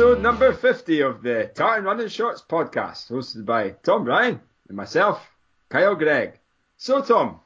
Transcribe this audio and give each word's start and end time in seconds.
episode 0.00 0.22
number 0.22 0.50
50 0.54 1.02
of 1.02 1.22
the 1.22 1.50
Tartan 1.54 1.84
Running 1.84 2.08
Shorts 2.08 2.40
podcast, 2.40 3.10
hosted 3.10 3.44
by 3.44 3.72
Tom 3.82 4.06
Ryan 4.06 4.40
and 4.66 4.74
myself, 4.74 5.20
Kyle 5.68 5.94
Gregg. 5.94 6.38
So, 6.78 7.02
Tom, 7.02 7.40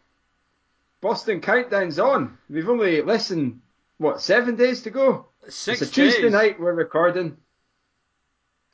Boston 1.01 1.41
Countdown's 1.41 1.99
on. 1.99 2.39
We've 2.49 2.69
only 2.69 3.03
less 3.03 3.27
than, 3.27 3.61
what, 3.99 4.21
seven 4.21 4.55
days 4.55 4.83
to 4.83 4.91
go? 4.91 5.27
Six 5.49 5.83
it's 5.83 5.91
a 5.91 5.95
Tuesday 5.95 6.23
days. 6.23 6.33
night 6.33 6.61
we're 6.61 6.75
recording. 6.75 7.39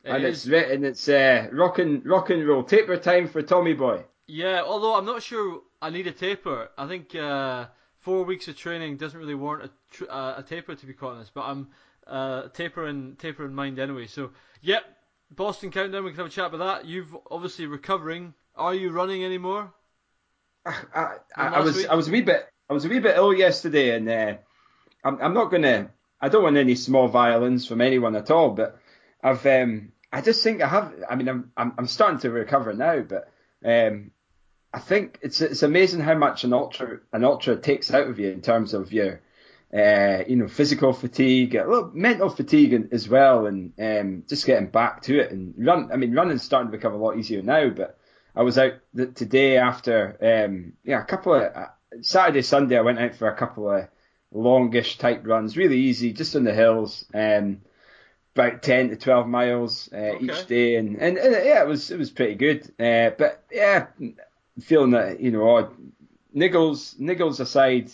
It 0.05 0.11
and 0.11 0.25
is. 0.25 0.47
it's 0.47 0.71
and 0.71 0.85
it's 0.85 1.09
uh, 1.09 1.49
rock 1.51 1.79
and 1.79 2.05
rock 2.05 2.29
and 2.29 2.47
roll 2.47 2.65
taper 2.65 2.99
time 2.99 3.29
for 3.29 3.41
Tommy 3.41 3.73
Boy. 3.73 4.05
Yeah, 4.27 4.61
although 4.63 4.95
I'm 4.95 5.07
not 5.07 5.23
sure 5.23 5.63
I 5.81 5.89
need 5.89 6.07
a 6.07 6.13
taper. 6.13 6.69
I 6.77 6.87
think 6.87 7.15
uh, 7.15 7.69
four 8.01 8.25
weeks 8.25 8.47
of 8.47 8.59
training 8.59 8.99
doesn't 8.99 9.19
really 9.19 9.35
warrant 9.35 9.71
a, 9.71 9.95
tr- 9.95 10.11
uh, 10.11 10.35
a 10.37 10.43
taper, 10.43 10.75
to 10.75 10.87
be 10.87 10.93
quite 10.93 11.13
honest. 11.13 11.33
But 11.33 11.47
I'm 11.47 11.69
uh, 12.11 12.49
taper 12.49 12.87
in 12.89 13.17
taper 13.17 13.45
in 13.45 13.55
mind 13.55 13.79
anyway. 13.79 14.07
So, 14.07 14.31
yep, 14.61 14.83
Boston 15.31 15.71
Countdown. 15.71 16.05
We 16.05 16.11
can 16.11 16.19
have 16.19 16.27
a 16.27 16.31
chat 16.31 16.53
about 16.53 16.59
that. 16.83 16.87
You've 16.89 17.17
obviously 17.31 17.67
recovering. 17.67 18.35
Are 18.57 18.75
you 18.75 18.91
running 18.91 19.25
anymore? 19.25 19.73
I, 20.67 20.71
I, 20.95 21.01
I, 21.01 21.47
And 21.47 21.55
I 21.55 21.59
last 21.59 21.65
was 21.65 21.77
week- 21.77 21.89
I 21.89 21.95
was 21.95 22.09
a 22.09 22.11
wee 22.13 22.21
bit 22.23 22.49
I 22.69 22.73
was 22.73 22.85
a 22.85 22.89
wee 22.89 22.99
bit 22.99 23.17
ill 23.17 23.33
yesterday, 23.33 23.97
and 23.97 24.09
uh, 24.09 24.35
I'm 25.05 25.21
I'm 25.23 25.35
not 25.35 25.51
gonna 25.51 25.91
I 26.21 26.29
don't 26.29 26.43
want 26.43 26.57
any 26.57 26.75
small 26.75 27.09
violins 27.09 27.67
from 27.67 27.81
anyone 27.81 28.15
at 28.17 28.31
all, 28.31 28.51
but 28.51 28.79
I've 29.23 29.45
um 29.47 29.93
I 30.13 30.21
just 30.21 30.43
think 30.43 30.61
I 30.63 30.69
have 30.69 30.93
I 31.09 31.15
mean 31.15 31.29
I'm 31.29 31.53
I'm, 31.57 31.73
I'm 31.79 31.87
starting 31.87 32.19
to 32.21 32.31
recover 32.31 32.73
now, 32.75 33.01
but 33.01 33.31
um 33.65 34.11
I 34.73 34.79
think 34.81 35.19
it's 35.23 35.41
it's 35.41 35.63
amazing 35.63 36.01
how 36.01 36.15
much 36.15 36.45
an 36.45 36.53
ultra 36.53 37.01
an 37.13 37.25
ultra 37.25 37.57
takes 37.57 37.93
out 37.93 38.09
of 38.09 38.19
you 38.19 38.31
in 38.31 38.41
terms 38.43 38.75
of 38.75 38.93
your 38.93 39.21
uh, 39.75 40.25
you 40.27 40.37
know 40.37 40.49
physical 40.49 40.93
fatigue, 40.93 41.55
a 41.55 41.65
little 41.69 41.91
mental 41.95 42.29
fatigue 42.29 42.89
as 42.93 43.09
well, 43.09 43.47
and 43.47 43.73
um, 43.79 44.25
just 44.29 44.47
getting 44.47 44.69
back 44.69 45.03
to 45.03 45.19
it 45.19 45.31
and 45.31 45.55
run. 45.59 45.91
I 45.93 45.97
mean, 45.97 46.15
running's 46.15 46.43
starting 46.43 46.71
to 46.71 46.77
become 46.77 46.95
a 46.95 46.99
lot 46.99 47.17
easier 47.17 47.43
now, 47.43 47.69
but 47.71 47.99
I 48.35 48.43
was 48.43 48.59
out 48.59 48.75
th- 48.97 49.15
today 49.15 49.59
after 49.59 50.17
um, 50.47 50.73
yeah 50.85 51.01
a 51.01 51.05
couple 51.05 51.35
of 51.35 51.43
uh, 51.43 51.67
Saturday 52.03 52.43
Sunday 52.43 52.79
I 52.79 52.83
went 52.83 52.99
out 52.99 53.15
for 53.15 53.29
a 53.29 53.37
couple 53.37 53.71
of 53.71 53.89
longish 54.33 54.99
type 54.99 55.23
runs, 55.27 55.57
really 55.57 55.79
easy, 55.79 56.13
just 56.13 56.37
on 56.37 56.45
the 56.45 56.55
hills. 56.55 57.05
Um, 57.15 57.63
about 58.37 58.63
10 58.63 58.91
to 58.91 58.97
12 58.97 59.27
miles 59.27 59.91
uh, 59.93 59.97
Okay. 59.97 60.25
each 60.25 60.47
day 60.47 60.77
and, 60.77 60.97
and, 60.97 61.19
and 61.19 61.33
yeah 61.45 61.63
it 61.63 61.67
was 61.67 61.91
it 61.91 61.99
was 61.99 62.11
pretty 62.13 62.37
good 62.37 62.63
uh, 62.79 63.11
but 63.19 63.43
yeah 63.51 63.89
feeling 64.63 64.93
that 64.93 65.19
you 65.19 65.33
know 65.33 65.49
odd 65.57 65.75
niggles 66.35 66.97
niggles 67.01 67.41
aside 67.41 67.91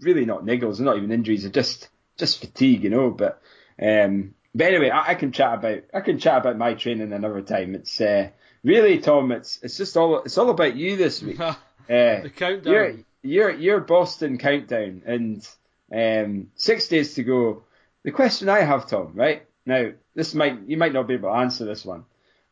really 0.00 0.24
not 0.24 0.44
niggles 0.44 0.80
not 0.80 0.96
even 0.96 1.12
injuries 1.12 1.44
are 1.44 1.50
just 1.50 1.88
just 2.16 2.40
fatigue 2.40 2.84
you 2.84 2.90
know 2.90 3.10
but 3.10 3.40
um 3.80 4.34
but 4.54 4.66
anyway 4.68 4.90
I, 4.90 5.08
I 5.08 5.14
can 5.14 5.32
chat 5.32 5.54
about 5.54 5.84
I 5.92 6.00
can 6.00 6.18
chat 6.18 6.38
about 6.38 6.58
my 6.58 6.74
training 6.74 7.12
another 7.12 7.42
time 7.42 7.74
it's 7.74 8.00
uh, 8.00 8.28
really 8.62 8.98
Tom 8.98 9.32
it's 9.32 9.58
it's 9.62 9.76
just 9.76 9.96
all 9.96 10.22
it's 10.22 10.38
all 10.38 10.50
about 10.50 10.76
you 10.76 10.96
this 10.96 11.22
week 11.22 11.40
uh, 11.40 11.54
the 11.88 12.32
countdown. 12.34 12.72
your 12.72 12.94
your 13.22 13.50
your 13.50 13.80
Boston 13.80 14.38
countdown 14.38 15.02
and 15.06 15.46
um, 15.92 16.50
six 16.56 16.88
days 16.88 17.14
to 17.14 17.22
go. 17.22 17.64
The 18.02 18.12
question 18.12 18.48
I 18.48 18.60
have, 18.60 18.88
Tom, 18.88 19.12
right 19.14 19.46
now, 19.64 19.90
this 20.14 20.34
might 20.34 20.60
you 20.66 20.76
might 20.76 20.92
not 20.92 21.08
be 21.08 21.14
able 21.14 21.30
to 21.30 21.36
answer 21.36 21.64
this 21.64 21.84
one. 21.84 22.04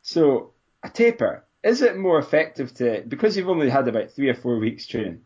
So 0.03 0.51
a 0.83 0.91
taper 0.91 1.45
is 1.63 1.81
it 1.81 1.97
more 1.97 2.19
effective 2.19 2.75
to 2.75 3.03
because 3.07 3.37
you've 3.37 3.49
only 3.49 3.71
had 3.71 3.89
about 3.89 4.11
three 4.11 4.29
or 4.29 4.35
four 4.35 4.59
weeks 4.59 4.87
training? 4.87 5.23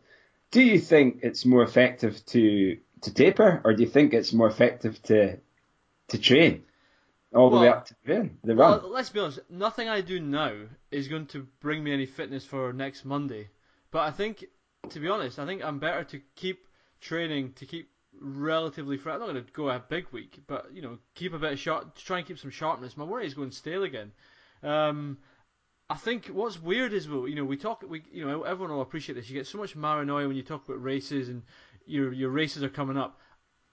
Do 0.51 0.63
you 0.63 0.79
think 0.79 1.21
it's 1.23 1.45
more 1.45 1.63
effective 1.63 2.25
to 2.27 2.79
to 3.03 3.15
taper, 3.15 3.61
or 3.65 3.75
do 3.75 3.83
you 3.83 3.89
think 3.89 4.15
it's 4.15 4.33
more 4.33 4.49
effective 4.49 5.03
to 5.05 5.39
to 6.09 6.19
train 6.19 6.65
all 7.35 7.51
the 7.51 7.59
way 7.59 7.69
up 7.69 7.87
to 7.87 7.95
the 8.05 8.15
run? 8.15 8.39
The 8.43 8.57
run? 8.57 8.83
Well, 8.83 8.91
let's 8.91 9.11
be 9.11 9.21
honest. 9.21 9.41
Nothing 9.51 9.89
I 9.89 10.01
do 10.01 10.21
now 10.21 10.53
is 10.91 11.09
going 11.09 11.27
to 11.27 11.47
bring 11.61 11.85
me 11.85 11.93
any 11.93 12.07
fitness 12.07 12.45
for 12.45 12.73
next 12.73 13.05
Monday. 13.05 13.49
But 13.91 14.01
I 14.01 14.11
think, 14.11 14.45
to 14.91 15.01
be 15.01 15.09
honest, 15.09 15.39
I 15.39 15.47
think 15.47 15.63
I'm 15.65 15.79
better 15.79 16.05
to 16.05 16.21
keep 16.35 16.67
training 17.01 17.53
to 17.55 17.67
keep 17.67 17.91
relatively 18.21 18.97
fresh. 18.97 19.15
I'm 19.15 19.21
not 19.21 19.29
going 19.29 19.45
to 19.45 19.53
go 19.53 19.69
a 19.69 19.79
big 19.79 20.07
week, 20.13 20.41
but 20.47 20.73
you 20.73 20.83
know, 20.83 20.99
keep 21.15 21.35
a 21.35 21.39
bit 21.39 21.53
of 21.53 21.59
sharp, 21.59 21.95
to 21.95 22.05
try 22.05 22.19
and 22.19 22.27
keep 22.27 22.39
some 22.39 22.51
sharpness. 22.51 22.97
My 22.97 23.05
worry 23.05 23.27
is 23.27 23.35
going 23.35 23.51
stale 23.51 23.85
again. 23.85 24.13
Um, 24.63 25.19
I 25.91 25.97
think 25.97 26.27
what's 26.27 26.61
weird 26.61 26.93
is 26.93 27.09
well, 27.09 27.27
you 27.27 27.35
know, 27.35 27.45
we 27.45 27.57
talk, 27.57 27.83
we 27.89 28.03
you 28.13 28.27
know, 28.27 28.43
everyone 28.43 28.75
will 28.75 28.83
appreciate 28.83 29.15
this. 29.15 29.29
You 29.31 29.37
get 29.37 29.47
so 29.47 29.59
much 29.59 29.81
paranoia 29.81 30.27
when 30.27 30.37
you 30.37 30.43
talk 30.43 30.69
about 30.69 30.83
races 30.83 31.29
and 31.29 31.43
your 31.87 32.13
your 32.13 32.31
races 32.31 32.63
are 32.63 32.69
coming 32.69 32.99
up. 32.99 33.19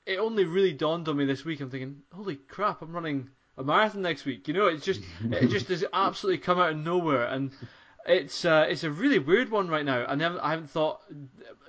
It 0.05 0.19
only 0.19 0.45
really 0.45 0.73
dawned 0.73 1.09
on 1.09 1.17
me 1.17 1.25
this 1.25 1.43
week. 1.43 1.59
I'm 1.59 1.69
thinking, 1.69 2.03
holy 2.13 2.35
crap, 2.35 2.81
I'm 2.81 2.93
running 2.93 3.29
a 3.57 3.63
marathon 3.63 4.01
next 4.01 4.23
week. 4.23 4.47
You 4.47 4.53
know, 4.53 4.67
it's 4.67 4.85
just 4.85 5.01
it 5.29 5.47
just 5.49 5.67
has 5.67 5.83
absolutely 5.91 6.37
come 6.37 6.57
out 6.57 6.71
of 6.71 6.77
nowhere, 6.77 7.25
and 7.25 7.51
it's 8.05 8.45
uh, 8.45 8.65
it's 8.69 8.83
a 8.85 8.91
really 8.91 9.19
weird 9.19 9.49
one 9.49 9.67
right 9.67 9.83
now. 9.83 10.05
And 10.07 10.21
I 10.21 10.23
haven't, 10.23 10.39
I 10.41 10.49
haven't 10.51 10.69
thought. 10.69 11.01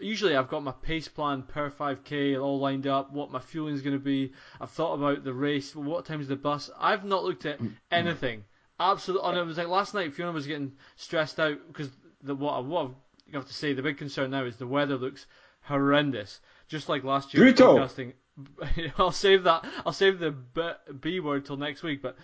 Usually, 0.00 0.36
I've 0.36 0.48
got 0.48 0.62
my 0.62 0.72
pace 0.72 1.08
plan 1.08 1.42
per 1.42 1.70
5k 1.70 2.40
all 2.40 2.60
lined 2.60 2.86
up, 2.86 3.10
what 3.10 3.32
my 3.32 3.40
fueling 3.40 3.74
is 3.74 3.82
going 3.82 3.96
to 3.96 4.04
be. 4.04 4.32
I've 4.60 4.70
thought 4.70 4.94
about 4.94 5.24
the 5.24 5.32
race, 5.32 5.74
what 5.74 6.04
time's 6.04 6.28
the 6.28 6.36
bus. 6.36 6.70
I've 6.78 7.04
not 7.04 7.24
looked 7.24 7.46
at 7.46 7.58
anything. 7.90 8.44
Absolutely, 8.78 9.28
and 9.28 9.38
it 9.38 9.46
was 9.46 9.56
like 9.56 9.68
last 9.68 9.94
night. 9.94 10.14
Fiona 10.14 10.32
was 10.32 10.46
getting 10.46 10.72
stressed 10.96 11.40
out 11.40 11.58
because 11.68 11.90
the 12.22 12.34
what 12.34 12.52
I 12.52 12.60
what 12.60 12.90
I 13.32 13.36
have 13.36 13.46
to 13.46 13.54
say. 13.54 13.72
The 13.72 13.82
big 13.82 13.96
concern 13.96 14.30
now 14.30 14.44
is 14.44 14.56
the 14.56 14.66
weather 14.66 14.96
looks 14.96 15.26
horrendous, 15.62 16.40
just 16.68 16.88
like 16.88 17.02
last 17.02 17.32
year. 17.32 17.42
Brutal. 17.42 17.76
Podcasting. 17.76 18.12
I'll 18.98 19.12
save 19.12 19.44
that. 19.44 19.64
I'll 19.86 19.94
save 19.94 20.18
the 20.18 20.30
B, 20.30 20.62
B 21.00 21.20
word 21.20 21.46
till 21.46 21.56
next 21.56 21.82
week. 21.82 22.02
But 22.02 22.18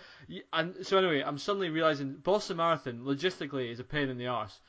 and 0.51 0.85
so 0.85 0.97
anyway, 0.97 1.23
I'm 1.25 1.39
suddenly 1.39 1.69
realizing 1.69 2.13
Boston 2.13 2.57
Marathon 2.57 2.99
logistically 2.99 3.71
is 3.71 3.79
a 3.79 3.83
pain 3.83 4.09
in 4.09 4.17
the 4.17 4.27
arse. 4.27 4.59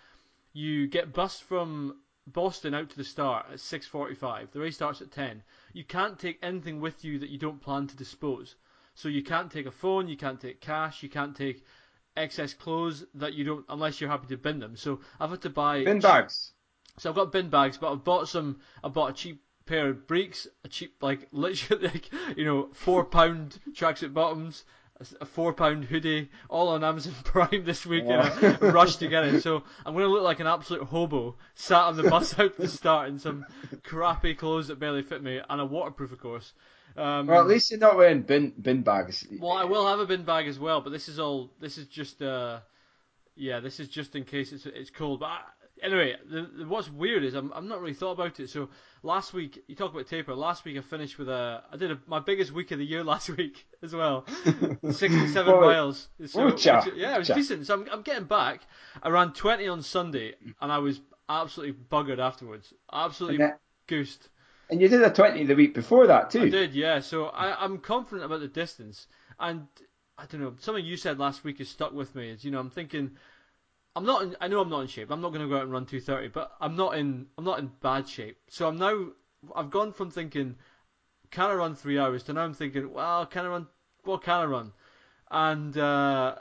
You 0.54 0.86
get 0.86 1.12
bus 1.12 1.38
from 1.38 1.98
Boston 2.26 2.72
out 2.72 2.88
to 2.88 2.96
the 2.96 3.04
start 3.04 3.46
at 3.52 3.58
6:45. 3.58 4.52
The 4.52 4.60
race 4.60 4.76
starts 4.76 5.02
at 5.02 5.12
10. 5.12 5.42
You 5.74 5.84
can't 5.84 6.18
take 6.18 6.38
anything 6.42 6.80
with 6.80 7.04
you 7.04 7.18
that 7.18 7.28
you 7.28 7.36
don't 7.36 7.60
plan 7.60 7.88
to 7.88 7.96
dispose. 7.96 8.56
So 8.94 9.08
you 9.08 9.22
can't 9.22 9.50
take 9.50 9.66
a 9.66 9.70
phone, 9.72 10.08
you 10.08 10.16
can't 10.16 10.40
take 10.40 10.60
cash, 10.60 11.02
you 11.02 11.08
can't 11.08 11.34
take 11.36 11.64
excess 12.16 12.54
clothes 12.54 13.04
that 13.14 13.34
you 13.34 13.44
don't 13.44 13.64
unless 13.68 14.00
you're 14.00 14.10
happy 14.10 14.28
to 14.28 14.36
bin 14.36 14.60
them. 14.60 14.76
So 14.76 15.00
I've 15.18 15.30
had 15.30 15.42
to 15.42 15.50
buy 15.50 15.84
Bin 15.84 16.00
bags. 16.00 16.52
so 16.98 17.10
I've 17.10 17.16
got 17.16 17.32
bin 17.32 17.48
bags, 17.50 17.76
but 17.78 17.92
I've 17.92 18.04
bought 18.04 18.28
some. 18.28 18.60
I 18.82 18.88
bought 18.88 19.10
a 19.10 19.14
cheap 19.14 19.42
pair 19.66 19.88
of 19.88 20.06
breeks, 20.06 20.46
a 20.64 20.68
cheap 20.68 20.96
like 21.02 21.26
literally 21.32 21.88
like 21.88 22.10
you 22.36 22.44
know 22.44 22.68
four 22.72 23.04
pound 23.04 23.58
tracksuit 23.72 24.14
bottoms, 24.14 24.64
a 25.20 25.24
four 25.26 25.52
pound 25.52 25.86
hoodie, 25.86 26.30
all 26.48 26.68
on 26.68 26.84
Amazon 26.84 27.14
Prime 27.24 27.64
this 27.64 27.84
week, 27.84 28.04
and 28.08 28.22
I 28.22 28.56
rushed 28.70 29.00
to 29.00 29.08
get 29.08 29.24
it. 29.24 29.42
So 29.42 29.64
I'm 29.84 29.94
gonna 29.94 30.06
look 30.06 30.22
like 30.22 30.38
an 30.38 30.46
absolute 30.46 30.84
hobo 30.84 31.36
sat 31.56 31.82
on 31.82 31.96
the 31.96 32.04
bus 32.04 32.38
out 32.38 32.56
the 32.56 32.68
start 32.68 33.08
in 33.08 33.18
some 33.18 33.44
crappy 33.82 34.34
clothes 34.34 34.68
that 34.68 34.78
barely 34.78 35.02
fit 35.02 35.20
me 35.22 35.40
and 35.50 35.60
a 35.60 35.64
waterproof, 35.66 36.12
of 36.12 36.20
course. 36.20 36.52
Um, 36.96 37.26
Well, 37.26 37.40
at 37.40 37.46
least 37.48 37.70
you're 37.70 37.80
not 37.80 37.96
wearing 37.96 38.22
bin 38.22 38.52
bin 38.60 38.82
bags. 38.82 39.26
well, 39.40 39.52
I 39.52 39.64
will 39.64 39.86
have 39.86 39.98
a 40.00 40.06
bin 40.06 40.24
bag 40.24 40.46
as 40.46 40.58
well, 40.58 40.80
but 40.80 40.90
this 40.90 41.08
is 41.08 41.18
all. 41.18 41.50
This 41.60 41.78
is 41.78 41.86
just. 41.86 42.22
Uh, 42.22 42.60
yeah, 43.36 43.60
this 43.60 43.80
is 43.80 43.88
just 43.88 44.14
in 44.14 44.24
case 44.24 44.52
it's 44.52 44.66
it's 44.66 44.90
cold. 44.90 45.20
But 45.20 45.26
I, 45.26 45.40
anyway, 45.82 46.14
the, 46.30 46.48
the, 46.58 46.66
what's 46.68 46.88
weird 46.90 47.24
is 47.24 47.34
I'm 47.34 47.52
I'm 47.52 47.66
not 47.68 47.80
really 47.80 47.94
thought 47.94 48.12
about 48.12 48.38
it. 48.38 48.48
So 48.48 48.68
last 49.02 49.32
week 49.32 49.62
you 49.66 49.74
talk 49.74 49.92
about 49.92 50.06
taper. 50.06 50.34
Last 50.36 50.64
week 50.64 50.78
I 50.78 50.82
finished 50.82 51.18
with 51.18 51.28
a. 51.28 51.62
I 51.72 51.76
did 51.76 51.90
a, 51.90 51.98
my 52.06 52.20
biggest 52.20 52.52
week 52.52 52.70
of 52.70 52.78
the 52.78 52.84
year 52.84 53.02
last 53.12 53.28
week 53.30 53.66
as 53.82 53.92
well. 53.92 54.24
67 54.88 55.52
Boy. 55.52 55.60
miles. 55.60 56.08
So, 56.26 56.46
which- 56.46 56.64
yeah, 56.64 57.14
it 57.16 57.18
was 57.18 57.28
decent. 57.28 57.66
So 57.66 57.74
I'm 57.74 57.88
I'm 57.90 58.02
getting 58.02 58.24
back. 58.24 58.60
I 59.02 59.08
ran 59.08 59.32
20 59.32 59.66
on 59.66 59.82
Sunday 59.82 60.34
and 60.60 60.70
I 60.70 60.78
was 60.78 61.00
absolutely 61.28 61.76
buggered 61.90 62.18
afterwards. 62.20 62.72
Absolutely 62.92 63.46
goosed. 63.88 64.28
And 64.70 64.80
you 64.80 64.88
did 64.88 65.02
a 65.02 65.10
20 65.10 65.44
the 65.44 65.54
week 65.54 65.74
before 65.74 66.06
that 66.06 66.30
too. 66.30 66.42
I 66.42 66.48
did, 66.48 66.74
yeah. 66.74 67.00
So 67.00 67.26
I, 67.26 67.62
I'm 67.62 67.78
confident 67.78 68.24
about 68.24 68.40
the 68.40 68.48
distance, 68.48 69.06
and 69.38 69.66
I 70.16 70.26
don't 70.26 70.40
know. 70.40 70.54
Something 70.58 70.84
you 70.84 70.96
said 70.96 71.18
last 71.18 71.44
week 71.44 71.58
has 71.58 71.68
stuck 71.68 71.92
with 71.92 72.14
me. 72.14 72.30
Is 72.30 72.44
you 72.44 72.50
know 72.50 72.60
I'm 72.60 72.70
thinking, 72.70 73.12
I'm 73.96 74.06
not. 74.06 74.22
In, 74.22 74.36
I 74.40 74.48
know 74.48 74.60
I'm 74.60 74.70
not 74.70 74.80
in 74.80 74.86
shape. 74.88 75.10
I'm 75.10 75.20
not 75.20 75.30
going 75.30 75.42
to 75.42 75.48
go 75.48 75.56
out 75.56 75.62
and 75.62 75.72
run 75.72 75.86
230, 75.86 76.28
but 76.28 76.52
I'm 76.60 76.76
not 76.76 76.96
in. 76.96 77.26
I'm 77.36 77.44
not 77.44 77.58
in 77.58 77.70
bad 77.82 78.08
shape. 78.08 78.38
So 78.48 78.66
I'm 78.68 78.76
now. 78.76 79.08
I've 79.54 79.70
gone 79.70 79.92
from 79.92 80.10
thinking, 80.10 80.56
can 81.30 81.50
I 81.50 81.54
run 81.54 81.74
three 81.74 81.98
hours 81.98 82.22
to 82.24 82.32
now 82.32 82.42
I'm 82.42 82.54
thinking, 82.54 82.92
well, 82.92 83.26
can 83.26 83.44
I 83.44 83.48
run? 83.48 83.66
What 84.04 84.22
can 84.22 84.40
I 84.40 84.44
run? 84.44 84.72
And 85.30 85.76
uh, 85.76 86.36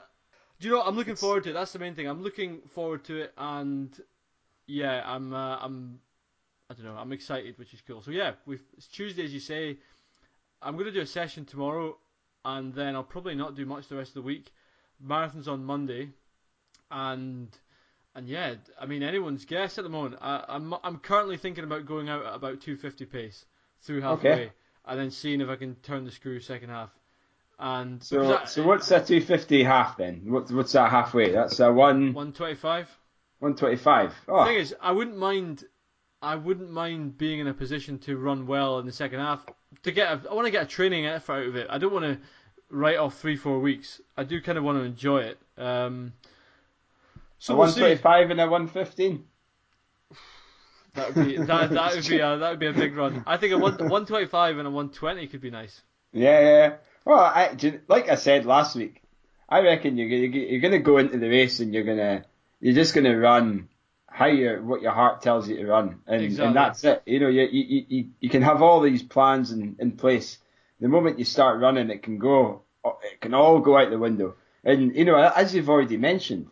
do 0.60 0.68
you 0.68 0.72
know? 0.72 0.78
what? 0.78 0.86
I'm 0.86 0.96
looking 0.96 1.16
forward 1.16 1.44
to 1.44 1.50
it. 1.50 1.52
That's 1.52 1.72
the 1.72 1.78
main 1.78 1.94
thing. 1.94 2.06
I'm 2.06 2.22
looking 2.22 2.62
forward 2.74 3.04
to 3.04 3.16
it, 3.22 3.32
and 3.36 3.94
yeah, 4.66 5.02
I'm. 5.04 5.32
Uh, 5.32 5.58
I'm. 5.60 6.00
I 6.78 6.82
don't 6.82 6.94
know. 6.94 7.00
I'm 7.00 7.12
excited, 7.12 7.58
which 7.58 7.72
is 7.74 7.80
cool. 7.86 8.02
So 8.02 8.10
yeah, 8.10 8.32
we've, 8.46 8.62
it's 8.76 8.86
Tuesday, 8.88 9.24
as 9.24 9.32
you 9.32 9.40
say. 9.40 9.76
I'm 10.62 10.74
going 10.74 10.86
to 10.86 10.92
do 10.92 11.00
a 11.00 11.06
session 11.06 11.44
tomorrow, 11.44 11.96
and 12.44 12.74
then 12.74 12.94
I'll 12.94 13.02
probably 13.04 13.34
not 13.34 13.54
do 13.54 13.66
much 13.66 13.88
the 13.88 13.96
rest 13.96 14.10
of 14.10 14.14
the 14.14 14.22
week. 14.22 14.50
Marathon's 15.00 15.48
on 15.48 15.64
Monday, 15.64 16.08
and 16.90 17.48
and 18.14 18.28
yeah, 18.28 18.54
I 18.80 18.86
mean 18.86 19.02
anyone's 19.02 19.44
guess 19.44 19.76
at 19.78 19.84
the 19.84 19.90
moment. 19.90 20.16
I, 20.20 20.44
I'm 20.48 20.74
I'm 20.82 20.98
currently 20.98 21.36
thinking 21.36 21.64
about 21.64 21.86
going 21.86 22.08
out 22.08 22.24
at 22.24 22.34
about 22.34 22.60
250 22.60 23.04
pace 23.06 23.44
through 23.82 24.00
halfway, 24.00 24.30
Okay. 24.32 24.52
and 24.86 24.98
then 24.98 25.10
seeing 25.10 25.40
if 25.40 25.48
I 25.48 25.56
can 25.56 25.74
turn 25.76 26.04
the 26.04 26.10
screw 26.10 26.40
second 26.40 26.70
half. 26.70 26.90
And 27.58 28.02
so, 28.02 28.40
so 28.46 28.64
what's 28.66 28.90
a 28.90 28.98
250 28.98 29.62
half 29.62 29.96
then? 29.96 30.22
What's 30.26 30.50
what's 30.50 30.72
that 30.72 30.90
halfway? 30.90 31.30
That's 31.30 31.60
a 31.60 31.72
one 31.72 32.12
125. 32.14 32.88
125. 33.40 34.14
Oh. 34.28 34.40
The 34.40 34.44
thing 34.46 34.56
is, 34.58 34.74
I 34.80 34.92
wouldn't 34.92 35.18
mind. 35.18 35.64
I 36.24 36.36
wouldn't 36.36 36.70
mind 36.70 37.18
being 37.18 37.40
in 37.40 37.46
a 37.46 37.54
position 37.54 37.98
to 38.00 38.16
run 38.16 38.46
well 38.46 38.78
in 38.78 38.86
the 38.86 38.92
second 38.92 39.20
half. 39.20 39.44
To 39.82 39.92
get, 39.92 40.08
a, 40.08 40.30
I 40.30 40.34
want 40.34 40.46
to 40.46 40.50
get 40.50 40.62
a 40.62 40.66
training 40.66 41.06
effort 41.06 41.32
out 41.32 41.46
of 41.46 41.56
it. 41.56 41.66
I 41.68 41.78
don't 41.78 41.92
want 41.92 42.06
to 42.06 42.18
write 42.70 42.96
off 42.96 43.18
three, 43.18 43.36
four 43.36 43.60
weeks. 43.60 44.00
I 44.16 44.24
do 44.24 44.40
kind 44.40 44.56
of 44.56 44.64
want 44.64 44.78
to 44.78 44.84
enjoy 44.84 45.18
it. 45.18 45.38
Um, 45.58 46.14
so 47.38 47.54
a 47.54 47.58
125 47.58 48.30
and 48.30 48.40
a 48.40 48.48
115. 48.48 49.24
That 50.94 51.14
would 51.14 51.26
be 51.26 51.36
that, 51.36 51.70
that 51.70 51.94
would 51.94 52.08
be 52.08 52.20
a, 52.20 52.38
that 52.38 52.50
would 52.50 52.58
be 52.58 52.68
a 52.68 52.72
big 52.72 52.96
run. 52.96 53.22
I 53.26 53.36
think 53.36 53.52
a 53.52 53.58
one, 53.58 53.72
125 53.72 54.58
and 54.58 54.66
a 54.66 54.70
120 54.70 55.26
could 55.26 55.40
be 55.40 55.50
nice. 55.50 55.82
Yeah, 56.12 56.40
yeah. 56.40 56.74
Well, 57.04 57.18
I, 57.18 57.56
like 57.88 58.08
I 58.08 58.14
said 58.14 58.46
last 58.46 58.76
week, 58.76 59.02
I 59.48 59.60
reckon 59.60 59.98
you're 59.98 60.08
you're 60.08 60.60
going 60.60 60.72
to 60.72 60.78
go 60.78 60.98
into 60.98 61.18
the 61.18 61.28
race 61.28 61.60
and 61.60 61.74
you're 61.74 61.84
going 61.84 61.98
to 61.98 62.24
you're 62.60 62.74
just 62.74 62.94
going 62.94 63.04
to 63.04 63.16
run 63.16 63.68
how 64.14 64.26
your 64.26 64.62
what 64.62 64.80
your 64.80 64.92
heart 64.92 65.22
tells 65.22 65.48
you 65.48 65.56
to 65.56 65.66
run, 65.66 65.98
and 66.06 66.22
exactly. 66.22 66.46
and 66.46 66.56
that's 66.56 66.84
it. 66.84 67.02
You 67.04 67.18
know, 67.18 67.26
you 67.26 67.48
you 67.50 67.84
you, 67.88 68.08
you 68.20 68.30
can 68.30 68.42
have 68.42 68.62
all 68.62 68.80
these 68.80 69.02
plans 69.02 69.50
in, 69.50 69.74
in 69.80 69.90
place. 69.90 70.38
The 70.78 70.86
moment 70.86 71.18
you 71.18 71.24
start 71.24 71.60
running, 71.60 71.90
it 71.90 72.04
can 72.04 72.18
go, 72.18 72.62
it 72.84 73.20
can 73.20 73.34
all 73.34 73.58
go 73.58 73.76
out 73.76 73.90
the 73.90 73.98
window. 73.98 74.36
And 74.62 74.94
you 74.94 75.04
know, 75.04 75.16
as 75.16 75.52
you've 75.52 75.68
already 75.68 75.96
mentioned, 75.96 76.46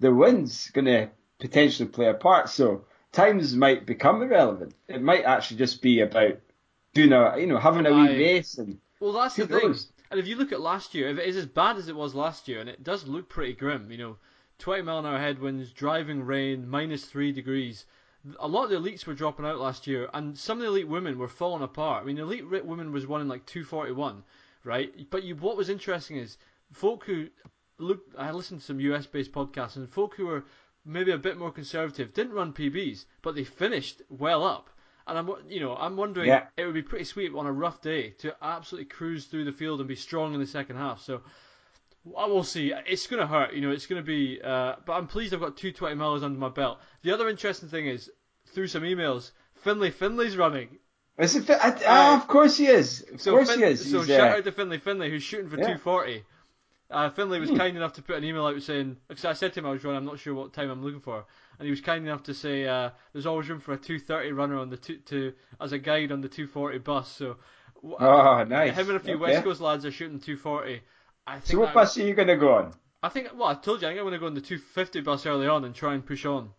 the 0.00 0.10
wind's 0.12 0.70
going 0.70 0.86
to 0.86 1.10
potentially 1.38 1.90
play 1.90 2.06
a 2.06 2.14
part. 2.14 2.48
So 2.48 2.86
times 3.12 3.54
might 3.54 3.84
become 3.84 4.22
irrelevant. 4.22 4.74
It 4.88 5.02
might 5.02 5.24
actually 5.24 5.58
just 5.58 5.82
be 5.82 6.00
about 6.00 6.38
doing 6.94 7.12
a, 7.12 7.36
you 7.36 7.46
know, 7.46 7.58
having 7.58 7.84
a 7.84 7.92
wee 7.92 8.08
race 8.08 8.56
and. 8.56 8.78
Well, 9.00 9.12
that's 9.12 9.36
the 9.36 9.46
thing. 9.46 9.74
And 10.10 10.18
if 10.18 10.26
you 10.26 10.36
look 10.36 10.52
at 10.52 10.62
last 10.62 10.94
year, 10.94 11.08
if 11.10 11.18
it 11.18 11.28
is 11.28 11.36
as 11.36 11.46
bad 11.46 11.76
as 11.76 11.88
it 11.88 11.96
was 11.96 12.14
last 12.14 12.48
year, 12.48 12.60
and 12.60 12.70
it 12.70 12.82
does 12.82 13.06
look 13.06 13.28
pretty 13.28 13.52
grim, 13.52 13.90
you 13.90 13.98
know, 13.98 14.16
20 14.58 14.82
mile 14.82 14.98
an 14.98 15.06
hour 15.06 15.18
headwinds, 15.18 15.72
driving 15.72 16.22
rain, 16.22 16.68
minus 16.68 17.04
three 17.04 17.32
degrees. 17.32 17.84
A 18.38 18.46
lot 18.46 18.64
of 18.64 18.70
the 18.70 18.76
elites 18.76 19.06
were 19.06 19.14
dropping 19.14 19.46
out 19.46 19.58
last 19.58 19.86
year, 19.86 20.08
and 20.14 20.38
some 20.38 20.58
of 20.58 20.62
the 20.62 20.68
elite 20.68 20.88
women 20.88 21.18
were 21.18 21.28
falling 21.28 21.62
apart. 21.62 22.02
I 22.02 22.06
mean, 22.06 22.18
elite 22.18 22.48
women 22.64 22.92
was 22.92 23.06
running 23.06 23.28
like 23.28 23.46
241, 23.46 24.22
right? 24.64 25.10
But 25.10 25.24
you, 25.24 25.34
what 25.36 25.56
was 25.56 25.68
interesting 25.68 26.16
is 26.16 26.38
folk 26.72 27.04
who 27.04 27.28
look. 27.78 28.00
I 28.16 28.30
listened 28.30 28.60
to 28.60 28.66
some 28.66 28.80
US-based 28.80 29.32
podcasts, 29.32 29.76
and 29.76 29.90
folk 29.90 30.14
who 30.14 30.26
were 30.26 30.44
maybe 30.84 31.10
a 31.10 31.18
bit 31.18 31.36
more 31.36 31.52
conservative 31.52 32.14
didn't 32.14 32.34
run 32.34 32.52
PBs, 32.52 33.04
but 33.22 33.34
they 33.34 33.44
finished 33.44 34.02
well 34.08 34.44
up. 34.44 34.70
And 35.06 35.18
I'm, 35.18 35.30
you 35.48 35.60
know, 35.60 35.74
I'm 35.74 35.96
wondering 35.96 36.28
yeah. 36.28 36.46
it 36.56 36.64
would 36.64 36.74
be 36.74 36.82
pretty 36.82 37.04
sweet 37.04 37.34
on 37.34 37.46
a 37.46 37.52
rough 37.52 37.80
day 37.82 38.10
to 38.18 38.36
absolutely 38.40 38.88
cruise 38.88 39.26
through 39.26 39.44
the 39.44 39.52
field 39.52 39.80
and 39.80 39.88
be 39.88 39.96
strong 39.96 40.32
in 40.34 40.40
the 40.40 40.46
second 40.46 40.76
half. 40.76 41.00
So 41.00 41.22
I 42.16 42.26
will 42.26 42.44
see. 42.44 42.72
It's 42.86 43.06
going 43.06 43.20
to 43.20 43.26
hurt, 43.26 43.54
you 43.54 43.60
know. 43.60 43.70
It's 43.70 43.86
going 43.86 44.02
to 44.02 44.06
be, 44.06 44.40
uh, 44.42 44.74
but 44.84 44.94
I'm 44.94 45.06
pleased 45.06 45.32
I've 45.32 45.40
got 45.40 45.56
two 45.56 45.72
20 45.72 45.94
miles 45.94 46.22
under 46.22 46.38
my 46.38 46.48
belt. 46.48 46.78
The 47.02 47.12
other 47.12 47.28
interesting 47.28 47.68
thing 47.68 47.86
is, 47.86 48.10
through 48.52 48.66
some 48.66 48.82
emails, 48.82 49.30
Finley 49.54 49.90
Finley's 49.90 50.36
running. 50.36 50.78
Is 51.18 51.36
it? 51.36 51.48
I, 51.50 51.70
uh, 51.86 52.16
of 52.16 52.26
course 52.26 52.56
he 52.56 52.66
is. 52.66 53.04
Of 53.12 53.20
so 53.20 53.32
course 53.32 53.50
fin- 53.50 53.60
he 53.60 53.66
is. 53.66 53.90
So 53.90 53.98
He's, 53.98 54.08
shout 54.08 54.32
uh, 54.32 54.36
out 54.38 54.44
to 54.44 54.52
Finley 54.52 54.78
Finley 54.78 55.10
who's 55.10 55.22
shooting 55.22 55.48
for 55.48 55.56
yeah. 55.56 55.76
240. 55.76 56.24
Uh, 56.90 57.10
Finley 57.10 57.40
was 57.40 57.48
hmm. 57.48 57.56
kind 57.56 57.76
enough 57.76 57.94
to 57.94 58.02
put 58.02 58.16
an 58.16 58.24
email 58.24 58.46
out 58.46 58.60
saying, 58.60 58.96
because 59.08 59.24
I 59.24 59.32
said 59.32 59.54
to 59.54 59.60
him 59.60 59.66
I 59.66 59.70
was 59.70 59.82
running, 59.82 59.98
I'm 59.98 60.04
not 60.04 60.18
sure 60.18 60.34
what 60.34 60.52
time 60.52 60.70
I'm 60.70 60.84
looking 60.84 61.00
for, 61.00 61.24
and 61.58 61.64
he 61.64 61.70
was 61.70 61.80
kind 61.80 62.04
enough 62.04 62.24
to 62.24 62.34
say 62.34 62.66
uh, 62.66 62.90
there's 63.12 63.24
always 63.24 63.48
room 63.48 63.60
for 63.60 63.72
a 63.72 63.78
230 63.78 64.32
runner 64.32 64.58
on 64.58 64.68
the 64.68 64.76
two, 64.76 64.98
to 65.06 65.32
as 65.60 65.72
a 65.72 65.78
guide 65.78 66.12
on 66.12 66.20
the 66.20 66.28
240 66.28 66.78
bus. 66.78 67.10
So, 67.10 67.36
oh, 67.82 68.44
nice. 68.44 68.74
Him 68.74 68.88
and 68.88 68.96
a 68.96 69.00
few 69.00 69.14
okay. 69.14 69.32
West 69.32 69.44
Coast 69.44 69.60
lads 69.62 69.86
are 69.86 69.90
shooting 69.90 70.20
240. 70.20 70.82
I 71.26 71.34
think 71.34 71.46
so 71.46 71.60
what 71.60 71.74
bus 71.74 71.96
are 71.98 72.02
you 72.02 72.14
going 72.14 72.28
to 72.28 72.36
go 72.36 72.54
on? 72.54 72.72
I 73.02 73.08
think, 73.08 73.28
well, 73.34 73.48
I 73.48 73.54
told 73.54 73.82
you, 73.82 73.88
I 73.88 73.90
think 73.90 74.00
I'm 74.00 74.04
going 74.04 74.14
to 74.14 74.20
go 74.20 74.26
on 74.26 74.34
the 74.34 74.40
250 74.40 75.00
bus 75.00 75.26
early 75.26 75.46
on 75.46 75.64
and 75.64 75.74
try 75.74 75.94
and 75.94 76.04
push 76.04 76.24
on. 76.24 76.50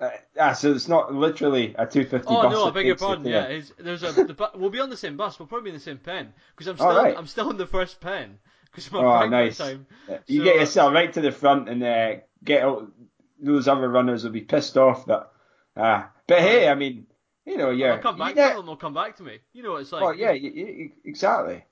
Uh, 0.00 0.10
ah, 0.40 0.52
so 0.52 0.72
it's 0.72 0.88
not 0.88 1.14
literally 1.14 1.74
a 1.78 1.86
250 1.86 2.26
oh, 2.26 2.42
bus. 2.42 2.44
Oh 2.46 2.48
no, 2.48 2.66
I 2.66 2.70
beg 2.70 2.86
your 2.86 2.96
pardon. 2.96 3.24
Yeah, 3.26 3.60
there's 3.78 4.02
a 4.02 4.12
the, 4.12 4.50
we'll 4.56 4.70
be 4.70 4.80
on 4.80 4.90
the 4.90 4.96
same 4.96 5.16
bus. 5.16 5.38
We'll 5.38 5.46
probably 5.46 5.70
be 5.70 5.70
in 5.70 5.76
the 5.76 5.84
same 5.84 5.98
pen 5.98 6.32
because 6.50 6.66
I'm 6.66 6.76
still 6.76 6.96
right. 6.96 7.16
I'm 7.16 7.28
still 7.28 7.48
in 7.50 7.56
the 7.56 7.66
first 7.66 8.00
pen 8.00 8.38
because 8.64 8.90
my 8.90 8.98
oh, 8.98 9.28
nice. 9.28 9.58
time. 9.58 9.86
You 10.26 10.40
so, 10.40 10.44
get 10.44 10.56
yourself 10.56 10.94
right 10.94 11.12
to 11.12 11.20
the 11.20 11.30
front 11.30 11.68
and 11.68 11.82
uh, 11.82 12.16
get 12.42 12.64
out. 12.64 12.90
Those 13.40 13.68
other 13.68 13.88
runners 13.88 14.24
will 14.24 14.32
be 14.32 14.40
pissed 14.40 14.76
off 14.76 15.06
that. 15.06 15.30
Uh, 15.76 16.04
but 16.26 16.40
hey, 16.40 16.68
I 16.68 16.74
mean, 16.74 17.06
you 17.46 17.56
know, 17.56 17.70
yeah. 17.70 17.92
They'll 17.92 18.02
come 18.02 18.18
back. 18.18 18.34
Some 18.34 18.50
of 18.50 18.56
them 18.56 18.66
will 18.66 18.76
come 18.76 18.94
back 18.94 19.16
to 19.18 19.22
me. 19.22 19.38
You 19.52 19.62
know 19.62 19.72
what 19.72 19.82
it's 19.82 19.92
like. 19.92 20.02
Oh 20.02 20.10
yeah, 20.10 20.32
you, 20.32 20.50
you, 20.50 20.90
exactly. 21.04 21.64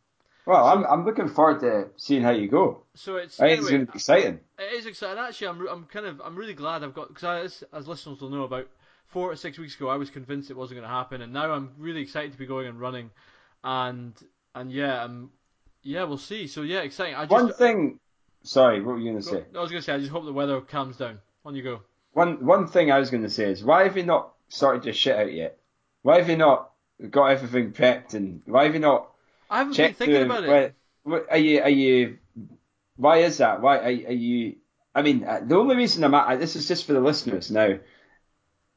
Well, 0.44 0.64
so, 0.64 0.70
I'm 0.70 0.84
I'm 0.84 1.04
looking 1.04 1.28
forward 1.28 1.60
to 1.60 1.88
seeing 1.96 2.22
how 2.22 2.30
you 2.30 2.48
go. 2.48 2.82
So 2.94 3.16
it's 3.16 3.40
I 3.40 3.48
think 3.48 3.52
anyway, 3.52 3.60
it's 3.60 3.70
going 3.70 3.86
to 3.86 3.92
be 3.92 3.96
exciting. 3.96 4.40
It 4.58 4.72
is 4.74 4.86
exciting. 4.86 5.18
Actually, 5.18 5.48
I'm 5.48 5.68
I'm 5.68 5.84
kind 5.84 6.06
of 6.06 6.20
I'm 6.20 6.36
really 6.36 6.54
glad 6.54 6.82
I've 6.82 6.94
got 6.94 7.08
because 7.08 7.44
as, 7.44 7.64
as 7.72 7.88
listeners 7.88 8.20
will 8.20 8.30
know 8.30 8.42
about 8.44 8.68
four 9.06 9.30
to 9.30 9.36
six 9.36 9.58
weeks 9.58 9.76
ago 9.76 9.88
I 9.88 9.96
was 9.96 10.10
convinced 10.10 10.50
it 10.50 10.56
wasn't 10.56 10.80
going 10.80 10.88
to 10.88 10.94
happen, 10.94 11.22
and 11.22 11.32
now 11.32 11.52
I'm 11.52 11.70
really 11.78 12.02
excited 12.02 12.32
to 12.32 12.38
be 12.38 12.46
going 12.46 12.66
and 12.66 12.80
running, 12.80 13.10
and 13.62 14.14
and 14.54 14.72
yeah, 14.72 15.04
I'm 15.04 15.30
yeah 15.82 16.04
we'll 16.04 16.18
see. 16.18 16.48
So 16.48 16.62
yeah, 16.62 16.80
exciting. 16.80 17.14
I 17.14 17.26
just, 17.26 17.30
One 17.30 17.52
thing. 17.52 17.98
Sorry, 18.44 18.80
what 18.80 18.94
were 18.94 18.98
you 18.98 19.12
going 19.12 19.22
to 19.22 19.28
say? 19.28 19.44
I 19.54 19.60
was 19.60 19.70
going 19.70 19.80
to 19.80 19.82
say 19.82 19.92
I 19.92 19.98
just 19.98 20.10
hope 20.10 20.24
the 20.24 20.32
weather 20.32 20.60
calms 20.60 20.96
down. 20.96 21.20
On 21.44 21.54
you 21.54 21.62
go. 21.62 21.82
One 22.12 22.44
one 22.44 22.66
thing 22.66 22.90
I 22.90 22.98
was 22.98 23.10
going 23.10 23.22
to 23.22 23.30
say 23.30 23.44
is 23.44 23.62
why 23.62 23.84
have 23.84 23.96
you 23.96 24.04
not 24.04 24.32
sorted 24.48 24.84
your 24.84 24.94
shit 24.94 25.16
out 25.16 25.32
yet? 25.32 25.58
Why 26.02 26.18
have 26.18 26.28
you 26.28 26.36
not 26.36 26.70
got 27.10 27.26
everything 27.26 27.72
prepped 27.72 28.14
and 28.14 28.42
why 28.46 28.64
have 28.64 28.74
you 28.74 28.80
not 28.80 29.11
I 29.52 29.58
haven't 29.58 29.76
been 29.76 29.94
thinking 29.94 30.22
about 30.22 30.44
it. 30.44 30.74
What, 31.02 31.26
are 31.30 31.36
you? 31.36 31.60
Are 31.60 31.68
you? 31.68 32.18
Why 32.96 33.18
is 33.18 33.38
that? 33.38 33.60
Why 33.60 33.78
are, 33.78 33.82
are 33.82 33.90
you? 33.90 34.56
I 34.94 35.02
mean, 35.02 35.24
uh, 35.24 35.40
the 35.44 35.56
only 35.56 35.76
reason 35.76 36.04
I'm 36.04 36.14
at 36.14 36.40
this 36.40 36.56
is 36.56 36.66
just 36.66 36.86
for 36.86 36.94
the 36.94 37.00
listeners 37.00 37.50
now. 37.50 37.78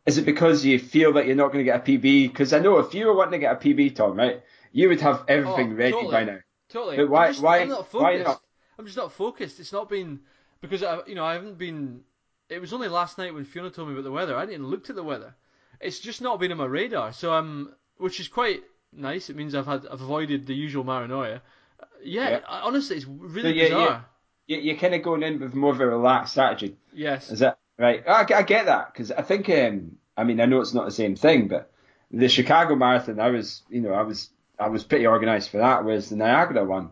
Is 0.05 0.17
it 0.17 0.25
because 0.25 0.65
you 0.65 0.77
feel 0.77 1.13
that 1.13 1.25
you're 1.25 1.35
not 1.35 1.51
going 1.51 1.65
to 1.65 1.71
get 1.71 1.79
a 1.79 1.91
PB? 1.91 2.27
Because 2.27 2.51
I 2.51 2.59
know 2.59 2.77
if 2.79 2.93
you 2.93 3.07
were 3.07 3.15
wanting 3.15 3.39
to 3.39 3.45
get 3.45 3.55
a 3.55 3.59
PB, 3.59 3.95
Tom, 3.95 4.17
right, 4.17 4.43
you 4.71 4.89
would 4.89 5.01
have 5.01 5.23
everything 5.27 5.71
oh, 5.71 5.75
ready 5.75 5.91
totally, 5.93 6.11
by 6.11 6.23
now. 6.25 6.37
Totally. 6.69 6.97
But 6.97 7.09
why? 7.09 7.25
I'm 7.27 7.31
just, 7.31 7.43
why? 7.43 7.59
I'm 7.59 7.69
not 7.69 7.89
focused. 7.89 8.03
Why 8.03 8.17
not? 8.17 8.41
I'm 8.77 8.85
just 8.85 8.97
not 8.97 9.13
focused. 9.13 9.59
It's 9.61 9.71
not 9.71 9.87
been 9.87 10.19
because 10.61 10.83
I, 10.83 10.99
you 11.07 11.15
know, 11.15 11.23
I 11.25 11.33
haven't 11.33 11.57
been. 11.57 12.01
It 12.49 12.59
was 12.59 12.73
only 12.73 12.89
last 12.89 13.17
night 13.17 13.33
when 13.33 13.45
Fiona 13.45 13.69
told 13.69 13.87
me 13.87 13.93
about 13.93 14.03
the 14.03 14.11
weather. 14.11 14.35
I 14.35 14.41
didn't 14.41 14.55
even 14.55 14.67
looked 14.67 14.89
at 14.89 14.97
the 14.97 15.03
weather. 15.03 15.35
It's 15.79 15.99
just 15.99 16.21
not 16.21 16.39
been 16.39 16.51
on 16.51 16.57
my 16.57 16.65
radar. 16.65 17.13
So 17.13 17.33
I'm, 17.33 17.73
which 17.97 18.19
is 18.19 18.27
quite 18.27 18.61
nice. 18.95 19.29
It 19.29 19.35
means 19.35 19.55
I've 19.55 19.65
had 19.65 19.85
I've 19.87 20.01
avoided 20.01 20.45
the 20.47 20.55
usual 20.55 20.83
paranoia. 20.83 21.41
Uh, 21.79 21.85
yeah, 22.03 22.29
yeah. 22.29 22.39
honestly, 22.47 22.97
it's 22.97 23.05
really 23.05 23.49
so 23.49 23.55
you, 23.55 23.63
bizarre. 23.63 24.05
You, 24.47 24.57
you're 24.57 24.77
kind 24.77 24.95
of 24.95 25.03
going 25.03 25.23
in 25.23 25.39
with 25.39 25.53
more 25.53 25.71
of 25.71 25.79
a 25.79 25.87
relaxed 25.87 26.33
strategy. 26.33 26.75
Yes. 26.93 27.31
Is 27.31 27.39
that 27.39 27.57
right? 27.77 28.03
I, 28.07 28.25
I 28.33 28.43
get 28.43 28.67
that 28.67 28.93
because 28.93 29.11
I 29.11 29.21
think 29.21 29.49
um, 29.49 29.97
I 30.15 30.23
mean 30.23 30.39
I 30.39 30.45
know 30.45 30.61
it's 30.61 30.73
not 30.73 30.85
the 30.85 30.91
same 30.91 31.15
thing, 31.15 31.47
but 31.47 31.71
the 32.11 32.29
Chicago 32.29 32.75
Marathon, 32.75 33.19
I 33.19 33.29
was 33.29 33.63
you 33.69 33.81
know 33.81 33.93
I 33.93 34.03
was 34.03 34.29
I 34.59 34.69
was 34.69 34.83
pretty 34.83 35.07
organised 35.07 35.49
for 35.49 35.57
that. 35.57 35.83
Whereas 35.83 36.09
the 36.09 36.15
Niagara 36.15 36.63
one, 36.63 36.91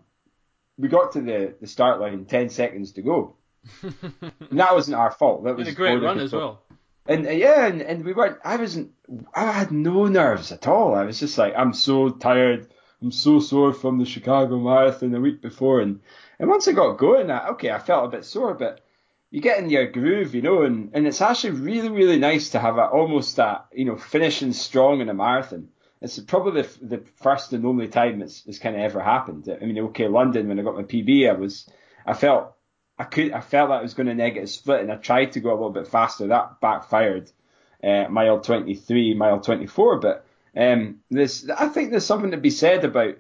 we 0.78 0.88
got 0.88 1.14
to 1.14 1.22
the, 1.22 1.56
the 1.62 1.68
start 1.68 2.00
line 2.00 2.26
ten 2.26 2.50
seconds 2.50 2.94
to 2.94 3.02
go. 3.02 3.36
and 3.82 4.60
that 4.60 4.74
wasn't 4.74 4.98
our 4.98 5.12
fault. 5.12 5.46
That 5.46 5.56
was 5.56 5.68
a 5.68 5.72
great 5.72 6.02
run 6.02 6.20
as 6.20 6.34
well. 6.34 6.64
And 7.06 7.28
uh, 7.28 7.32
yeah, 7.32 7.66
and, 7.68 7.82
and 7.82 8.06
we 8.06 8.14
weren't. 8.14 8.38
I 8.44 8.56
wasn't. 8.58 8.92
I 9.34 9.52
had 9.52 9.72
no 9.72 10.06
nerves 10.06 10.52
at 10.52 10.68
all. 10.68 10.96
I 10.96 11.04
was 11.04 11.20
just 11.20 11.38
like, 11.38 11.54
I'm 11.58 11.74
so 11.74 12.10
tired. 12.10 12.68
I'm 13.02 13.12
so 13.12 13.40
sore 13.40 13.74
from 13.74 14.00
the 14.00 14.06
Chicago 14.06 14.58
Marathon 14.58 15.12
the 15.12 15.20
week 15.20 15.42
before, 15.42 15.82
and 15.82 16.00
and 16.40 16.50
once 16.50 16.68
I 16.68 16.72
got 16.72 16.98
going, 16.98 17.30
I, 17.30 17.50
okay, 17.50 17.72
I 17.72 17.80
felt 17.80 18.06
a 18.06 18.16
bit 18.18 18.26
sore, 18.26 18.54
but 18.54 18.82
you 19.34 19.42
get 19.42 19.58
in 19.58 19.72
your 19.72 19.88
groove, 19.88 20.36
you 20.36 20.44
know, 20.44 20.62
and, 20.62 20.92
and 20.94 21.08
it's 21.08 21.20
actually 21.20 21.60
really, 21.60 21.90
really 21.90 22.20
nice 22.20 22.50
to 22.52 22.60
have 22.60 22.78
a, 22.78 22.84
almost 22.84 23.38
that, 23.38 23.66
you 23.74 23.84
know, 23.84 23.98
finishing 23.98 24.54
strong 24.54 25.02
in 25.02 25.10
a 25.10 25.14
marathon. 25.16 25.70
It's 26.04 26.20
probably 26.20 26.62
the, 26.62 26.86
the 26.86 27.04
first 27.16 27.52
and 27.52 27.66
only 27.66 27.88
time 27.88 28.22
it's, 28.22 28.44
it's 28.46 28.60
kind 28.60 28.76
of 28.76 28.84
ever 28.84 29.02
happened. 29.02 29.50
I 29.50 29.66
mean, 29.66 29.80
okay, 29.86 30.08
London, 30.08 30.50
when 30.50 30.60
I 30.60 30.62
got 30.62 30.76
my 30.76 30.84
PB, 30.84 31.28
I 31.28 31.34
was, 31.34 31.68
I 32.06 32.14
felt 32.14 32.54
I 32.98 33.06
could 33.06 33.32
I 33.32 33.42
felt 33.42 33.70
that 33.70 33.80
I 33.80 33.82
was 33.82 33.94
going 33.94 34.08
to 34.08 34.14
negative 34.14 34.50
split, 34.50 34.82
and 34.82 34.92
I 34.92 34.96
tried 34.96 35.34
to 35.34 35.40
go 35.40 35.52
a 35.52 35.56
little 35.56 35.72
bit 35.72 35.88
faster. 35.88 36.28
That 36.28 36.60
backfired. 36.62 37.32
Uh, 37.84 38.08
mile 38.08 38.40
23, 38.40 39.14
mile 39.14 39.42
24, 39.42 40.00
but 40.00 40.26
um, 40.56 41.02
this 41.12 41.50
I 41.50 41.68
think 41.68 41.92
there's 41.92 42.06
something 42.06 42.32
to 42.32 42.38
be 42.38 42.50
said 42.50 42.86
about 42.86 43.16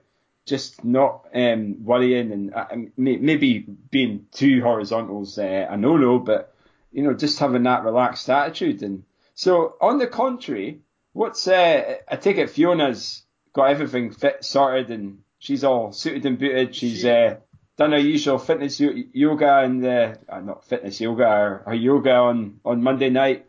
just 0.46 0.84
not 0.84 1.25
um, 1.34 1.84
worrying 1.84 2.32
and 2.32 2.53
uh, 2.53 2.68
maybe 2.98 3.60
being 3.60 4.27
too 4.32 4.62
horizontals 4.62 5.38
uh, 5.38 5.68
a 5.70 5.77
no-no, 5.77 6.20
but 6.20 6.53
you 6.92 7.03
know 7.03 7.13
just 7.13 7.39
having 7.39 7.63
that 7.63 7.84
relaxed 7.84 8.30
attitude. 8.30 8.84
And 8.84 9.03
so 9.36 9.75
on 9.82 9.98
the 9.98 10.08
contrary, 10.08 10.82
what's 11.13 11.48
uh, 11.48 11.96
I 12.08 12.15
take 12.18 12.38
it 12.38 12.50
Fiona's 12.50 13.24
got 13.53 13.70
everything 13.70 14.12
fit 14.12 14.44
sorted 14.44 14.89
and 14.89 15.20
she's 15.39 15.63
all 15.63 15.92
suited 15.92 16.25
and 16.25 16.39
booted. 16.39 16.75
She's 16.75 17.01
she, 17.01 17.10
uh, 17.10 17.36
done 17.77 17.94
our 17.94 18.00
usual 18.00 18.38
fitness 18.38 18.80
yoga 18.80 19.60
and 19.60 19.86
uh, 19.86 20.15
not 20.42 20.65
fitness 20.65 21.01
yoga, 21.01 21.25
our, 21.25 21.63
our 21.65 21.75
yoga 21.75 22.12
on, 22.13 22.60
on 22.63 22.82
Monday 22.84 23.10
night. 23.10 23.46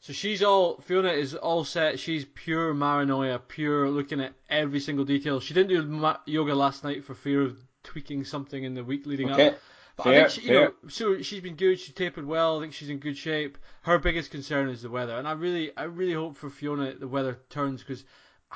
So 0.00 0.14
she's 0.14 0.42
all 0.42 0.80
Fiona 0.80 1.10
is 1.10 1.34
all 1.34 1.62
set. 1.64 1.98
She's 1.98 2.24
pure 2.24 2.74
paranoia, 2.74 3.38
pure 3.38 3.90
looking 3.90 4.20
at 4.20 4.32
every 4.48 4.80
single 4.80 5.04
detail. 5.04 5.40
She 5.40 5.52
didn't 5.52 5.68
do 5.68 5.82
ma- 5.82 6.16
yoga 6.24 6.54
last 6.54 6.84
night 6.84 7.04
for 7.04 7.14
fear 7.14 7.42
of 7.42 7.58
tweaking 7.82 8.24
something 8.24 8.64
in 8.64 8.74
the 8.74 8.82
week 8.84 9.04
leading 9.06 9.30
Okay. 9.30 9.48
up. 9.48 9.58
But 9.96 10.04
Fair, 10.04 10.12
I 10.12 10.16
think 10.16 10.30
she, 10.30 10.40
you 10.42 10.46
fair. 10.56 10.64
know, 10.64 10.72
so 10.88 11.20
she's 11.20 11.42
been 11.42 11.56
good. 11.56 11.78
She's 11.78 11.94
tapered 11.94 12.24
well. 12.24 12.56
I 12.56 12.62
think 12.62 12.72
she's 12.72 12.88
in 12.88 12.96
good 12.98 13.18
shape. 13.18 13.58
Her 13.82 13.98
biggest 13.98 14.30
concern 14.30 14.70
is 14.70 14.80
the 14.80 14.88
weather, 14.88 15.18
and 15.18 15.28
I 15.28 15.32
really, 15.32 15.76
I 15.76 15.82
really 15.82 16.14
hope 16.14 16.38
for 16.38 16.48
Fiona 16.48 16.94
the 16.94 17.08
weather 17.08 17.38
turns 17.50 17.82
because 17.82 18.04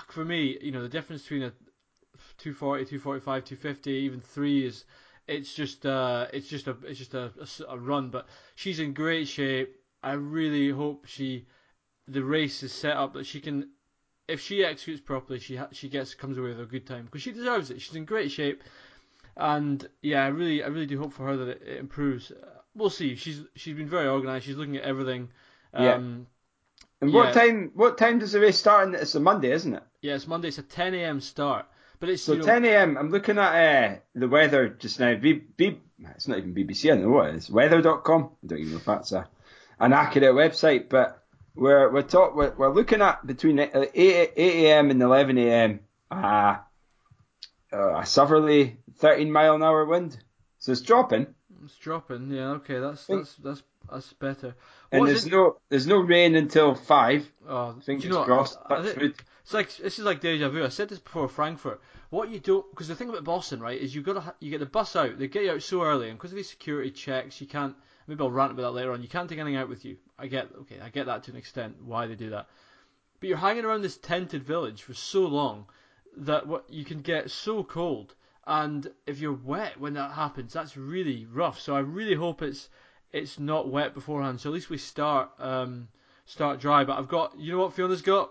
for 0.08 0.24
me, 0.24 0.56
you 0.62 0.72
know, 0.72 0.80
the 0.82 0.88
difference 0.88 1.22
between 1.22 1.42
a 1.42 1.52
240, 2.38 2.84
245, 2.84 3.44
250, 3.44 3.90
even 3.90 4.20
three 4.20 4.66
is 4.66 4.84
it's 5.26 5.54
just 5.54 5.86
uh, 5.86 6.26
it's 6.32 6.48
just 6.48 6.66
a 6.66 6.76
it's 6.84 6.98
just 6.98 7.14
a, 7.14 7.32
a 7.68 7.72
a 7.74 7.78
run. 7.78 8.10
But 8.10 8.26
she's 8.54 8.80
in 8.80 8.92
great 8.94 9.28
shape. 9.28 9.76
I 10.02 10.12
really 10.12 10.70
hope 10.70 11.06
she 11.06 11.46
the 12.08 12.22
race 12.22 12.62
is 12.62 12.72
set 12.72 12.96
up 12.96 13.14
that 13.14 13.26
she 13.26 13.40
can. 13.40 13.70
If 14.28 14.40
she 14.40 14.64
executes 14.64 15.00
properly, 15.02 15.38
she 15.38 15.56
ha- 15.56 15.68
she 15.72 15.88
gets 15.88 16.14
comes 16.14 16.38
away 16.38 16.48
with 16.50 16.60
a 16.60 16.66
good 16.66 16.86
time 16.86 17.04
because 17.06 17.22
she 17.22 17.32
deserves 17.32 17.70
it. 17.70 17.80
She's 17.80 17.96
in 17.96 18.04
great 18.06 18.30
shape, 18.30 18.62
and 19.36 19.88
yeah, 20.02 20.24
I 20.24 20.28
really 20.28 20.62
I 20.62 20.68
really 20.68 20.86
do 20.86 20.98
hope 20.98 21.12
for 21.12 21.26
her 21.26 21.36
that 21.36 21.48
it, 21.48 21.62
it 21.66 21.78
improves. 21.78 22.30
Uh, 22.30 22.60
we'll 22.74 22.90
see. 22.90 23.16
She's 23.16 23.42
she's 23.54 23.76
been 23.76 23.88
very 23.88 24.08
organised. 24.08 24.46
She's 24.46 24.56
looking 24.56 24.76
at 24.76 24.84
everything. 24.84 25.30
Yeah. 25.76 25.94
Um, 25.96 26.26
And 27.00 27.12
Yeah. 27.12 27.20
what 27.20 27.32
time? 27.34 27.70
What 27.74 27.98
time 27.98 28.18
does 28.18 28.32
the 28.32 28.40
race 28.40 28.58
start? 28.58 28.86
And 28.86 28.94
It's 28.94 29.14
a 29.14 29.20
Monday, 29.20 29.52
isn't 29.52 29.74
it? 29.74 29.82
yeah, 30.00 30.14
it's 30.14 30.26
Monday. 30.26 30.48
It's 30.48 30.58
a 30.58 30.62
10 30.62 30.94
a.m. 30.94 31.20
start, 31.20 31.66
but 32.04 32.12
it's 32.12 32.22
So 32.22 32.34
you 32.34 32.40
know, 32.40 32.44
10 32.44 32.64
a.m. 32.66 32.98
I'm 32.98 33.10
looking 33.10 33.38
at 33.38 33.54
uh, 33.54 33.96
the 34.14 34.28
weather 34.28 34.68
just 34.68 35.00
now. 35.00 35.14
B, 35.14 35.32
B, 35.32 35.78
it's 36.14 36.28
not 36.28 36.36
even 36.36 36.54
BBC. 36.54 36.92
I 36.92 36.96
know 36.96 37.08
what 37.08 37.30
it 37.30 37.36
is. 37.36 37.50
Weather.com. 37.50 38.30
I 38.42 38.46
don't 38.46 38.58
even 38.58 38.72
know 38.72 38.76
if 38.76 38.84
that's 38.84 39.12
a, 39.12 39.26
an 39.80 39.94
accurate 39.94 40.34
website, 40.34 40.90
but 40.90 41.22
we're 41.54 41.90
we're 41.90 42.02
talk 42.02 42.36
we're, 42.36 42.54
we're 42.56 42.74
looking 42.74 43.00
at 43.00 43.26
between 43.26 43.58
uh, 43.58 43.68
8 43.72 43.88
8 43.94 44.30
a.m. 44.36 44.90
and 44.90 45.00
11 45.02 45.38
a.m. 45.38 45.80
Uh, 46.10 46.56
uh, 47.72 48.00
a 48.00 48.06
southerly 48.06 48.76
13 48.98 49.32
mile 49.32 49.54
an 49.54 49.62
hour 49.62 49.86
wind. 49.86 50.18
So 50.58 50.72
it's 50.72 50.82
dropping, 50.82 51.26
it's 51.64 51.76
dropping. 51.76 52.30
Yeah, 52.30 52.50
okay, 52.50 52.80
that's 52.80 53.06
that's 53.06 53.34
that's 53.36 53.62
that's 53.90 54.12
better. 54.14 54.54
and 54.92 55.06
there's 55.06 55.24
it? 55.24 55.32
no 55.32 55.56
there's 55.70 55.86
no 55.86 56.00
rain 56.00 56.34
until 56.36 56.74
five. 56.74 57.26
Oh, 57.48 57.76
Fingers 57.84 58.02
do 58.02 58.08
you 58.08 58.14
know 58.14 58.24
crossed. 58.24 58.58
I 58.66 58.82
Touch 58.82 58.94
think- 58.94 59.24
It's 59.42 59.54
like 59.54 59.74
this 59.76 59.98
is 59.98 60.04
like 60.04 60.20
deja 60.20 60.48
vu. 60.50 60.64
I 60.64 60.68
said 60.68 60.88
this 60.90 60.98
before 60.98 61.28
Frankfurt. 61.28 61.80
What 62.10 62.28
you 62.28 62.38
don't 62.38 62.68
because 62.70 62.88
the 62.88 62.94
thing 62.94 63.08
about 63.08 63.24
Boston, 63.24 63.60
right, 63.60 63.80
is 63.80 63.94
you 63.94 64.02
got 64.02 64.36
you 64.40 64.50
get 64.50 64.60
the 64.60 64.66
bus 64.66 64.94
out. 64.96 65.18
They 65.18 65.28
get 65.28 65.44
you 65.44 65.52
out 65.52 65.62
so 65.62 65.82
early, 65.82 66.08
and 66.08 66.18
because 66.18 66.32
of 66.32 66.36
these 66.36 66.50
security 66.50 66.90
checks, 66.90 67.40
you 67.40 67.46
can't. 67.46 67.74
Maybe 68.06 68.22
I'll 68.22 68.30
rant 68.30 68.52
about 68.52 68.62
that 68.62 68.70
later 68.72 68.92
on. 68.92 69.02
You 69.02 69.08
can't 69.08 69.28
take 69.28 69.38
anything 69.38 69.56
out 69.56 69.68
with 69.68 69.84
you. 69.84 69.96
I 70.18 70.26
get 70.26 70.48
okay. 70.62 70.80
I 70.80 70.90
get 70.90 71.06
that 71.06 71.24
to 71.24 71.30
an 71.30 71.36
extent 71.36 71.82
why 71.82 72.06
they 72.06 72.14
do 72.14 72.30
that. 72.30 72.48
But 73.20 73.28
you're 73.28 73.38
hanging 73.38 73.64
around 73.64 73.82
this 73.82 73.96
tented 73.96 74.44
village 74.44 74.82
for 74.82 74.94
so 74.94 75.26
long 75.26 75.66
that 76.16 76.46
what 76.46 76.68
you 76.68 76.84
can 76.84 77.00
get 77.00 77.30
so 77.30 77.64
cold, 77.64 78.14
and 78.46 78.86
if 79.06 79.20
you're 79.20 79.32
wet 79.32 79.80
when 79.80 79.94
that 79.94 80.12
happens, 80.12 80.52
that's 80.52 80.76
really 80.76 81.26
rough. 81.26 81.58
So 81.60 81.74
I 81.74 81.80
really 81.80 82.14
hope 82.14 82.42
it's 82.42 82.68
it's 83.12 83.38
not 83.38 83.68
wet 83.68 83.94
beforehand. 83.94 84.40
So 84.40 84.50
at 84.50 84.54
least 84.54 84.70
we 84.70 84.78
start 84.78 85.30
um, 85.38 85.88
start 86.26 86.60
dry. 86.60 86.84
But 86.84 86.98
I've 86.98 87.08
got 87.08 87.38
you 87.38 87.52
know 87.52 87.60
what 87.60 87.72
Fiona's 87.72 88.02
got. 88.02 88.30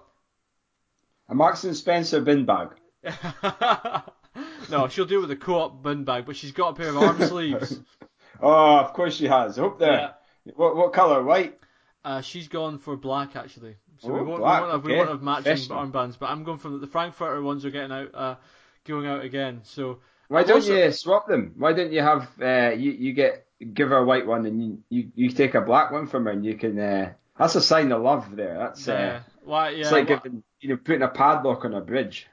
A 1.30 1.36
Marks 1.36 1.64
and 1.64 1.76
Spencer 1.76 2.22
bin 2.22 2.46
bag. 2.46 2.70
no, 4.70 4.88
she'll 4.88 5.06
do 5.06 5.20
it 5.20 5.22
with 5.22 5.32
a 5.32 5.36
co-op 5.36 5.84
bin 5.84 6.04
bag, 6.04 6.26
but 6.26 6.36
she's 6.36 6.52
got 6.52 6.70
a 6.70 6.74
pair 6.76 6.90
of 6.90 6.98
arm 6.98 7.22
sleeves. 7.24 7.80
Oh, 8.42 8.80
of 8.80 8.92
course 8.94 9.16
she 9.16 9.26
has. 9.28 9.58
I 9.58 9.62
hope 9.62 9.80
they're. 9.80 10.16
What 10.56 10.76
what 10.76 10.92
colour? 10.92 11.24
White. 11.24 11.58
Uh, 12.04 12.20
she's 12.20 12.50
gone 12.50 12.78
for 12.78 12.98
black 12.98 13.38
actually. 13.38 13.76
So 14.00 14.12
we 14.12 14.20
Oh, 14.20 14.24
won't, 14.24 14.40
black, 14.42 14.62
we 14.62 14.68
won't 14.68 14.72
have, 14.74 14.84
we 14.86 14.96
won't 14.98 15.10
have 15.10 15.22
matching 15.22 15.70
armbands, 15.70 16.20
but 16.20 16.30
I'm 16.30 16.44
going 16.44 16.58
for 16.58 16.70
the 16.70 16.88
Frankfurter 16.88 17.42
ones 17.42 17.64
are 17.64 17.70
getting 17.70 17.92
out, 17.94 18.10
uh, 18.14 18.36
going 18.86 19.06
out 19.08 19.24
again. 19.24 19.62
So 19.64 20.00
Why 20.28 20.44
don't 20.44 20.56
also- 20.58 20.76
you 20.76 20.92
swap 20.92 21.28
them? 21.28 21.54
Why 21.58 21.72
don't 21.72 21.94
you 21.94 22.02
have 22.02 22.28
uh, 22.42 22.72
you 22.76 22.92
you 22.92 23.14
get 23.14 23.46
give 23.74 23.90
her 23.90 23.98
a 23.98 24.04
white 24.04 24.28
one 24.28 24.46
and 24.46 24.62
you, 24.62 24.78
you, 24.90 25.12
you 25.16 25.30
take 25.30 25.54
a 25.54 25.62
black 25.62 25.92
one 25.92 26.08
from 26.08 26.26
her 26.26 26.32
and 26.32 26.44
you 26.44 26.56
can 26.56 26.78
uh, 26.78 27.14
that's 27.38 27.56
a 27.56 27.62
sign 27.62 27.94
of 27.94 28.02
love 28.02 28.36
there. 28.36 28.58
That's 28.58 28.86
uh, 28.90 29.22
why? 29.46 29.70
Yeah, 29.70 29.82
it's 29.84 29.92
like 29.92 30.10
wha- 30.10 30.16
giving 30.18 30.44
you 30.60 30.70
know 30.70 30.78
putting 30.78 31.04
a 31.04 31.08
padlock 31.08 31.64
on 31.64 31.76
a 31.76 31.82
bridge. 31.82 32.28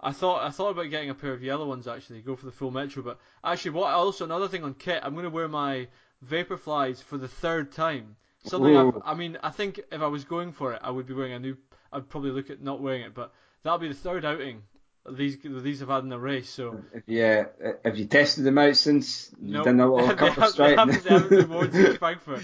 I 0.00 0.12
thought 0.12 0.44
I 0.44 0.50
thought 0.50 0.70
about 0.70 0.90
getting 0.90 1.10
a 1.10 1.14
pair 1.14 1.32
of 1.32 1.42
yellow 1.42 1.66
ones 1.66 1.88
actually, 1.88 2.20
go 2.20 2.36
for 2.36 2.46
the 2.46 2.52
full 2.52 2.70
metro. 2.70 3.02
But 3.02 3.18
actually, 3.42 3.72
what 3.72 3.92
also 3.92 4.24
another 4.24 4.48
thing 4.48 4.64
on 4.64 4.74
kit, 4.74 5.00
I'm 5.02 5.14
going 5.14 5.24
to 5.24 5.30
wear 5.30 5.48
my 5.48 5.88
Vaporflies 6.24 7.02
for 7.02 7.18
the 7.18 7.28
third 7.28 7.72
time. 7.72 8.16
Something 8.44 8.76
I've, 8.76 9.02
I 9.04 9.14
mean, 9.14 9.36
I 9.42 9.50
think 9.50 9.80
if 9.90 10.00
I 10.00 10.06
was 10.06 10.24
going 10.24 10.52
for 10.52 10.72
it, 10.72 10.80
I 10.82 10.90
would 10.90 11.06
be 11.06 11.14
wearing 11.14 11.32
a 11.32 11.38
new. 11.38 11.56
I'd 11.92 12.08
probably 12.08 12.30
look 12.30 12.50
at 12.50 12.62
not 12.62 12.80
wearing 12.80 13.02
it, 13.02 13.14
but 13.14 13.32
that'll 13.62 13.78
be 13.78 13.88
the 13.88 13.94
third 13.94 14.24
outing 14.24 14.62
these 15.10 15.38
these 15.42 15.80
have 15.80 15.88
had 15.88 16.02
in 16.04 16.08
the 16.08 16.18
race. 16.18 16.48
So 16.50 16.84
Yeah, 17.06 17.46
uh, 17.64 17.72
have 17.84 17.96
you 17.96 18.06
tested 18.06 18.44
them 18.44 18.58
out 18.58 18.76
since 18.76 19.34
you've 19.40 19.60
no, 19.60 19.62
done 19.62 19.80
a 19.80 19.92
little 19.92 20.14
they, 20.16 20.16
couple 20.16 20.42
have, 20.42 20.56
they 20.56 20.74
straight? 20.74 20.78
haven't, 20.78 21.02
they 21.04 21.10
haven't 21.10 21.34
been 21.34 21.48
worn 21.48 21.72
since 21.72 21.94
Frankfurt. 21.98 22.42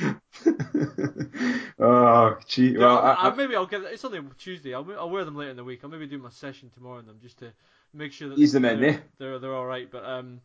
oh, 1.78 2.38
gee. 2.46 2.76
Well, 2.76 2.98
I, 2.98 3.12
I, 3.12 3.30
I, 3.30 3.34
maybe 3.34 3.54
I'll 3.56 3.66
get. 3.66 3.82
It's 3.82 4.04
only 4.04 4.20
Tuesday. 4.38 4.74
I'll 4.74 4.86
I'll 4.98 5.10
wear 5.10 5.24
them 5.24 5.36
later 5.36 5.50
in 5.50 5.56
the 5.56 5.64
week. 5.64 5.80
I'll 5.84 5.90
maybe 5.90 6.06
do 6.06 6.18
my 6.18 6.30
session 6.30 6.70
tomorrow 6.70 6.98
in 6.98 7.06
them 7.06 7.18
just 7.20 7.38
to 7.40 7.52
make 7.92 8.12
sure 8.12 8.28
that 8.28 8.38
Ease 8.38 8.52
them 8.52 8.64
in, 8.64 8.80
they're, 8.80 8.90
eh? 8.90 8.98
they're 9.18 9.38
they're 9.38 9.54
all 9.54 9.66
right. 9.66 9.90
But 9.90 10.04
um, 10.04 10.40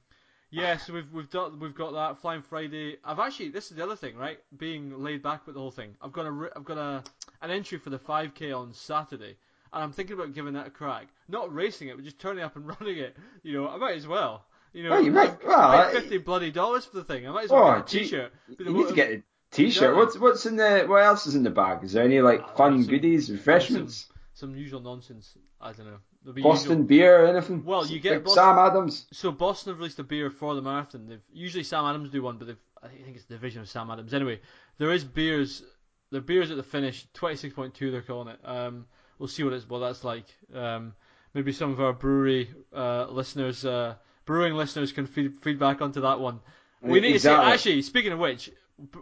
yeah. 0.52 0.78
So 0.78 0.94
we've 0.94 1.12
we've 1.12 1.30
done 1.30 1.60
we've 1.60 1.76
got 1.76 1.94
that 1.94 2.22
Flying 2.22 2.42
Friday. 2.42 2.98
I've 3.04 3.20
actually 3.20 3.50
this 3.50 3.72
is 3.72 3.78
the 3.78 3.84
other 3.84 3.96
thing, 3.96 4.18
right? 4.18 4.40
Being 4.58 5.02
laid 5.04 5.24
back 5.24 5.46
with 5.46 5.56
the 5.56 5.62
whole 5.62 5.72
thing. 5.72 5.96
I've 6.02 6.12
got 6.14 6.26
a 6.26 6.50
I've 6.56 6.66
got 6.66 6.78
a 6.78 7.04
an 7.42 7.52
entry 7.52 7.78
for 7.78 7.90
the 7.90 8.00
5k 8.00 8.56
on 8.58 8.74
Saturday. 8.74 9.38
And 9.74 9.84
I'm 9.84 9.92
thinking 9.92 10.16
about 10.16 10.34
giving 10.34 10.54
that 10.54 10.68
a 10.68 10.70
crack. 10.72 11.08
Not 11.28 11.54
racing 11.54 11.90
it, 11.90 11.96
but 11.96 12.04
just 12.04 12.20
turning 12.20 12.44
up 12.44 12.56
and 12.56 12.68
running 12.80 12.98
it. 12.98 13.16
You 13.44 13.54
know, 13.54 13.68
I 13.70 13.78
might 13.78 13.96
as 13.98 14.08
well. 14.08 14.46
You 14.74 14.84
know, 14.84 14.92
Well, 14.92 15.04
you 15.04 15.12
might- 15.12 15.44
well, 15.46 15.60
I- 15.60 15.92
fifty 15.92 16.18
bloody 16.20 16.52
dollars 16.52 16.86
for 16.86 16.98
the 16.98 17.04
thing. 17.04 17.28
I 17.28 17.32
might 17.32 17.46
as 17.46 17.50
well 17.52 17.64
Oh, 17.68 17.76
get 17.80 17.94
a 17.94 18.00
t-shirt. 18.00 18.32
The 18.58 18.64
you 18.66 18.74
need 18.74 18.88
to 18.88 18.94
get 18.94 19.12
a 19.12 19.24
t-shirt. 19.52 19.96
What's 19.96 20.18
what's 20.18 20.46
in 20.46 20.56
the 20.58 20.86
what 20.88 21.04
else 21.04 21.26
is 21.28 21.36
in 21.36 21.44
the 21.44 21.50
bag? 21.50 21.84
Is 21.84 21.94
there 21.94 22.04
any 22.04 22.22
like 22.22 22.42
Uh, 22.42 22.48
fun 22.50 22.82
some- 22.84 22.90
goodies, 22.92 23.32
refreshments, 23.32 24.08
some 24.34 24.56
usual 24.56 24.80
nonsense. 24.80 25.36
I 25.60 25.72
don't 25.74 25.88
know. 25.88 26.34
Be 26.34 26.42
Boston 26.44 26.72
usual- 26.72 26.86
beer, 26.88 27.24
or 27.24 27.28
anything? 27.28 27.64
Well, 27.66 27.88
you 27.88 28.00
get 28.00 28.12
Like 28.14 28.24
Boston- 28.26 28.44
Sam 28.44 28.58
Adams. 28.60 29.06
So 29.12 29.32
Boston 29.32 29.72
have 29.72 29.80
released 29.80 29.98
a 30.00 30.04
beer 30.04 30.30
for 30.30 30.54
the 30.54 30.62
marathon. 30.62 31.08
They've 31.08 31.22
usually 31.34 31.64
Sam 31.64 31.86
Adams 31.86 32.10
do 32.10 32.22
one, 32.22 32.38
but 32.38 32.48
they've 32.48 32.58
I 32.84 32.88
think 32.90 33.16
it's 33.16 33.26
the 33.26 33.34
division 33.36 33.62
of 33.62 33.70
Sam 33.70 33.90
Adams. 33.90 34.14
Anyway, 34.14 34.40
there 34.78 34.92
is 34.92 35.04
beers. 35.04 35.64
The 36.12 36.22
beers 36.22 36.50
at 36.52 36.58
the 36.58 36.64
finish, 36.64 37.08
twenty 37.14 37.36
six 37.38 37.54
point 37.56 37.74
two. 37.74 37.90
They're 37.92 38.02
calling 38.02 38.28
it. 38.30 38.40
Um, 38.44 38.86
we'll 39.20 39.28
see 39.28 39.44
what 39.44 39.54
it's 39.54 39.70
what 39.70 39.80
that's 39.80 40.04
like. 40.04 40.26
Um, 40.54 40.94
maybe 41.34 41.52
some 41.52 41.72
of 41.72 41.80
our 41.80 41.94
brewery 41.94 42.50
uh, 42.76 43.06
listeners, 43.10 43.64
uh, 43.66 43.96
brewing 44.26 44.56
listeners, 44.56 44.92
can 44.92 45.06
feed 45.06 45.40
feedback 45.42 45.82
onto 45.82 46.02
that 46.02 46.20
one. 46.20 46.40
We 46.82 47.02
need 47.02 47.16
Exactly. 47.16 47.46
to 47.46 47.50
see. 47.50 47.54
Actually, 47.54 47.82
speaking 47.84 48.14
of 48.14 48.20
which, 48.20 48.50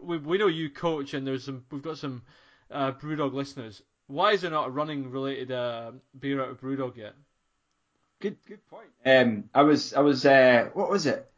we 0.01 0.17
we 0.17 0.37
know 0.37 0.47
you 0.47 0.69
coach, 0.69 1.13
and 1.13 1.25
there's 1.25 1.45
some. 1.45 1.63
We've 1.71 1.81
got 1.81 1.97
some 1.97 2.23
uh, 2.71 2.91
BrewDog 2.93 3.33
listeners. 3.33 3.81
Why 4.07 4.31
is 4.31 4.41
there 4.41 4.51
not 4.51 4.67
a 4.67 4.71
running 4.71 5.11
related 5.11 5.51
uh, 5.51 5.91
beer 6.17 6.41
out 6.41 6.49
of 6.49 6.61
BrewDog 6.61 6.97
yet? 6.97 7.13
Good, 8.19 8.37
good 8.47 8.65
point. 8.67 8.87
Um, 9.05 9.49
I 9.53 9.61
was, 9.61 9.93
I 9.93 9.99
was, 9.99 10.25
uh, 10.25 10.69
what 10.73 10.89
was 10.89 11.05
it? 11.05 11.29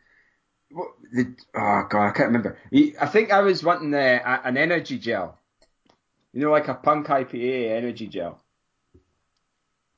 What 0.71 0.89
the? 1.11 1.35
Oh 1.55 1.83
god, 1.89 2.07
I 2.07 2.11
can't 2.11 2.27
remember. 2.27 2.57
I 3.01 3.07
think 3.07 3.31
I 3.31 3.41
was 3.41 3.63
wanting 3.63 3.93
uh, 3.93 4.39
an 4.43 4.55
energy 4.55 4.97
gel. 4.97 5.37
You 6.31 6.41
know, 6.41 6.51
like 6.51 6.67
a 6.67 6.75
punk 6.75 7.07
IPA 7.07 7.71
energy 7.71 8.07
gel. 8.07 8.39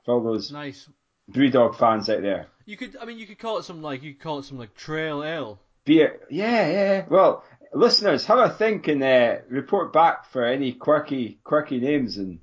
For 0.05 0.15
all 0.15 0.23
those 0.23 0.51
Nice. 0.51 0.87
BrewDog 1.31 1.75
fans 1.77 2.09
out 2.09 2.21
there. 2.21 2.47
You 2.65 2.77
could, 2.77 2.97
I 2.99 3.05
mean, 3.05 3.19
you 3.19 3.25
could 3.27 3.39
call 3.39 3.57
it 3.57 3.63
some 3.63 3.81
like 3.81 4.03
you 4.03 4.13
could 4.13 4.23
call 4.23 4.39
it 4.39 4.45
some 4.45 4.57
like 4.57 4.75
trail 4.75 5.23
ale. 5.23 5.59
Beer, 5.85 6.19
yeah, 6.29 6.67
yeah. 6.69 7.05
Well, 7.09 7.43
listeners, 7.73 8.25
have 8.25 8.39
a 8.39 8.49
think 8.49 8.87
and 8.87 9.03
uh, 9.03 9.37
report 9.49 9.93
back 9.93 10.25
for 10.31 10.45
any 10.45 10.73
quirky, 10.73 11.39
quirky 11.43 11.79
names, 11.79 12.17
and 12.17 12.39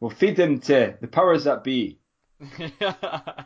we'll 0.00 0.10
feed 0.10 0.36
them 0.36 0.60
to 0.60 0.96
the 1.00 1.08
powers 1.08 1.44
that 1.44 1.64
be. 1.64 1.97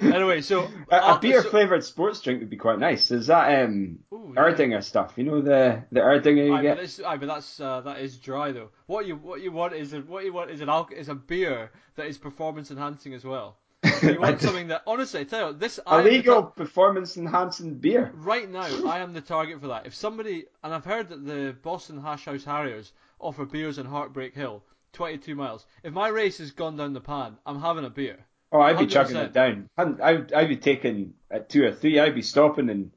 anyway, 0.00 0.40
so 0.40 0.68
A, 0.90 0.96
a 0.96 0.98
uh, 0.98 1.18
beer 1.18 1.42
so- 1.42 1.50
flavored 1.50 1.84
sports 1.84 2.20
drink 2.20 2.40
would 2.40 2.50
be 2.50 2.56
quite 2.56 2.78
nice. 2.78 3.10
Is 3.10 3.26
that 3.28 3.64
um 3.64 3.98
Ooh, 4.12 4.32
yeah. 4.34 4.42
Erdinger 4.42 4.82
stuff? 4.82 5.14
You 5.16 5.24
know 5.24 5.40
the 5.40 5.82
the 5.90 6.00
Erdinger 6.00 6.46
you 6.46 6.54
Aye, 6.54 6.62
get. 6.62 6.76
but, 6.78 7.06
aye, 7.06 7.16
but 7.16 7.26
that's 7.26 7.60
uh, 7.60 7.80
that 7.82 8.00
is 8.00 8.18
dry 8.18 8.52
though. 8.52 8.70
What 8.86 9.06
you 9.06 9.16
what 9.16 9.40
you 9.40 9.52
want 9.52 9.74
is 9.74 9.92
a, 9.92 10.00
what 10.00 10.24
you 10.24 10.32
want 10.32 10.50
is 10.50 10.60
an 10.60 10.68
alc- 10.68 10.92
is 10.92 11.08
a 11.08 11.14
beer 11.14 11.70
that 11.96 12.06
is 12.06 12.18
performance 12.18 12.70
enhancing 12.70 13.14
as 13.14 13.24
well. 13.24 13.56
You 14.02 14.18
want 14.20 14.40
something 14.40 14.68
that 14.68 14.82
honestly, 14.86 15.20
I 15.20 15.24
tell 15.24 15.40
you 15.40 15.46
what, 15.46 15.60
this 15.60 15.78
I 15.86 15.98
am 15.98 16.04
the 16.04 16.10
Illegal 16.10 16.42
tar- 16.42 16.50
performance 16.52 17.16
enhancing 17.18 17.74
beer. 17.74 18.10
right 18.14 18.50
now. 18.50 18.62
I 18.86 19.00
am 19.00 19.12
the 19.12 19.20
target 19.20 19.60
for 19.60 19.68
that. 19.68 19.86
If 19.86 19.94
somebody 19.94 20.46
and 20.62 20.72
I've 20.72 20.84
heard 20.86 21.08
that 21.08 21.26
the 21.26 21.54
Boston 21.62 22.00
Hash 22.00 22.24
House 22.24 22.44
Harriers 22.44 22.92
offer 23.18 23.44
beers 23.44 23.78
in 23.78 23.84
Heartbreak 23.86 24.34
Hill, 24.34 24.62
22 24.92 25.34
miles. 25.34 25.66
If 25.82 25.92
my 25.92 26.08
race 26.08 26.38
has 26.38 26.50
gone 26.50 26.76
down 26.76 26.92
the 26.92 27.00
pan, 27.00 27.36
I'm 27.46 27.60
having 27.60 27.84
a 27.84 27.90
beer. 27.90 28.26
Oh, 28.52 28.60
I'd 28.60 28.78
be 28.78 28.86
100%. 28.86 28.90
chugging 28.90 29.16
it 29.16 29.32
down. 29.32 29.68
I'd, 29.76 30.00
I'd, 30.00 30.32
I'd 30.32 30.48
be 30.48 30.56
taking 30.56 31.14
at 31.30 31.48
two 31.48 31.64
or 31.64 31.72
three. 31.72 31.98
I'd 32.00 32.14
be 32.14 32.22
stopping 32.22 32.68
and 32.68 32.90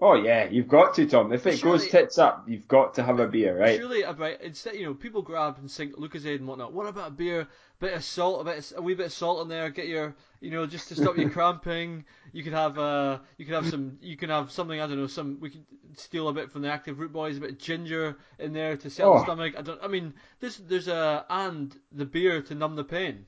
Oh 0.00 0.14
yeah, 0.14 0.48
you've 0.50 0.66
got 0.66 0.94
to, 0.96 1.06
Tom. 1.06 1.32
If 1.32 1.46
it 1.46 1.58
Surely- 1.58 1.78
goes 1.78 1.88
tits 1.88 2.18
up, 2.18 2.44
you've 2.48 2.66
got 2.66 2.94
to 2.94 3.02
have 3.04 3.20
a 3.20 3.28
beer, 3.28 3.56
right? 3.58 3.78
Surely 3.78 4.02
about 4.02 4.40
instead, 4.40 4.74
you 4.74 4.84
know, 4.84 4.92
people 4.94 5.22
grab 5.22 5.56
and 5.58 5.70
sink 5.70 5.96
Lucas 5.96 6.24
Lucozade 6.24 6.36
and 6.40 6.48
whatnot. 6.48 6.72
What 6.72 6.86
about 6.88 7.08
a 7.08 7.12
beer? 7.12 7.46
Bit 7.78 7.92
of 7.94 8.02
salt, 8.02 8.40
a 8.40 8.44
bit, 8.44 8.72
a 8.76 8.82
wee 8.82 8.94
bit 8.94 9.06
of 9.06 9.12
salt 9.12 9.42
in 9.42 9.48
there. 9.48 9.70
Get 9.70 9.86
your, 9.86 10.16
you 10.40 10.50
know, 10.50 10.66
just 10.66 10.88
to 10.88 10.96
stop 10.96 11.16
you 11.16 11.28
cramping. 11.30 12.04
You 12.32 12.42
could 12.42 12.52
have, 12.54 12.76
uh, 12.76 13.18
you 13.38 13.44
could 13.44 13.54
have 13.54 13.68
some, 13.68 13.98
you 14.00 14.16
can 14.16 14.30
have 14.30 14.50
something. 14.50 14.80
I 14.80 14.86
don't 14.88 14.96
know, 14.98 15.06
some. 15.06 15.38
We 15.40 15.50
could 15.50 15.64
steal 15.96 16.28
a 16.28 16.32
bit 16.32 16.50
from 16.50 16.62
the 16.62 16.72
Active 16.72 16.98
Root 16.98 17.12
Boys, 17.12 17.36
a 17.36 17.40
bit 17.40 17.50
of 17.50 17.58
ginger 17.58 18.16
in 18.40 18.52
there 18.52 18.76
to 18.76 18.90
settle 18.90 19.12
Oh. 19.14 19.18
the 19.18 19.24
stomach. 19.24 19.54
I 19.56 19.62
don't. 19.62 19.80
I 19.82 19.86
mean, 19.86 20.14
this, 20.40 20.56
there's 20.56 20.88
a 20.88 21.24
and 21.30 21.74
the 21.92 22.04
beer 22.04 22.42
to 22.42 22.54
numb 22.56 22.74
the 22.74 22.84
pain. 22.84 23.26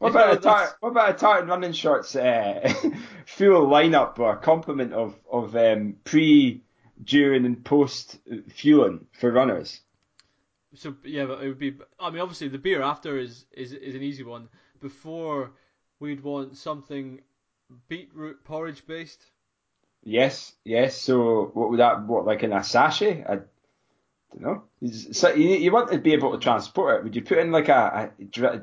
What 0.00 0.12
about 0.12 0.46
a 0.46 0.74
what 0.80 0.88
about 0.88 1.10
a 1.10 1.12
tartan 1.12 1.50
running 1.50 1.72
shorts 1.72 2.16
uh, 2.16 2.72
fuel 3.26 3.66
lineup 3.66 4.18
or 4.18 4.32
a 4.32 4.38
complement 4.38 4.94
of 4.94 5.14
of 5.30 5.54
um, 5.54 5.96
pre, 6.04 6.62
during, 7.04 7.44
and 7.44 7.62
post 7.62 8.18
fueling 8.48 9.06
for 9.12 9.30
runners? 9.30 9.82
So 10.74 10.94
yeah, 11.04 11.26
but 11.26 11.42
it 11.42 11.48
would 11.48 11.58
be. 11.58 11.76
I 11.98 12.08
mean, 12.08 12.22
obviously 12.22 12.48
the 12.48 12.56
beer 12.56 12.80
after 12.80 13.18
is 13.18 13.44
is 13.52 13.74
is 13.74 13.94
an 13.94 14.02
easy 14.02 14.22
one. 14.22 14.48
Before 14.80 15.50
we'd 15.98 16.22
want 16.22 16.56
something 16.56 17.20
beetroot 17.88 18.42
porridge 18.42 18.86
based. 18.86 19.22
Yes, 20.02 20.54
yes. 20.64 20.96
So 20.96 21.50
what 21.52 21.68
would 21.68 21.80
that? 21.80 22.06
What 22.06 22.24
like 22.24 22.42
in 22.42 22.54
a 22.54 22.64
sachet? 22.64 23.22
I 23.28 23.40
don't 24.32 24.40
know. 24.40 24.62
So 25.12 25.34
you, 25.34 25.56
you 25.56 25.70
want 25.70 25.92
to 25.92 25.98
be 25.98 26.14
able 26.14 26.32
to 26.32 26.38
transport 26.38 27.00
it. 27.00 27.04
Would 27.04 27.16
you 27.16 27.22
put 27.22 27.36
in 27.36 27.52
like 27.52 27.68
a, 27.68 28.12
a 28.18 28.62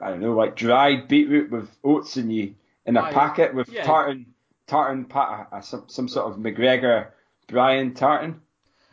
I 0.00 0.10
don't 0.10 0.20
know, 0.20 0.34
like 0.34 0.56
dried 0.56 1.08
beetroot 1.08 1.50
with 1.50 1.70
oats 1.82 2.16
in 2.16 2.30
you 2.30 2.54
in 2.84 2.96
a 2.96 3.02
packet 3.12 3.54
with 3.54 3.68
yeah. 3.68 3.84
tartan, 3.84 4.26
tartan, 4.66 5.06
pa- 5.06 5.46
uh, 5.50 5.60
some 5.60 5.84
some 5.88 6.08
sort 6.08 6.30
of 6.30 6.38
McGregor 6.38 7.08
Brian 7.48 7.94
tartan? 7.94 8.40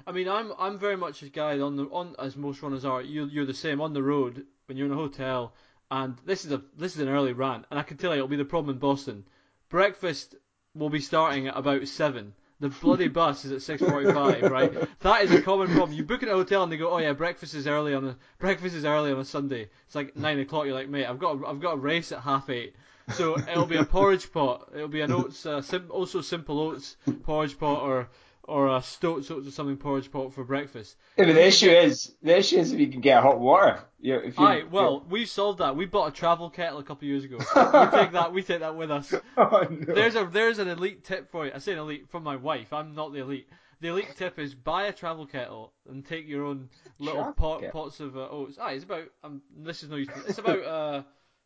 I 0.06 0.12
mean, 0.12 0.28
I'm 0.28 0.54
I'm 0.58 0.78
very 0.80 0.98
much 0.98 1.24
a 1.24 1.30
guy 1.30 1.60
on 1.60 1.76
the 1.76 1.86
on 1.86 2.16
as 2.20 2.36
most 2.36 2.62
runners 2.62 2.86
are. 2.86 3.02
You 3.02 3.26
you're 3.26 3.46
the 3.46 3.54
same 3.54 3.82
on 3.82 3.94
the 3.94 4.04
road 4.04 4.46
when 4.66 4.78
you're 4.78 4.88
in 4.88 4.94
a 4.94 4.98
hotel, 4.98 5.54
and 5.92 6.18
this 6.26 6.46
is 6.46 6.52
a 6.52 6.62
this 6.78 6.96
is 6.96 7.02
an 7.02 7.10
early 7.10 7.34
rant, 7.34 7.66
and 7.70 7.80
I 7.80 7.84
can 7.84 7.98
tell 7.98 8.12
you 8.12 8.18
it'll 8.18 8.28
be 8.28 8.36
the 8.36 8.46
problem 8.46 8.76
in 8.76 8.80
Boston. 8.80 9.26
Breakfast 9.70 10.36
will 10.74 10.90
be 10.90 11.00
starting 11.00 11.48
at 11.48 11.58
about 11.58 11.88
seven. 11.88 12.34
The 12.64 12.70
bloody 12.70 13.10
bus 13.10 13.44
is 13.44 13.52
at 13.52 13.62
six 13.62 13.82
forty-five, 13.82 14.44
right? 14.44 14.72
That 15.02 15.24
is 15.24 15.32
a 15.32 15.42
common 15.42 15.68
problem. 15.68 15.92
You 15.92 16.06
book 16.06 16.24
in 16.24 16.30
a 16.30 16.32
hotel 16.32 16.64
and 16.64 16.72
they 16.72 16.78
go, 16.78 16.92
"Oh 16.92 16.98
yeah, 16.98 17.12
breakfast 17.12 17.56
is 17.56 17.68
early 17.68 17.94
on 17.94 18.08
a 18.08 18.18
breakfast 18.40 18.74
is 18.74 18.86
early 18.86 19.12
on 19.12 19.20
a 19.20 19.26
Sunday." 19.26 19.70
It's 19.86 19.96
like 19.96 20.16
nine 20.16 20.40
o'clock. 20.40 20.66
You're 20.66 20.74
like, 20.74 20.88
"Mate, 20.88 21.06
I've 21.06 21.20
got 21.20 21.36
a, 21.42 21.46
I've 21.46 21.60
got 21.60 21.74
a 21.74 21.78
race 21.78 22.14
at 22.14 22.22
half 22.22 22.50
eight. 22.50 22.74
So 23.16 23.38
it'll 23.38 23.66
be 23.66 23.76
a 23.76 23.84
porridge 23.84 24.32
pot. 24.32 24.70
It'll 24.74 24.88
be 24.88 25.02
an 25.02 25.12
oats, 25.12 25.46
uh, 25.46 25.62
sim- 25.62 25.90
also 25.90 26.22
simple 26.22 26.58
oats 26.58 26.96
porridge 27.24 27.60
pot, 27.60 27.82
or 27.82 28.08
or 28.46 28.76
a 28.76 28.82
stoats 28.82 29.32
oats 29.32 29.48
or 29.48 29.52
something 29.52 29.78
porridge 29.78 30.12
pot 30.12 30.34
for 30.34 30.44
breakfast. 30.44 30.96
Yeah, 31.18 31.26
but 31.26 31.34
the 31.34 31.46
issue 31.46 31.70
is 31.70 32.14
the 32.22 32.38
issue 32.38 32.58
is 32.58 32.72
if 32.74 32.80
you 32.80 32.88
can 32.88 33.02
get 33.02 33.22
hot 33.24 33.40
water. 33.40 33.80
You, 34.00 34.16
if 34.18 34.38
you, 34.38 34.46
Aye, 34.46 34.64
well, 34.70 35.06
we 35.10 35.26
solved 35.26 35.60
that. 35.60 35.76
We 35.78 35.86
bought 35.86 36.08
a 36.08 36.12
travel 36.12 36.50
kettle 36.50 36.80
a 36.80 36.84
couple 36.84 37.06
of 37.06 37.10
years 37.10 37.24
ago. 37.24 37.38
we 37.56 37.98
take 37.98 38.12
that. 38.12 38.34
We 38.34 38.44
take 38.44 38.60
that 38.60 38.76
with 38.76 38.92
us. 38.92 39.14
Oh, 39.38 39.66
no. 39.70 39.94
There's 39.94 40.16
a 40.16 40.26
there's 40.26 40.60
an 40.60 40.68
elite 40.68 41.04
tip 41.06 41.32
for 41.32 41.46
you. 41.46 41.52
I 41.56 41.60
say 41.60 41.74
an 41.74 41.80
elite 41.80 42.10
from 42.10 42.24
my 42.24 42.36
wife. 42.36 42.74
I'm 42.74 42.94
not 42.96 43.14
the 43.14 43.20
elite. 43.20 43.48
The 43.82 43.90
elite 43.90 44.16
tip 44.18 44.40
is 44.40 44.54
buy 44.56 44.86
a 44.86 44.94
travel 44.94 45.26
kettle 45.26 45.74
and 45.90 46.06
take 46.06 46.28
your 46.28 46.46
own 46.46 46.70
little 47.00 47.34
pot, 47.34 47.64
pots 47.72 48.00
of 48.00 48.16
uh, 48.16 48.28
oats. 48.30 48.58
Aye, 48.60 48.74
it's 48.74 48.84
about 48.84 49.06
um. 49.24 49.42
This 49.58 49.84
is 49.84 49.90
no 49.90 49.96
useful. 49.98 50.22
It's 50.28 50.38
about 50.38 50.64
uh. 50.64 51.04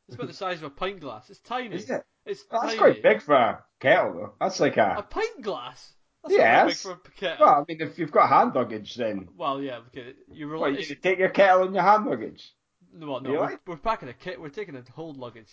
It's 0.07 0.15
about 0.15 0.27
the 0.27 0.33
size 0.33 0.57
of 0.59 0.63
a 0.63 0.69
pint 0.69 1.01
glass. 1.01 1.29
It's 1.29 1.39
tiny. 1.39 1.75
Is 1.75 1.89
it? 1.89 2.03
It's 2.25 2.43
That's 2.43 2.63
tiny. 2.65 2.77
quite 2.77 3.03
big 3.03 3.21
for 3.21 3.35
a 3.35 3.63
kettle, 3.79 4.13
though. 4.13 4.33
That's 4.39 4.59
like 4.59 4.77
A 4.77 4.95
a. 4.99 5.03
pint 5.03 5.41
glass. 5.41 5.93
That's 6.29 6.37
Yes. 6.37 6.85
not 6.85 7.03
big 7.03 7.13
for. 7.13 7.43
Well, 7.43 7.55
I 7.55 7.63
mean, 7.67 7.81
if 7.81 7.97
you've 7.99 8.11
got 8.11 8.29
hand 8.29 8.53
luggage, 8.55 8.95
then 8.95 9.29
Well, 9.37 9.61
yeah. 9.61 9.79
Okay. 9.87 10.13
You 10.31 10.47
what, 10.47 10.53
rely. 10.53 10.67
you 10.79 10.83
gonna 10.83 10.95
take 10.95 11.19
your 11.19 11.29
kettle 11.29 11.67
in 11.67 11.73
your 11.73 11.83
hand 11.83 12.05
luggage. 12.05 12.51
No, 12.93 13.07
well, 13.11 13.21
no, 13.21 13.31
we're, 13.31 13.59
we're 13.67 13.77
packing 13.77 14.09
a 14.09 14.13
kit. 14.13 14.39
We're 14.41 14.49
taking 14.49 14.75
a 14.75 14.83
hold 14.93 15.17
luggage. 15.17 15.51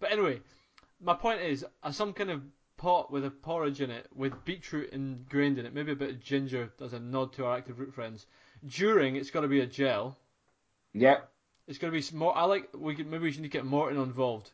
But 0.00 0.12
anyway, 0.12 0.40
my 1.00 1.14
point 1.14 1.40
is, 1.40 1.64
uh, 1.82 1.92
some 1.92 2.12
kind 2.12 2.30
of 2.30 2.42
pot 2.76 3.10
with 3.12 3.24
a 3.24 3.30
porridge 3.30 3.80
in 3.80 3.90
it, 3.90 4.08
with 4.14 4.44
beetroot 4.44 4.90
ingrained 4.90 5.58
in 5.58 5.66
it, 5.66 5.72
maybe 5.74 5.92
a 5.92 5.96
bit 5.96 6.10
of 6.10 6.20
ginger 6.20 6.72
as 6.82 6.92
a 6.92 6.98
nod 7.00 7.32
to 7.34 7.44
our 7.46 7.56
active 7.56 7.78
root 7.78 7.94
friends. 7.94 8.26
During, 8.66 9.16
it's 9.16 9.30
got 9.30 9.42
to 9.42 9.48
be 9.48 9.60
a 9.60 9.66
gel. 9.66 10.18
Yeah, 10.92 11.18
It's 11.66 11.78
going 11.78 11.92
to 11.92 11.98
be 11.98 12.16
more. 12.16 12.36
I 12.36 12.44
like. 12.44 12.68
We 12.76 12.94
could 12.94 13.06
maybe 13.06 13.24
we 13.24 13.32
should 13.32 13.48
get 13.50 13.64
Maurten 13.64 14.02
involved. 14.02 14.50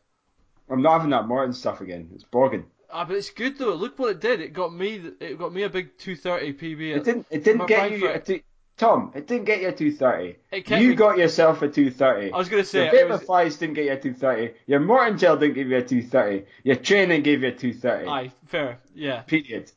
I'm 0.70 0.83
not 0.83 0.92
having 0.92 1.11
that 1.11 1.24
Maurten 1.24 1.54
stuff 1.54 1.81
again. 1.81 2.11
It's 2.14 2.24
bogging. 2.24 2.66
Ah, 2.90 3.05
but 3.05 3.16
it's 3.16 3.31
good 3.31 3.59
though. 3.59 3.74
Look 3.74 3.98
what 3.98 4.11
it 4.11 4.20
did. 4.20 4.40
It 4.40 4.53
got 4.53 4.72
me. 4.72 5.03
It 5.20 5.38
got 5.38 5.53
me 5.53 5.62
a 5.62 5.68
big 5.68 5.96
230 5.98 6.53
PB. 6.55 6.96
It 6.96 7.05
didn't. 7.05 7.27
It 7.31 7.44
didn't 7.44 7.66
get 7.66 7.92
you. 7.92 8.09
A 8.09 8.18
two, 8.18 8.40
Tom, 8.79 9.11
it 9.14 9.27
didn't 9.27 9.44
get 9.44 9.61
you 9.61 9.68
a 9.68 9.72
230. 9.72 10.37
You 10.81 10.90
me- 10.90 10.94
got 10.94 11.18
yourself 11.18 11.62
a 11.62 11.68
230. 11.68 12.33
I 12.33 12.38
was 12.38 12.48
gonna 12.48 12.64
say 12.64 12.85
Your 12.85 12.92
paper 12.92 13.09
was- 13.09 13.22
flies 13.24 13.57
didn't 13.57 13.74
get 13.74 13.87
you 13.87 13.92
a 13.92 14.01
230. 14.01 14.55
Your 14.66 14.81
Maurten 14.81 15.18
gel 15.18 15.37
didn't 15.37 15.55
give 15.55 15.68
you 15.68 15.77
a 15.77 15.83
230. 15.83 16.46
Your 16.62 16.77
training 16.77 17.22
gave 17.22 17.42
you 17.42 17.48
a 17.48 17.53
230. 17.53 18.09
Aye, 18.09 18.31
fair. 18.46 18.79
Yeah. 18.94 19.22
Period. 19.22 19.70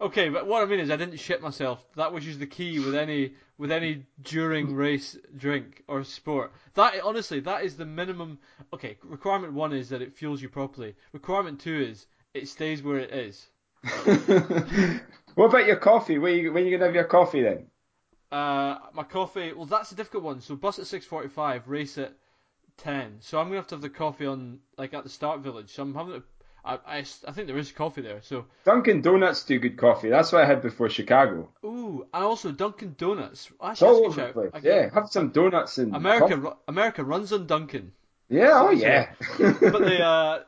Okay, 0.00 0.28
but 0.30 0.46
what 0.46 0.62
I 0.62 0.66
mean 0.66 0.80
is 0.80 0.90
I 0.90 0.96
didn't 0.96 1.18
shit 1.18 1.40
myself. 1.42 1.84
That 1.96 2.12
was 2.12 2.24
just 2.24 2.38
the 2.38 2.46
key 2.46 2.78
with 2.80 2.94
any 2.94 3.34
with 3.58 3.70
any 3.72 4.04
during 4.22 4.74
race 4.74 5.16
drink 5.36 5.82
or 5.88 6.04
sport. 6.04 6.52
That 6.74 7.00
honestly, 7.02 7.40
that 7.40 7.64
is 7.64 7.76
the 7.76 7.86
minimum. 7.86 8.38
Okay, 8.74 8.98
requirement 9.02 9.52
one 9.54 9.72
is 9.72 9.88
that 9.90 10.02
it 10.02 10.14
fuels 10.14 10.42
you 10.42 10.48
properly. 10.48 10.94
Requirement 11.12 11.60
two 11.60 11.78
is 11.78 12.06
it 12.36 12.48
stays 12.48 12.82
where 12.82 12.98
it 12.98 13.10
is. 13.12 13.46
what 15.34 15.46
about 15.46 15.66
your 15.66 15.76
coffee? 15.76 16.18
When 16.18 16.34
you, 16.36 16.52
when 16.52 16.64
you 16.66 16.72
gonna 16.72 16.86
have 16.86 16.94
your 16.94 17.04
coffee 17.04 17.42
then? 17.42 17.66
Uh, 18.32 18.78
my 18.92 19.04
coffee. 19.04 19.52
Well, 19.52 19.66
that's 19.66 19.92
a 19.92 19.94
difficult 19.94 20.24
one. 20.24 20.40
So 20.40 20.56
bus 20.56 20.78
at 20.78 20.86
six 20.86 21.06
forty-five, 21.06 21.68
race 21.68 21.98
at 21.98 22.12
ten. 22.76 23.18
So 23.20 23.38
I'm 23.38 23.46
gonna 23.46 23.56
have 23.56 23.68
to 23.68 23.76
have 23.76 23.82
the 23.82 23.90
coffee 23.90 24.26
on 24.26 24.58
like 24.76 24.94
at 24.94 25.04
the 25.04 25.10
start 25.10 25.40
village. 25.40 25.70
So 25.70 25.82
I'm 25.82 25.94
having 25.94 26.14
to. 26.14 26.22
I, 26.64 26.78
I, 26.84 26.98
I 26.98 27.32
think 27.32 27.46
there 27.46 27.56
is 27.58 27.70
coffee 27.70 28.00
there. 28.00 28.20
So 28.22 28.46
Dunkin' 28.64 29.00
Donuts 29.00 29.44
do 29.44 29.60
good 29.60 29.76
coffee. 29.76 30.08
That's 30.08 30.32
what 30.32 30.42
I 30.42 30.46
had 30.46 30.62
before 30.62 30.88
Chicago. 30.90 31.48
ooh, 31.64 32.04
and 32.12 32.24
also 32.24 32.50
Dunkin' 32.50 32.96
Donuts. 32.98 33.48
Actually, 33.62 33.88
all 33.88 34.02
that's 34.02 34.18
a 34.18 34.20
over 34.20 34.32
the 34.32 34.40
good 34.40 34.50
place. 34.52 34.64
shout. 34.64 34.64
Yeah, 34.64 34.90
have 34.92 35.08
some 35.08 35.28
donuts 35.30 35.78
in 35.78 35.94
America, 35.94 36.36
ru- 36.36 36.56
America 36.66 37.04
runs 37.04 37.32
on 37.32 37.46
Dunkin'. 37.46 37.92
Yeah, 38.28 38.50
oh 38.54 38.70
yeah. 38.70 39.10
but 39.38 39.60
the 39.60 40.02
uh, 40.04 40.40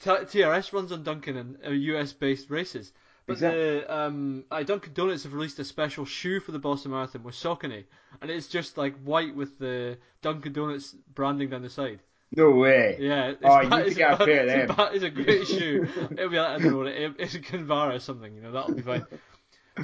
TRS 0.00 0.72
runs 0.72 0.92
on 0.92 1.02
Dunkin' 1.04 1.36
and 1.36 1.58
uh, 1.66 1.70
US 1.70 2.12
based 2.12 2.50
races. 2.50 2.92
But 3.26 3.38
the 3.40 3.84
um, 3.88 4.44
uh, 4.50 4.62
Dunkin' 4.64 4.92
Donuts 4.92 5.22
have 5.22 5.32
released 5.32 5.58
a 5.58 5.64
special 5.64 6.04
shoe 6.04 6.40
for 6.40 6.52
the 6.52 6.58
Boston 6.58 6.90
Marathon 6.90 7.22
with 7.22 7.34
Saucony, 7.34 7.84
and 8.20 8.30
it's 8.30 8.48
just 8.48 8.76
like 8.76 8.96
white 9.02 9.34
with 9.34 9.58
the 9.58 9.96
Dunkin' 10.22 10.52
Donuts 10.52 10.94
branding 11.14 11.48
down 11.48 11.62
the 11.62 11.70
side. 11.70 12.00
no 12.36 12.50
way. 12.50 12.96
Yeah, 13.00 13.28
it's, 13.28 13.40
Oh, 13.42 13.60
you 13.62 13.70
ba- 13.70 13.86
it's, 13.86 13.96
get 13.96 14.12
a 14.12 14.16
ba- 14.16 14.24
pair 14.26 14.40
of 14.42 14.48
it's, 14.48 14.66
them. 14.66 14.76
ba- 14.76 14.90
it's 14.92 15.04
a 15.04 15.10
great 15.10 15.46
shoe. 15.54 15.88
It'll 16.10 16.28
be 16.28 16.36
like, 16.38 16.48
I 16.48 16.58
don't 16.58 16.72
know, 16.72 16.82
it, 16.82 17.14
it's 17.18 17.34
a 17.34 17.40
Kinvara 17.40 17.94
or 17.94 17.98
something. 18.00 18.34
You 18.34 18.42
know, 18.42 18.52
that'll 18.52 18.74
be 18.74 18.82
fine. 18.82 19.06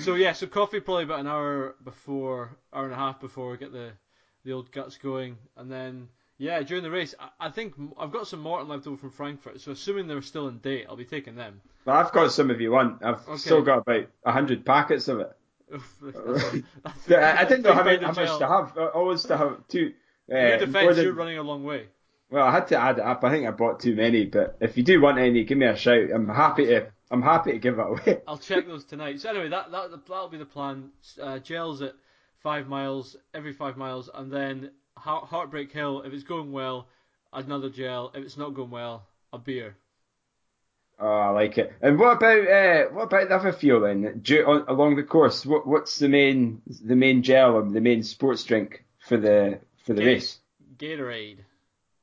So 0.00 0.16
yeah, 0.16 0.32
so 0.34 0.46
coffee 0.46 0.80
probably 0.80 1.04
about 1.04 1.20
an 1.20 1.26
hour 1.26 1.76
before, 1.82 2.56
hour 2.74 2.84
and 2.84 2.92
a 2.92 2.96
half 2.96 3.20
before 3.20 3.50
we 3.52 3.56
get 3.56 3.72
the 3.72 3.92
the 4.44 4.52
old 4.52 4.70
guts 4.70 4.98
going, 4.98 5.36
and 5.56 5.70
then 5.70 6.08
yeah, 6.40 6.62
during 6.62 6.82
the 6.82 6.90
race, 6.90 7.14
I, 7.20 7.46
I 7.46 7.50
think 7.50 7.74
I've 7.98 8.10
got 8.10 8.26
some 8.26 8.42
Maurten 8.42 8.66
left 8.66 8.86
over 8.86 8.96
from 8.96 9.10
Frankfurt. 9.10 9.60
So 9.60 9.72
assuming 9.72 10.06
they're 10.08 10.22
still 10.22 10.48
in 10.48 10.58
date, 10.58 10.86
I'll 10.88 10.96
be 10.96 11.04
taking 11.04 11.34
them. 11.36 11.60
Well, 11.84 11.96
I've 11.96 12.10
got 12.12 12.32
some 12.32 12.50
if 12.50 12.60
you 12.60 12.72
want. 12.72 13.04
I've 13.04 13.20
Okay. 13.28 13.36
still 13.36 13.62
got 13.62 13.78
about 13.78 14.06
a 14.24 14.32
hundred 14.32 14.64
packets 14.64 15.06
of 15.08 15.20
it. 15.20 15.32
I 17.10 17.44
didn't 17.44 17.62
know 17.62 17.74
how, 17.74 17.84
many, 17.84 18.02
how 18.04 18.12
much 18.12 18.38
to 18.38 18.48
have. 18.48 18.76
I 18.76 18.86
always 18.86 19.22
to 19.24 19.36
have 19.36 19.68
two. 19.68 19.92
Uh, 20.32 20.36
Your 20.36 20.58
defence, 20.58 20.96
than- 20.96 21.04
you're 21.04 21.14
running 21.14 21.38
a 21.38 21.42
long 21.42 21.62
way. 21.64 21.86
well, 22.30 22.46
I 22.46 22.52
had 22.52 22.68
to 22.68 22.76
add 22.76 22.98
it 22.98 23.04
up. 23.04 23.22
I 23.24 23.30
think 23.30 23.46
I 23.46 23.50
bought 23.50 23.80
too 23.80 23.94
many, 23.94 24.24
but 24.24 24.56
if 24.60 24.76
you 24.76 24.82
do 24.82 25.00
want 25.00 25.18
any, 25.18 25.44
give 25.44 25.58
me 25.58 25.66
a 25.66 25.76
shout. 25.76 26.08
I'm 26.14 26.28
happy 26.28 26.66
to. 26.66 26.86
I'm 27.12 27.22
happy 27.22 27.52
to 27.52 27.58
give 27.58 27.78
it 27.78 27.86
away. 27.86 28.20
I'll 28.28 28.38
check 28.38 28.66
those 28.68 28.84
tonight. 28.84 29.20
So 29.20 29.30
anyway, 29.30 29.48
that 29.48 29.70
that 29.72 29.90
that'll 30.06 30.28
be 30.28 30.38
the 30.38 30.44
plan. 30.44 30.90
Uh, 31.20 31.38
gels 31.40 31.82
at 31.82 31.94
five 32.38 32.68
miles 32.68 33.16
every 33.34 33.52
five 33.52 33.76
miles, 33.76 34.08
and 34.14 34.30
then 34.32 34.70
Heart- 35.00 35.24
Heartbreak 35.24 35.72
Hill. 35.72 36.02
If 36.02 36.12
it's 36.12 36.24
going 36.24 36.52
well, 36.52 36.88
another 37.32 37.70
gel. 37.70 38.12
If 38.14 38.24
it's 38.24 38.36
not 38.36 38.54
going 38.54 38.70
well, 38.70 39.06
a 39.32 39.38
beer. 39.38 39.76
Oh, 40.98 41.06
I 41.08 41.30
like 41.30 41.56
it. 41.56 41.72
And 41.80 41.98
what 41.98 42.18
about 42.18 42.46
uh, 42.46 42.84
what 42.92 43.04
about 43.04 43.28
the 43.30 43.36
other 43.36 43.52
fuel 43.52 43.80
then? 43.80 44.20
Do, 44.22 44.44
on, 44.44 44.64
along 44.68 44.96
the 44.96 45.02
course, 45.02 45.46
what 45.46 45.66
what's 45.66 45.98
the 45.98 46.08
main 46.08 46.60
the 46.66 46.96
main 46.96 47.22
gel 47.22 47.54
or 47.54 47.62
the 47.62 47.80
main 47.80 48.02
sports 48.02 48.44
drink 48.44 48.84
for 48.98 49.16
the 49.16 49.60
for 49.84 49.94
the 49.94 50.04
race? 50.04 50.38
Gatorade. 50.76 51.38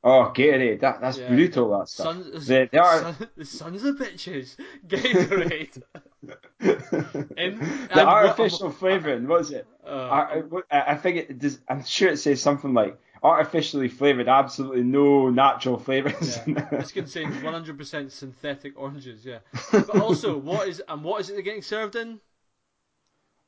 Oh, 0.04 0.32
Gatorade. 0.34 0.80
That 0.80 1.00
that's 1.00 1.18
Yeah. 1.18 1.28
brutal. 1.28 1.76
That 1.78 1.88
stuff. 1.88 2.06
Sons, 2.06 2.46
They, 2.46 2.68
they 2.70 2.78
are. 2.78 3.16
the 3.36 3.44
sons 3.44 3.82
of 3.84 3.96
bitches. 3.96 4.56
Gatorade. 4.86 5.82
the 6.60 7.28
and 7.36 7.58
what- 7.60 7.98
artificial 8.06 8.70
flavouring, 8.70 9.26
what 9.26 9.40
is 9.42 9.50
it? 9.50 9.66
Uh, 9.84 9.90
I, 9.90 10.42
I 10.70 10.92
I 10.92 10.96
think 10.96 11.16
it 11.16 11.38
does. 11.38 11.58
I'm 11.68 11.84
sure 11.84 12.10
it 12.10 12.18
says 12.18 12.40
something 12.42 12.74
like 12.74 12.96
artificially 13.22 13.88
flavoured, 13.88 14.28
absolutely 14.28 14.84
no 14.84 15.30
natural 15.30 15.78
flavours. 15.78 16.36
Yeah. 16.36 16.42
in 16.46 16.56
it. 16.58 16.70
This 16.70 16.92
contains 16.92 17.34
100% 17.42 18.10
synthetic 18.12 18.78
oranges. 18.78 19.24
Yeah. 19.26 19.38
But 19.72 19.98
also, 20.00 20.36
what 20.38 20.68
is 20.68 20.80
and 20.88 21.02
what 21.02 21.20
is 21.20 21.30
it 21.30 21.32
they're 21.34 21.42
getting 21.42 21.62
served 21.62 21.96
in? 21.96 22.20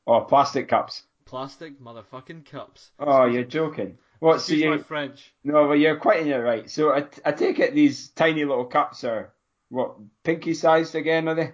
Oh, 0.07 0.23
plastic 0.23 0.69
cups. 0.69 1.05
Plastic 1.27 1.81
motherfucking 1.81 2.45
cups. 2.47 2.91
Oh, 2.99 3.27
you're 3.27 3.45
joking. 3.45 3.99
What? 4.21 4.43
So 4.43 4.53
you? 4.53 4.71
my 4.71 4.79
French. 4.79 5.33
No, 5.43 5.67
but 5.67 5.75
you're 5.75 5.97
quite 5.97 6.21
in 6.21 6.29
it 6.29 6.37
right. 6.37 6.71
So 6.71 6.93
I, 6.95 7.07
I 7.25 7.33
take 7.33 7.59
it 7.59 7.75
these 7.75 8.09
tiny 8.09 8.45
little 8.45 8.67
cups 8.67 9.03
are 9.03 9.33
what 9.71 9.97
pinky 10.23 10.55
sized 10.55 10.95
again, 10.95 11.27
are 11.27 11.35
they? 11.35 11.53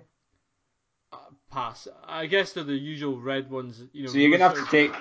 Uh, 1.13 1.19
pass. 1.51 1.87
I 2.05 2.27
guess 2.27 2.53
they're 2.53 2.65
the 2.65 2.75
usual 2.75 3.21
red 3.21 3.51
ones. 3.51 3.83
You 3.93 4.05
know. 4.05 4.13
So 4.13 4.19
you're 4.19 4.37
gonna 4.37 4.49
have 4.49 4.65
to 4.65 4.71
take 4.71 4.93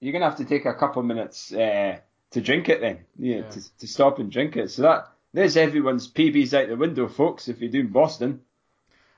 you're 0.00 0.12
gonna 0.12 0.26
have 0.26 0.38
to 0.38 0.44
take 0.44 0.64
a 0.64 0.74
couple 0.74 1.02
minutes 1.02 1.52
uh, 1.52 1.98
to 2.30 2.40
drink 2.40 2.68
it 2.68 2.80
then, 2.80 3.00
yeah, 3.18 3.36
Yeah. 3.36 3.48
To, 3.48 3.78
to 3.78 3.88
stop 3.88 4.18
and 4.20 4.30
drink 4.30 4.56
it. 4.56 4.70
So 4.70 4.82
that 4.82 5.08
there's 5.34 5.56
everyone's 5.56 6.10
PBs 6.10 6.54
out 6.54 6.68
the 6.68 6.76
window, 6.76 7.08
folks. 7.08 7.48
If 7.48 7.60
you're 7.60 7.70
doing 7.70 7.88
Boston, 7.88 8.42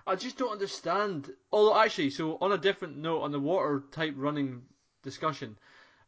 I 0.06 0.16
just 0.16 0.38
don't 0.38 0.52
understand. 0.52 1.30
Although 1.52 1.78
actually, 1.78 2.10
so 2.10 2.38
on 2.40 2.52
a 2.52 2.58
different 2.58 2.96
note, 2.96 3.20
on 3.20 3.32
the 3.32 3.40
water 3.40 3.84
type 3.92 4.14
running 4.16 4.62
discussion, 5.02 5.56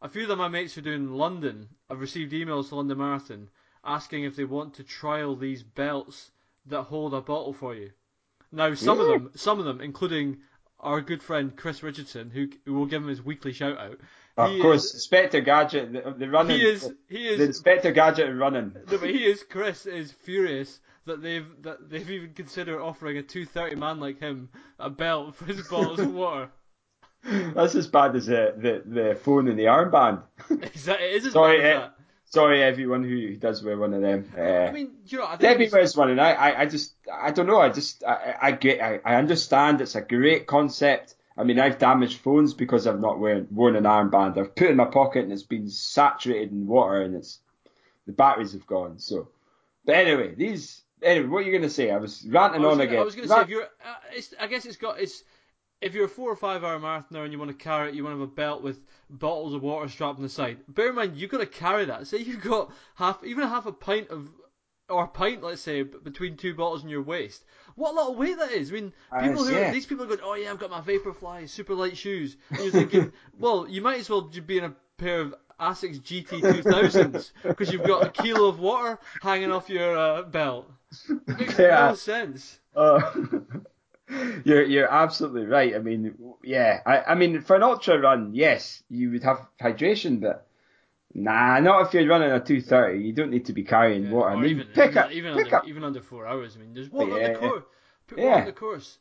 a 0.03 0.09
few 0.09 0.29
of 0.29 0.37
my 0.37 0.49
mates 0.49 0.73
who 0.75 0.81
are 0.81 0.83
doing 0.83 1.13
London 1.13 1.69
have 1.89 2.01
received 2.01 2.33
emails 2.33 2.69
to 2.69 2.75
London 2.75 2.97
Marathon 2.97 3.49
asking 3.85 4.25
if 4.25 4.35
they 4.35 4.43
want 4.43 4.75
to 4.75 4.83
trial 4.83 5.35
these 5.35 5.63
belts 5.63 6.31
that 6.65 6.83
hold 6.83 7.13
a 7.13 7.21
bottle 7.21 7.53
for 7.53 7.73
you. 7.73 7.91
Now, 8.51 8.73
some 8.75 8.99
of 8.99 9.07
them, 9.07 9.31
some 9.35 9.59
of 9.59 9.65
them, 9.65 9.81
including 9.81 10.37
our 10.79 11.01
good 11.01 11.23
friend 11.23 11.55
Chris 11.55 11.81
Richardson, 11.81 12.29
who, 12.29 12.49
who 12.65 12.73
will 12.73 12.85
give 12.85 13.01
him 13.01 13.07
his 13.07 13.21
weekly 13.21 13.53
shout 13.53 13.77
out. 13.79 13.99
of 14.37 14.51
he 14.51 14.61
course, 14.61 14.85
is, 14.85 14.93
Inspector 14.95 15.41
Gadget, 15.41 15.93
the, 15.93 16.13
the 16.17 16.29
running, 16.29 16.59
he 16.59 16.65
is, 16.65 16.91
he 17.07 17.23
the 17.23 17.33
is 17.33 17.39
Inspector 17.39 17.91
Gadget 17.93 18.35
running. 18.35 18.73
No, 18.91 18.97
but 18.97 19.09
he 19.09 19.25
is. 19.25 19.43
Chris 19.49 19.85
is 19.85 20.11
furious 20.11 20.79
that 21.05 21.21
they've 21.21 21.47
that 21.61 21.89
they've 21.89 22.09
even 22.09 22.33
considered 22.33 22.81
offering 22.81 23.17
a 23.17 23.23
two 23.23 23.45
thirty 23.45 23.75
man 23.75 23.99
like 23.99 24.19
him 24.19 24.49
a 24.79 24.89
belt 24.89 25.35
for 25.35 25.45
his 25.45 25.67
bottles 25.67 25.99
of 25.99 26.13
water. 26.13 26.49
That's 27.55 27.75
as 27.75 27.87
bad 27.87 28.15
as 28.15 28.25
the, 28.25 28.53
the, 28.57 28.83
the 28.85 29.15
phone 29.15 29.47
and 29.47 29.57
the 29.57 29.65
armband. 29.65 30.23
Is 30.73 30.85
that 30.85 30.99
it 30.99 31.15
is 31.15 31.27
as 31.27 31.33
Sorry, 31.33 31.57
bad 31.59 31.65
as 31.65 31.75
eh, 31.75 31.79
that. 31.79 31.95
Sorry, 32.25 32.63
everyone 32.63 33.03
who 33.03 33.35
does 33.35 33.63
wear 33.63 33.77
one 33.77 33.93
of 33.93 34.01
them. 34.01 34.29
Uh, 34.37 34.41
I 34.41 34.71
mean, 34.71 34.91
you 35.05 35.19
know, 35.19 35.25
I 35.25 35.37
Debbie 35.37 35.69
wears 35.71 35.95
one, 35.95 36.09
and 36.09 36.19
I, 36.19 36.31
I, 36.31 36.61
I 36.61 36.65
just, 36.65 36.93
I 37.11 37.31
don't 37.31 37.47
know. 37.47 37.59
I 37.61 37.69
just, 37.69 38.03
I, 38.03 38.35
I 38.41 38.51
get, 38.51 38.81
I, 38.81 38.99
I 39.05 39.15
understand. 39.15 39.79
It's 39.81 39.95
a 39.95 40.01
great 40.01 40.47
concept. 40.47 41.15
I 41.37 41.43
mean, 41.43 41.59
I've 41.59 41.77
damaged 41.77 42.19
phones 42.19 42.53
because 42.53 42.87
I've 42.87 42.99
not 42.99 43.19
wearing, 43.19 43.47
worn 43.51 43.75
an 43.75 43.83
armband. 43.83 44.37
I've 44.37 44.55
put 44.55 44.67
it 44.67 44.71
in 44.71 44.77
my 44.77 44.85
pocket 44.85 45.23
and 45.23 45.31
it's 45.31 45.43
been 45.43 45.69
saturated 45.69 46.51
in 46.51 46.67
water, 46.67 47.01
and 47.01 47.15
it's 47.15 47.39
the 48.05 48.11
batteries 48.11 48.53
have 48.53 48.67
gone. 48.67 48.99
So, 48.99 49.29
but 49.85 49.95
anyway, 49.95 50.33
these. 50.35 50.81
Anyway, 51.01 51.27
what 51.27 51.39
are 51.39 51.41
you 51.43 51.51
going 51.51 51.63
to 51.63 51.69
say? 51.69 51.91
I 51.91 51.97
was 51.97 52.25
I 52.27 52.31
ranting 52.31 52.61
was 52.61 52.71
on 52.71 52.77
gonna, 52.77 52.89
again. 52.89 52.99
I 52.99 53.03
was 53.03 53.15
going 53.15 53.27
to 53.27 53.33
say 53.33 53.41
if 53.41 53.49
you're, 53.49 53.63
uh, 53.63 53.95
it's, 54.11 54.33
I 54.39 54.47
guess 54.47 54.65
it's 54.65 54.77
got 54.77 54.99
it's. 54.99 55.23
If 55.81 55.93
you're 55.93 56.05
a 56.05 56.09
four 56.09 56.31
or 56.31 56.35
five 56.35 56.63
hour 56.63 56.79
marathoner 56.79 57.23
and 57.23 57.33
you 57.33 57.39
want 57.39 57.51
to 57.51 57.57
carry 57.57 57.89
it, 57.89 57.95
you 57.95 58.03
want 58.03 58.15
to 58.15 58.19
have 58.21 58.29
a 58.29 58.31
belt 58.31 58.61
with 58.63 58.79
bottles 59.09 59.53
of 59.53 59.61
water 59.61 59.89
strapped 59.89 60.17
on 60.17 60.23
the 60.23 60.29
side. 60.29 60.59
Bear 60.69 60.89
in 60.89 60.95
mind, 60.95 61.17
you've 61.17 61.29
got 61.31 61.39
to 61.39 61.45
carry 61.45 61.85
that. 61.85 62.07
Say 62.07 62.19
you've 62.19 62.41
got 62.41 62.71
half, 62.95 63.23
even 63.25 63.47
half 63.47 63.65
a 63.65 63.73
pint 63.73 64.09
of, 64.09 64.29
or 64.87 65.03
a 65.03 65.07
pint, 65.07 65.43
let's 65.43 65.61
say, 65.61 65.83
between 65.83 66.37
two 66.37 66.53
bottles 66.55 66.83
in 66.83 66.89
your 66.89 67.01
waist. 67.01 67.43
What 67.75 67.91
a 67.91 67.95
lot 67.95 68.11
of 68.11 68.17
weight 68.17 68.37
that 68.37 68.51
is. 68.51 68.69
I 68.71 68.75
mean, 68.75 68.93
Uh, 69.11 69.21
people 69.21 69.43
who 69.43 69.53
yeah. 69.53 69.71
these 69.71 69.85
people 69.85 70.05
are 70.05 70.07
going, 70.07 70.21
oh 70.23 70.35
yeah, 70.35 70.51
I've 70.51 70.59
got 70.59 70.69
my 70.69 70.79
Vaporfly 70.81 71.49
super 71.49 71.73
light 71.73 71.97
shoes. 71.97 72.37
And 72.51 72.59
you're 72.59 72.71
thinking, 72.71 73.11
well, 73.37 73.67
you 73.67 73.81
might 73.81 73.99
as 73.99 74.09
well 74.09 74.21
be 74.21 74.57
in 74.59 74.63
a 74.65 74.75
pair 74.97 75.19
of 75.19 75.35
Asics 75.59 75.99
GT 76.01 76.41
2000s 76.41 77.31
because 77.43 77.71
you've 77.73 77.83
got 77.83 78.05
a 78.05 78.09
kilo 78.09 78.47
of 78.47 78.59
water 78.59 78.99
hanging 79.21 79.51
off 79.51 79.69
your 79.69 79.97
uh, 79.97 80.21
belt. 80.23 80.71
It 81.09 81.27
makes 81.39 81.59
Yeah. 81.59 81.89
no 81.89 81.95
sense. 81.95 82.59
Uh, 82.75 83.01
you're 84.45 84.63
you're 84.63 84.91
absolutely 84.91 85.45
right. 85.45 85.75
I 85.75 85.79
mean, 85.79 86.15
yeah. 86.43 86.81
I, 86.85 87.01
I 87.11 87.15
mean, 87.15 87.41
for 87.41 87.55
an 87.55 87.63
ultra 87.63 87.99
run, 87.99 88.31
yes, 88.33 88.83
you 88.89 89.11
would 89.11 89.23
have 89.23 89.47
hydration, 89.61 90.19
but 90.19 90.45
nah, 91.13 91.59
not 91.59 91.87
if 91.87 91.93
you're 91.93 92.07
running 92.07 92.31
a 92.31 92.39
two 92.39 92.61
thirty. 92.61 93.03
You 93.03 93.13
don't 93.13 93.31
need 93.31 93.45
to 93.45 93.53
be 93.53 93.63
carrying 93.63 94.05
Yeah, 94.05 94.11
water. 94.11 94.29
I 94.29 94.35
mean, 94.41 94.51
even, 94.51 94.67
pick 94.67 94.89
even, 94.91 94.97
up, 94.97 95.11
even 95.11 95.33
pick 95.33 95.45
under, 95.45 95.55
up. 95.57 95.67
even 95.67 95.83
under 95.83 96.01
four 96.01 96.27
hours. 96.27 96.55
I 96.55 96.59
mean, 96.59 96.73
there's 96.73 96.89
water 96.89 97.13
on 97.13 97.23
the 97.23 97.39
course. 97.39 97.63
Put 98.07 98.17
Yeah. 98.19 98.25
water 98.25 98.39
on 98.41 98.45
the 98.47 98.51
course. 98.53 98.97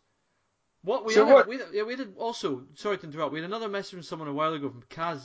What 0.85 1.05
we 1.05 1.13
So 1.15 1.25
had, 1.27 1.35
what- 1.35 1.49
we 1.49 1.61
yeah, 1.73 1.83
we 1.83 1.97
did 1.97 2.17
also. 2.17 2.65
Sorry 2.75 2.99
to 2.99 3.07
interrupt. 3.07 3.33
We 3.33 3.41
had 3.41 3.47
another 3.49 3.69
message 3.69 3.93
from 3.93 4.03
someone 4.03 4.29
a 4.29 4.33
while 4.33 4.53
ago 4.55 4.71
from 4.71 4.83
Kaz 4.91 5.21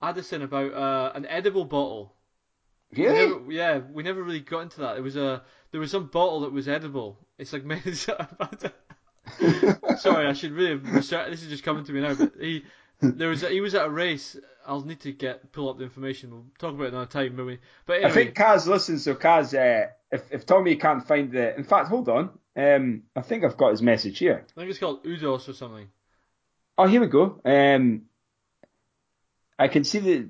Addison 0.00 0.42
about 0.42 0.72
uh, 0.74 1.12
an 1.14 1.26
edible 1.26 1.64
bottle. 1.64 2.14
We 2.94 3.04
never, 3.04 3.50
yeah, 3.50 3.78
we 3.78 4.02
never 4.02 4.22
really 4.22 4.40
got 4.40 4.60
into 4.60 4.80
that. 4.80 4.98
It 4.98 5.00
was 5.02 5.16
a 5.16 5.42
there 5.70 5.80
was 5.80 5.90
some 5.90 6.06
bottle 6.08 6.40
that 6.40 6.52
was 6.52 6.68
edible. 6.68 7.18
It's 7.38 7.52
like 7.52 7.64
made. 7.72 7.82
Sorry, 9.98 10.26
I 10.26 10.32
should 10.32 10.52
really 10.52 10.78
have. 10.78 10.92
This 10.94 11.42
is 11.42 11.48
just 11.48 11.64
coming 11.64 11.84
to 11.84 11.92
me 11.92 12.00
now. 12.00 12.14
But 12.14 12.32
he 12.40 12.64
there 13.02 13.28
was 13.28 13.42
a, 13.42 13.48
he 13.48 13.60
was 13.60 13.74
at 13.74 13.86
a 13.86 13.90
race. 13.90 14.36
I'll 14.66 14.84
need 14.84 15.00
to 15.00 15.12
get 15.12 15.52
pull 15.52 15.68
up 15.68 15.78
the 15.78 15.84
information. 15.84 16.30
We'll 16.30 16.46
talk 16.58 16.74
about 16.74 16.84
it 16.84 16.92
another 16.92 17.06
time, 17.06 17.36
maybe. 17.36 17.58
But 17.84 17.94
anyway, 17.94 18.10
I 18.10 18.14
think 18.14 18.34
Kaz 18.34 18.66
listens. 18.66 19.04
So 19.04 19.14
Kaz, 19.14 19.54
uh, 19.54 19.90
if 20.10 20.30
if 20.30 20.46
Tommy 20.46 20.76
can't 20.76 21.06
find 21.06 21.32
the, 21.32 21.56
in 21.56 21.64
fact, 21.64 21.88
hold 21.88 22.08
on. 22.08 22.30
Um, 22.54 23.04
I 23.16 23.22
think 23.22 23.44
I've 23.44 23.56
got 23.56 23.70
his 23.70 23.82
message 23.82 24.18
here. 24.18 24.44
I 24.56 24.60
think 24.60 24.70
it's 24.70 24.78
called 24.78 25.04
Udos 25.04 25.48
or 25.48 25.52
something. 25.54 25.88
Oh, 26.76 26.86
here 26.86 27.00
we 27.00 27.06
go. 27.06 27.40
Um, 27.44 28.02
I 29.58 29.68
can 29.68 29.84
see 29.84 29.98
the. 29.98 30.28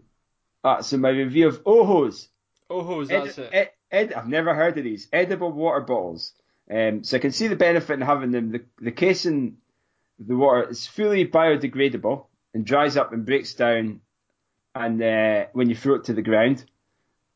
Uh, 0.65 0.83
so 0.83 0.97
my 0.97 1.11
review 1.11 1.49
of 1.49 1.65
Oohos. 1.65 2.29
Oh, 2.71 3.01
Ed, 3.03 3.09
that's 3.09 3.39
it. 3.39 3.51
Ed, 3.53 3.71
Ed, 3.91 4.13
I've 4.15 4.29
never 4.29 4.55
heard 4.55 4.79
of 4.79 4.85
these 4.85 5.09
edible 5.13 5.53
water 5.53 5.81
bottles. 5.81 6.33
Um, 6.73 7.05
so 7.05 7.17
I 7.17 7.21
can 7.21 7.33
see 7.33 7.49
the 7.49 7.57
benefit 7.57 7.95
in 7.95 8.01
having 8.01 8.31
them. 8.31 8.53
The, 8.53 8.63
the 8.81 8.93
casing, 8.93 9.59
the 10.19 10.37
water 10.37 10.71
is 10.71 10.87
fully 10.87 11.27
biodegradable 11.27 12.27
and 12.55 12.65
dries 12.65 12.97
up 12.97 13.13
and 13.13 13.27
breaks 13.27 13.55
down, 13.55 14.01
and 14.75 15.03
uh, 15.03 15.47
when 15.53 15.69
you 15.69 15.77
throw 15.77 15.97
it 15.97 16.05
to 16.05 16.15
the 16.15 16.23
ground. 16.23 16.65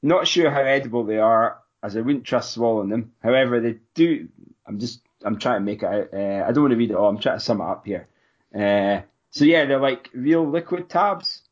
Not 0.03 0.27
sure 0.27 0.51
how 0.51 0.61
edible 0.61 1.05
they 1.05 1.19
are, 1.19 1.59
as 1.83 1.97
I 1.97 2.01
wouldn't 2.01 2.25
trust 2.25 2.53
swallowing 2.53 2.89
them. 2.89 3.13
However, 3.23 3.61
they 3.61 3.79
do. 3.95 4.29
I'm 4.67 4.79
just. 4.79 5.01
I'm 5.25 5.39
trying 5.39 5.61
to 5.61 5.65
make 5.65 5.83
it. 5.83 5.87
out. 5.87 6.15
Uh, 6.15 6.45
I 6.47 6.53
don't 6.53 6.65
want 6.65 6.73
to 6.73 6.79
read 6.79 6.91
it 6.91 6.97
all. 6.97 7.09
I'm 7.09 7.19
trying 7.19 7.39
to 7.39 7.45
sum 7.45 7.61
it 7.61 7.65
up 7.65 7.85
here. 7.85 8.09
Uh, 8.55 9.03
so 9.31 9.45
yeah, 9.45 9.65
they're 9.65 9.81
like 9.81 10.11
real 10.15 10.49
liquid 10.49 10.89
tabs 10.89 11.43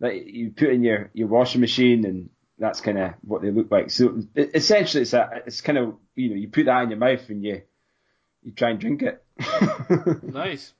that 0.00 0.26
you 0.26 0.50
put 0.50 0.70
in 0.70 0.82
your, 0.82 1.10
your 1.12 1.28
washing 1.28 1.60
machine, 1.60 2.04
and 2.04 2.30
that's 2.58 2.80
kind 2.80 2.98
of 2.98 3.14
what 3.22 3.42
they 3.42 3.50
look 3.50 3.70
like. 3.70 3.90
So 3.90 4.22
essentially, 4.36 5.02
it's 5.02 5.12
a, 5.12 5.42
it's 5.46 5.60
kind 5.60 5.78
of 5.78 5.94
you 6.14 6.30
know 6.30 6.36
you 6.36 6.48
put 6.48 6.66
that 6.66 6.82
in 6.82 6.90
your 6.90 6.98
mouth 6.98 7.28
and 7.28 7.42
you 7.44 7.62
you 8.42 8.52
try 8.52 8.70
and 8.70 8.80
drink 8.80 9.02
it. 9.02 9.22
Nice. 10.22 10.72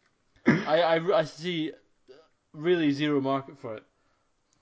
I, 0.46 0.82
I, 0.82 1.18
I 1.18 1.24
see 1.24 1.72
really 2.52 2.92
zero 2.92 3.20
market 3.20 3.58
for 3.60 3.76
it. 3.76 3.82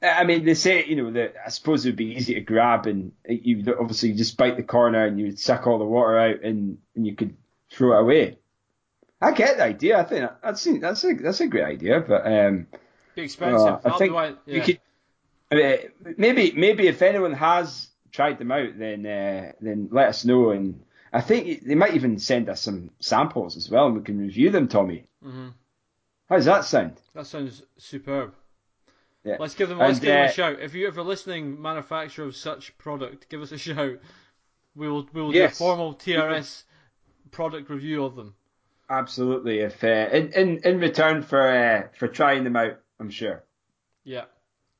I 0.02 0.24
mean, 0.24 0.44
they 0.44 0.54
say 0.54 0.84
you 0.86 0.96
know 0.96 1.12
that 1.12 1.34
I 1.44 1.50
suppose 1.50 1.84
it 1.84 1.90
would 1.90 1.96
be 1.96 2.16
easy 2.16 2.34
to 2.34 2.40
grab, 2.40 2.86
and 2.86 3.12
you 3.28 3.58
would 3.58 3.68
obviously 3.68 4.12
just 4.14 4.36
bite 4.36 4.56
the 4.56 4.62
corner 4.62 5.04
and 5.04 5.18
you 5.18 5.26
would 5.26 5.38
suck 5.38 5.66
all 5.66 5.78
the 5.78 5.84
water 5.84 6.18
out, 6.18 6.42
and, 6.42 6.78
and 6.96 7.06
you 7.06 7.14
could 7.14 7.36
throw 7.70 7.96
it 7.96 8.02
away. 8.02 8.38
I 9.20 9.32
get 9.32 9.58
the 9.58 9.64
idea. 9.64 10.00
I 10.00 10.04
think 10.04 10.30
that's 10.42 10.64
that's 10.64 11.04
a 11.04 11.14
that's 11.14 11.40
a 11.40 11.46
great 11.46 11.64
idea, 11.64 12.00
but 12.00 12.26
um, 12.26 12.66
Be 13.14 13.22
expensive. 13.22 13.60
Uh, 13.60 13.80
I 13.84 13.98
think 13.98 14.14
I, 14.14 14.34
you 14.46 14.62
could 14.62 14.80
I 15.52 15.54
mean, 15.54 16.14
maybe 16.16 16.52
maybe 16.52 16.86
if 16.88 17.02
anyone 17.02 17.32
has 17.34 17.88
tried 18.10 18.38
them 18.38 18.50
out, 18.52 18.78
then 18.78 19.06
uh, 19.06 19.52
then 19.60 19.88
let 19.92 20.08
us 20.08 20.24
know, 20.24 20.50
and 20.50 20.82
I 21.12 21.20
think 21.20 21.64
they 21.64 21.74
might 21.74 21.94
even 21.94 22.18
send 22.18 22.48
us 22.48 22.62
some 22.62 22.90
samples 23.00 23.56
as 23.56 23.68
well, 23.70 23.86
and 23.86 23.96
we 23.96 24.02
can 24.02 24.18
review 24.18 24.50
them, 24.50 24.68
Tommy. 24.68 25.06
hmm 25.22 25.48
How 26.28 26.36
does 26.36 26.46
that 26.46 26.64
sound? 26.64 27.00
That 27.14 27.26
sounds 27.26 27.62
superb. 27.76 28.34
Yeah. 29.24 29.36
Let's 29.38 29.54
give 29.54 29.68
them. 29.68 29.78
Let's 29.78 29.98
And, 29.98 30.00
give 30.02 30.12
them 30.12 30.22
uh, 30.22 30.28
a 30.30 30.32
shout. 30.32 30.60
If 30.60 30.74
you 30.74 30.86
ever 30.88 31.02
listening, 31.02 31.60
manufacturer 31.60 32.24
of 32.26 32.34
such 32.34 32.76
product, 32.78 33.28
give 33.28 33.42
us 33.42 33.52
a 33.52 33.58
shout. 33.58 33.98
We 34.74 34.88
will. 34.88 35.06
We 35.12 35.22
will 35.22 35.34
Yes. 35.34 35.58
do 35.58 35.64
a 35.64 35.68
formal 35.68 35.94
TRS 35.94 36.64
product 37.30 37.68
review 37.70 38.04
of 38.04 38.16
them. 38.16 38.34
Absolutely. 38.90 39.60
If 39.60 39.84
uh, 39.84 40.08
in, 40.12 40.32
in 40.32 40.58
in 40.64 40.80
return 40.80 41.22
for 41.22 41.40
uh, 41.40 41.88
for 41.98 42.08
trying 42.08 42.44
them 42.44 42.56
out, 42.56 42.78
I'm 42.98 43.10
sure. 43.10 43.44
Yeah, 44.04 44.24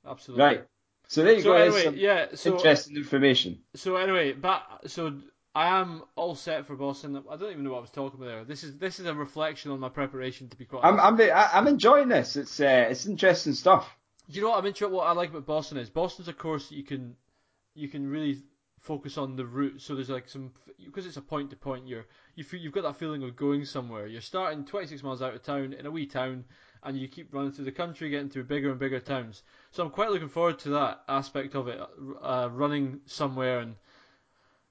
absolutely. 0.07 0.45
Right. 0.45 0.65
So 1.09 1.23
there 1.25 1.35
you 1.35 1.43
So 1.43 1.53
go. 1.53 1.55
Anyway, 1.55 1.85
some 1.85 1.97
yeah. 1.97 2.27
So 2.35 2.57
interesting 2.57 2.97
information. 2.97 3.61
so 3.75 3.97
anyway, 3.97 4.33
but 4.33 4.63
so 4.87 5.15
I 5.55 5.81
am 5.81 6.03
all 6.17 6.35
set 6.35 6.67
for 6.67 6.77
Boston. 6.77 7.23
I 7.31 7.37
don't 7.37 7.51
even 7.51 7.65
know 7.65 7.73
what 7.73 7.79
I 7.79 7.83
was 7.83 7.91
talking 7.91 8.19
about 8.19 8.29
there. 8.31 8.45
This 8.45 8.65
is 8.65 8.79
this 8.79 8.99
is 8.99 9.07
a 9.07 9.15
reflection 9.15 9.71
on 9.71 9.81
my 9.81 9.89
preparation. 9.89 10.49
To 10.49 10.57
be 10.57 10.65
quite 10.65 10.85
I'm. 10.85 10.99
I'm 10.99 11.21
I'm 11.21 11.69
enjoying 11.69 12.09
this. 12.09 12.37
It's 12.37 12.59
uh, 12.61 12.87
it's 12.91 13.07
interesting 13.07 13.53
stuff. 13.53 13.97
Do 14.31 14.37
you 14.37 14.43
know 14.43 14.51
what 14.51 14.59
I'm 14.59 14.67
interested? 14.67 14.95
What 14.95 15.07
I 15.07 15.13
like 15.13 15.31
about 15.31 15.47
Boston 15.47 15.79
is 15.79 15.91
Boston's 15.91 16.29
a 16.29 16.33
course 16.33 16.69
that 16.69 16.77
you 16.77 16.85
can 16.85 17.17
you 17.75 17.89
can 17.89 18.09
really 18.09 18.43
focus 18.81 19.19
on 19.19 19.37
the 19.37 19.45
route. 19.45 19.83
So 19.83 19.95
there's 19.95 20.11
like 20.11 20.29
some 20.29 20.53
because 20.85 21.07
it's 21.07 21.17
a 21.17 21.23
point 21.23 21.51
to 21.51 21.57
point. 21.57 21.87
You're 21.87 22.07
you 22.35 22.45
feel, 22.45 22.61
you've 22.61 22.73
got 22.73 22.85
that 22.85 22.97
feeling 22.97 23.23
of 23.23 23.37
going 23.37 23.65
somewhere. 23.65 24.07
You're 24.07 24.21
starting 24.21 24.65
26 24.65 25.03
miles 25.03 25.23
out 25.23 25.35
of 25.35 25.43
town 25.43 25.75
in 25.75 25.85
a 25.85 25.91
wee 25.91 26.07
town, 26.07 26.45
and 26.83 26.99
you 26.99 27.09
keep 27.09 27.33
running 27.35 27.53
through 27.53 27.67
the 27.67 27.73
country, 27.73 28.11
getting 28.11 28.31
through 28.31 28.45
bigger 28.45 28.71
and 28.71 28.79
bigger 28.79 29.01
towns. 29.01 29.43
So 29.73 29.83
I'm 29.83 29.91
quite 29.91 30.11
looking 30.11 30.29
forward 30.29 30.59
to 30.61 30.71
that 30.71 31.03
aspect 31.09 31.55
of 31.55 31.67
it, 31.67 31.81
uh, 32.23 32.49
running 32.53 33.01
somewhere 33.07 33.61
and. 33.61 33.77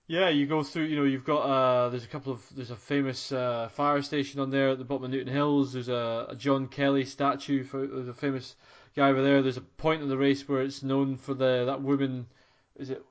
Yeah, 0.08 0.28
you 0.28 0.46
go 0.46 0.62
through. 0.62 0.86
You 0.86 0.98
know, 0.98 1.06
you've 1.06 1.24
got 1.24 1.44
uh, 1.44 1.90
there's 1.90 2.04
a 2.04 2.08
couple 2.08 2.34
of 2.34 2.44
there's 2.54 2.70
a 2.70 2.76
famous 2.76 3.32
uh, 3.32 3.70
fire 3.72 4.02
station 4.02 4.42
on 4.42 4.50
there 4.50 4.70
at 4.70 4.78
the 4.78 4.84
bottom 4.84 5.06
of 5.06 5.12
Newton 5.12 5.32
Hills. 5.32 5.72
There's 5.72 5.88
a, 5.88 6.26
a 6.30 6.36
John 6.36 6.68
Kelley 6.68 7.06
statue 7.06 7.64
for 7.64 8.10
a 8.10 8.14
famous 8.14 8.56
guy 8.94 9.10
over 9.10 9.24
there. 9.24 9.42
There's 9.42 9.56
a 9.56 9.62
point 9.62 10.02
in 10.02 10.10
the 10.10 10.18
race 10.18 10.50
where 10.50 10.62
it's 10.64 10.84
known 10.84 11.16
for 11.16 11.34
the 11.34 11.64
that 11.66 11.82
woman. 11.82 12.28
Is 12.76 12.90
it 12.90 13.02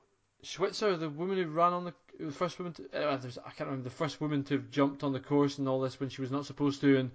Schwitzer, 0.43 0.95
the 0.95 1.09
woman 1.09 1.37
who 1.37 1.47
ran 1.47 1.73
on 1.73 1.85
the, 1.85 1.93
the 2.19 2.31
first 2.31 2.59
woman? 2.59 2.73
To, 2.73 2.83
uh, 2.93 3.17
I 3.17 3.51
can't 3.51 3.69
remember 3.69 3.89
the 3.89 3.95
first 3.95 4.21
woman 4.21 4.43
to 4.43 4.55
have 4.55 4.69
jumped 4.69 5.03
on 5.03 5.11
the 5.11 5.19
course 5.19 5.57
and 5.57 5.67
all 5.67 5.81
this 5.81 5.99
when 5.99 6.09
she 6.09 6.21
was 6.21 6.31
not 6.31 6.45
supposed 6.45 6.81
to. 6.81 6.97
And 6.97 7.11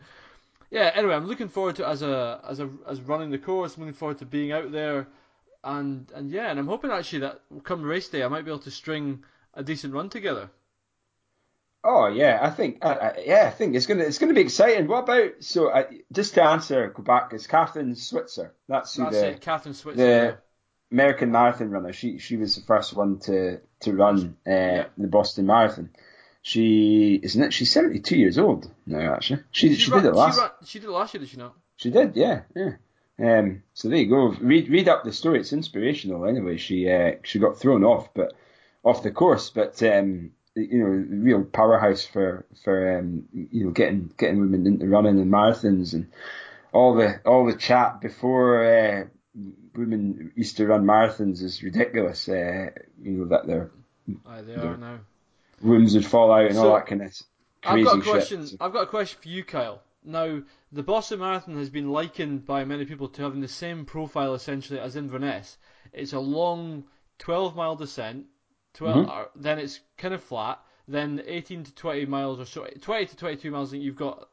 yeah, 0.71 0.91
anyway, 0.95 1.15
I'm 1.15 1.27
looking 1.27 1.49
forward 1.49 1.77
to 1.77 1.89
as 1.89 2.03
a 2.03 2.41
as 2.49 2.61
a 2.61 2.71
as 2.87 3.01
running 3.01 3.31
the 3.31 3.39
course. 3.39 3.77
I'm 3.77 3.83
looking 3.83 3.95
forward 3.95 4.19
to 4.19 4.27
being 4.27 4.53
out 4.53 4.73
there. 4.73 5.07
And 5.65 6.11
and 6.15 6.31
yeah, 6.31 6.51
and 6.51 6.59
I'm 6.61 6.69
hoping 6.69 6.91
actually 6.93 7.21
that 7.21 7.41
come 7.65 7.83
race 7.83 8.09
day 8.09 8.23
I 8.23 8.29
might 8.29 8.45
be 8.45 8.51
able 8.51 8.61
to 8.61 8.71
string 8.71 9.25
a 9.55 9.63
decent 9.65 9.95
run 9.95 10.09
together. 10.11 10.51
Oh 11.85 12.09
yeah, 12.09 12.39
I 12.43 12.51
think 12.51 12.79
uh, 12.83 13.13
yeah, 13.25 13.45
I 13.47 13.51
think 13.51 13.77
it's 13.77 13.87
gonna 13.87 14.05
it's 14.05 14.19
gonna 14.19 14.35
be 14.35 14.41
exciting. 14.41 14.89
What 14.89 15.05
about 15.05 15.33
so 15.41 15.69
uh, 15.71 15.85
just 16.13 16.35
to 16.35 16.43
answer, 16.43 16.89
go 16.91 17.03
back, 17.03 17.33
it's 17.33 17.47
Kathrine 17.47 17.97
Switzer. 17.97 18.55
That's 18.69 18.95
who 18.97 19.05
That's 19.05 19.21
the 19.21 19.29
it, 19.29 19.41
Kathrine 19.41 19.75
Switzer. 19.75 20.03
the 20.03 20.09
yeah. 20.09 20.33
American 20.91 21.31
marathon 21.31 21.71
runner. 21.71 21.93
She 21.93 22.19
she 22.19 22.37
was 22.37 22.57
the 22.57 22.63
first 22.63 22.93
one 22.95 23.19
to 23.21 23.61
to 23.81 23.93
run 23.93 24.37
uh, 24.47 24.51
Yeah. 24.51 24.85
the 24.99 25.07
Boston 25.09 25.47
Marathon. 25.47 25.91
She 26.47 27.19
isn't 27.25 27.43
it? 27.43 27.53
She's 27.53 27.73
seventy 27.73 27.99
two 27.99 28.17
years 28.17 28.39
old 28.39 28.71
now. 28.87 29.15
Actually, 29.15 29.41
she 29.51 29.75
she, 29.75 29.91
ran- 29.91 30.05
did 30.05 30.11
it 30.11 30.15
last. 30.15 30.37
She, 30.37 30.41
ran, 30.41 30.51
she 30.65 30.79
did 30.79 30.89
it 30.89 30.93
last 30.93 31.13
year, 31.13 31.21
did 31.21 31.29
she 31.29 31.37
not? 31.39 31.57
She 31.77 31.91
did, 31.91 32.15
yeah, 32.15 32.43
yeah. 32.55 32.77
Um, 33.19 33.65
so 33.75 33.89
there 33.89 33.99
you 33.99 34.09
go. 34.09 34.29
Read 34.41 34.69
read 34.69 34.89
up 34.89 35.03
the 35.03 35.13
story. 35.13 35.41
It's 35.41 35.53
inspirational. 35.53 36.25
Anyway, 36.25 36.57
she 36.57 36.89
uh, 36.89 37.15
she 37.25 37.41
got 37.41 37.59
thrown 37.59 37.83
off, 37.83 38.15
but 38.15 38.33
off 38.85 39.03
the 39.03 39.11
course, 39.11 39.51
but 39.51 39.83
um, 39.83 40.31
you 40.55 40.79
know, 40.79 40.87
real 40.87 41.43
powerhouse 41.43 42.07
for 42.07 42.47
for 42.63 42.97
um, 42.97 43.25
you 43.33 43.65
know 43.65 43.73
getting 43.73 44.13
getting 44.17 44.39
women 44.39 44.69
into 44.69 44.87
running 44.87 45.19
and 45.19 45.33
marathons 45.33 45.95
and 45.95 46.07
all 46.73 46.95
the 46.95 47.21
all 47.27 47.45
the 47.45 47.57
chat 47.57 48.01
before 48.01 48.63
uh, 48.65 49.05
women 49.75 50.31
used 50.37 50.59
to 50.59 50.67
run 50.69 50.85
marathons 50.85 51.43
is 51.43 51.65
ridiculous. 51.65 52.29
Uh, 52.29 52.71
you 53.03 53.11
know 53.11 53.25
that 53.25 53.49
their 53.49 53.73
Aye, 54.25 54.43
they 54.43 54.55
are 54.55 54.77
now. 54.77 55.01
Wombs 55.63 55.95
would 55.95 56.07
fall 56.07 56.33
out 56.33 56.47
and 56.47 56.55
So, 56.55 56.69
all 56.69 56.75
that 56.77 56.87
kind 56.87 57.03
of 57.03 57.13
I've 57.65 57.85
got 57.85 57.99
a 57.99 58.03
question. 58.03 58.47
shit. 58.47 58.57
I've 58.61 58.73
got 58.73 58.83
a 58.85 58.87
question 58.87 59.19
for 59.21 59.29
you, 59.29 59.45
Kyle. 59.45 59.83
Now, 60.05 60.43
the 60.71 60.85
Boston 60.85 61.19
Marathon 61.19 61.57
has 61.57 61.69
been 61.71 61.91
likened 61.91 62.47
by 62.47 62.65
many 62.65 62.85
people 62.85 63.09
to 63.09 63.23
having 63.23 63.41
the 63.41 63.49
same 63.49 63.85
profile 63.85 64.35
essentially 64.35 64.79
as 64.79 64.95
Inverness. 64.95 65.59
It's 65.93 66.13
a 66.13 66.21
long 66.21 66.85
12 67.19 67.57
mile 67.57 67.75
descent, 67.75 68.27
12, 68.75 69.07
Mhm. 69.07 69.09
uh, 69.11 69.25
then 69.35 69.59
it's 69.59 69.81
kind 69.97 70.15
of 70.15 70.23
flat, 70.23 70.61
then 70.87 71.23
18 71.27 71.65
to 71.65 71.75
20 71.75 72.07
miles 72.07 72.39
or 72.39 72.45
so, 72.45 72.67
20 72.81 73.07
to 73.07 73.17
22 73.17 73.51
miles, 73.51 73.73
and 73.73 73.83
you've 73.83 73.97
got 73.97 74.29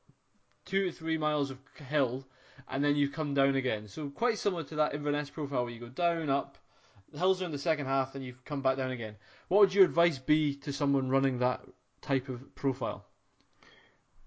two 0.65 0.85
to 0.85 0.91
three 0.91 1.17
miles 1.17 1.49
of 1.49 1.57
hill, 1.89 2.27
and 2.67 2.83
then 2.83 2.95
you 2.95 3.09
come 3.09 3.33
down 3.33 3.55
again. 3.55 3.87
So 3.87 4.09
quite 4.09 4.37
similar 4.37 4.63
to 4.65 4.75
that 4.75 4.93
Inverness 4.93 5.29
profile 5.31 5.63
where 5.63 5.73
you 5.73 5.79
go 5.79 5.89
down, 5.89 6.29
up, 6.29 6.57
the 7.11 7.17
hills 7.17 7.41
are 7.41 7.45
in 7.45 7.51
the 7.51 7.57
second 7.57 7.85
half, 7.87 8.13
then 8.13 8.21
you 8.21 8.35
come 8.45 8.61
back 8.61 8.77
down 8.77 8.91
again. 8.91 9.15
What 9.53 9.59
would 9.59 9.75
your 9.75 9.85
advice 9.85 10.17
be 10.17 10.55
to 10.61 10.73
someone 10.73 11.09
running 11.09 11.37
that 11.37 11.61
type 12.01 12.27
of 12.27 12.55
profile? 12.55 13.05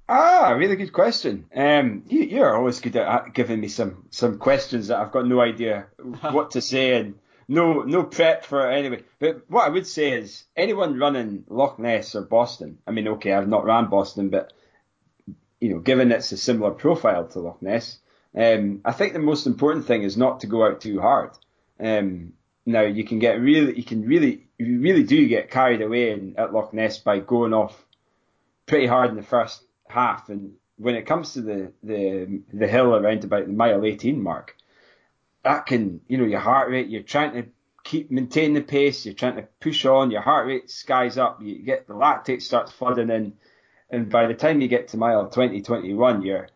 Ah, 0.08 0.54
really 0.56 0.76
good 0.76 0.92
question. 0.92 1.46
Um, 1.52 2.04
you, 2.06 2.22
you're 2.22 2.56
always 2.56 2.78
good 2.78 2.94
at 2.94 3.34
giving 3.34 3.58
me 3.58 3.66
some 3.66 4.06
some 4.10 4.38
questions 4.38 4.86
that 4.86 5.00
I've 5.00 5.10
got 5.10 5.26
no 5.26 5.40
idea 5.40 5.88
what 6.30 6.52
to 6.52 6.60
say 6.60 6.94
and 7.00 7.18
no 7.48 7.82
no 7.82 8.04
prep 8.04 8.44
for 8.44 8.70
it 8.70 8.78
anyway. 8.78 9.02
But 9.18 9.50
what 9.50 9.66
I 9.66 9.70
would 9.70 9.88
say 9.88 10.12
is 10.12 10.44
anyone 10.56 10.96
running 10.96 11.42
Loch 11.48 11.80
Ness 11.80 12.14
or 12.14 12.22
Boston. 12.22 12.78
I 12.86 12.92
mean, 12.92 13.08
okay, 13.08 13.32
I've 13.32 13.48
not 13.48 13.64
ran 13.64 13.90
Boston, 13.90 14.28
but 14.28 14.52
you 15.60 15.70
know, 15.70 15.80
given 15.80 16.12
it's 16.12 16.30
a 16.30 16.36
similar 16.36 16.70
profile 16.70 17.26
to 17.26 17.40
Loch 17.40 17.60
Ness, 17.60 17.98
um, 18.32 18.80
I 18.84 18.92
think 18.92 19.12
the 19.12 19.18
most 19.18 19.48
important 19.48 19.86
thing 19.86 20.04
is 20.04 20.16
not 20.16 20.38
to 20.42 20.46
go 20.46 20.64
out 20.64 20.82
too 20.82 21.00
hard. 21.00 21.30
Um, 21.80 22.34
now 22.64 22.82
you 22.82 23.02
can 23.02 23.18
get 23.18 23.40
really, 23.40 23.76
you 23.76 23.84
can 23.84 24.06
really, 24.06 24.45
you 24.58 24.80
really 24.80 25.02
do 25.02 25.28
get 25.28 25.50
carried 25.50 25.82
away 25.82 26.12
in, 26.12 26.34
at 26.38 26.52
Loch 26.52 26.72
Ness 26.72 26.98
by 26.98 27.18
going 27.18 27.52
off 27.52 27.84
pretty 28.66 28.86
hard 28.86 29.10
in 29.10 29.16
the 29.16 29.22
first 29.22 29.62
half, 29.88 30.28
and 30.28 30.54
when 30.78 30.94
it 30.94 31.06
comes 31.06 31.34
to 31.34 31.42
the 31.42 31.72
the 31.82 32.42
the 32.52 32.66
hill 32.66 32.94
around 32.94 33.24
about 33.24 33.46
the 33.46 33.52
mile 33.52 33.84
18 33.84 34.22
mark, 34.22 34.56
that 35.42 35.66
can, 35.66 36.00
you 36.08 36.18
know, 36.18 36.24
your 36.24 36.40
heart 36.40 36.70
rate, 36.70 36.88
you're 36.88 37.02
trying 37.02 37.32
to 37.34 37.48
keep 37.84 38.10
maintain 38.10 38.54
the 38.54 38.60
pace, 38.60 39.04
you're 39.04 39.14
trying 39.14 39.36
to 39.36 39.48
push 39.60 39.84
on, 39.84 40.10
your 40.10 40.22
heart 40.22 40.46
rate 40.46 40.70
skies 40.70 41.16
up, 41.18 41.40
you 41.42 41.58
get 41.62 41.86
the 41.86 41.94
lactate 41.94 42.42
starts 42.42 42.72
flooding 42.72 43.10
in, 43.10 43.32
and 43.90 44.10
by 44.10 44.26
the 44.26 44.34
time 44.34 44.60
you 44.60 44.68
get 44.68 44.88
to 44.88 44.96
mile 44.96 45.28
20, 45.28 45.62
21, 45.62 46.22
you're, 46.22 46.48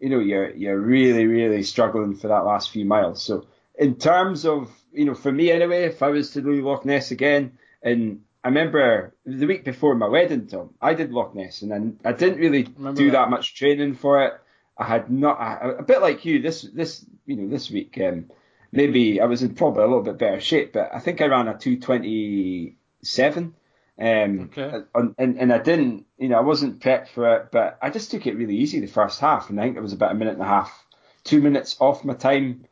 you 0.00 0.08
know, 0.08 0.18
you're 0.18 0.50
you're 0.54 0.78
really, 0.78 1.26
really 1.26 1.62
struggling 1.62 2.16
for 2.16 2.28
that 2.28 2.44
last 2.44 2.70
few 2.70 2.84
miles. 2.84 3.22
So 3.22 3.46
in 3.78 3.94
terms 3.96 4.44
of, 4.44 4.70
you 4.92 5.04
know, 5.04 5.14
for 5.14 5.32
me 5.32 5.50
anyway, 5.50 5.84
if 5.84 6.02
I 6.02 6.08
was 6.08 6.30
to 6.32 6.42
do 6.42 6.62
Loch 6.66 6.84
Ness 6.84 7.10
again, 7.12 7.58
and 7.82 8.22
I 8.44 8.48
remember 8.48 9.14
the 9.24 9.46
week 9.46 9.64
before 9.64 9.94
my 9.94 10.08
wedding, 10.08 10.46
Tom, 10.48 10.74
I 10.80 10.94
did 10.94 11.12
Loch 11.12 11.34
Ness, 11.34 11.62
and 11.62 11.70
then 11.70 11.98
I 12.04 12.12
didn't 12.12 12.38
really 12.40 12.64
Remember 12.76 12.98
do 13.00 13.10
that. 13.10 13.18
that 13.24 13.30
much 13.30 13.54
training 13.54 13.94
for 13.94 14.24
it. 14.24 14.34
I 14.76 14.84
had 14.84 15.10
not 15.10 15.40
a, 15.40 15.78
a 15.78 15.82
bit 15.82 16.00
like 16.00 16.24
you 16.24 16.40
this 16.40 16.62
this 16.62 17.04
you 17.26 17.36
know 17.36 17.48
this 17.48 17.68
week. 17.70 17.98
Um, 18.00 18.30
maybe 18.70 19.20
I 19.20 19.24
was 19.26 19.42
in 19.42 19.54
probably 19.54 19.82
a 19.82 19.86
little 19.86 20.02
bit 20.04 20.18
better 20.18 20.40
shape, 20.40 20.72
but 20.72 20.90
I 20.94 21.00
think 21.00 21.20
I 21.20 21.26
ran 21.26 21.48
a 21.48 21.58
two 21.58 21.78
twenty 21.80 22.76
seven. 23.02 23.54
Um, 24.00 24.50
Okay. 24.56 24.84
and, 24.94 25.14
and 25.18 25.38
and 25.38 25.52
I 25.52 25.58
didn't, 25.58 26.06
you 26.18 26.28
know, 26.28 26.38
I 26.38 26.42
wasn't 26.42 26.78
prepped 26.80 27.08
for 27.08 27.34
it, 27.36 27.48
but 27.50 27.78
I 27.82 27.90
just 27.90 28.12
took 28.12 28.26
it 28.28 28.36
really 28.36 28.56
easy 28.56 28.78
the 28.78 28.86
first 28.86 29.18
half, 29.18 29.50
and 29.50 29.60
I 29.60 29.64
think 29.64 29.76
it 29.76 29.80
was 29.82 29.92
about 29.92 30.12
a 30.12 30.14
minute 30.14 30.34
and 30.34 30.42
a 30.42 30.46
half, 30.46 30.86
two 31.24 31.40
minutes 31.40 31.76
off 31.80 32.04
my 32.04 32.14
time 32.14 32.64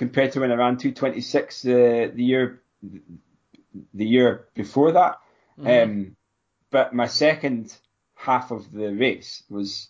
compared 0.00 0.32
to 0.32 0.40
when 0.40 0.50
I 0.50 0.54
ran 0.54 0.78
two 0.78 0.92
twenty 0.92 1.20
six 1.20 1.60
the 1.60 2.10
the 2.14 2.24
year 2.24 2.62
the 3.92 4.06
year 4.06 4.46
before 4.54 4.92
that. 4.92 5.18
Um, 5.64 6.16
but 6.70 6.94
my 6.94 7.06
second 7.06 7.76
half 8.14 8.50
of 8.50 8.72
the 8.72 8.94
race 8.94 9.42
was 9.50 9.88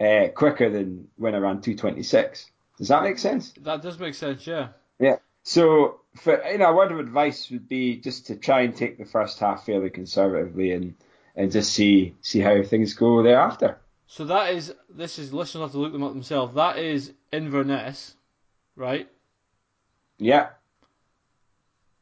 uh, 0.00 0.28
quicker 0.32 0.70
than 0.70 1.08
when 1.16 1.34
I 1.34 1.38
ran 1.38 1.60
226. 1.60 2.46
Does 2.78 2.88
that 2.88 3.02
make 3.02 3.18
sense? 3.18 3.52
That 3.62 3.82
does 3.82 3.98
make 3.98 4.14
sense, 4.14 4.46
yeah. 4.46 4.68
Yeah. 5.00 5.16
So, 5.42 6.02
for 6.14 6.40
you 6.44 6.58
know, 6.58 6.70
a 6.70 6.76
word 6.76 6.92
of 6.92 7.00
advice 7.00 7.50
would 7.50 7.68
be 7.68 7.96
just 7.96 8.28
to 8.28 8.36
try 8.36 8.60
and 8.60 8.76
take 8.76 8.96
the 8.96 9.04
first 9.04 9.40
half 9.40 9.66
fairly 9.66 9.90
conservatively 9.90 10.70
and 10.70 10.94
and 11.34 11.50
just 11.50 11.72
see 11.72 12.14
see 12.20 12.38
how 12.38 12.62
things 12.62 12.94
go 12.94 13.24
thereafter. 13.24 13.78
So 14.06 14.24
that 14.26 14.54
is 14.54 14.72
this 14.88 15.18
is 15.18 15.32
listeners 15.32 15.62
have 15.62 15.72
to 15.72 15.78
look 15.78 15.92
them 15.92 16.04
up 16.04 16.12
themselves. 16.12 16.54
That 16.54 16.78
is 16.78 17.12
Inverness, 17.32 18.14
right? 18.76 19.08
Yeah. 20.18 20.48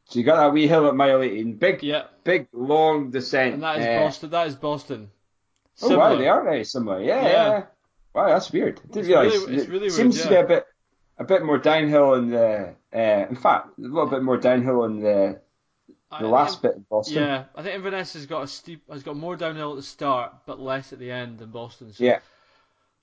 So 0.08 0.18
you 0.18 0.24
got 0.24 0.36
that 0.36 0.52
wee 0.52 0.68
hill 0.68 0.86
at 0.86 0.94
mile 0.94 1.20
18, 1.22 1.54
big, 1.56 1.82
Yeah. 1.82 2.04
big, 2.24 2.46
long 2.52 3.10
descent. 3.10 3.54
And 3.54 3.62
that 3.62 3.78
is 3.80 3.86
uh, 3.86 3.98
Boston. 4.04 4.30
That 4.30 4.46
is 4.46 4.54
Boston. 4.54 5.10
Oh 5.82 5.88
Similar. 5.88 5.98
wow, 6.10 6.16
they 6.16 6.28
are 6.28 6.44
very 6.44 6.64
similar. 6.64 7.00
Yeah, 7.02 7.22
Yeah. 7.22 7.28
yeah. 7.28 7.48
yeah. 7.48 7.62
Wow, 8.14 8.28
that's 8.28 8.50
weird. 8.52 8.78
I 8.78 8.82
didn't 8.86 8.96
It's 8.98 9.08
realize. 9.08 9.32
really- 9.32 9.56
it 9.56 9.68
really 9.68 9.80
weird, 9.80 9.92
seems 9.92 10.22
to 10.22 10.28
be 10.28 10.34
a 10.36 10.44
bit, 10.44 10.66
a 11.18 11.24
bit 11.24 11.44
more 11.44 11.58
downhill 11.58 12.14
in 12.14 12.30
the. 12.30 12.74
Uh, 12.94 13.26
in 13.28 13.36
fact, 13.36 13.78
a 13.78 13.82
little 13.82 14.06
bit 14.08 14.22
more 14.22 14.36
downhill 14.38 14.84
in 14.84 15.00
the 15.00 15.40
the 16.10 16.16
I 16.18 16.22
last 16.22 16.62
think- 16.62 16.74
bit 16.74 16.76
of 16.80 16.88
Boston. 16.88 17.16
Yeah, 17.16 17.44
I 17.54 17.62
think 17.62 17.74
Inverness 17.74 18.14
has 18.14 18.26
got 18.26 18.42
a 18.44 18.46
steep, 18.46 18.88
has 18.90 19.02
got 19.02 19.16
more 19.16 19.36
downhill 19.36 19.72
at 19.72 19.76
the 19.76 19.82
start, 19.82 20.32
but 20.46 20.60
less 20.60 20.92
at 20.92 20.98
the 21.00 21.10
end 21.10 21.38
than 21.40 21.50
Boston. 21.50 21.92
So, 21.92 22.04
Yeah. 22.04 22.20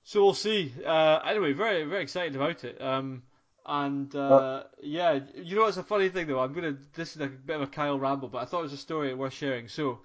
So 0.04 0.24
we'll 0.24 0.34
see. 0.34 0.72
Uh, 0.84 1.20
anyway, 1.24 1.52
very 1.52 1.84
very 1.84 2.02
excited 2.02 2.34
about 2.34 2.64
it. 2.64 2.80
Um, 2.80 3.22
and 3.66 4.14
uh, 4.14 4.64
yeah, 4.82 5.20
you 5.34 5.56
know 5.56 5.62
what's 5.62 5.76
a 5.76 5.82
funny 5.82 6.08
thing 6.08 6.26
though? 6.26 6.40
I'm 6.40 6.52
gonna 6.52 6.76
this 6.94 7.16
is 7.16 7.22
a 7.22 7.26
bit 7.26 7.56
of 7.56 7.62
a 7.62 7.66
Kyle 7.66 7.98
ramble, 7.98 8.28
but 8.28 8.38
I 8.38 8.44
thought 8.44 8.60
it 8.60 8.64
was 8.64 8.72
a 8.72 8.78
story 8.78 9.14
worth 9.14 9.32
sharing. 9.32 9.68
So 9.68 10.00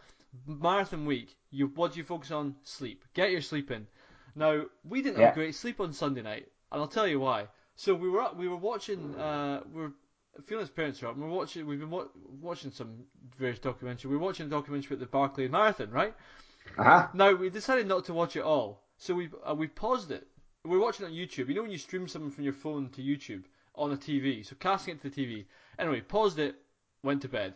marathon 0.46 1.06
week, 1.06 1.36
you 1.52 1.68
what 1.76 1.94
do 1.94 2.00
you 2.00 2.04
focus 2.06 2.32
on? 2.32 2.56
Sleep. 2.64 3.04
Get 3.14 3.32
your 3.32 3.42
sleep 3.42 3.72
in. 3.72 3.88
Now 4.36 4.64
we 4.84 5.02
didn't 5.02 5.20
Yeah. 5.20 5.28
have 5.28 5.36
great 5.36 5.56
sleep 5.56 5.80
on 5.80 5.94
Sunday 5.94 6.22
night, 6.22 6.48
and 6.72 6.82
I'll 6.82 6.88
tell 6.88 7.08
you 7.08 7.20
why. 7.20 7.48
So 7.76 7.96
we 7.96 8.10
were 8.10 8.22
up, 8.22 8.38
we 8.38 8.48
were 8.48 8.58
watching. 8.58 9.16
Uh, 9.16 9.62
we 9.74 9.82
we're 9.82 9.92
Fiona's 10.46 10.70
parents 10.70 11.02
are 11.04 11.08
up. 11.08 11.16
And 11.16 11.24
we're 11.24 11.36
watching. 11.36 11.66
We've 11.66 11.80
been 11.80 11.90
wa- 11.90 12.08
watching 12.42 12.72
some 12.72 13.04
various 13.38 13.60
documentaries. 13.60 14.06
We're 14.06 14.20
watching 14.20 14.46
a 14.46 14.50
documentary 14.50 14.96
about 14.96 15.00
the 15.06 15.12
Barkley 15.12 15.48
Marathon, 15.50 15.92
right? 15.92 16.14
Uh 16.78 16.84
huh. 16.84 17.08
Now 17.14 17.34
we 17.34 17.50
decided 17.50 17.88
not 17.88 18.06
to 18.06 18.14
watch 18.14 18.36
it 18.36 18.44
all, 18.44 18.84
so 18.98 19.14
we 19.16 19.30
uh, 19.50 19.56
we 19.56 19.68
paused 19.68 20.12
it. 20.12 20.28
We 20.66 20.72
We're 20.72 20.84
watching 20.84 21.06
on 21.06 21.14
YouTube. 21.14 21.48
You 21.48 21.54
know 21.54 21.62
when 21.62 21.72
you 21.72 21.78
stream 21.78 22.06
something 22.10 22.32
from 22.32 22.44
your 22.44 22.52
phone 22.52 22.90
to 22.90 23.02
YouTube 23.02 23.44
on 23.76 23.94
a 23.94 23.96
TV, 23.96 24.46
so 24.46 24.58
casting 24.60 24.96
it 24.96 25.02
to 25.02 25.10
the 25.10 25.26
TV. 25.26 25.46
Anyway, 25.78 26.02
paused 26.02 26.38
it, 26.38 26.56
went 27.02 27.22
to 27.22 27.30
bed. 27.30 27.54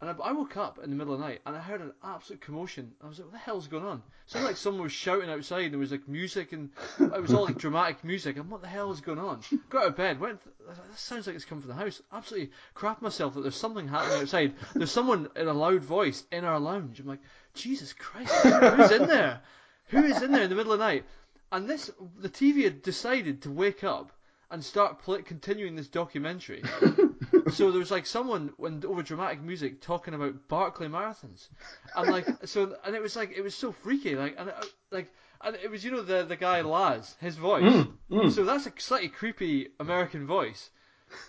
And 0.00 0.10
I, 0.10 0.14
I 0.24 0.32
woke 0.32 0.56
up 0.56 0.80
in 0.82 0.90
the 0.90 0.96
middle 0.96 1.14
of 1.14 1.20
the 1.20 1.26
night 1.26 1.40
and 1.46 1.54
I 1.54 1.60
heard 1.60 1.80
an 1.80 1.92
absolute 2.02 2.40
commotion. 2.40 2.94
I 3.00 3.06
was 3.06 3.20
like, 3.20 3.26
what 3.26 3.32
the 3.34 3.38
hell's 3.38 3.68
going 3.68 3.84
on? 3.84 3.98
It 3.98 4.02
sounded 4.26 4.48
like 4.48 4.56
someone 4.56 4.82
was 4.82 4.90
shouting 4.90 5.30
outside 5.30 5.66
and 5.66 5.74
there 5.74 5.78
was 5.78 5.92
like 5.92 6.08
music 6.08 6.52
and 6.52 6.70
it 6.98 7.22
was 7.22 7.32
all 7.32 7.44
like 7.44 7.58
dramatic 7.58 8.02
music. 8.02 8.36
And 8.36 8.50
what 8.50 8.60
the 8.60 8.66
hell 8.66 8.90
is 8.90 9.00
going 9.00 9.20
on? 9.20 9.42
Got 9.68 9.82
out 9.82 9.88
of 9.90 9.96
bed, 9.96 10.18
went, 10.18 10.40
that 10.66 10.98
sounds 10.98 11.28
like 11.28 11.36
it's 11.36 11.44
coming 11.44 11.62
from 11.62 11.70
the 11.70 11.76
house. 11.76 12.02
Absolutely 12.12 12.50
crap 12.74 13.02
myself 13.02 13.34
that 13.34 13.42
there's 13.42 13.54
something 13.54 13.86
happening 13.86 14.22
outside. 14.22 14.54
There's 14.74 14.90
someone 14.90 15.28
in 15.36 15.46
a 15.46 15.54
loud 15.54 15.84
voice 15.84 16.24
in 16.32 16.44
our 16.44 16.58
lounge. 16.58 16.98
I'm 16.98 17.06
like, 17.06 17.22
Jesus 17.54 17.92
Christ, 17.92 18.34
who's 18.34 18.90
in 18.90 19.06
there? 19.06 19.42
Who 19.90 20.02
is 20.02 20.22
in 20.22 20.32
there 20.32 20.42
in 20.42 20.50
the 20.50 20.56
middle 20.56 20.72
of 20.72 20.80
the 20.80 20.84
night? 20.84 21.04
And 21.52 21.68
this, 21.68 21.90
the 22.18 22.28
TV 22.28 22.64
had 22.64 22.82
decided 22.82 23.42
to 23.42 23.50
wake 23.50 23.82
up 23.82 24.12
and 24.50 24.64
start 24.64 25.00
play, 25.00 25.22
continuing 25.22 25.76
this 25.76 25.88
documentary. 25.88 26.62
so 27.52 27.70
there 27.70 27.78
was 27.78 27.90
like 27.90 28.06
someone 28.06 28.52
when 28.56 28.84
over 28.84 29.02
dramatic 29.02 29.40
music 29.40 29.80
talking 29.80 30.14
about 30.14 30.48
Barkley 30.48 30.88
marathons, 30.88 31.48
and 31.96 32.10
like 32.10 32.26
so, 32.44 32.76
and 32.84 32.94
it 32.94 33.02
was 33.02 33.16
like 33.16 33.32
it 33.36 33.42
was 33.42 33.54
so 33.54 33.72
freaky, 33.72 34.16
like 34.16 34.34
and 34.38 34.50
uh, 34.50 34.62
like 34.90 35.12
and 35.40 35.56
it 35.56 35.70
was 35.70 35.84
you 35.84 35.92
know 35.92 36.02
the 36.02 36.24
the 36.24 36.36
guy 36.36 36.60
Laz, 36.62 37.16
his 37.20 37.36
voice. 37.36 37.62
Mm, 37.62 37.92
mm. 38.10 38.32
So 38.32 38.44
that's 38.44 38.66
a 38.66 38.72
slightly 38.78 39.08
creepy 39.08 39.68
American 39.78 40.26
voice. 40.26 40.70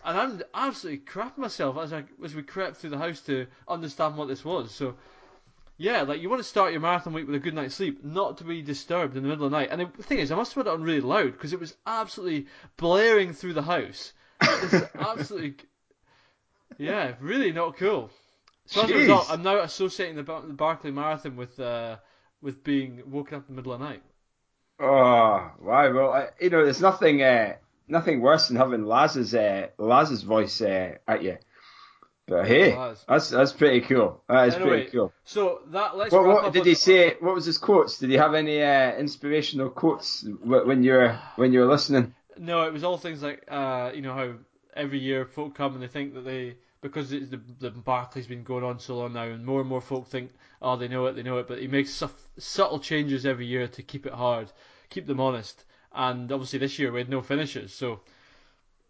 And 0.06 0.18
I'm 0.18 0.42
absolutely 0.54 1.06
crapping 1.06 1.40
myself 1.40 1.78
as 1.78 1.94
I 1.94 2.04
as 2.24 2.36
we 2.36 2.44
crept 2.44 2.78
through 2.78 2.92
the 2.92 2.98
house 2.98 3.22
to 3.22 3.48
understand 3.68 4.18
what 4.18 4.28
this 4.28 4.46
was. 4.46 4.72
So 4.72 4.96
yeah, 5.82 6.04
like 6.04 6.22
you 6.22 6.30
want 6.30 6.41
to 6.41 6.48
start 6.48 6.72
your 6.72 6.82
marathon 6.82 7.13
week 7.13 7.26
with 7.26 7.36
a 7.36 7.39
good 7.39 7.56
night's 7.56 7.74
sleep, 7.74 8.04
not 8.04 8.38
to 8.38 8.44
be 8.44 8.62
disturbed 8.62 9.17
in 9.17 9.24
the 9.24 9.30
middle 9.30 9.46
of 9.46 9.52
the 9.52 9.58
night. 9.58 9.70
And 9.72 9.82
the 9.82 10.04
thing 10.04 10.20
is, 10.20 10.32
I 10.32 10.36
must 10.36 10.54
have 10.54 10.65
had 10.65 10.72
it 10.72 10.74
on 10.76 10.84
really 10.84 11.02
loud 11.02 11.32
because 11.32 11.54
it 11.54 11.60
was 11.60 11.76
absolutely 11.88 12.48
blaring 12.78 13.34
through 13.34 13.54
the 13.54 13.63
house. 13.63 14.13
It's 14.41 14.86
absolutely, 14.96 15.56
yeah, 16.78 17.15
really 17.20 17.52
not 17.52 17.78
cool. 17.78 18.12
So 18.67 18.84
as 18.84 18.91
a 18.91 18.96
result, 18.96 19.26
I'm 19.32 19.41
now 19.41 19.60
associating 19.60 20.15
the, 20.15 20.24
Bar- 20.24 20.44
the 20.46 20.54
Barkley 20.54 20.91
Marathon 20.91 21.36
with 21.36 21.60
uh, 21.60 21.98
with 22.41 22.63
being 22.63 23.02
woken 23.08 23.38
up 23.38 23.50
in 23.50 23.56
the 23.56 23.62
middle 23.62 23.74
of 23.74 23.80
the 23.80 23.86
night. 23.86 24.04
Oh, 24.80 25.52
wow. 25.60 25.94
Well, 25.94 26.13
I, 26.13 26.30
you 26.39 26.52
know, 26.52 26.63
there's 26.63 26.82
nothing, 26.82 27.22
uh, 27.22 27.56
nothing 27.88 28.22
worse 28.22 28.48
than 28.48 28.58
having 28.58 28.86
Laz's, 28.86 29.34
uh, 29.36 29.67
Laz's 29.78 30.24
voice 30.24 30.60
uh, 30.62 30.96
at 31.08 31.24
you. 31.24 31.38
But 32.28 32.48
hey, 32.48 32.72
that's 33.08 33.30
that's 33.30 33.52
pretty 33.52 33.82
cool. 33.82 34.22
That 34.30 34.48
is 34.48 34.54
Anyway, 34.56 34.70
pretty 34.70 34.92
cool. 34.92 35.12
So 35.26 35.62
that 35.68 35.98
let's 35.98 36.14
What, 36.14 36.26
what 36.26 36.54
did 36.54 36.66
he 36.66 36.76
say? 36.76 37.16
What 37.20 37.36
was 37.36 37.46
his 37.46 37.58
quotes? 37.58 37.98
Did 37.98 38.10
he 38.10 38.16
have 38.18 38.34
any 38.34 38.62
uh, 38.62 38.96
inspirational 38.96 39.70
quotes 39.70 40.26
when 40.44 40.84
you're 40.84 41.20
when 41.36 41.52
you're 41.52 41.68
listening? 41.68 42.14
No, 42.38 42.64
it 42.64 42.74
was 42.74 42.84
all 42.84 42.98
things 42.98 43.22
like 43.22 43.44
uh, 43.50 43.92
you 43.94 44.02
know 44.02 44.14
how 44.14 44.34
every 44.76 45.00
year 45.00 45.26
folk 45.26 45.56
come 45.56 45.74
and 45.74 45.84
they 45.84 45.88
think 45.88 46.14
that 46.14 46.22
they 46.22 46.56
because 46.82 47.12
it's 47.12 47.30
the 47.30 47.42
the 47.60 47.72
Barkley's 47.72 48.28
been 48.28 48.44
going 48.44 48.64
on 48.64 48.80
so 48.80 48.98
long 48.98 49.14
now, 49.14 49.24
and 49.24 49.46
more 49.46 49.60
and 49.60 49.70
more 49.70 49.82
folk 49.82 50.08
think 50.08 50.32
oh 50.62 50.76
they 50.76 50.88
know 50.88 51.06
it, 51.08 51.14
they 51.14 51.24
know 51.24 51.38
it, 51.38 51.48
but 51.48 51.60
he 51.60 51.68
makes 51.68 51.92
suff- 51.92 52.30
subtle 52.38 52.80
changes 52.80 53.26
every 53.26 53.46
year 53.46 53.68
to 53.68 53.84
keep 53.84 54.06
it 54.06 54.14
hard, 54.14 54.52
keep 54.90 55.06
them 55.06 55.20
honest, 55.20 55.64
and 55.94 56.32
obviously 56.32 56.60
this 56.60 56.80
year 56.80 56.92
we 56.92 57.00
had 57.00 57.10
no 57.10 57.22
finishes, 57.22 57.74
so 57.74 58.02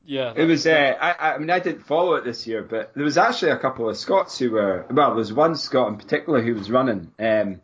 yeah, 0.06 0.34
It 0.36 0.46
was. 0.46 0.66
Uh, 0.66 0.96
I, 1.00 1.34
I 1.34 1.38
mean, 1.38 1.50
I 1.50 1.60
didn't 1.60 1.84
follow 1.84 2.16
it 2.16 2.24
this 2.24 2.48
year, 2.48 2.64
but 2.64 2.94
there 2.96 3.04
was 3.04 3.18
actually 3.18 3.52
a 3.52 3.58
couple 3.58 3.90
of 3.90 3.98
Scots 3.98 4.38
who 4.40 4.52
were. 4.52 4.86
Well, 4.90 5.10
there 5.10 5.16
was 5.16 5.34
one 5.34 5.56
Scot 5.56 5.90
in 5.90 5.98
particular 5.98 6.42
who 6.42 6.56
was 6.56 6.72
running. 6.72 7.12
Um, 7.20 7.62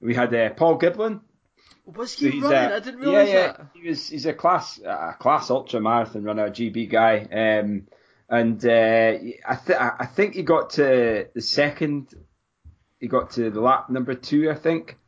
we 0.00 0.14
had 0.14 0.34
uh, 0.34 0.50
Paul 0.50 0.78
Giblin. 0.78 1.20
was 1.84 2.14
he 2.14 2.30
he's, 2.30 2.42
running? 2.42 2.72
uh, 2.72 2.76
I 2.76 2.80
didn't 2.80 3.00
realise 3.00 3.28
yeah, 3.28 3.34
yeah. 3.34 3.46
that. 3.52 3.66
He 3.74 3.88
was. 3.88 4.08
He's 4.08 4.26
a 4.26 4.32
class 4.32 4.80
a 4.84 5.14
class 5.18 5.50
ultra 5.50 5.80
marathon 5.80 6.24
runner, 6.24 6.46
a 6.46 6.50
GB 6.50 6.90
guy. 6.90 7.26
Um, 7.30 7.86
and 8.30 8.64
uh, 8.64 9.18
I 9.46 9.56
th- 9.56 9.78
I 9.78 10.06
think 10.06 10.34
he 10.34 10.42
got 10.42 10.70
to 10.70 11.28
the 11.34 11.42
second. 11.42 12.14
He 13.00 13.08
got 13.08 13.32
to 13.32 13.50
the 13.50 13.60
lap 13.60 13.90
number 13.90 14.14
two, 14.14 14.50
I 14.50 14.54
think. 14.54 14.98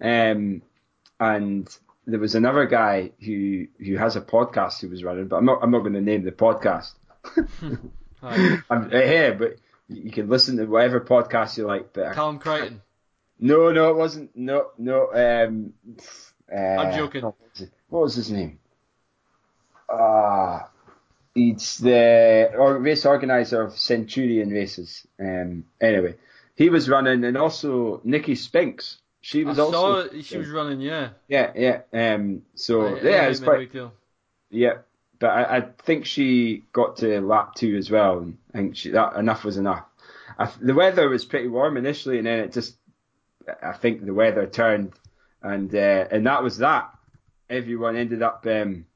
Um, 0.00 0.62
and 1.18 1.68
there 2.12 2.20
was 2.20 2.34
another 2.34 2.66
guy 2.66 3.10
who 3.24 3.66
who 3.84 3.96
has 3.96 4.16
a 4.16 4.20
podcast 4.20 4.80
who 4.80 4.88
was 4.88 5.02
running, 5.04 5.28
but 5.28 5.36
I'm 5.36 5.44
not 5.44 5.58
I'm 5.62 5.70
not 5.70 5.80
going 5.80 5.94
to 5.94 6.00
name 6.00 6.24
the 6.24 6.32
podcast. 6.32 6.92
I'm 8.22 8.90
here, 8.90 9.34
but 9.34 9.56
you 9.88 10.10
can 10.10 10.28
listen 10.28 10.56
to 10.58 10.66
whatever 10.66 11.00
podcast 11.00 11.56
you 11.56 11.66
like. 11.66 11.92
But 11.92 12.14
Callum 12.14 12.38
Crichton. 12.38 12.82
no, 13.38 13.72
no, 13.72 13.90
it 13.90 13.96
wasn't. 13.96 14.36
No, 14.36 14.68
no. 14.78 15.12
Um, 15.12 15.72
uh, 16.52 16.56
I'm 16.56 16.96
joking. 16.96 17.22
What 17.22 17.34
was, 17.40 17.60
it- 17.62 17.72
what 17.88 18.02
was 18.02 18.14
his 18.14 18.30
name? 18.30 18.58
Ah, 19.88 20.68
it's 21.34 21.78
the 21.78 22.50
race 22.80 23.04
organizer 23.06 23.62
of 23.62 23.76
Centurion 23.78 24.50
races. 24.50 25.06
Um, 25.18 25.64
anyway, 25.80 26.14
he 26.54 26.68
was 26.70 26.88
running, 26.88 27.24
and 27.24 27.36
also 27.36 28.00
Nicky 28.04 28.34
Spinks. 28.36 28.98
She 29.20 29.44
was 29.44 29.56
saw 29.56 29.64
also 29.66 29.96
it, 30.16 30.24
she 30.24 30.38
was 30.38 30.48
running, 30.48 30.80
yeah. 30.80 31.10
yeah, 31.28 31.52
yeah. 31.54 31.80
Um, 31.92 32.42
so 32.54 32.82
I- 32.82 32.84
I 32.86 33.02
yeah, 33.02 33.20
hate 33.22 33.30
it's 33.30 33.40
quite 33.40 33.74
yeah. 34.50 34.78
But 35.18 35.28
I, 35.28 35.56
I 35.58 35.60
think 35.60 36.06
she 36.06 36.64
got 36.72 36.96
to 36.98 37.20
lap 37.20 37.54
two 37.54 37.76
as 37.76 37.90
well, 37.90 38.18
and 38.20 38.38
I 38.54 38.58
think 38.58 38.76
she, 38.76 38.90
that 38.90 39.16
enough 39.16 39.44
was 39.44 39.58
enough. 39.58 39.84
I, 40.38 40.50
the 40.60 40.72
weather 40.74 41.08
was 41.10 41.26
pretty 41.26 41.48
warm 41.48 41.76
initially, 41.76 42.16
and 42.16 42.26
then 42.26 42.38
it 42.38 42.52
just, 42.52 42.76
I 43.62 43.72
think 43.72 44.04
the 44.04 44.14
weather 44.14 44.46
turned, 44.46 44.94
and 45.42 45.74
uh, 45.74 46.06
and 46.10 46.26
that 46.26 46.42
was 46.42 46.58
that. 46.58 46.90
Everyone 47.50 47.96
ended 47.96 48.22
up, 48.22 48.46
um, 48.46 48.86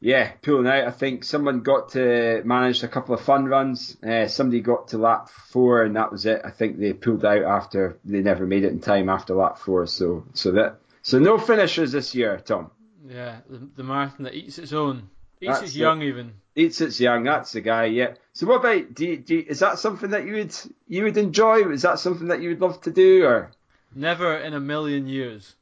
yeah, 0.00 0.32
pulling 0.42 0.66
out. 0.66 0.86
I 0.86 0.90
think 0.90 1.24
someone 1.24 1.60
got 1.60 1.90
to 1.90 2.42
manage 2.44 2.82
a 2.82 2.88
couple 2.88 3.14
of 3.14 3.20
fun 3.20 3.46
runs. 3.46 3.96
Uh, 4.02 4.28
somebody 4.28 4.60
got 4.60 4.88
to 4.88 4.98
lap 4.98 5.28
four, 5.28 5.82
and 5.82 5.96
that 5.96 6.12
was 6.12 6.24
it. 6.26 6.42
I 6.44 6.50
think 6.50 6.78
they 6.78 6.92
pulled 6.92 7.24
out 7.24 7.42
after 7.42 7.98
they 8.04 8.20
never 8.20 8.46
made 8.46 8.64
it 8.64 8.72
in 8.72 8.80
time 8.80 9.08
after 9.08 9.34
lap 9.34 9.58
four. 9.58 9.86
So 9.86 10.24
so 10.34 10.52
that 10.52 10.78
so 11.02 11.18
no 11.18 11.38
finishers 11.38 11.92
this 11.92 12.14
year, 12.14 12.38
Tom. 12.38 12.70
Yeah, 13.08 13.38
the, 13.48 13.68
the 13.76 13.84
marathon 13.84 14.24
that 14.24 14.34
eats 14.34 14.58
its 14.58 14.72
own. 14.72 15.08
Eats 15.40 15.52
That's 15.52 15.62
its 15.62 15.76
it. 15.76 15.78
young 15.78 16.02
even. 16.02 16.34
Eats 16.56 16.80
its 16.80 17.00
young. 17.00 17.22
That's 17.24 17.52
the 17.52 17.60
guy. 17.60 17.86
Yeah. 17.86 18.14
So 18.32 18.46
what 18.46 18.56
about? 18.56 18.94
Do 18.94 19.06
you, 19.06 19.16
do 19.16 19.36
you, 19.36 19.44
is 19.48 19.60
that 19.60 19.78
something 19.78 20.10
that 20.10 20.26
you 20.26 20.34
would 20.34 20.54
you 20.86 21.04
would 21.04 21.16
enjoy? 21.16 21.68
Is 21.70 21.82
that 21.82 21.98
something 21.98 22.28
that 22.28 22.42
you 22.42 22.50
would 22.50 22.60
love 22.60 22.80
to 22.82 22.90
do? 22.90 23.24
Or 23.24 23.50
Never 23.94 24.36
in 24.36 24.54
a 24.54 24.60
million 24.60 25.06
years. 25.06 25.54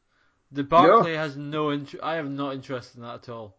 The 0.53 0.64
Barkley 0.64 1.14
has 1.14 1.37
no 1.37 1.72
interest. 1.72 2.05
I 2.05 2.16
am 2.16 2.37
not 2.37 2.55
interested 2.55 2.96
in 2.96 3.03
that 3.03 3.14
at 3.14 3.29
all. 3.29 3.57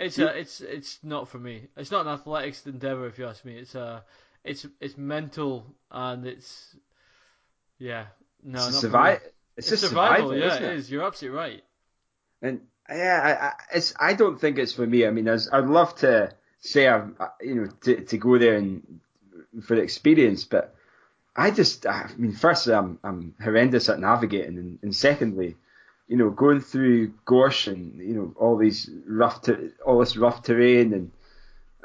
It's 0.00 0.18
a, 0.18 0.38
it's 0.38 0.60
it's 0.60 0.98
not 1.02 1.28
for 1.28 1.38
me. 1.38 1.68
It's 1.76 1.90
not 1.90 2.06
an 2.06 2.12
athletics 2.12 2.66
endeavor 2.66 3.06
if 3.06 3.18
you 3.18 3.26
ask 3.26 3.44
me. 3.44 3.56
It's 3.58 3.74
a 3.74 4.02
it's 4.44 4.66
it's 4.80 4.96
mental 4.96 5.66
and 5.90 6.26
it's 6.26 6.74
yeah 7.78 8.06
no 8.42 8.58
it's 8.58 8.68
a 8.68 8.70
not 8.72 8.74
for 8.74 8.80
survival. 8.80 9.20
It's, 9.24 9.34
It's 9.56 9.68
just 9.68 9.82
survival. 9.90 10.30
survival, 10.30 10.36
yeah, 10.38 10.56
it 10.56 10.62
it? 10.62 10.78
is. 10.78 10.90
You're 10.90 11.04
absolutely 11.04 11.38
right. 11.38 11.64
And 12.40 12.60
yeah, 12.88 13.20
I, 13.22 13.46
I, 13.46 13.52
it's 13.76 13.94
I 14.00 14.14
don't 14.14 14.40
think 14.40 14.58
it's 14.58 14.72
for 14.72 14.86
me. 14.86 15.06
I 15.06 15.10
mean, 15.10 15.28
as, 15.28 15.48
I'd 15.52 15.66
love 15.66 15.94
to 15.96 16.32
say 16.60 16.88
I've 16.88 17.12
uh, 17.20 17.28
you 17.40 17.54
know 17.54 17.68
to, 17.82 18.00
to 18.00 18.18
go 18.18 18.38
there 18.38 18.56
and 18.56 19.00
for 19.62 19.76
the 19.76 19.82
experience, 19.82 20.44
but 20.44 20.74
I 21.36 21.50
just 21.50 21.86
I 21.86 22.10
mean, 22.16 22.32
firstly, 22.32 22.74
I'm 22.74 22.98
I'm 23.04 23.34
horrendous 23.42 23.88
at 23.88 24.00
navigating, 24.00 24.58
and, 24.58 24.78
and 24.82 24.96
secondly, 24.96 25.56
you 26.10 26.16
know, 26.16 26.28
going 26.28 26.60
through 26.60 27.12
gorse 27.24 27.68
and 27.68 27.96
you 28.00 28.14
know 28.14 28.34
all 28.36 28.56
these 28.56 28.90
rough 29.06 29.42
ter- 29.42 29.70
all 29.86 30.00
this 30.00 30.16
rough 30.16 30.42
terrain, 30.42 30.92
and 30.92 31.12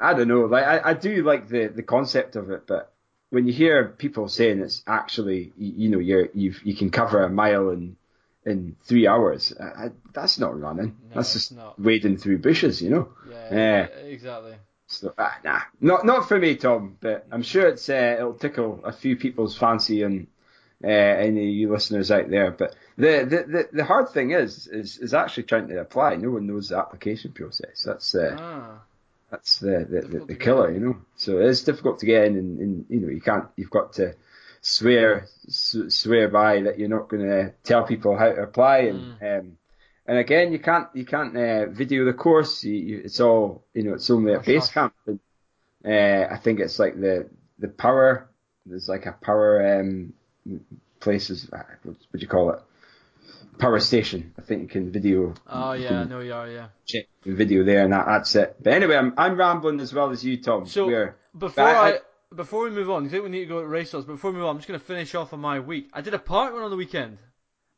I 0.00 0.14
don't 0.14 0.26
know, 0.26 0.46
like 0.46 0.64
I, 0.64 0.90
I 0.90 0.94
do 0.94 1.22
like 1.22 1.48
the 1.48 1.68
the 1.68 1.84
concept 1.84 2.34
of 2.34 2.50
it, 2.50 2.66
but 2.66 2.92
when 3.30 3.46
you 3.46 3.52
hear 3.52 3.84
people 3.86 4.26
saying 4.26 4.58
it's 4.60 4.82
actually 4.84 5.52
you, 5.56 5.72
you 5.76 5.88
know 5.90 6.00
you're 6.00 6.28
you 6.34 6.54
you 6.64 6.74
can 6.74 6.90
cover 6.90 7.22
a 7.22 7.30
mile 7.30 7.70
in 7.70 7.96
in 8.44 8.74
three 8.82 9.06
hours, 9.06 9.54
I, 9.60 9.64
I, 9.64 9.90
that's 10.12 10.40
not 10.40 10.58
running. 10.58 10.96
No, 11.08 11.14
that's 11.14 11.32
just 11.32 11.54
not. 11.54 11.78
wading 11.78 12.16
through 12.16 12.38
bushes, 12.38 12.82
you 12.82 12.90
know. 12.90 13.08
Yeah, 13.30 13.54
Yeah. 13.54 13.84
exactly. 14.06 14.54
So 14.88 15.14
ah, 15.18 15.38
nah, 15.44 15.60
not 15.80 16.04
not 16.04 16.26
for 16.26 16.36
me, 16.36 16.56
Tom. 16.56 16.96
But 17.00 17.28
I'm 17.30 17.42
sure 17.42 17.68
it's 17.68 17.88
uh, 17.88 18.16
it'll 18.18 18.34
tickle 18.34 18.80
a 18.84 18.92
few 18.92 19.14
people's 19.16 19.56
fancy 19.56 20.02
and 20.02 20.26
uh, 20.84 20.88
any 20.88 21.40
of 21.48 21.54
you 21.54 21.72
listeners 21.72 22.10
out 22.10 22.28
there. 22.30 22.50
But 22.50 22.74
the, 22.96 23.26
the, 23.28 23.52
the, 23.52 23.68
the 23.72 23.84
hard 23.84 24.10
thing 24.10 24.32
is, 24.32 24.66
is 24.66 24.98
is 24.98 25.14
actually 25.14 25.44
trying 25.44 25.68
to 25.68 25.80
apply. 25.80 26.16
No 26.16 26.30
one 26.30 26.46
knows 26.46 26.68
the 26.68 26.78
application 26.78 27.32
process. 27.32 27.82
That's 27.84 28.14
uh, 28.14 28.36
Ah, 28.38 28.80
that's 29.30 29.58
the 29.58 29.86
the, 29.88 30.24
the, 30.26 30.34
killer, 30.36 30.70
you 30.72 30.80
know. 30.80 30.96
So 31.16 31.38
it 31.38 31.46
is 31.46 31.64
difficult 31.64 31.98
to 32.00 32.06
get 32.06 32.24
in, 32.26 32.36
and, 32.36 32.58
and 32.60 32.86
you 32.88 33.00
know 33.00 33.08
you 33.08 33.20
can't. 33.20 33.46
You've 33.56 33.70
got 33.70 33.94
to 33.94 34.14
swear 34.60 35.26
s- 35.46 35.76
swear 35.88 36.28
by 36.28 36.62
that 36.62 36.78
you're 36.78 36.88
not 36.88 37.08
going 37.08 37.22
to 37.22 37.52
tell 37.64 37.84
people 37.84 38.16
how 38.16 38.32
to 38.32 38.42
apply, 38.42 38.78
and 38.78 39.18
Mm. 39.20 39.38
um, 39.40 39.58
and 40.06 40.18
again 40.18 40.52
you 40.52 40.58
can't 40.58 40.88
you 40.94 41.04
can't 41.04 41.36
uh, 41.36 41.66
video 41.66 42.04
the 42.04 42.12
course. 42.12 42.62
You, 42.64 42.74
you, 42.74 43.02
it's 43.04 43.20
all 43.20 43.64
you 43.74 43.82
know. 43.84 43.94
It's 43.94 44.10
only 44.10 44.32
at 44.32 44.38
Hush, 44.38 44.46
base 44.46 44.68
camp. 44.68 44.94
And, 45.06 45.20
uh, 45.84 46.28
I 46.32 46.36
think 46.38 46.60
it's 46.60 46.78
like 46.78 47.00
the 47.00 47.28
the 47.58 47.68
power. 47.68 48.28
There's 48.66 48.88
like 48.88 49.06
a 49.06 49.12
power 49.12 49.80
um, 49.80 50.12
places. 51.00 51.48
uh, 51.52 51.62
What 51.82 51.96
would 52.12 52.22
you 52.22 52.28
call 52.28 52.50
it? 52.50 52.60
Power 53.58 53.80
station. 53.80 54.34
I 54.38 54.42
think 54.42 54.62
you 54.62 54.68
can 54.68 54.92
video 54.92 55.32
oh 55.48 55.72
yeah, 55.72 56.00
I 56.00 56.04
know 56.04 56.20
you 56.20 56.34
are. 56.34 56.48
Yeah. 56.48 56.66
check 56.84 57.06
the 57.24 57.32
video 57.34 57.64
there, 57.64 57.84
and 57.84 57.92
that, 57.92 58.04
that's 58.06 58.34
it. 58.36 58.56
But 58.62 58.74
anyway, 58.74 58.96
I'm 58.96 59.14
I'm 59.16 59.36
rambling 59.38 59.80
as 59.80 59.94
well 59.94 60.10
as 60.10 60.22
you, 60.24 60.36
Tom. 60.42 60.66
So 60.66 60.86
We're- 60.86 61.12
before 61.36 61.64
I- 61.64 61.90
I, 61.92 61.98
before 62.34 62.64
we 62.64 62.70
move 62.70 62.90
on, 62.90 63.06
I 63.06 63.08
think 63.08 63.22
we 63.24 63.30
need 63.30 63.40
to 63.40 63.46
go 63.46 63.60
to 63.62 63.66
race. 63.66 63.92
But 63.92 64.06
before 64.06 64.30
we 64.30 64.36
move 64.38 64.46
on, 64.46 64.56
I'm 64.56 64.58
just 64.58 64.68
going 64.68 64.78
to 64.80 64.84
finish 64.84 65.14
off 65.14 65.32
on 65.32 65.40
my 65.40 65.60
week. 65.60 65.88
I 65.94 66.00
did 66.02 66.12
a 66.12 66.18
park 66.18 66.52
run 66.52 66.64
on 66.64 66.70
the 66.70 66.76
weekend. 66.76 67.18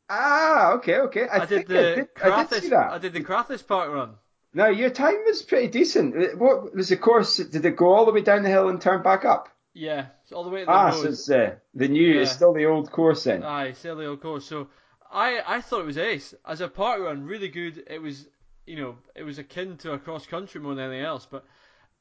Ah, 0.09 0.73
okay, 0.73 0.97
okay. 1.01 1.27
I, 1.27 1.41
I, 1.41 1.45
did 1.45 1.67
the 1.67 1.79
I 1.91 1.95
did, 1.95 2.07
I 2.23 2.43
did 2.45 2.63
see 2.63 2.69
that. 2.69 2.91
I 2.91 2.97
did 2.97 3.13
the 3.13 3.21
Crathes 3.21 3.61
park 3.65 3.91
run. 3.91 4.15
No, 4.53 4.67
your 4.67 4.89
time 4.89 5.23
was 5.27 5.43
pretty 5.43 5.67
decent. 5.67 6.37
What 6.39 6.75
was 6.75 6.89
the 6.89 6.97
course? 6.97 7.37
Did 7.37 7.63
it 7.63 7.75
go 7.77 7.93
all 7.93 8.05
the 8.05 8.11
way 8.11 8.21
down 8.21 8.41
the 8.41 8.49
hill 8.49 8.69
and 8.69 8.81
turn 8.81 9.03
back 9.03 9.23
up? 9.23 9.49
Yeah, 9.75 10.07
all 10.31 10.43
the 10.43 10.49
way 10.49 10.61
to 10.61 10.67
the 10.67 10.79
Ah, 10.79 10.79
road. 10.79 11.01
so 11.01 11.09
it's 11.09 11.29
uh, 11.29 11.55
the 11.73 11.87
new. 11.89 12.21
It's 12.21 12.31
still 12.31 12.53
the 12.53 12.65
old 12.65 12.89
course 12.91 13.25
then. 13.25 13.43
Aye, 13.43 13.73
still 13.73 13.95
the 13.95 14.05
old 14.05 14.21
course. 14.21 14.45
So 14.45 14.69
I 15.11 15.41
I 15.57 15.61
thought 15.61 15.81
it 15.81 15.85
was 15.85 15.97
ace 15.97 16.33
as 16.45 16.61
a 16.61 16.67
park 16.67 17.01
run, 17.01 17.25
really 17.25 17.49
good. 17.49 17.83
It 17.87 18.01
was 18.01 18.27
you 18.65 18.75
know 18.77 18.97
it 19.15 19.23
was 19.23 19.37
akin 19.39 19.77
to 19.77 19.93
a 19.93 19.99
cross 19.99 20.25
country 20.27 20.61
more 20.61 20.75
than 20.75 20.85
anything 20.85 21.05
else. 21.05 21.25
But 21.25 21.45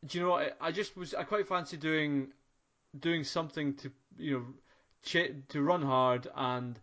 do 0.07 0.19
you 0.19 0.25
know 0.25 0.31
what? 0.33 0.57
I, 0.61 0.69
I 0.69 0.73
just 0.73 0.97
was 0.97 1.15
I 1.15 1.25
quite 1.25 1.49
fancy 1.49 1.77
doing 1.77 2.33
doing 2.99 3.25
something 3.25 3.75
to 3.77 3.93
you 4.19 4.39
know 4.39 4.47
ch- 5.03 5.35
to 5.51 5.63
run 5.63 5.83
hard 5.83 6.29
and 6.37 6.81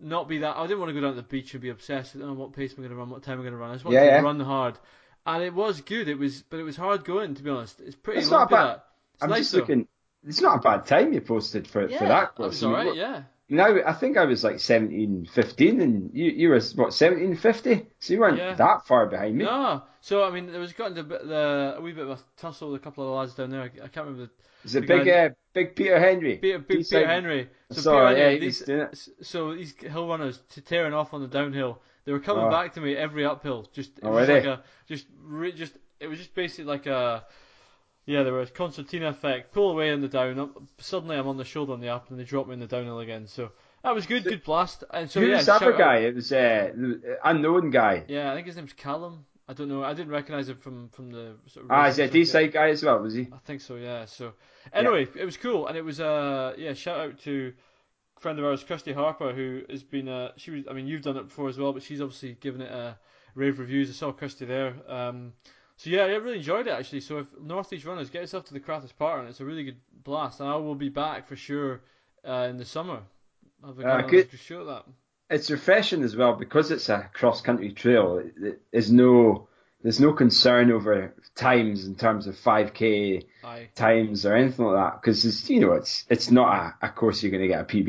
not 0.00 0.28
be 0.28 0.38
that. 0.38 0.56
I 0.56 0.66
didn't 0.66 0.80
want 0.80 0.90
to 0.90 0.94
go 0.94 1.02
down 1.02 1.16
to 1.16 1.22
the 1.22 1.28
beach 1.28 1.54
and 1.54 1.62
be 1.62 1.70
obsessed 1.70 2.14
with 2.14 2.24
oh, 2.24 2.34
what 2.34 2.52
pace 2.54 2.72
I'm 2.74 2.78
I 2.84 2.88
going 2.88 2.90
to 2.90 2.96
run, 2.96 3.10
what 3.10 3.22
time 3.24 3.34
am 3.34 3.40
I 3.40 3.44
going 3.44 3.54
to 3.54 3.58
run. 3.58 3.70
I 3.70 3.74
just 3.74 3.84
wanted 3.86 4.00
Yeah, 4.00 4.04
to 4.04 4.10
yeah. 4.10 4.20
run 4.20 4.40
hard. 4.40 4.78
And 5.26 5.42
it 5.44 5.54
was 5.54 5.80
good. 5.82 6.08
It 6.08 6.18
was, 6.18 6.42
but 6.42 6.58
it 6.60 6.64
was 6.64 6.76
hard 6.76 7.04
going 7.04 7.34
to 7.36 7.42
be 7.42 7.50
honest. 7.50 7.80
It's 7.80 7.96
pretty 7.96 8.20
It's 8.20 8.30
not 8.30 8.50
bad. 8.50 8.82
It's 9.14 9.22
I'm 9.22 9.30
nice 9.30 9.50
just 9.50 9.52
though. 9.52 9.68
looking. 9.68 9.88
It's 10.26 10.40
not 10.40 10.58
a 10.58 10.60
bad 10.60 10.86
time 10.86 11.12
you 11.12 11.20
posted 11.20 11.66
for, 11.66 11.88
Yeah, 11.88 11.98
for 11.98 12.04
that 12.06 12.34
course. 12.34 12.62
was 12.62 12.64
I 12.64 12.84
mean, 12.84 12.94
Yeah. 12.96 13.22
Now 13.50 13.74
I 13.86 13.94
think 13.94 14.18
I 14.18 14.24
was 14.26 14.44
like 14.44 14.60
17, 14.60 15.24
15, 15.32 15.80
and 15.80 16.10
you 16.12 16.30
you 16.30 16.48
were 16.50 16.60
what 16.74 16.92
17, 16.92 17.34
50? 17.36 17.86
So 17.98 18.12
you 18.12 18.20
weren't 18.20 18.36
Yeah. 18.36 18.54
that 18.54 18.86
far 18.86 19.06
behind 19.06 19.36
me. 19.38 19.44
No, 19.44 19.82
so 20.02 20.22
I 20.24 20.30
mean, 20.30 20.52
there 20.52 20.60
was 20.60 20.74
gotten 20.74 20.98
a 20.98 21.02
bit 21.02 21.26
the 21.26 21.74
a 21.78 21.80
wee 21.80 21.92
bit 21.92 22.04
of 22.04 22.10
a 22.10 22.22
tussle 22.36 22.72
with 22.72 22.80
a 22.82 22.84
couple 22.84 23.04
of 23.04 23.08
the 23.10 23.14
lads 23.16 23.34
down 23.34 23.50
there. 23.50 23.62
I, 23.62 23.84
I 23.84 23.88
can't 23.88 24.06
remember 24.06 24.26
the 24.26 24.30
Is 24.68 24.74
it 24.74 24.86
big 24.86 25.08
uh, 25.08 25.30
big 25.54 25.74
Peter 25.76 25.98
Henry? 25.98 26.36
Peter, 26.36 26.58
Big 26.58 26.86
Peter 26.90 27.06
Henry. 27.06 27.48
So 27.72 27.80
Sorry, 27.80 28.14
Peter 28.14 28.18
yeah, 28.18 28.30
Henry, 28.32 28.40
these, 28.40 28.60
it. 28.62 29.08
so 29.22 29.54
these 29.54 29.74
hill 29.80 30.08
runners 30.08 30.40
tearing 30.66 30.92
off 30.92 31.14
on 31.14 31.22
the 31.22 31.28
downhill. 31.28 31.80
They 32.04 32.12
were 32.12 32.20
coming 32.20 32.44
Oh. 32.44 32.50
back 32.50 32.74
to 32.74 32.82
me 32.82 32.96
every 32.96 33.24
uphill. 33.24 33.66
Just 33.72 33.98
it 33.98 34.04
Oh, 34.04 34.10
was 34.10 34.28
like 34.28 34.44
a 34.44 34.62
just 34.86 35.06
just 35.56 35.72
it 36.00 36.06
was 36.06 36.18
just 36.18 36.34
basically 36.34 36.64
like 36.64 36.84
a 36.84 37.24
yeah, 38.08 38.22
there 38.22 38.32
was 38.32 38.48
a 38.48 38.52
concertina 38.52 39.08
effect. 39.08 39.52
Pull 39.52 39.70
away 39.70 39.90
in 39.90 40.00
the 40.00 40.08
down. 40.08 40.38
Up, 40.40 40.50
suddenly 40.78 41.16
I'm 41.16 41.28
on 41.28 41.36
the 41.36 41.44
shoulder 41.44 41.72
on 41.74 41.80
the 41.80 41.90
up, 41.90 42.10
and 42.10 42.18
they 42.18 42.24
drop 42.24 42.46
me 42.46 42.54
in 42.54 42.60
the 42.60 42.66
downhill 42.66 43.00
again. 43.00 43.26
So 43.26 43.50
that 43.84 43.94
was 43.94 44.06
good, 44.06 44.24
good 44.24 44.42
blast. 44.42 44.82
And 44.92 45.10
so 45.10 45.20
Who's 45.20 45.28
yeah, 45.28 45.42
the 45.42 45.52
other 45.54 45.64
shout 45.66 45.72
out- 45.74 45.78
guy? 45.78 45.96
It 45.98 46.14
was 46.14 46.32
uh, 46.32 46.72
unknown 47.24 47.70
guy. 47.70 48.04
Yeah, 48.08 48.32
I 48.32 48.34
think 48.34 48.46
his 48.46 48.56
name's 48.56 48.72
Callum. 48.72 49.26
I 49.50 49.54
don't 49.54 49.68
know. 49.68 49.82
I 49.84 49.94
didn't 49.94 50.10
recognize 50.12 50.48
him 50.48 50.56
from 50.58 50.88
from 50.90 51.10
the 51.10 51.34
sort 51.46 51.66
of 51.66 51.70
Ah, 51.70 51.86
is 51.86 51.98
it 51.98 52.02
a 52.14 52.24
circuit. 52.26 52.50
Deeside 52.50 52.52
guy 52.52 52.68
as 52.70 52.82
well? 52.84 52.98
Was 52.98 53.14
he? 53.14 53.28
I 53.32 53.38
think 53.44 53.60
so, 53.60 53.76
yeah. 53.76 54.04
So 54.06 54.32
anyway, 54.72 55.06
it 55.14 55.24
was 55.24 55.36
cool, 55.36 55.66
and 55.66 55.76
it 55.76 55.84
was 55.84 56.00
uh 56.00 56.54
yeah. 56.58 56.72
Shout 56.74 56.98
out 57.00 57.18
to 57.20 57.52
a 58.16 58.20
friend 58.20 58.38
of 58.38 58.44
ours, 58.44 58.64
Kirsty 58.64 58.92
Harper, 58.92 59.32
who 59.32 59.62
has 59.70 59.82
been 59.82 60.08
uh 60.08 60.32
she 60.36 60.50
was 60.50 60.64
I 60.70 60.72
mean 60.74 60.86
you've 60.86 61.02
done 61.02 61.16
it 61.16 61.28
before 61.28 61.48
as 61.48 61.56
well, 61.58 61.72
but 61.72 61.82
she's 61.82 62.00
obviously 62.02 62.36
given 62.40 62.60
it 62.60 62.70
uh, 62.70 62.92
rave 63.34 63.58
reviews. 63.58 63.88
I 63.88 63.92
saw 63.94 64.12
Kirsty 64.12 64.44
there. 64.44 64.74
Um, 64.86 65.32
so 65.78 65.88
yeah, 65.90 66.02
I 66.02 66.08
really 66.16 66.36
enjoyed 66.38 66.66
it 66.66 66.70
actually. 66.72 67.00
So 67.00 67.18
if 67.20 67.26
Northeast 67.40 67.86
runners 67.86 68.10
get 68.10 68.20
yourself 68.20 68.44
to 68.46 68.52
the 68.54 68.60
Crathes 68.60 68.92
Park, 68.92 69.20
and 69.20 69.28
it's 69.30 69.40
a 69.40 69.44
really 69.46 69.64
good 69.64 69.78
blast, 70.04 70.40
and 70.40 70.48
I 70.48 70.56
will 70.56 70.74
be 70.74 70.90
back 70.90 71.26
for 71.26 71.36
sure 71.36 71.80
uh, 72.28 72.46
in 72.50 72.56
the 72.58 72.64
summer. 72.66 73.00
Good. 74.08 74.30
to 74.30 74.36
show 74.36 74.64
that. 74.66 74.84
It's 75.30 75.50
refreshing 75.50 76.02
as 76.04 76.14
well 76.14 76.34
because 76.34 76.70
it's 76.70 76.88
a 76.88 77.10
cross-country 77.12 77.72
trail. 77.72 78.18
it- 78.18 78.34
it- 78.42 78.62
There's 78.72 78.92
no 78.92 79.48
there's 79.82 80.00
no 80.00 80.12
concern 80.12 80.72
over 80.72 81.14
times 81.36 81.84
in 81.86 81.94
terms 81.94 82.26
of 82.26 82.34
5k 82.36 83.24
Aye. 83.44 83.68
times 83.76 84.26
or 84.26 84.34
anything 84.34 84.64
like 84.66 84.74
that 84.76 85.00
because 85.00 85.24
it's 85.24 85.48
you 85.48 85.60
know 85.60 85.72
it's 85.74 86.04
it's 86.10 86.30
not 86.30 86.48
a, 86.82 86.86
a 86.86 86.90
course 86.90 87.22
you're 87.22 87.30
going 87.30 87.42
to 87.42 87.48
get 87.48 87.60
a 87.60 87.64
PB 87.64 87.88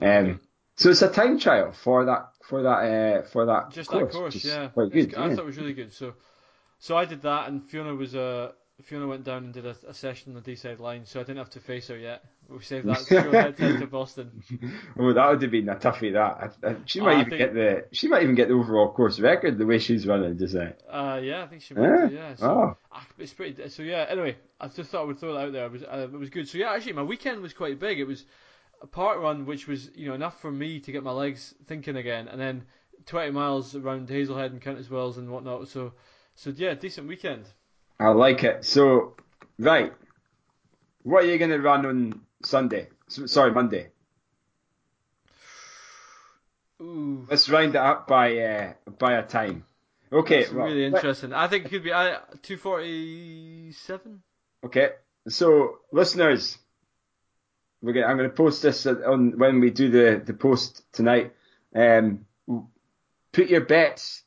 in. 0.00 0.06
Um, 0.06 0.40
so 0.76 0.90
it's 0.90 1.00
a 1.02 1.08
time 1.10 1.38
trial 1.38 1.72
for 1.72 2.04
that 2.06 2.30
for 2.42 2.62
that 2.62 2.68
uh, 2.68 3.22
for 3.28 3.46
that 3.46 3.70
Just 3.70 3.88
course. 3.90 4.12
that 4.12 4.18
course, 4.18 4.44
yeah. 4.44 4.68
quite 4.68 4.86
It's 4.86 4.94
good. 4.94 5.10
g- 5.10 5.16
I 5.16 5.28
yeah. 5.28 5.34
thought 5.34 5.42
it 5.42 5.46
was 5.46 5.56
really 5.58 5.72
good. 5.74 5.92
So, 5.94 6.14
so 6.84 6.96
I 6.96 7.04
did 7.06 7.22
that, 7.22 7.48
and 7.48 7.62
Fiona 7.70 7.94
was 7.94 8.14
uh, 8.14 8.52
Fiona 8.82 9.06
went 9.06 9.24
down 9.24 9.44
and 9.44 9.52
did 9.54 9.64
a, 9.66 9.74
a 9.88 9.94
session 9.94 10.36
on 10.36 10.42
the 10.42 10.50
Deeside 10.52 10.80
line, 10.80 11.06
so 11.06 11.18
I 11.20 11.22
didn't 11.22 11.38
have 11.38 11.50
to 11.50 11.60
face 11.60 11.88
her 11.88 11.96
yet. 11.96 12.22
We 12.48 12.62
saved 12.62 12.86
that 12.88 12.98
to 13.08 13.22
go 13.22 13.30
head 13.32 13.56
to 13.56 13.86
Boston. 13.86 14.42
Oh, 14.98 15.12
that 15.14 15.26
would 15.30 15.40
have 15.42 15.50
been 15.50 15.68
a 15.70 15.76
toughie. 15.76 16.12
That 16.12 16.52
I, 16.62 16.68
I, 16.70 16.76
she 16.84 17.00
Oh, 17.00 17.04
might 17.04 17.16
I 17.16 17.20
even 17.20 17.30
think- 17.30 17.38
get 17.38 17.54
the 17.54 17.84
she 17.92 18.06
might 18.08 18.22
even 18.22 18.34
get 18.34 18.48
the 18.48 18.54
overall 18.54 18.92
course 18.92 19.18
record 19.18 19.56
the 19.58 19.64
way 19.64 19.78
she's 19.78 20.06
running. 20.06 20.36
Does 20.36 20.54
uh, 20.54 20.72
Uh, 20.90 21.20
yeah, 21.22 21.42
I 21.44 21.46
think 21.46 21.62
she 21.62 21.74
Yeah? 21.74 21.80
went 21.80 22.12
yeah. 22.12 22.34
So, 22.36 22.46
Oh. 22.50 22.76
ah, 22.92 23.06
it's 23.18 23.32
pretty. 23.32 23.68
So 23.70 23.82
yeah. 23.82 24.04
Anyway, 24.10 24.36
I 24.60 24.68
just 24.68 24.90
thought 24.90 25.00
I 25.02 25.04
would 25.04 25.18
throw 25.18 25.32
that 25.34 25.46
out 25.46 25.52
there. 25.52 25.64
It 25.66 25.72
was 25.72 25.82
uh, 25.84 26.08
it 26.12 26.18
was 26.24 26.28
good. 26.30 26.46
So 26.48 26.58
yeah, 26.58 26.70
actually, 26.74 26.92
my 26.92 27.02
weekend 27.02 27.40
was 27.40 27.54
quite 27.54 27.78
big. 27.80 27.98
It 27.98 28.06
was 28.06 28.26
a 28.82 28.86
part 28.86 29.18
run, 29.20 29.46
which 29.46 29.66
was 29.66 29.90
you 29.94 30.06
know 30.08 30.14
enough 30.14 30.38
for 30.42 30.52
me 30.52 30.80
to 30.80 30.92
get 30.92 31.02
my 31.02 31.12
legs 31.12 31.54
thinking 31.66 31.96
again, 31.96 32.28
and 32.28 32.38
then 32.38 32.64
20 33.06 33.30
miles 33.30 33.74
around 33.74 34.08
Hazelhead 34.08 34.50
and 34.52 34.60
Countesswells 34.60 35.16
and 35.16 35.30
whatnot. 35.30 35.68
So, 35.68 35.92
so 36.34 36.50
yeah, 36.50 36.74
decent 36.74 37.08
weekend. 37.08 37.44
I 37.98 38.08
like 38.08 38.42
it. 38.44 38.64
So 38.64 39.16
right, 39.58 39.92
what 41.02 41.24
are 41.24 41.26
you 41.26 41.38
going 41.38 41.50
to 41.50 41.60
run 41.60 41.86
on 41.86 42.20
Sunday? 42.44 42.88
Sorry, 43.08 43.52
Monday. 43.52 43.88
Ooh. 46.82 47.26
Let's 47.30 47.48
round 47.48 47.74
it 47.74 47.80
up 47.80 48.06
by 48.08 48.36
uh, 48.38 48.72
by 48.98 49.14
a 49.14 49.22
time. 49.22 49.64
Okay, 50.12 50.42
It's 50.42 50.52
well, 50.52 50.66
really 50.66 50.88
let- 50.90 50.96
interesting. 50.98 51.32
I 51.32 51.48
think 51.48 51.66
it 51.66 51.68
could 51.70 51.82
be 51.84 51.92
uh, 51.92 52.18
247. 52.42 54.22
Okay, 54.64 54.90
so 55.28 55.78
listeners, 55.92 56.58
we're 57.82 57.92
gonna, 57.94 58.06
I'm 58.06 58.16
going 58.16 58.30
to 58.30 58.34
post 58.36 58.62
this 58.62 58.86
on 58.86 59.38
when 59.38 59.60
we 59.60 59.70
do 59.70 59.90
the, 59.90 60.22
the 60.24 60.34
post 60.34 60.82
tonight. 60.92 61.32
Um, 61.74 62.26
put 63.32 63.48
your 63.48 63.62
bets. 63.62 64.22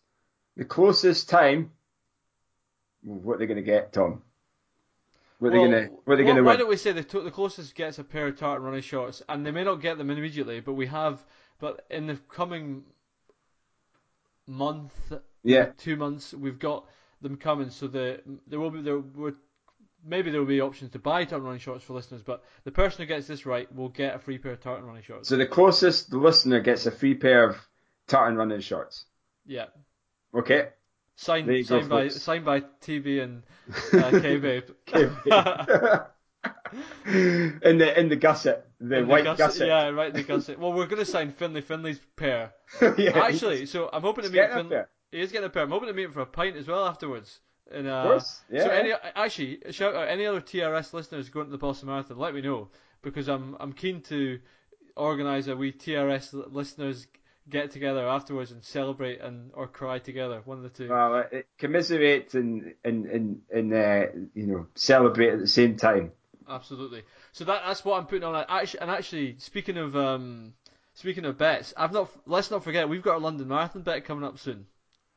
The 0.58 0.66
closest 0.66 1.30
time. 1.30 1.72
What 3.04 3.36
are 3.36 3.38
they 3.39 3.45
going 3.45 3.58
to 3.58 3.64
get, 3.64 3.93
Tom? 3.93 4.22
What 5.39 5.50
are 5.50 5.52
they 5.52 5.60
Well, 5.60 5.72
going 5.72 5.88
to 5.88 5.93
What 6.06 6.14
are 6.14 6.18
they 6.18 6.24
going 6.24 6.36
to 6.38 6.43
why 6.43 6.52
win? 6.52 6.60
don't 6.60 6.70
we 6.70 6.78
say 6.78 6.91
the, 6.91 7.04
to- 7.04 7.22
the 7.22 7.32
closest 7.32 7.76
gets 7.76 8.00
a 8.00 8.04
pair 8.04 8.28
of 8.28 8.38
tartan 8.38 8.64
running 8.66 8.82
shorts, 8.82 9.22
and 9.30 9.45
they 9.45 9.52
may 9.52 9.64
not 9.64 9.76
get 9.82 9.98
them 9.98 10.10
immediately, 10.10 10.60
but 10.60 10.74
we 10.74 10.88
have, 10.88 11.24
but 11.60 11.86
in 11.89 12.08
the 12.08 12.16
coming 12.30 12.84
month, 14.48 14.93
Yeah, 15.43 15.68
two 15.78 15.95
months, 15.95 16.34
we've 16.34 16.60
got 16.60 16.86
them 17.22 17.38
coming. 17.38 17.70
So 17.70 17.88
the 17.88 18.22
there 18.48 18.60
will 18.60 18.72
be 18.72 18.82
there 18.82 19.00
would 19.00 19.36
maybe 20.06 20.32
there 20.32 20.39
will 20.39 20.48
be 20.48 20.62
options 20.62 20.91
to 20.91 21.00
buy 21.00 21.26
tartan 21.26 21.45
running 21.45 21.60
shorts 21.60 21.84
for 21.84 21.93
listeners, 21.93 22.24
but 22.24 22.43
the 22.64 22.72
person 22.72 23.02
who 23.02 23.06
gets 23.08 23.28
this 23.28 23.45
right 23.45 23.74
will 23.76 23.89
get 23.89 24.16
a 24.16 24.20
free 24.20 24.38
pair 24.38 24.54
of 24.54 24.62
tartan 24.62 24.86
running 24.86 25.04
shorts. 25.04 25.28
so 25.30 25.36
the 25.38 25.45
closest 25.45 26.10
the 26.10 26.18
listener 26.18 26.60
gets 26.62 26.86
a 26.86 26.91
free 26.91 27.14
pair 27.16 27.50
of 27.50 27.58
tartan 28.08 28.38
running 28.38 28.62
shorts. 28.62 29.06
yeah. 29.45 29.66
Okay. 30.34 30.70
Signed, 31.20 31.47
go, 31.47 31.61
signed 31.63 31.89
by 31.89 32.03
folks. 32.03 32.22
signed 32.22 32.45
by 32.45 32.59
TB 32.61 33.24
and 33.24 33.43
uh, 33.93 34.11
K 34.22 34.38
Babe. 34.38 34.63
in 37.11 37.78
the 37.78 37.99
in 37.99 38.09
the 38.09 38.15
gusset, 38.15 38.68
the 38.80 38.97
In 38.97 39.01
the 39.03 39.07
white 39.07 39.24
gusset- 39.24 39.38
gusset. 39.38 39.68
Yeah, 39.68 39.89
right, 39.89 40.13
the 40.13 40.24
gusset. 40.24 40.59
Well, 40.59 40.74
we're 40.74 40.86
going 40.86 41.03
to 41.03 41.05
sign 41.05 41.32
Finley 41.32 41.61
Finley's 41.61 41.99
pair. 42.15 42.53
Yeah, 42.97 43.18
Actually, 43.20 43.65
so 43.65 43.89
I'm 43.91 44.01
hoping 44.03 44.26
to 44.26 44.30
meet 44.30 44.49
Finley. 44.51 44.78
He 45.11 45.20
is 45.22 45.32
getting 45.32 45.47
a 45.47 45.49
pair. 45.49 45.63
I'm 45.63 45.72
hoping 45.72 45.88
to 45.88 45.93
meet 45.93 46.03
him 46.05 46.13
for 46.13 46.22
a 46.22 46.26
pint 46.26 46.55
as 46.57 46.68
well 46.68 46.86
afterwards. 46.86 47.39
And, 47.72 47.88
uh, 47.88 47.91
Of 47.91 48.07
course, 48.11 48.41
yeah. 48.51 48.63
So 48.63 48.70
any 48.70 48.93
actually 49.15 49.59
shout 49.72 49.95
out 49.95 50.07
any 50.07 50.26
other 50.26 50.39
TRS 50.41 50.93
listeners 50.93 51.30
going 51.30 51.47
to 51.47 51.51
the 51.51 51.57
Boston 51.57 51.89
Marathon. 51.89 52.18
Let 52.18 52.34
me 52.36 52.41
know 52.41 52.70
because 53.01 53.28
I'm 53.28 53.57
I'm 53.59 53.74
keen 53.74 54.01
to 54.03 54.39
organise 54.95 55.47
a 55.47 55.55
wee 55.55 55.72
TRS 55.72 56.34
listeners 56.53 57.07
get 57.50 57.72
together 57.72 58.08
afterwards 58.08 58.52
and 58.52 58.64
celebrate 58.64 59.22
and 59.22 59.52
or 59.54 59.68
cry 59.68 60.00
together. 60.00 60.41
One 60.45 60.58
of 60.58 60.64
the 60.64 60.70
two. 60.70 60.89
Well, 60.89 61.26
commiserate 61.58 62.34
and 62.34 62.74
and 62.84 63.06
and 63.06 63.41
and 63.54 63.74
uh, 63.74 64.06
you 64.34 64.48
know 64.48 64.68
celebrate 64.76 65.34
at 65.34 65.39
the 65.39 65.48
same 65.48 65.78
time. 65.78 66.12
Absolutely. 66.50 67.04
So 67.34 67.45
that 67.45 67.64
that's 67.66 67.84
what 67.84 67.98
I'm 67.98 68.06
putting 68.06 68.24
on. 68.24 68.45
Actually, 68.48 68.80
and 68.82 68.91
actually, 68.91 69.36
speaking 69.39 69.78
of 69.78 69.95
um, 69.95 70.54
speaking 70.93 71.26
of 71.26 71.38
bets, 71.38 71.74
I've 71.78 71.93
not. 71.93 72.10
Let's 72.26 72.52
not 72.52 72.64
forget 72.64 72.89
we've 72.89 73.04
got 73.04 73.16
a 73.16 73.20
London 73.20 73.48
Marathon 73.48 73.82
bet 73.82 74.06
coming 74.06 74.24
up 74.24 74.39
soon. 74.39 74.66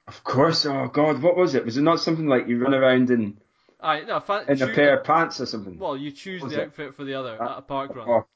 Of 0.06 0.24
course. 0.24 0.66
Oh 0.66 0.88
God, 0.92 1.22
what 1.22 1.36
was 1.36 1.54
it? 1.54 1.64
Was 1.64 1.76
it 1.76 1.82
not 1.82 2.00
something 2.00 2.26
like 2.26 2.48
you 2.48 2.58
run 2.62 2.74
around 2.74 3.10
in 3.10 3.38
Aye, 3.82 4.02
no, 4.02 4.22
in 4.48 4.60
a 4.60 4.66
pair 4.68 4.98
of 4.98 5.04
pants 5.04 5.40
or 5.40 5.46
something? 5.46 5.78
Well, 5.78 5.96
you 5.96 6.10
choose 6.10 6.42
the 6.42 6.60
it? 6.60 6.66
outfit 6.66 6.94
for 6.96 7.04
the 7.04 7.14
other 7.14 7.40
Uh, 7.40 7.52
at 7.52 7.58
a 7.58 7.62
park 7.62 7.94
run. 7.94 8.08
oh 8.08 8.26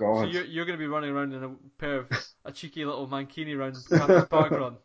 so 0.00 0.24
you're 0.24 0.44
you're 0.44 0.64
going 0.64 0.78
to 0.78 0.82
be 0.82 0.86
running 0.88 1.10
around 1.10 1.32
in 1.32 1.44
a 1.44 1.50
pair 1.78 1.98
of 1.98 2.06
a 2.44 2.52
cheeky 2.52 2.84
little 2.84 3.06
mankini 3.06 3.56
round 3.56 3.76
Park 4.30 4.50
run. 4.50 4.76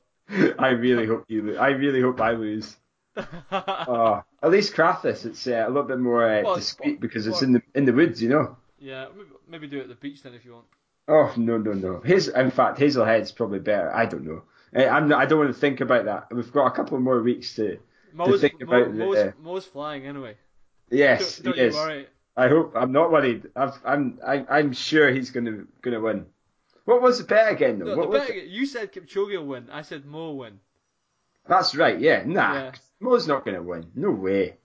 I 0.60 0.70
really 0.70 1.06
hope 1.06 1.26
you. 1.28 1.58
I 1.58 1.70
really 1.70 2.02
hope 2.02 2.20
I 2.22 2.32
lose. 2.32 2.76
Oh, 3.52 4.22
at 4.44 4.52
least 4.52 4.74
Crathes, 4.76 5.26
it's 5.26 5.48
uh, 5.48 5.64
a 5.66 5.68
little 5.70 5.84
bit 5.84 6.00
more 6.00 6.28
uh, 6.30 6.42
Well, 6.44 6.56
discreet 6.56 7.00
because 7.00 7.28
it's 7.28 7.42
in 7.42 7.54
the 7.54 7.62
in 7.74 7.86
the 7.86 7.94
woods, 7.94 8.22
you 8.22 8.30
know. 8.30 8.58
yeah, 8.78 9.08
maybe, 9.16 9.30
maybe 9.48 9.68
do 9.68 9.78
it 9.80 9.84
at 9.84 9.88
the 9.90 9.96
beach 9.96 10.22
then 10.22 10.34
if 10.34 10.44
you 10.44 10.52
want. 10.54 10.66
Oh 11.08 11.34
no 11.38 11.58
no 11.58 11.74
no! 11.74 12.02
His 12.02 12.28
in 12.28 12.52
fact 12.52 12.78
Hazelhead's 12.80 13.32
probably 13.32 13.60
better. 13.60 13.90
I 13.96 14.06
don't 14.06 14.26
know. 14.26 14.44
Uh, 14.76 14.86
I'm 14.86 15.08
not, 15.08 15.22
I 15.22 15.26
don't 15.28 15.40
want 15.40 15.54
to 15.54 15.60
think 15.60 15.80
about 15.80 16.06
that. 16.06 16.28
We've 16.34 16.52
got 16.52 16.66
a 16.66 16.72
couple 16.72 17.00
more 17.00 17.22
weeks 17.22 17.56
to. 17.56 17.78
Mo's, 18.14 18.42
think 18.42 18.60
Mo, 18.62 18.68
about 18.68 18.92
the- 18.92 18.98
Mo's, 18.98 19.18
uh, 19.18 19.32
Mo's 19.42 19.66
flying 19.66 20.06
anyway. 20.08 20.36
Yes, 20.90 21.38
don't 21.38 21.46
don't 21.46 21.56
he 21.56 21.62
you 21.62 21.68
is. 21.68 21.76
worry. 21.76 22.08
I 22.38 22.48
hope 22.50 22.74
I'm 22.76 22.92
not 22.92 23.12
worried. 23.12 23.48
I've, 23.56 23.80
I'm 23.86 24.20
I, 24.26 24.46
I'm 24.50 24.74
sure 24.74 25.10
he's 25.10 25.32
gonna 25.32 25.66
gonna 25.82 26.02
win. 26.02 26.26
What 26.86 27.02
was 27.02 27.18
the 27.20 27.24
bet 27.24 27.52
again 27.52 27.80
though? 27.80 27.86
No, 27.86 27.98
what 27.98 28.12
the 28.12 28.20
was 28.20 28.28
bet, 28.28 28.48
you 28.48 28.66
said 28.66 28.92
Kipchoge 28.94 29.38
will 29.38 29.46
win. 29.46 29.70
I 29.72 29.82
said 29.84 30.06
Mo 30.06 30.18
will 30.28 30.38
win. 30.40 30.60
That's 31.48 31.76
right. 31.76 32.00
Yeah, 32.00 32.24
nah. 32.26 32.54
Yeah. 32.54 32.72
Mo's 33.00 33.28
not 33.28 33.46
gonna 33.46 33.64
win. 33.64 33.86
No 33.96 34.12
way. 34.12 34.58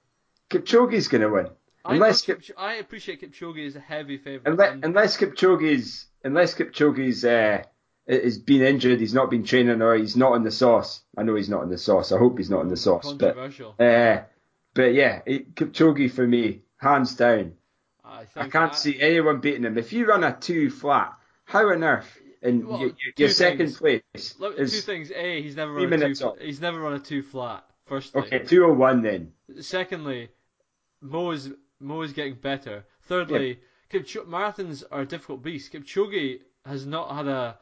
Kipchoge's 0.51 1.09
gonna 1.09 1.29
win. 1.31 1.49
I, 1.85 1.95
Unless 1.95 2.27
know 2.29 2.35
Kip, 2.35 2.43
Kipch- 2.45 2.59
I 2.59 2.75
appreciate 2.75 3.23
Kipchoge 3.23 3.59
is 3.65 3.77
a 3.77 3.81
heavy 3.81 4.19
favourite. 4.19 4.47
unless, 4.53 4.73
and- 4.73 4.85
unless 4.85 5.17
Kipchoge's 5.17 6.07
unless 6.25 6.55
Kipchoge's 6.55 7.25
uh, 7.25 7.63
is 8.07 8.39
been 8.39 8.63
injured, 8.63 9.01
he's 9.01 9.15
not 9.15 9.31
been 9.31 9.45
training, 9.45 9.81
or 9.81 9.95
he's 9.95 10.17
not 10.17 10.35
in 10.35 10.43
the 10.43 10.51
sauce. 10.51 11.03
I 11.17 11.23
know 11.23 11.37
he's 11.37 11.49
not 11.49 11.63
in 11.63 11.71
the 11.71 11.79
sauce. 11.79 12.11
I 12.13 12.19
hope 12.19 12.37
he's 12.39 12.51
not 12.51 12.63
in 12.63 12.69
the 12.69 12.77
sauce. 12.77 13.13
But 13.13 13.35
controversial. 13.37 13.77
uh, 13.79 14.23
but 14.75 14.93
yeah, 14.95 15.23
it, 15.25 15.55
Kipchoge 15.55 16.11
for 16.13 16.27
me, 16.27 16.63
hands 16.77 17.15
down. 17.15 17.53
I, 18.11 18.27
I 18.37 18.49
can't 18.49 18.75
see 18.75 19.01
anyone 19.01 19.41
beating 19.41 19.65
him. 19.65 19.79
If 19.79 19.93
you 19.93 20.07
run 20.07 20.25
a 20.25 20.37
two 20.37 20.69
flat, 20.71 21.13
how 21.45 21.71
on 21.71 21.85
earth 21.85 22.19
in 22.43 22.67
Well, 22.67 22.81
your, 22.81 22.91
your 23.17 23.29
second 23.29 23.69
things. 23.75 23.79
place 23.79 24.35
Look, 24.39 24.57
two 24.57 24.67
things. 24.67 25.11
A, 25.15 25.43
he's 25.43 25.57
never 25.57 25.73
run 25.73 25.93
a 25.93 26.15
two. 26.15 26.27
up. 26.27 26.39
He's 26.41 26.61
never 26.61 26.81
run 26.81 26.95
a 26.95 26.99
two 26.99 27.23
flat. 27.23 27.65
Firstly. 27.87 28.23
okay 28.23 28.39
two 28.41 28.65
oh 28.65 28.73
one 28.73 29.03
then. 29.03 29.33
Secondly, 29.61 30.29
Mo 31.01 31.31
is 31.31 31.51
Mo 31.81 32.03
is 32.03 32.13
getting 32.13 32.35
better. 32.35 32.85
Thirdly, 33.03 33.59
Kipcho- 33.93 34.27
marathons 34.27 34.85
are 34.91 35.01
a 35.01 35.07
difficult 35.07 35.43
beast. 35.43 35.73
Kipchoge 35.73 36.41
has 36.65 36.87
not 36.87 37.15
had 37.15 37.27
a. 37.27 37.59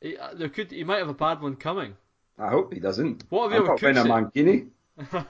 He, 0.00 0.16
uh, 0.16 0.34
there 0.34 0.48
could 0.48 0.70
he 0.72 0.82
might 0.84 0.98
have 0.98 1.08
a 1.08 1.14
bad 1.14 1.40
one 1.40 1.56
coming. 1.56 1.94
I 2.38 2.48
hope 2.48 2.72
he 2.72 2.80
doesn't. 2.80 3.24
What 3.28 3.46
if 3.46 3.52
he 3.52 3.58
I'm 3.58 3.94
not 3.94 4.06
a 4.06 4.08
overcooks 4.08 4.32
Mankini. 4.34 4.68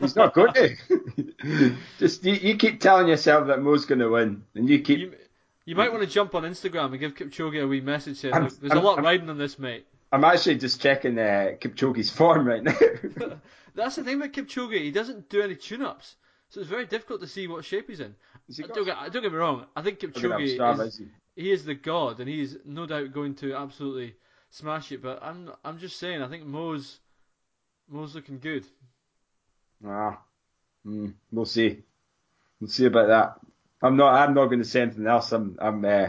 He's 0.00 0.16
not 0.16 0.34
going 0.34 0.52
eh? 0.56 0.74
to. 0.88 1.76
Just 1.98 2.24
you, 2.24 2.34
you 2.34 2.56
keep 2.56 2.80
telling 2.80 3.08
yourself 3.08 3.46
that 3.48 3.60
Mo's 3.60 3.84
going 3.84 3.98
to 4.00 4.08
win, 4.08 4.42
and 4.54 4.68
you 4.68 4.80
keep. 4.80 4.98
You, 4.98 5.12
you 5.64 5.76
might 5.76 5.92
want 5.92 6.02
to 6.04 6.08
jump 6.08 6.34
on 6.34 6.42
Instagram 6.44 6.86
and 6.90 6.98
give 6.98 7.14
Kipchoge 7.14 7.62
a 7.62 7.66
wee 7.66 7.80
message 7.80 8.18
saying, 8.18 8.34
I'm- 8.34 8.48
there's 8.60 8.72
I'm- 8.72 8.78
a 8.78 8.84
lot 8.84 8.96
I'm- 8.96 9.04
riding 9.04 9.30
on 9.30 9.38
this, 9.38 9.58
mate." 9.58 9.86
I'm 10.12 10.24
actually 10.24 10.56
just 10.56 10.80
checking 10.80 11.16
uh, 11.18 11.52
Kipchoge's 11.60 12.10
form 12.10 12.44
right 12.44 12.64
now. 12.64 12.76
That's 13.76 13.94
the 13.94 14.02
thing 14.02 14.16
about 14.16 14.32
Kipchoge. 14.32 14.80
He 14.80 14.90
doesn't 14.90 15.28
do 15.28 15.40
any 15.40 15.54
tune-ups, 15.54 16.16
so 16.48 16.60
it's 16.60 16.68
very 16.68 16.84
difficult 16.86 17.20
to 17.20 17.28
see 17.28 17.46
what 17.46 17.64
shape 17.64 17.88
he's 17.88 18.00
in. 18.00 18.16
Has 18.48 18.56
he 18.56 18.64
uh, 18.64 18.66
Don't 18.66 18.84
get, 18.84 18.96
uh, 18.96 19.08
don't 19.08 19.22
get 19.22 19.30
me 19.30 19.38
wrong. 19.38 19.66
I 19.76 19.82
think 19.82 20.02
Look 20.02 20.16
at 20.16 20.22
that 20.22 20.30
Kipchoge 20.32 20.58
Strava, 20.58 20.86
is, 20.88 20.94
is 20.94 20.98
he? 21.36 21.42
he 21.42 21.52
is 21.52 21.64
the 21.64 21.76
god, 21.76 22.18
and 22.18 22.28
he's 22.28 22.56
no 22.64 22.86
doubt 22.86 23.12
going 23.12 23.36
to 23.36 23.54
absolutely 23.54 24.16
smash 24.50 24.90
it. 24.90 25.00
But 25.00 25.22
I'm 25.22 25.52
I'm 25.64 25.78
just 25.78 26.00
saying, 26.00 26.22
I 26.22 26.28
think 26.28 26.44
Mo's 26.44 26.98
Mo's 27.88 28.16
looking 28.16 28.40
good. 28.40 28.64
Ah, 29.86 30.20
mm, 30.86 31.12
we'll 31.32 31.44
see. 31.46 31.82
We'll 32.60 32.70
see 32.70 32.86
about 32.86 33.08
that. 33.08 33.40
I'm 33.82 33.96
not. 33.96 34.14
I'm 34.14 34.34
not 34.34 34.46
going 34.46 34.58
to 34.58 34.64
say 34.68 34.82
anything 34.82 35.06
else. 35.06 35.32
I'm. 35.32 35.56
I'm 35.60 35.84
uh, 35.84 36.08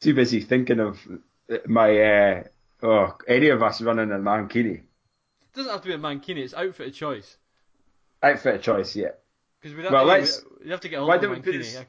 too 0.00 0.14
busy 0.14 0.40
thinking 0.40 0.80
of 0.80 0.98
my. 1.66 2.00
Uh, 2.00 2.42
oh, 2.82 3.16
any 3.26 3.48
of 3.48 3.62
us 3.62 3.80
running 3.80 4.12
a 4.12 4.14
Mankini 4.16 4.76
It 4.76 4.82
doesn't 5.54 5.72
have 5.72 5.82
to 5.82 5.88
be 5.88 5.94
a 5.94 5.98
mankini; 5.98 6.38
it's 6.38 6.54
outfit 6.54 6.88
of 6.88 6.94
choice. 6.94 7.36
outfit 8.22 8.54
of 8.56 8.62
choice. 8.62 8.94
Yeah. 8.94 9.08
Because 9.60 9.76
have 9.82 9.92
Well, 9.92 10.04
let's- 10.06 10.42
you 10.64 10.70
have 10.70 10.80
to 10.80 10.88
get 10.88 11.00
a 11.00 11.04
why 11.04 11.18
don't 11.18 11.30
we 11.32 11.38
mankini. 11.38 11.58
this- 11.58 11.84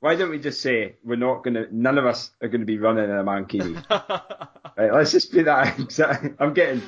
Why 0.00 0.16
don't 0.16 0.30
we 0.30 0.38
just 0.38 0.60
say 0.60 0.96
we're 1.04 1.16
not 1.16 1.44
going 1.44 1.54
to? 1.54 1.68
None 1.70 1.96
of 1.98 2.04
us 2.04 2.30
are 2.42 2.48
going 2.48 2.60
to 2.60 2.66
be 2.66 2.78
running 2.78 3.04
in 3.04 3.10
a 3.16 3.24
Mankini. 3.24 3.82
right, 4.76 4.92
let's 4.92 5.12
just 5.12 5.32
be 5.32 5.44
that. 5.44 5.78
exact- 5.78 6.34
I'm 6.40 6.52
getting. 6.52 6.82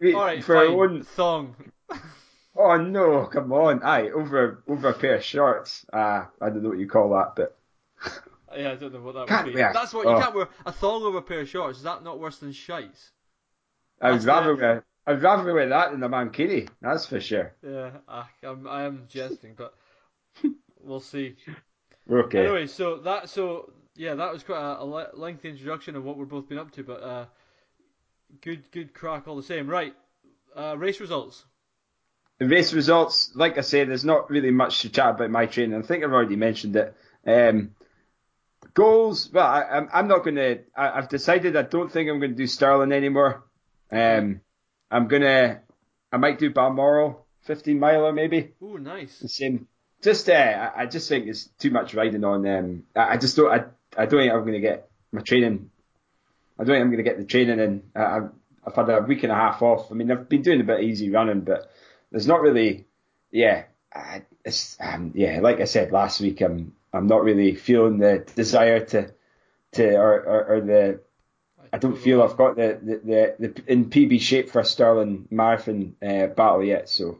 we- 0.00 0.12
All 0.14 0.24
right, 0.24 0.42
for 0.44 0.56
fine. 0.56 0.74
our 0.74 0.84
own. 0.84 1.02
Thong. 1.04 1.54
Oh 2.62 2.76
no! 2.76 3.26
Come 3.26 3.52
on! 3.52 3.82
Aye, 3.82 4.10
over 4.10 4.62
over 4.68 4.88
a 4.90 4.92
pair 4.92 5.14
of 5.16 5.24
shorts. 5.24 5.86
Ah, 5.92 6.28
I 6.40 6.50
don't 6.50 6.62
know 6.62 6.68
what 6.68 6.78
you 6.78 6.88
call 6.88 7.10
that, 7.10 7.34
but 7.36 7.56
Yeah, 8.58 8.72
I 8.72 8.74
don't 8.74 8.92
know 8.92 9.00
what 9.00 9.14
that 9.14 9.28
Can't 9.28 9.46
would 9.46 9.54
be. 9.54 9.60
wear- 9.60 9.72
That's 9.72 9.94
what 9.94 10.06
you 10.06 10.12
oh. 10.12 10.20
can't 10.20 10.34
wear 10.34 10.48
a 10.66 10.72
thong 10.72 11.02
over 11.04 11.18
a 11.18 11.22
pair 11.22 11.40
of 11.40 11.48
shorts. 11.48 11.78
Is 11.78 11.84
that 11.84 12.02
not 12.04 12.18
worse 12.20 12.38
than 12.38 12.52
shites? 12.52 13.12
I'd 14.00 14.14
That's 14.14 14.24
rather 14.26 14.56
the- 14.56 14.62
wear. 14.62 14.84
I'd 15.06 15.22
rather 15.22 15.54
wear 15.54 15.68
that 15.68 15.92
than 15.92 16.02
a 16.02 16.08
Mankini. 16.08 16.68
That's 16.82 17.06
for 17.06 17.20
sure. 17.20 17.54
Yeah, 17.66 17.90
I, 18.06 18.24
I'm, 18.42 18.66
I 18.68 18.82
am 18.84 19.06
jesting, 19.08 19.54
but 19.56 19.74
we'll 20.82 21.00
see. 21.00 21.36
Okay. 22.10 22.40
Anyway, 22.44 22.66
so 22.66 22.98
that 22.98 23.28
so 23.30 23.72
yeah, 23.96 24.14
that 24.14 24.32
was 24.32 24.42
quite 24.42 24.60
a, 24.60 24.82
a 24.82 24.84
lengthy 25.14 25.48
introduction 25.48 25.96
of 25.96 26.04
what 26.04 26.18
we've 26.18 26.28
both 26.28 26.48
been 26.48 26.58
up 26.58 26.70
to, 26.72 26.82
but 26.84 27.02
uh, 27.02 27.24
good 28.42 28.70
good 28.72 28.92
crack 28.92 29.26
all 29.28 29.36
the 29.36 29.42
same. 29.42 29.68
Right, 29.68 29.94
uh, 30.56 30.76
race 30.76 31.00
results. 31.00 31.44
Race 32.40 32.72
results, 32.72 33.32
like 33.34 33.58
I 33.58 33.60
said, 33.60 33.88
there's 33.88 34.04
not 34.04 34.30
really 34.30 34.50
much 34.50 34.80
to 34.80 34.88
chat 34.88 35.10
about 35.10 35.30
my 35.30 35.46
training. 35.46 35.78
I 35.78 35.82
think 35.82 36.02
I've 36.02 36.12
already 36.12 36.36
mentioned 36.36 36.74
it. 36.74 36.94
Um, 37.26 37.74
goals, 38.72 39.30
well, 39.30 39.46
I, 39.46 39.62
I'm, 39.62 39.88
I'm 39.92 40.08
not 40.08 40.24
going 40.24 40.36
to. 40.36 40.60
I've 40.74 41.08
decided 41.08 41.56
I 41.56 41.62
don't 41.62 41.92
think 41.92 42.08
I'm 42.08 42.18
going 42.18 42.30
to 42.30 42.36
do 42.36 42.46
Stirling 42.46 42.92
anymore. 42.92 43.44
Um, 43.92 44.40
I'm 44.90 45.06
gonna. 45.08 45.60
I 46.12 46.16
might 46.16 46.38
do 46.38 46.50
Balmoral, 46.50 47.26
15 47.42 47.78
miler 47.78 48.12
maybe. 48.12 48.52
Oh, 48.62 48.76
nice. 48.76 49.18
The 49.20 49.28
same. 49.28 49.68
Just, 50.02 50.28
uh, 50.28 50.32
I, 50.32 50.82
I 50.82 50.86
just 50.86 51.08
think 51.08 51.28
it's 51.28 51.44
too 51.58 51.70
much 51.70 51.94
riding 51.94 52.24
on. 52.24 52.46
Um, 52.46 52.82
I, 52.96 53.14
I 53.14 53.16
just 53.18 53.36
don't. 53.36 53.52
I, 53.52 53.64
I 53.96 54.06
don't 54.06 54.20
think 54.20 54.32
I'm 54.32 54.40
going 54.40 54.52
to 54.54 54.60
get 54.60 54.88
my 55.12 55.20
training. 55.20 55.70
I 56.58 56.64
don't 56.64 56.74
think 56.74 56.82
I'm 56.82 56.90
going 56.90 57.04
to 57.04 57.10
get 57.10 57.18
the 57.18 57.24
training 57.24 57.60
in. 57.60 57.82
I, 57.94 58.16
I've, 58.16 58.30
I've 58.66 58.74
had 58.74 58.88
a 58.88 59.02
week 59.02 59.24
and 59.24 59.32
a 59.32 59.34
half 59.34 59.62
off. 59.62 59.90
I 59.90 59.94
mean, 59.94 60.10
I've 60.10 60.28
been 60.28 60.42
doing 60.42 60.60
a 60.60 60.64
bit 60.64 60.78
of 60.78 60.84
easy 60.84 61.10
running, 61.10 61.40
but 61.40 61.70
there's 62.10 62.26
not 62.26 62.40
really. 62.40 62.86
Yeah, 63.30 63.64
I, 63.94 64.22
um, 64.80 65.12
yeah. 65.14 65.40
Like 65.40 65.60
I 65.60 65.64
said 65.64 65.92
last 65.92 66.20
week, 66.20 66.40
I'm 66.40 66.74
I'm 66.92 67.06
not 67.06 67.22
really 67.22 67.54
feeling 67.54 67.98
the 67.98 68.26
desire 68.34 68.84
to 68.86 69.12
to 69.72 69.96
or, 69.96 70.14
or, 70.14 70.44
or 70.46 70.60
the 70.60 71.00
I 71.72 71.78
don't 71.78 71.96
feel 71.96 72.22
I've 72.22 72.36
got 72.36 72.56
the, 72.56 72.78
the, 72.82 73.36
the, 73.38 73.48
the 73.48 73.72
in 73.72 73.86
PB 73.86 74.20
shape 74.20 74.50
for 74.50 74.60
a 74.60 74.64
Stirling 74.64 75.28
marathon 75.30 75.94
uh, 76.02 76.26
battle 76.26 76.64
yet. 76.64 76.88
So 76.88 77.18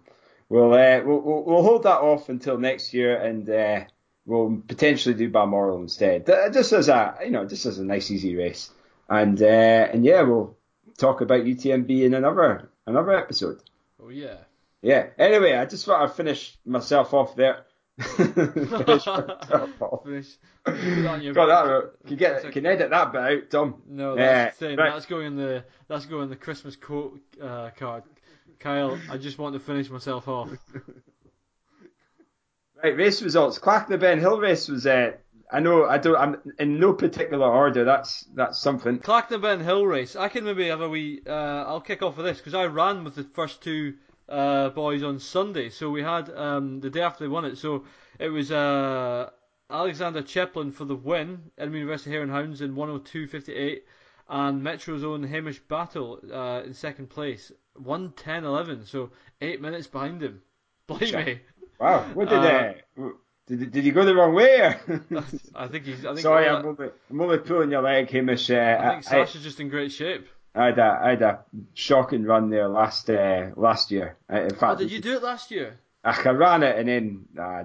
we'll, 0.49 0.72
uh, 0.74 1.03
we'll 1.05 1.20
we'll 1.20 1.45
we'll 1.45 1.62
hold 1.62 1.84
that 1.84 2.01
off 2.01 2.28
until 2.28 2.59
next 2.59 2.93
year, 2.93 3.16
and 3.16 3.49
uh, 3.49 3.84
we'll 4.26 4.62
potentially 4.66 5.14
do 5.14 5.30
Balmoral 5.30 5.80
instead. 5.80 6.26
Just 6.53 6.72
as 6.72 6.88
a 6.88 7.16
you 7.24 7.30
know, 7.30 7.45
just 7.45 7.66
as 7.66 7.78
a 7.78 7.84
nice 7.84 8.11
easy 8.11 8.34
race, 8.34 8.70
and 9.09 9.41
uh, 9.41 9.47
and 9.93 10.05
yeah, 10.05 10.22
we'll 10.22 10.57
talk 10.99 11.20
about 11.20 11.45
UTMB 11.45 12.03
in 12.03 12.14
another 12.14 12.68
another 12.86 13.12
episode. 13.16 13.61
Oh 14.03 14.09
yeah. 14.09 14.36
Yeah. 14.83 15.07
Anyway, 15.18 15.53
I 15.55 15.66
just 15.66 15.85
thought 15.85 16.03
I'd 16.03 16.14
finish 16.14 16.57
myself 16.64 17.12
off 17.14 17.37
there. 17.37 17.64
finish 18.16 19.07
myself 19.07 19.83
off. 19.83 20.05
Finish. 20.05 20.28
On 20.66 21.20
your- 21.22 21.35
that. 21.35 21.93
Can 22.07 22.16
get 22.16 22.45
a- 22.45 22.51
can 22.51 22.66
edit 22.66 22.91
that 22.91 23.12
bit 23.12 23.20
out, 23.20 23.51
Tom. 23.51 23.83
No, 23.87 24.16
that's 24.16 24.57
the 24.59 24.68
thing. 24.68 24.76
right. 24.78 24.93
That's 24.93 25.07
going 25.07 25.26
in 25.26 25.37
the 25.37 25.64
that's 25.89 26.07
going 26.07 26.24
in 26.24 26.31
the 26.31 26.37
Christmas 26.37 26.76
quote 26.76 27.20
uh, 27.43 27.70
card. 27.76 28.05
Kyle, 28.59 28.99
I 29.11 29.16
just 29.16 29.39
want 29.39 29.55
to 29.55 29.61
finish 29.61 29.89
myself 29.91 30.28
off. 30.28 30.51
Right, 32.83 32.97
race 32.97 33.20
results. 33.20 33.59
Clachnaben 33.59 34.20
Hill 34.20 34.39
race 34.39 34.68
was. 34.68 34.87
Uh, 34.87 35.12
I 35.53 35.61
know. 35.61 35.85
I 35.85 35.99
don't. 35.99 36.16
I'm 36.16 36.37
in 36.59 36.81
no 36.81 36.95
particular 36.95 37.47
order. 37.47 37.85
That's 37.85 38.24
that's 38.35 38.59
something. 38.59 39.01
Clacton 39.01 39.43
Ben 39.43 39.61
Hill 39.61 39.85
race. 39.85 40.16
I 40.16 40.28
can 40.28 40.45
maybe 40.45 40.68
have 40.68 40.81
a 40.81 40.89
wee. 40.89 41.20
Uh, 41.26 41.31
I'll 41.31 41.83
kick 41.83 42.03
off 42.03 42.16
with 42.16 42.24
this 42.24 42.39
because 42.39 42.55
I 42.55 42.64
ran 42.66 43.05
with 43.05 43.16
the 43.16 43.24
first 43.24 43.62
two 43.62 43.97
uh, 44.31 44.70
boys 44.70 45.03
on 45.03 45.18
Sunday. 45.18 45.68
So 45.68 45.91
we 45.91 46.03
had 46.03 46.31
um, 46.31 46.81
the 46.81 46.91
day 46.91 47.01
after 47.01 47.24
they 47.24 47.28
won 47.28 47.45
it. 47.45 47.59
So 47.59 47.85
it 48.18 48.28
was 48.28 48.51
uh, 48.51 49.31
Alexander 49.68 50.22
Chepelin 50.22 50.72
for 50.72 50.85
the 50.85 50.97
win, 50.97 51.51
Edinburgh 51.59 51.81
University 51.81 52.16
and 52.16 52.31
Hounds 52.31 52.61
in 52.61 52.74
102.58, 52.74 53.81
and 54.28 54.62
Metro's 54.62 55.05
own 55.05 55.24
Hamish 55.24 55.59
Battle 55.61 56.20
uh, 56.33 56.62
in 56.64 56.72
second 56.72 57.11
place, 57.11 57.51
110.11. 57.83 58.87
So 58.87 59.11
eight 59.41 59.61
minutes 59.61 59.87
behind 59.87 60.22
him. 60.22 60.43
Believe 60.87 61.14
me. 61.14 61.41
Wow. 61.78 62.05
What 62.14 62.28
did 62.28 62.39
Uh, 62.39 62.72
uh, 63.01 63.09
did 63.47 63.72
did 63.72 63.85
you 63.85 63.93
go 63.93 64.05
the 64.05 64.14
wrong 64.14 64.35
way? 64.35 64.61
I 65.55 65.66
think 65.66 65.85
he's. 65.85 66.05
I 66.05 66.11
think 66.11 66.20
Sorry, 66.20 66.49
I'm 66.49 66.66
only 66.66 66.91
I'm 67.11 67.20
only 67.20 67.39
pulling 67.39 67.70
your 67.70 67.83
leg, 67.83 68.11
Hamish. 68.11 68.51
Uh, 68.51 68.76
I 68.78 68.89
think 68.91 69.07
I, 69.07 69.24
Sasha's 69.24 69.43
just 69.43 69.59
in 69.61 69.68
great 69.68 69.91
shape. 69.91 70.28
I 70.55 70.66
had 70.66 70.78
a 70.78 71.01
I 71.03 71.11
had 71.11 71.22
a 71.22 71.44
shocking 71.74 72.24
run 72.24 72.51
there 72.51 72.68
last 72.68 73.09
uh, 73.09 73.51
last 73.57 73.90
year. 73.90 74.16
Uh, 74.32 74.42
In 74.42 74.57
Oh, 74.61 74.74
did 74.76 74.90
you 74.90 75.01
do 75.01 75.16
it 75.16 75.22
last 75.22 75.51
year? 75.51 75.78
I 76.03 76.30
ran 76.30 76.62
it 76.62 76.78
and 76.78 76.88
then 76.88 77.24
uh, 77.38 77.64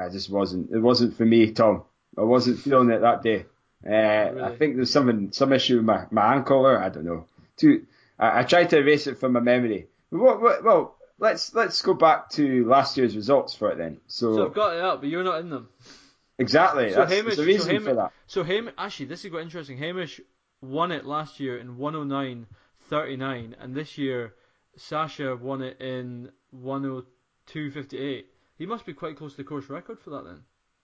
I 0.00 0.08
just 0.08 0.30
wasn't. 0.30 0.70
It 0.70 0.78
wasn't 0.78 1.16
for 1.16 1.24
me, 1.24 1.50
Tom. 1.50 1.82
I 2.16 2.22
wasn't 2.22 2.60
feeling 2.60 2.90
it 2.90 3.00
that 3.00 3.22
day. 3.22 3.46
Uh, 3.84 4.44
I 4.44 4.54
think 4.56 4.76
there's 4.76 4.92
something, 4.92 5.32
some 5.32 5.52
issue 5.52 5.76
with 5.78 5.84
my, 5.84 6.04
my 6.10 6.34
ankle, 6.34 6.64
or 6.66 6.78
I 6.78 6.88
don't 6.88 7.04
know. 7.04 7.26
Too, 7.56 7.84
I, 8.18 8.40
I 8.40 8.42
tried 8.44 8.70
to 8.70 8.78
erase 8.78 9.08
it 9.08 9.18
from 9.18 9.32
my 9.32 9.40
memory. 9.40 9.88
What, 10.10 10.62
well, 10.62 10.94
let's 11.18 11.52
let's 11.54 11.82
go 11.82 11.94
back 11.94 12.30
to 12.30 12.64
last 12.66 12.96
year's 12.96 13.16
results 13.16 13.54
for 13.54 13.72
it 13.72 13.78
then. 13.78 13.98
So, 14.06 14.36
So 14.36 14.46
I've 14.46 14.54
got 14.54 14.76
it 14.76 14.82
up, 14.82 15.00
but 15.00 15.08
you're 15.08 15.24
not 15.24 15.40
in 15.40 15.50
them. 15.50 15.68
exactly, 16.38 16.90
So 16.90 17.00
that's, 17.00 17.12
Hamish, 17.12 17.38
a 17.38 17.44
reason 17.44 17.66
so 17.66 17.72
Hamish, 17.72 17.88
for 17.88 17.94
that. 17.94 18.12
So 18.28 18.44
Hamish, 18.44 18.74
actually, 18.78 19.06
this 19.06 19.24
is 19.24 19.30
quite 19.32 19.42
interesting. 19.42 19.78
Hamish 19.78 20.20
won 20.62 20.92
it 20.92 21.04
last 21.04 21.40
year 21.40 21.58
in 21.58 21.76
109.39, 21.76 23.54
and 23.60 23.74
this 23.74 23.98
year 23.98 24.34
Sasha 24.76 25.36
won 25.36 25.60
it 25.60 25.80
in 25.80 26.30
102.58. 26.56 28.24
He 28.56 28.66
must 28.66 28.86
be 28.86 28.94
quite 28.94 29.16
close 29.16 29.32
to 29.32 29.38
the 29.38 29.44
course 29.44 29.68
record 29.68 29.98
for 30.00 30.10
that 30.10 30.24
then. 30.24 30.40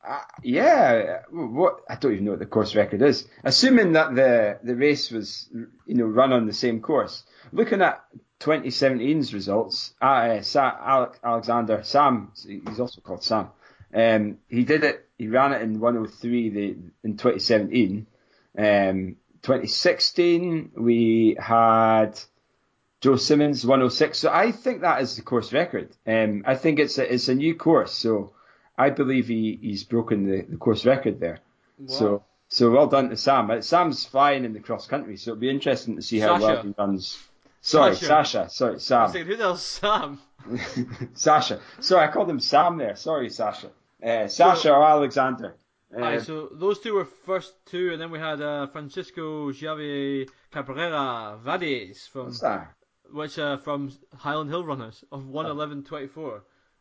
Uh, 0.06 0.20
yeah, 0.42 1.18
what 1.30 1.80
I 1.88 1.96
don't 1.96 2.12
even 2.12 2.24
know 2.24 2.30
what 2.32 2.40
the 2.40 2.46
course 2.46 2.74
record 2.76 3.02
is. 3.02 3.26
Assuming 3.42 3.92
that 3.92 4.14
the 4.14 4.58
the 4.62 4.76
race 4.76 5.10
was 5.10 5.48
you 5.86 5.94
know 5.94 6.04
run 6.04 6.32
on 6.32 6.46
the 6.46 6.52
same 6.52 6.80
course, 6.80 7.24
looking 7.50 7.82
at 7.82 8.04
2017's 8.38 9.34
results, 9.34 9.94
uh, 10.00 10.40
Sa- 10.42 11.10
Alexander 11.24 11.80
Sam, 11.82 12.30
he's 12.46 12.78
also 12.78 13.00
called 13.00 13.24
Sam. 13.24 13.48
Um, 13.92 14.38
he 14.48 14.62
did 14.64 14.84
it. 14.84 15.08
He 15.18 15.26
ran 15.26 15.52
it 15.52 15.62
in 15.62 15.80
103 15.80 16.50
the, 16.50 16.76
in 17.02 17.16
2017. 17.16 18.06
Um, 18.56 19.16
2016 19.48 20.72
we 20.76 21.34
had 21.40 22.20
Joe 23.00 23.16
Simmons 23.16 23.64
106. 23.64 24.18
So 24.18 24.30
I 24.30 24.52
think 24.52 24.82
that 24.82 25.00
is 25.00 25.16
the 25.16 25.22
course 25.22 25.54
record. 25.54 25.88
Um, 26.06 26.44
I 26.46 26.54
think 26.54 26.78
it's 26.78 26.98
a, 26.98 27.14
it's 27.14 27.28
a 27.28 27.34
new 27.34 27.54
course. 27.54 27.92
So 27.92 28.34
I 28.76 28.90
believe 28.90 29.28
he, 29.28 29.58
he's 29.62 29.84
broken 29.84 30.28
the, 30.28 30.42
the 30.42 30.58
course 30.58 30.84
record 30.84 31.18
there. 31.18 31.38
Wow. 31.78 31.86
So 31.86 32.24
so 32.48 32.70
well 32.70 32.88
done 32.88 33.08
to 33.08 33.16
Sam. 33.16 33.50
Uh, 33.50 33.62
Sam's 33.62 34.04
flying 34.04 34.44
in 34.44 34.52
the 34.52 34.60
cross 34.60 34.86
country, 34.86 35.16
so 35.16 35.30
it'll 35.30 35.40
be 35.40 35.48
interesting 35.48 35.96
to 35.96 36.02
see 36.02 36.18
how 36.18 36.38
well 36.38 36.62
he 36.62 36.74
runs. 36.76 37.18
Sorry, 37.62 37.94
Sasha. 37.94 38.06
Sasha. 38.06 38.50
Sorry, 38.50 38.80
Sam. 38.80 39.08
I 39.08 39.12
saying, 39.12 39.26
who 39.26 39.36
the 39.36 39.42
hell's 39.44 39.62
Sam? 39.62 40.20
Sasha. 41.14 41.60
Sorry, 41.80 42.06
I 42.06 42.12
called 42.12 42.28
him 42.28 42.40
Sam 42.40 42.76
there. 42.76 42.96
Sorry, 42.96 43.30
Sasha. 43.30 43.70
Uh, 44.02 44.28
Sasha 44.28 44.60
so, 44.60 44.74
or 44.74 44.84
Alexander. 44.84 45.54
Uh, 45.96 46.02
aye, 46.02 46.18
so 46.18 46.48
those 46.52 46.80
two 46.80 46.94
were 46.94 47.04
first 47.04 47.54
two, 47.64 47.92
and 47.92 48.00
then 48.00 48.10
we 48.10 48.18
had 48.18 48.40
uh, 48.42 48.66
Francisco 48.66 49.50
Javier 49.50 50.28
Cabrera 50.50 51.38
Vades 51.42 52.06
from 52.08 52.32
which 53.10 53.38
uh, 53.38 53.56
from 53.56 53.90
Highland 54.16 54.50
Hill 54.50 54.64
Runners 54.64 55.02
of 55.10 55.24
111.24. 55.24 56.40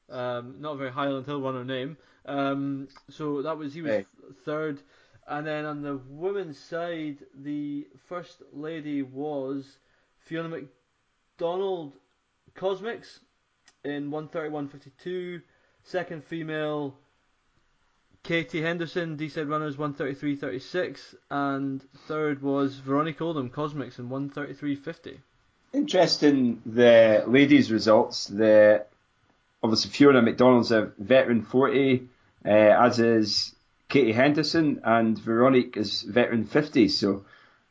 Um, 0.10 0.56
not 0.60 0.74
a 0.74 0.78
very 0.78 0.92
Highland 0.92 1.26
Hill 1.26 1.42
runner 1.42 1.64
name. 1.64 1.98
Um, 2.26 2.88
so 3.10 3.42
that 3.42 3.58
was 3.58 3.74
he 3.74 3.82
was 3.82 3.92
hey. 3.92 4.06
third, 4.44 4.82
and 5.28 5.48
then 5.48 5.66
on 5.66 5.82
the 5.82 6.00
women's 6.10 6.60
side, 6.60 7.18
the 7.34 7.88
first 8.08 8.42
lady 8.52 9.02
was 9.02 9.78
Fiona 10.20 10.50
McDonald 10.50 11.94
Cosmics 12.56 13.22
in 13.84 14.12
131.52. 14.12 15.42
Second 15.84 16.24
female 16.26 16.98
Katie 18.28 18.62
Henderson, 18.62 19.16
Deeside 19.16 19.48
runners 19.48 19.78
133.36, 19.78 21.16
and 21.32 21.82
third 22.10 22.42
was 22.42 22.76
Veronica 22.76 23.24
Oldham 23.24 23.50
Cosmics 23.50 24.00
in 24.00 24.10
133.50. 24.10 25.20
Interesting 25.72 26.62
the 26.66 27.24
ladies' 27.26 27.72
results. 27.72 28.26
The 28.26 28.86
obviously 29.64 29.92
Fiona 29.92 30.22
McDonald's 30.22 30.74
a 30.74 30.92
veteran 30.98 31.42
40, 31.42 32.10
uh, 32.44 32.50
as 32.50 33.00
is 33.00 33.56
Katie 33.88 34.12
Henderson, 34.12 34.82
and 34.84 35.18
Veronica 35.18 35.80
is 35.80 36.02
veteran 36.02 36.44
50. 36.44 36.90
So 36.90 37.24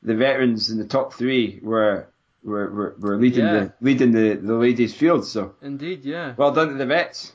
the 0.03 0.15
veterans 0.15 0.71
in 0.71 0.79
the 0.79 0.87
top 0.87 1.13
three 1.13 1.61
were 1.63 2.07
were, 2.43 2.71
were, 2.71 2.97
were 2.99 3.17
leading 3.19 3.45
yeah. 3.45 3.53
the 3.53 3.73
leading 3.83 4.13
the, 4.13 4.37
the 4.37 4.55
ladies' 4.55 4.95
field. 4.95 5.27
So 5.27 5.55
indeed, 5.61 6.07
yeah. 6.07 6.33
Well 6.35 6.53
done 6.53 6.69
to 6.69 6.75
the 6.77 6.87
vets. 6.87 7.35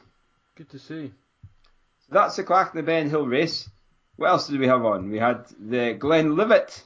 Good 0.56 0.72
to 0.72 0.80
see. 0.80 1.12
That's 2.12 2.36
the 2.36 2.44
Clacton 2.44 3.10
Hill 3.10 3.26
race. 3.26 3.70
What 4.18 4.30
else 4.30 4.48
did 4.48 4.60
we 4.60 4.68
have 4.68 4.86
on? 4.86 5.10
We 5.10 5.18
had 5.18 5.46
the 5.60 5.94
Glenlivet, 5.94 6.84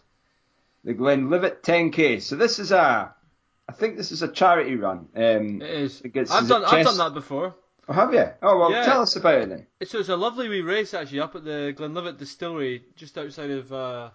the 0.83 0.93
Glenlivet 0.93 1.63
10k. 1.63 2.21
So 2.21 2.35
this 2.35 2.59
is 2.59 2.71
a 2.71 3.13
I 3.67 3.71
think 3.71 3.97
this 3.97 4.11
is 4.11 4.21
a 4.21 4.27
charity 4.27 4.75
run. 4.75 5.07
Um, 5.15 5.61
it 5.61 5.69
is. 5.69 6.01
I've 6.03 6.47
done. 6.47 6.63
I've 6.65 6.85
done 6.85 6.97
that 6.97 7.13
before. 7.13 7.55
Oh, 7.87 7.93
have 7.93 8.13
you? 8.13 8.25
Oh 8.41 8.57
well, 8.59 8.71
yeah. 8.71 8.85
tell 8.85 9.01
us 9.01 9.15
about 9.15 9.41
it 9.41 9.49
then. 9.49 9.67
So 9.85 9.99
it's 9.99 10.09
a 10.09 10.15
lovely 10.15 10.49
wee 10.49 10.61
race 10.61 10.93
actually 10.93 11.19
up 11.19 11.35
at 11.35 11.43
the 11.43 11.73
Glenlivet 11.75 12.17
Distillery 12.17 12.83
just 12.95 13.17
outside 13.17 13.51
of 13.51 13.71
uh, 13.73 14.09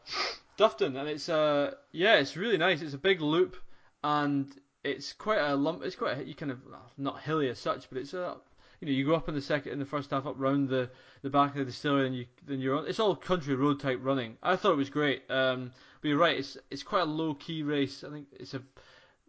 Dufftown, 0.59 0.99
and 0.99 1.09
it's 1.09 1.29
uh 1.29 1.73
yeah, 1.93 2.17
it's 2.17 2.37
really 2.37 2.59
nice. 2.59 2.83
It's 2.83 2.95
a 2.95 2.99
big 2.99 3.21
loop, 3.21 3.57
and 4.03 4.49
it's 4.85 5.13
quite 5.13 5.39
a 5.39 5.55
lump. 5.57 5.83
It's 5.83 5.97
quite 5.97 6.19
a, 6.19 6.25
you 6.25 6.35
kind 6.35 6.53
of 6.53 6.61
not 6.97 7.21
hilly 7.21 7.49
as 7.49 7.59
such, 7.59 7.89
but 7.91 7.99
it's 7.99 8.15
a 8.15 8.37
you 8.81 8.87
know 8.87 8.93
you 8.93 9.05
go 9.05 9.15
up 9.15 9.29
in 9.29 9.35
the 9.35 9.43
second 9.43 9.73
in 9.73 9.79
the 9.79 9.85
first 9.85 10.11
half 10.11 10.27
up 10.27 10.35
round 10.39 10.69
the 10.69 10.91
the 11.23 11.31
back 11.31 11.51
of 11.51 11.59
the 11.59 11.65
distillery, 11.67 12.07
and 12.07 12.17
you 12.17 12.27
then 12.47 12.61
you're 12.61 12.79
on. 12.79 12.87
It's 12.87 13.01
all 13.01 13.15
country 13.15 13.55
road 13.55 13.81
type 13.81 13.99
running. 14.03 14.37
I 14.43 14.57
thought 14.57 14.73
it 14.73 14.77
was 14.77 14.91
great. 14.91 15.23
Um, 15.31 15.73
but 16.01 16.09
you're 16.09 16.19
right. 16.19 16.39
It's 16.39 16.57
it's 16.71 16.83
quite 16.83 17.03
a 17.03 17.07
low 17.07 17.35
key 17.35 17.63
race. 17.63 18.05
I 18.05 18.11
think 18.11 18.29
it's 18.33 18.55
a 18.55 18.63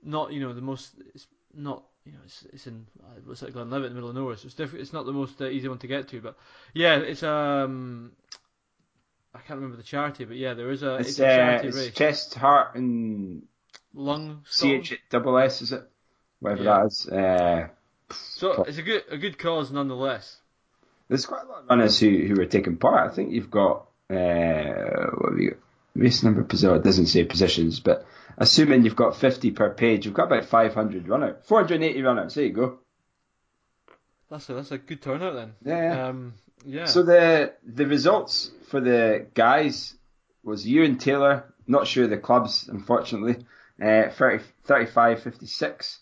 not 0.03 0.31
you 0.31 0.39
know 0.39 0.53
the 0.53 0.61
most. 0.61 0.93
It's 1.13 1.27
not 1.53 1.83
you 2.05 2.13
know 2.13 2.19
it's 2.25 2.45
it's 2.53 2.67
in 2.67 2.85
it's 3.29 3.41
like 3.41 3.53
Glenlivet 3.53 3.87
in 3.87 3.91
the 3.91 3.95
middle 3.95 4.09
of 4.09 4.15
nowhere, 4.15 4.37
so 4.37 4.45
it's 4.45 4.55
different. 4.55 4.81
It's 4.81 4.93
not 4.93 5.05
the 5.05 5.11
most 5.11 5.41
uh, 5.41 5.47
easy 5.47 5.67
one 5.67 5.79
to 5.79 5.87
get 5.87 6.07
to, 6.09 6.21
but 6.21 6.37
yeah, 6.73 6.97
it's 6.97 7.23
um. 7.23 8.13
I 9.33 9.37
can't 9.39 9.61
remember 9.61 9.77
the 9.77 9.83
charity, 9.83 10.25
but 10.25 10.35
yeah, 10.35 10.53
there 10.55 10.71
is 10.71 10.83
a. 10.83 10.95
It's, 10.95 11.09
it's 11.09 11.19
a 11.19 11.23
charity 11.23 11.67
it's 11.69 11.77
race. 11.77 11.93
Chest, 11.93 12.35
heart, 12.35 12.75
and 12.75 13.43
lung. 13.93 14.43
CH 14.49 14.93
double 15.09 15.37
S 15.37 15.61
is 15.61 15.71
it? 15.71 15.89
Whatever 16.39 16.63
yeah. 16.63 16.79
that 16.79 16.85
is. 16.87 17.07
Uh, 17.07 17.67
so 18.11 18.63
it's 18.63 18.77
a 18.77 18.81
good 18.81 19.03
a 19.09 19.17
good 19.17 19.37
cause 19.37 19.71
nonetheless. 19.71 20.37
There's 21.07 21.25
quite 21.25 21.43
a 21.43 21.47
lot 21.47 21.63
of 21.63 21.69
runners 21.69 21.99
who 21.99 22.09
who 22.27 22.39
are 22.41 22.45
taking 22.45 22.77
part. 22.77 23.11
I 23.11 23.13
think 23.13 23.31
you've 23.31 23.51
got 23.51 23.87
uh, 24.09 25.09
what 25.17 25.31
have 25.31 25.39
you 25.39 25.51
got? 25.51 25.59
race 25.95 26.23
number 26.23 26.43
position. 26.43 26.75
It 26.75 26.83
doesn't 26.83 27.07
say 27.07 27.23
positions, 27.23 27.79
but 27.79 28.05
assuming 28.37 28.83
you've 28.83 28.95
got 28.95 29.15
50 29.15 29.51
per 29.51 29.71
page, 29.71 30.05
you've 30.05 30.13
got 30.13 30.25
about 30.25 30.45
500 30.45 31.07
runners, 31.07 31.35
480 31.45 32.01
runners. 32.01 32.33
There 32.35 32.45
you 32.45 32.53
go. 32.53 32.79
That's 34.29 34.49
a, 34.49 34.53
that's 34.53 34.71
a 34.71 34.77
good 34.77 35.01
turnout 35.01 35.35
then. 35.35 35.53
Yeah. 35.65 36.07
Um, 36.07 36.33
yeah. 36.65 36.85
So 36.85 37.03
the 37.03 37.53
the 37.65 37.85
results 37.85 38.51
for 38.69 38.79
the 38.79 39.27
guys 39.33 39.95
was 40.43 40.65
Ewan 40.65 40.97
Taylor, 40.97 41.53
not 41.67 41.87
sure 41.87 42.07
the 42.07 42.17
clubs, 42.17 42.67
unfortunately, 42.67 43.45
uh, 43.81 44.09
30, 44.09 44.43
35 44.63 45.23
56. 45.23 45.99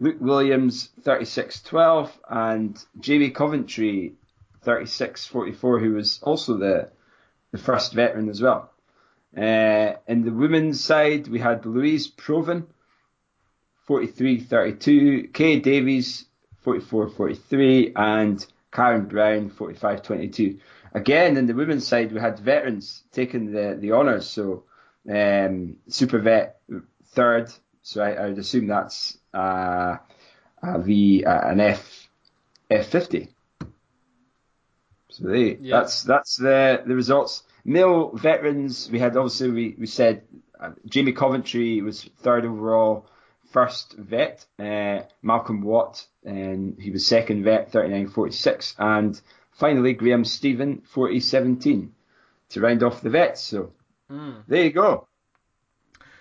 Luke 0.00 0.16
Williams 0.18 0.88
36 1.02 1.60
12 1.62 2.18
and 2.28 2.84
Jamie 2.98 3.30
Coventry 3.30 4.14
36 4.62 5.26
44, 5.26 5.78
who 5.78 5.92
was 5.92 6.20
also 6.22 6.56
the 6.56 6.88
the 7.52 7.58
first 7.58 7.92
veteran 7.92 8.28
as 8.28 8.40
well. 8.40 8.70
Uh, 9.36 9.92
in 10.08 10.24
the 10.24 10.32
women's 10.32 10.82
side, 10.82 11.28
we 11.28 11.38
had 11.38 11.66
Louise 11.66 12.06
Proven, 12.06 12.66
43-32, 13.88 15.32
Kay 15.32 15.60
Davies, 15.60 16.26
44-43, 16.64 17.92
and 17.96 18.44
Karen 18.72 19.06
Brown, 19.06 19.50
45-22. 19.50 20.58
Again, 20.94 21.36
in 21.36 21.46
the 21.46 21.54
women's 21.54 21.86
side, 21.86 22.12
we 22.12 22.20
had 22.20 22.38
veterans 22.38 23.04
taking 23.12 23.52
the, 23.52 23.76
the 23.78 23.92
honours. 23.92 24.28
So, 24.28 24.64
um, 25.08 25.76
Super 25.88 26.18
Vet 26.18 26.60
third. 27.08 27.52
So 27.82 28.02
I, 28.02 28.12
I 28.12 28.28
would 28.28 28.38
assume 28.38 28.66
that's 28.66 29.18
uh, 29.34 29.96
a 30.62 30.78
V, 30.78 31.24
uh, 31.24 31.48
an 31.48 31.60
F, 31.60 32.08
F50. 32.70 33.28
So 35.10 35.28
they, 35.28 35.56
yeah. 35.56 35.80
that's 35.80 36.02
that's 36.02 36.36
the 36.36 36.82
the 36.86 36.94
results. 36.94 37.42
Male 37.64 38.10
veterans, 38.14 38.88
we 38.90 38.98
had 38.98 39.16
obviously 39.16 39.50
we, 39.50 39.76
we 39.78 39.86
said 39.86 40.22
uh, 40.58 40.70
Jamie 40.86 41.12
Coventry 41.12 41.82
was 41.82 42.04
third 42.22 42.44
overall, 42.44 43.06
first 43.50 43.94
vet. 43.94 44.46
Uh, 44.58 45.00
Malcolm 45.22 45.62
Watt, 45.62 46.06
and 46.24 46.78
he 46.80 46.90
was 46.90 47.06
second 47.06 47.44
vet, 47.44 47.72
39.46, 47.72 48.74
and 48.78 49.20
finally 49.52 49.92
Graham 49.92 50.24
Stephen, 50.24 50.82
40.17, 50.94 51.90
to 52.50 52.60
round 52.60 52.82
off 52.82 53.02
the 53.02 53.10
vets. 53.10 53.42
So 53.42 53.72
mm. 54.10 54.42
there 54.46 54.64
you 54.64 54.70
go. 54.70 55.08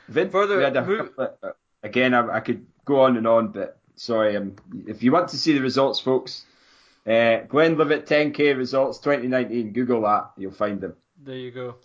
Vin, 0.10 0.30
Further, 0.30 0.62
a, 0.62 1.22
uh, 1.22 1.52
again, 1.84 2.14
I, 2.14 2.38
I, 2.38 2.40
could 2.40 2.66
go 2.84 3.02
on 3.02 3.18
and 3.18 3.28
on, 3.28 3.50
but 3.50 3.80
sorry. 3.96 4.36
Um, 4.36 4.56
if 4.88 5.04
you 5.04 5.12
want 5.12 5.30
to 5.30 5.38
see 5.38 5.54
the 5.54 5.62
results, 5.62 6.00
folks, 6.00 6.46
uh, 7.06 7.42
Glenlivet 7.48 8.08
10k 8.08 8.58
results 8.58 9.00
2019. 9.00 9.72
Google 9.72 10.02
that, 10.02 10.32
you'll 10.38 10.52
find 10.52 10.82
them. 10.82 10.96
There 11.24 11.36
you 11.36 11.52
go. 11.52 11.76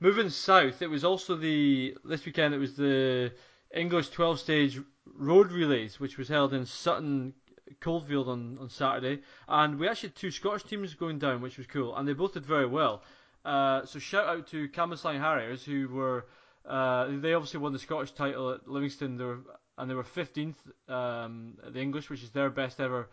Moving 0.00 0.30
south, 0.30 0.82
it 0.82 0.88
was 0.88 1.04
also 1.04 1.36
the 1.36 1.96
this 2.04 2.24
weekend. 2.24 2.54
It 2.54 2.58
was 2.58 2.76
the 2.76 3.32
English 3.74 4.10
12 4.10 4.40
stage 4.40 4.80
road 5.06 5.52
relays, 5.52 5.98
which 5.98 6.18
was 6.18 6.28
held 6.28 6.54
in 6.54 6.66
Sutton 6.66 7.34
Coldfield 7.80 8.28
on, 8.28 8.58
on 8.60 8.68
Saturday, 8.68 9.22
and 9.48 9.78
we 9.78 9.88
actually 9.88 10.10
had 10.10 10.16
two 10.16 10.30
Scottish 10.30 10.64
teams 10.64 10.94
going 10.94 11.18
down, 11.18 11.42
which 11.42 11.58
was 11.58 11.66
cool, 11.66 11.96
and 11.96 12.08
they 12.08 12.12
both 12.12 12.34
did 12.34 12.46
very 12.46 12.66
well. 12.66 13.02
Uh, 13.44 13.84
so 13.84 13.98
shout 13.98 14.26
out 14.26 14.46
to 14.48 14.68
Cambuslang 14.68 15.20
Harriers, 15.20 15.64
who 15.64 15.88
were 15.88 16.26
uh, 16.68 17.06
they 17.20 17.34
obviously 17.34 17.60
won 17.60 17.72
the 17.72 17.78
Scottish 17.78 18.12
title 18.12 18.50
at 18.50 18.68
Livingston, 18.68 19.16
they 19.16 19.24
were, 19.24 19.38
and 19.76 19.90
they 19.90 19.94
were 19.94 20.04
15th 20.04 20.56
um, 20.88 21.54
at 21.66 21.72
the 21.72 21.80
English, 21.80 22.10
which 22.10 22.22
is 22.22 22.30
their 22.30 22.50
best 22.50 22.80
ever 22.80 23.08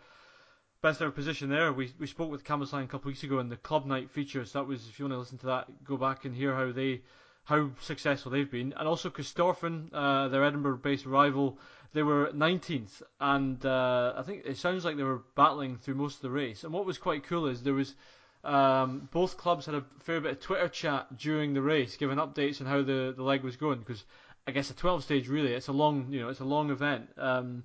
best 0.82 1.00
ever 1.00 1.10
position 1.10 1.48
there. 1.48 1.72
We 1.72 1.92
we 1.98 2.06
spoke 2.06 2.30
with 2.30 2.44
Cambuslang 2.44 2.84
a 2.84 2.86
couple 2.86 2.98
of 2.98 3.06
weeks 3.06 3.22
ago 3.22 3.38
in 3.38 3.48
the 3.48 3.56
club 3.56 3.86
night 3.86 4.10
features. 4.10 4.52
That 4.52 4.66
was 4.66 4.86
if 4.88 4.98
you 4.98 5.06
want 5.06 5.14
to 5.14 5.18
listen 5.18 5.38
to 5.38 5.46
that, 5.46 5.84
go 5.84 5.96
back 5.96 6.24
and 6.24 6.34
hear 6.34 6.54
how 6.54 6.70
they 6.70 7.02
how 7.44 7.70
successful 7.80 8.32
they've 8.32 8.50
been. 8.50 8.74
And 8.76 8.88
also 8.88 9.08
Corstorphine, 9.08 9.88
uh, 9.92 10.28
their 10.28 10.44
Edinburgh-based 10.44 11.06
rival, 11.06 11.58
they 11.92 12.02
were 12.02 12.30
19th, 12.34 13.02
and 13.20 13.64
uh, 13.64 14.14
I 14.16 14.22
think 14.22 14.42
it 14.44 14.58
sounds 14.58 14.84
like 14.84 14.96
they 14.96 15.04
were 15.04 15.22
battling 15.36 15.78
through 15.78 15.94
most 15.94 16.16
of 16.16 16.22
the 16.22 16.30
race. 16.30 16.64
And 16.64 16.72
what 16.72 16.84
was 16.84 16.98
quite 16.98 17.24
cool 17.24 17.46
is 17.46 17.62
there 17.62 17.72
was 17.72 17.94
um, 18.46 19.08
both 19.12 19.36
clubs 19.36 19.66
had 19.66 19.74
a 19.74 19.84
fair 19.98 20.20
bit 20.20 20.32
of 20.32 20.40
Twitter 20.40 20.68
chat 20.68 21.18
during 21.18 21.52
the 21.52 21.60
race, 21.60 21.96
giving 21.96 22.18
updates 22.18 22.60
on 22.60 22.66
how 22.68 22.80
the, 22.82 23.12
the 23.16 23.22
leg 23.22 23.42
was 23.42 23.56
going. 23.56 23.80
Because 23.80 24.04
I 24.46 24.52
guess 24.52 24.70
a 24.70 24.74
12 24.74 25.02
stage 25.02 25.28
really, 25.28 25.52
it's 25.52 25.66
a 25.66 25.72
long 25.72 26.06
you 26.10 26.20
know 26.20 26.28
it's 26.28 26.40
a 26.40 26.44
long 26.44 26.70
event. 26.70 27.08
Um, 27.18 27.64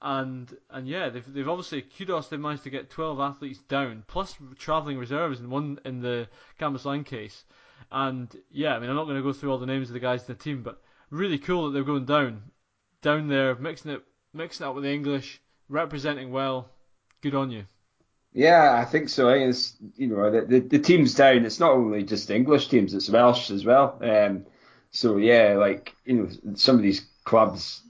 and 0.00 0.56
and 0.70 0.86
yeah, 0.86 1.08
they've 1.08 1.34
they've 1.34 1.48
obviously 1.48 1.82
kudos 1.82 2.28
they've 2.28 2.38
managed 2.38 2.62
to 2.62 2.70
get 2.70 2.90
12 2.90 3.18
athletes 3.18 3.58
down, 3.68 4.04
plus 4.06 4.36
travelling 4.56 4.98
reserves 4.98 5.40
in 5.40 5.50
one 5.50 5.80
in 5.84 6.00
the 6.00 6.28
Cambuslang 6.60 7.04
case. 7.04 7.44
And 7.90 8.34
yeah, 8.52 8.76
I 8.76 8.78
mean 8.78 8.88
I'm 8.88 8.96
not 8.96 9.06
going 9.06 9.16
to 9.16 9.22
go 9.22 9.32
through 9.32 9.50
all 9.50 9.58
the 9.58 9.66
names 9.66 9.88
of 9.88 9.94
the 9.94 10.00
guys 10.00 10.20
in 10.20 10.28
the 10.28 10.34
team, 10.34 10.62
but 10.62 10.80
really 11.10 11.38
cool 11.38 11.66
that 11.66 11.72
they're 11.72 11.82
going 11.82 12.04
down, 12.04 12.42
down 13.02 13.26
there, 13.26 13.56
mixing 13.56 13.90
it 13.90 14.04
mixing 14.32 14.64
it 14.64 14.68
up 14.68 14.76
with 14.76 14.84
the 14.84 14.94
English, 14.94 15.40
representing 15.68 16.30
well. 16.30 16.70
Good 17.20 17.34
on 17.34 17.50
you. 17.50 17.64
Yeah, 18.32 18.76
I 18.80 18.84
think 18.84 19.08
so. 19.08 19.28
It's 19.28 19.76
you 19.96 20.06
know 20.06 20.30
the, 20.30 20.42
the, 20.42 20.60
the 20.60 20.78
teams 20.78 21.14
down. 21.14 21.44
It's 21.44 21.58
not 21.58 21.72
only 21.72 22.04
just 22.04 22.30
English 22.30 22.68
teams; 22.68 22.94
it's 22.94 23.10
Welsh 23.10 23.50
as 23.50 23.64
well. 23.64 23.98
Um, 24.00 24.46
so 24.92 25.16
yeah, 25.16 25.54
like 25.58 25.94
you 26.04 26.14
know, 26.14 26.54
some 26.54 26.76
of 26.76 26.82
these 26.82 27.06
clubs, 27.24 27.82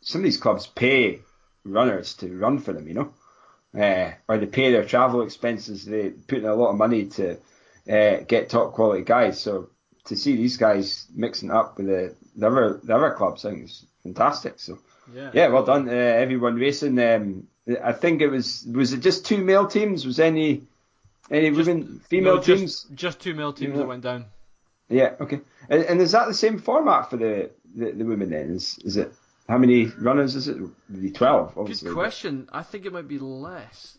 some 0.00 0.22
of 0.22 0.24
these 0.24 0.38
clubs 0.38 0.66
pay 0.66 1.20
runners 1.64 2.14
to 2.14 2.34
run 2.36 2.58
for 2.58 2.72
them. 2.72 2.88
You 2.88 2.94
know, 2.94 3.14
uh, 3.78 4.12
or 4.26 4.38
they 4.38 4.46
pay 4.46 4.72
their 4.72 4.84
travel 4.84 5.20
expenses. 5.22 5.84
They 5.84 6.10
put 6.10 6.38
in 6.38 6.46
a 6.46 6.54
lot 6.54 6.70
of 6.70 6.76
money 6.76 7.06
to 7.06 7.32
uh, 7.90 8.20
get 8.26 8.48
top 8.48 8.72
quality 8.72 9.04
guys. 9.04 9.38
So 9.38 9.68
to 10.06 10.16
see 10.16 10.34
these 10.36 10.56
guys 10.56 11.06
mixing 11.14 11.50
up 11.50 11.76
with 11.76 11.88
the, 11.88 12.14
the 12.36 12.46
other 12.46 12.80
the 12.82 12.96
other 12.96 13.10
clubs, 13.10 13.44
I 13.44 13.50
think 13.50 13.64
is 13.66 13.84
fantastic. 14.02 14.58
So 14.60 14.78
Yeah. 15.14 15.30
yeah, 15.32 15.48
well 15.48 15.64
done, 15.64 15.88
uh, 15.88 15.92
everyone 15.92 16.56
racing. 16.56 16.98
Um, 16.98 17.46
I 17.82 17.92
think 17.92 18.20
it 18.22 18.28
was 18.28 18.64
was 18.70 18.92
it 18.92 19.00
just 19.00 19.26
two 19.26 19.38
male 19.38 19.66
teams? 19.66 20.06
Was 20.06 20.20
any 20.20 20.62
any 21.30 21.50
Just- 21.50 21.66
women 21.68 22.00
female 22.08 22.36
No, 22.36 22.42
teams? 22.42 22.60
Just, 22.84 22.94
just 22.94 23.20
two 23.20 23.34
male 23.34 23.52
teams 23.52 23.76
that 23.78 23.86
went 23.86 24.02
down. 24.02 24.26
Yeah, 24.88 25.14
okay. 25.20 25.40
And, 25.68 25.82
and 25.84 26.00
is 26.00 26.12
that 26.12 26.26
the 26.28 26.34
same 26.34 26.58
format 26.58 27.10
for 27.10 27.18
the, 27.18 27.50
the, 27.76 27.90
the 27.92 28.04
women 28.04 28.30
then? 28.30 28.50
Is 28.50 28.78
is 28.84 28.96
it 28.96 29.12
how 29.48 29.58
many 29.58 29.86
runners 29.86 30.34
is 30.34 30.48
it? 30.48 30.56
The 30.88 31.10
twelve, 31.10 31.56
obviously. 31.58 31.88
Good 31.88 31.94
question. 31.96 32.48
I 32.52 32.62
think 32.62 32.86
it 32.86 32.92
might 32.92 33.08
be 33.08 33.18
less. 33.18 33.98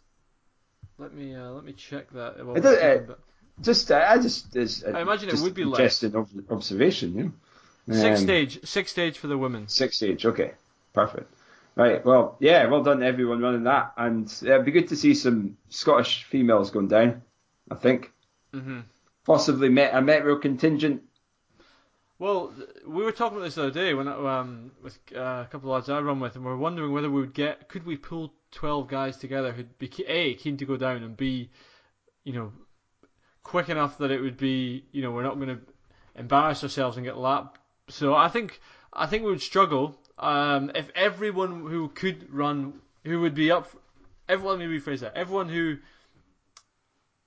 Let 0.97 1.13
me 1.13 1.35
uh, 1.35 1.51
let 1.51 1.63
me 1.63 1.73
check 1.73 2.11
that. 2.13 2.43
while 2.45 2.55
It 2.57 2.63
we're 2.63 2.75
does- 2.75 3.09
uh, 3.09 3.13
Just 3.61 3.91
uh, 3.91 4.05
I 4.07 4.17
just 4.19 4.55
it's, 4.55 4.83
I 4.83 5.01
imagine 5.01 5.29
it 5.29 5.39
would 5.39 5.53
be 5.53 5.65
less. 5.65 5.79
interesting 5.79 6.15
ob- 6.15 6.51
observation, 6.51 7.15
you 7.17 7.23
know. 7.25 7.31
Six 7.95 8.19
Um, 8.19 8.23
stage, 8.25 8.65
six 8.65 8.91
stage 8.91 9.17
for 9.17 9.27
the 9.27 9.37
women. 9.37 9.67
Six 9.67 9.97
stage, 9.97 10.25
okay, 10.25 10.51
perfect. 10.99 11.33
Right, 11.75 12.03
well, 12.05 12.35
yeah, 12.39 12.65
well 12.65 12.83
done 12.83 13.03
everyone 13.03 13.41
running 13.41 13.63
that, 13.63 13.93
and 13.97 14.27
uh, 14.43 14.47
it'd 14.53 14.65
be 14.65 14.71
good 14.71 14.89
to 14.89 14.97
see 14.97 15.13
some 15.13 15.57
Scottish 15.69 16.23
females 16.25 16.71
going 16.71 16.87
down. 16.89 17.21
I 17.71 17.75
think 17.75 18.11
hmm 18.53 18.79
possibly 19.25 19.69
met 19.69 19.93
a 19.95 20.01
Metro 20.01 20.37
contingent. 20.37 21.03
Well, 22.19 22.53
we 22.85 23.03
were 23.03 23.11
talking 23.11 23.37
about 23.37 23.45
this 23.45 23.55
the 23.55 23.63
other 23.63 23.71
day 23.71 23.93
when 23.93 24.07
I- 24.07 24.39
um, 24.39 24.71
with 24.81 24.99
uh, 25.15 25.43
a 25.45 25.47
couple 25.49 25.69
of 25.71 25.75
lads 25.75 25.89
I 25.89 26.01
run 26.01 26.19
with, 26.19 26.35
and 26.35 26.43
we 26.43 26.51
were 26.51 26.57
wondering 26.57 26.91
whether 26.91 27.09
we 27.09 27.21
would 27.21 27.33
get, 27.33 27.69
could 27.69 27.85
we 27.85 27.97
pull 27.97 28.33
twelve 28.51 28.87
guys 28.87 29.17
together 29.17 29.51
who'd 29.53 29.77
be 29.79 29.89
a 30.07 30.35
keen 30.35 30.57
to 30.57 30.65
go 30.65 30.75
down 30.77 31.03
and 31.03 31.15
b, 31.15 31.49
you 32.23 32.33
know, 32.33 32.51
quick 33.43 33.69
enough 33.69 33.97
that 33.99 34.11
it 34.11 34.21
would 34.21 34.37
be, 34.37 34.85
you 34.91 35.01
know, 35.01 35.11
we're 35.11 35.23
not 35.23 35.35
going 35.35 35.49
to 35.57 35.61
embarrass 36.15 36.63
ourselves 36.63 36.97
and 36.97 37.05
get 37.05 37.17
lapped. 37.17 37.59
So 37.89 38.15
I 38.15 38.29
think 38.29 38.61
I 38.93 39.05
think 39.07 39.23
we 39.23 39.31
would 39.31 39.41
struggle 39.41 39.97
um, 40.19 40.71
if 40.75 40.89
everyone 40.95 41.61
who 41.61 41.89
could 41.89 42.31
run, 42.31 42.73
who 43.05 43.21
would 43.21 43.35
be 43.35 43.51
up, 43.51 43.67
for, 43.67 43.77
everyone. 44.27 44.59
Let 44.59 44.69
me 44.69 44.79
rephrase 44.79 44.99
that. 44.99 45.15
Everyone 45.15 45.49
who 45.49 45.77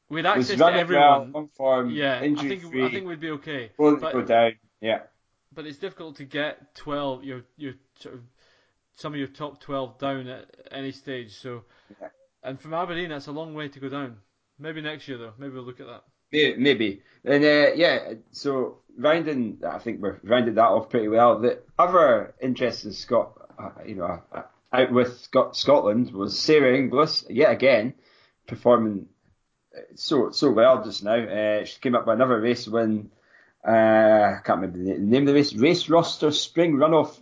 we 0.09 0.21
had 0.21 0.27
access 0.27 0.59
to 0.59 0.67
everyone. 0.67 1.33
well, 1.33 1.51
form, 1.57 1.91
yeah, 1.91 2.17
I 2.17 2.35
think 2.35 2.63
free, 2.63 2.85
I 2.85 2.91
think 2.91 3.07
we'd 3.07 3.21
be 3.21 3.31
okay. 3.31 3.71
but- 3.77 4.13
go 4.13 4.23
down. 4.23 4.53
Yeah, 4.81 5.03
but 5.55 5.67
it's 5.67 5.79
difficult 5.79 6.17
to 6.17 6.25
get 6.25 6.75
12 6.75 7.25
your 7.25 7.43
your 7.57 7.75
sort 7.99 8.15
of 8.17 8.21
some 8.95 9.13
of 9.13 9.19
your 9.19 9.29
top 9.29 9.61
12 9.61 9.99
down 9.99 10.29
at 10.29 10.47
any 10.71 10.93
stage 10.93 11.33
so 11.33 11.65
Yeah. 12.01 12.09
and 12.43 12.61
from 12.61 12.75
Aberdeen 12.75 13.11
that's 13.11 13.27
a 13.27 13.33
long 13.33 13.55
way 13.55 13.69
to 13.69 13.81
go 13.81 13.89
down 13.89 14.19
maybe 14.59 14.81
next 14.81 15.09
year 15.09 15.19
though 15.19 15.33
maybe 15.39 15.55
we'll 15.55 15.65
look 15.65 15.81
at 15.81 15.87
that 15.87 16.05
maybe. 16.33 17.03
And 17.25 17.45
uh, 17.45 17.73
yeah, 17.75 18.15
so 18.33 18.79
rounding, 18.97 19.59
I 19.67 19.79
think 19.79 20.01
we're 20.01 20.19
rounded 20.25 20.57
that 20.57 20.65
off 20.65 20.91
pretty 20.91 21.09
well. 21.09 21.39
The 21.39 21.61
other 21.79 22.35
interesting 22.41 22.93
Scot, 22.93 23.33
uh, 23.59 23.71
you 23.87 23.97
know, 23.97 24.23
uh, 24.33 24.43
out 24.73 24.93
with 24.93 25.21
Scot- 25.21 25.57
Scotland 25.57 26.13
was 26.13 26.39
Sarah 26.39 26.77
Inglis 26.77 27.25
yet 27.29 27.53
again 27.53 27.95
performing 28.47 29.07
uh, 29.77 29.81
so 29.95 30.31
so 30.31 30.51
well 30.51 30.85
just 30.85 31.05
now. 31.05 31.15
Uh, 31.17 31.65
she 31.65 31.79
came 31.81 31.95
up 31.95 32.07
with 32.07 32.15
another 32.15 32.41
race 32.41 32.67
win. 32.67 33.11
Uh, 33.67 33.71
I 33.71 34.41
can't 34.45 34.61
remember 34.61 34.79
the 34.79 34.95
the 34.95 34.99
name 34.99 35.23
of 35.23 35.29
the 35.29 35.35
race. 35.35 35.55
Race 35.55 35.89
roster 35.89 36.31
spring 36.31 36.77
runoff. 36.77 37.19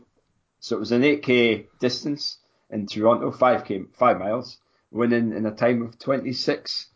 So 0.61 0.77
it 0.77 0.81
was 0.81 0.93
an 0.93 1.03
8k 1.03 1.67
distance 1.79 2.39
in 2.71 2.87
Toronto, 2.87 3.31
5k, 3.31 3.95
five 3.95 4.19
miles, 4.19 4.59
winning 4.91 5.33
in 5.33 5.47
a 5.47 5.53
time 5.53 5.81
of 5.83 5.99
26. 5.99 6.87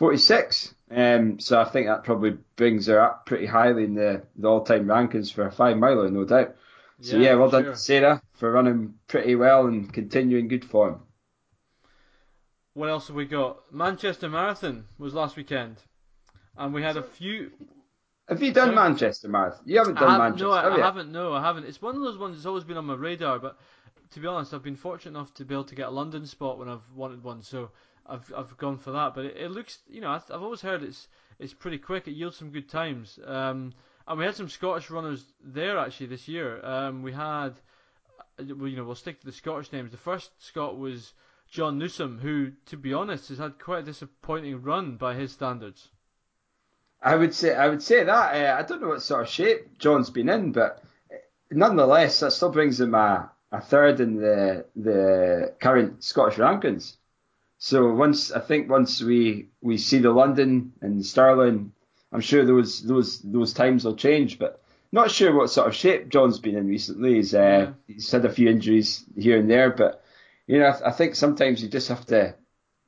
46. 0.00 0.74
Um, 0.90 1.38
so 1.38 1.60
I 1.60 1.64
think 1.66 1.86
that 1.86 2.04
probably 2.04 2.38
brings 2.56 2.86
her 2.86 2.98
up 3.00 3.26
pretty 3.26 3.44
highly 3.46 3.84
in 3.84 3.94
the, 3.94 4.22
the 4.34 4.48
all-time 4.48 4.86
rankings 4.86 5.30
for 5.32 5.46
a 5.46 5.52
five 5.52 5.76
miler, 5.76 6.10
no 6.10 6.24
doubt. 6.24 6.56
So 7.02 7.18
yeah, 7.18 7.34
well 7.34 7.50
done 7.50 7.64
sure. 7.64 7.76
Sarah 7.76 8.22
for 8.32 8.50
running 8.50 8.94
pretty 9.08 9.34
well 9.36 9.66
and 9.66 9.92
continuing 9.92 10.48
good 10.48 10.64
form. 10.64 11.02
what 12.74 12.88
else 12.88 13.08
have 13.08 13.16
we 13.16 13.26
got 13.26 13.72
Manchester 13.72 14.28
Marathon 14.28 14.86
was 14.98 15.12
last 15.14 15.36
weekend 15.36 15.76
and 16.56 16.72
we 16.72 16.82
had 16.82 16.96
a 16.96 17.02
few 17.02 17.50
Have 18.28 18.42
you 18.42 18.52
done? 18.52 18.74
Manchester 18.74 19.28
Marathon? 19.28 19.62
You 19.66 19.78
haven't 19.78 19.98
I 19.98 20.00
done 20.00 20.10
have, 20.10 20.18
Manchester, 20.18 20.44
no 20.46 20.50
I, 20.52 20.76
I 20.76 20.78
haven't. 20.78 21.12
no 21.12 21.32
I 21.34 21.42
haven't 21.42 21.64
it's 21.66 21.82
one 21.82 21.94
of 21.96 22.02
those 22.02 22.18
ones 22.18 22.36
that's 22.36 22.46
always 22.46 22.64
been 22.64 22.76
on 22.78 22.86
my 22.86 22.94
radar 22.94 23.38
but 23.38 23.58
to 24.12 24.20
be 24.20 24.26
honest 24.26 24.54
I've 24.54 24.62
been 24.62 24.76
fortunate 24.76 25.18
enough 25.18 25.34
to 25.34 25.44
be 25.44 25.54
able 25.54 25.64
to 25.64 25.74
get 25.74 25.88
a 25.88 25.90
London 25.90 26.26
spot 26.26 26.58
when 26.58 26.68
I've 26.68 26.90
wanted 26.94 27.22
one 27.22 27.42
so 27.42 27.70
I've 28.06 28.32
I've 28.36 28.56
gone 28.56 28.78
for 28.78 28.92
that 28.92 29.14
but 29.14 29.24
it, 29.24 29.36
it 29.36 29.50
looks 29.50 29.78
you 29.88 30.00
know 30.00 30.10
I've, 30.10 30.42
always 30.42 30.60
heard 30.60 30.82
it's 30.82 31.08
it's 31.38 31.54
pretty 31.54 31.78
quick 31.78 32.08
it 32.08 32.12
yields 32.12 32.36
some 32.36 32.50
good 32.50 32.68
times 32.68 33.18
um, 33.24 33.72
and 34.06 34.18
we 34.18 34.24
had 34.24 34.34
some 34.34 34.48
Scottish 34.48 34.90
runners 34.90 35.24
there 35.42 35.78
actually 35.78 36.06
this 36.06 36.28
year 36.28 36.64
um, 36.64 37.02
we 37.02 37.12
had 37.12 37.52
uh, 38.38 38.54
well, 38.56 38.68
you 38.68 38.76
know 38.76 38.84
we'll 38.84 38.94
stick 38.94 39.20
to 39.20 39.26
the 39.26 39.32
Scottish 39.32 39.72
names 39.72 39.90
the 39.90 39.96
first 39.96 40.30
Scot 40.42 40.78
was 40.78 41.12
John 41.50 41.78
Newsom 41.78 42.18
who 42.20 42.52
to 42.66 42.76
be 42.76 42.92
honest 42.92 43.28
has 43.28 43.38
had 43.38 43.58
quite 43.58 43.80
a 43.80 43.86
disappointing 43.86 44.62
run 44.62 44.96
by 44.96 45.14
his 45.14 45.32
standards 45.32 45.88
I 47.02 47.16
would 47.16 47.34
say 47.34 47.54
I 47.54 47.68
would 47.68 47.82
say 47.82 48.04
that. 48.04 48.34
Uh, 48.34 48.58
I 48.58 48.62
don't 48.62 48.82
know 48.82 48.88
what 48.88 49.02
sort 49.02 49.22
of 49.22 49.28
shape 49.28 49.78
John's 49.78 50.10
been 50.10 50.28
in, 50.28 50.52
but 50.52 50.82
nonetheless, 51.50 52.20
that 52.20 52.32
still 52.32 52.50
brings 52.50 52.80
him 52.80 52.94
a, 52.94 53.30
a 53.50 53.60
third 53.60 54.00
in 54.00 54.16
the 54.16 54.66
the 54.76 55.54
current 55.60 56.04
Scottish 56.04 56.38
rankings. 56.38 56.96
So 57.60 57.92
once 57.92 58.32
I 58.32 58.40
think 58.40 58.70
once 58.70 59.02
we 59.02 59.50
we 59.60 59.76
see 59.76 59.98
the 59.98 60.10
London 60.10 60.72
and 60.80 61.04
Stirling, 61.04 61.72
I'm 62.10 62.22
sure 62.22 62.44
those 62.44 62.82
those 62.82 63.20
those 63.20 63.52
times 63.52 63.84
will 63.84 63.96
change. 63.96 64.38
But 64.38 64.62
not 64.90 65.10
sure 65.10 65.36
what 65.36 65.50
sort 65.50 65.68
of 65.68 65.74
shape 65.74 66.08
John's 66.08 66.38
been 66.38 66.56
in 66.56 66.66
recently. 66.66 67.16
He's 67.16 67.34
uh, 67.34 67.72
he's 67.86 68.10
had 68.10 68.24
a 68.24 68.32
few 68.32 68.48
injuries 68.48 69.04
here 69.14 69.38
and 69.38 69.48
there, 69.48 69.70
but 69.70 70.02
you 70.46 70.58
know 70.58 70.68
I, 70.68 70.88
I 70.88 70.90
think 70.90 71.14
sometimes 71.14 71.62
you 71.62 71.68
just 71.68 71.88
have 71.90 72.06
to 72.06 72.34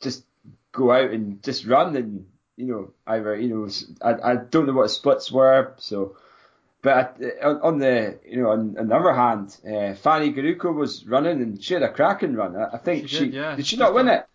just 0.01 0.25
go 0.73 0.91
out 0.91 1.11
and 1.11 1.43
just 1.43 1.67
run 1.67 1.95
and 1.95 2.27
you 2.57 2.67
know 2.67 2.93
either 3.07 3.37
you 3.37 3.49
know 3.49 3.69
I, 4.01 4.33
I 4.33 4.37
don't 4.37 4.67
know 4.67 4.73
what 4.73 4.91
splits 4.91 5.31
were 5.31 5.75
so 5.77 6.17
but 6.81 7.21
on, 7.43 7.79
the 7.79 8.19
you 8.27 8.43
know 8.43 8.51
on, 8.51 8.77
on 8.79 8.89
the 8.89 8.97
other 8.97 9.13
hand 9.13 9.57
uh, 9.67 9.95
Fanny 9.95 10.33
Garuko 10.33 10.75
was 10.75 11.07
running 11.07 11.43
and 11.43 11.63
she 11.63 11.75
had 11.75 11.83
a 11.83 11.93
cracking 11.93 12.35
run 12.35 12.57
I, 12.57 12.71
I 12.73 12.79
think 12.79 13.09
She 13.09 13.17
she, 13.17 13.25
did, 13.27 13.35
yeah. 13.35 13.55
did 13.55 13.67
she 13.67 13.77
not 13.77 13.95
win 13.95 14.09
it 14.09 14.27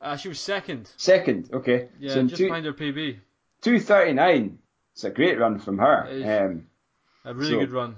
uh, 0.00 0.16
she 0.16 0.28
was 0.28 0.38
second 0.40 0.88
second 0.96 1.50
okay 1.52 1.88
yeah 1.98 2.14
so 2.14 2.22
just 2.24 2.36
two, 2.36 2.46
behind 2.46 2.64
her 2.66 2.72
PB 2.72 3.16
239 3.62 4.58
it's 4.92 5.04
a 5.04 5.10
great 5.10 5.38
run 5.38 5.58
from 5.58 5.78
her 5.78 6.06
um, 6.46 6.66
a 7.24 7.34
really 7.34 7.50
So- 7.52 7.60
good 7.60 7.72
run 7.72 7.96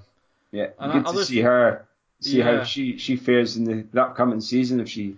yeah 0.51 0.67
And 0.79 1.03
good 1.05 1.13
to 1.13 1.25
see 1.25 1.41
her 1.41 1.85
see 2.19 2.37
Yeah. 2.39 2.57
how 2.59 2.63
she 2.63 2.97
she 2.97 3.15
fares 3.15 3.57
in 3.57 3.63
the, 3.65 3.85
the 3.91 4.01
upcoming 4.03 4.41
season 4.41 4.79
if 4.79 4.89
she 4.89 5.17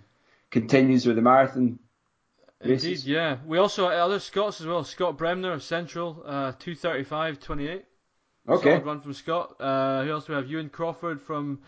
continues 0.50 1.06
with 1.06 1.16
the 1.16 1.22
marathon 1.22 1.78
Indeed, 2.62 2.72
races. 2.72 3.06
yeah. 3.06 3.36
We 3.44 3.58
also 3.58 3.90
had 3.90 3.98
other 3.98 4.18
Scots 4.18 4.62
as 4.62 4.66
well. 4.66 4.82
Scott 4.82 5.18
Bremner 5.18 5.52
of 5.52 5.62
Central, 5.62 6.22
uh, 6.24 6.52
235.28. 6.52 7.82
okay 8.48 8.70
Solid 8.70 8.86
run 8.86 9.00
from 9.02 9.12
Scott. 9.12 9.56
Uh, 9.60 10.04
who 10.04 10.10
else 10.12 10.24
do 10.24 10.32
we 10.32 10.36
have? 10.36 10.48
Ewan 10.48 10.70
Crawford 10.70 11.20
from 11.20 11.58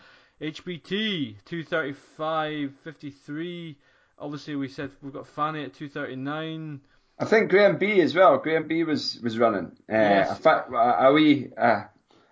HBT, 0.41 1.35
235.53. 1.45 3.75
Obviously, 4.19 4.55
we 4.55 4.67
said 4.67 4.91
we've 5.01 5.13
got 5.13 5.27
Fanny 5.27 5.63
at 5.63 5.73
239. 5.73 6.81
I 7.21 7.25
think 7.25 7.49
Graham 7.49 7.77
B 7.77 7.99
as 8.01 8.15
well. 8.15 8.37
Graham 8.37 8.67
B 8.67 8.83
was 8.83 9.19
was 9.21 9.37
running. 9.37 9.71
Uh, 9.89 9.95
Yes. 9.95 10.45
a, 10.45 10.49
a, 10.49 11.09
a 11.09 11.13
wee 11.13 11.49
uh, 11.57 11.83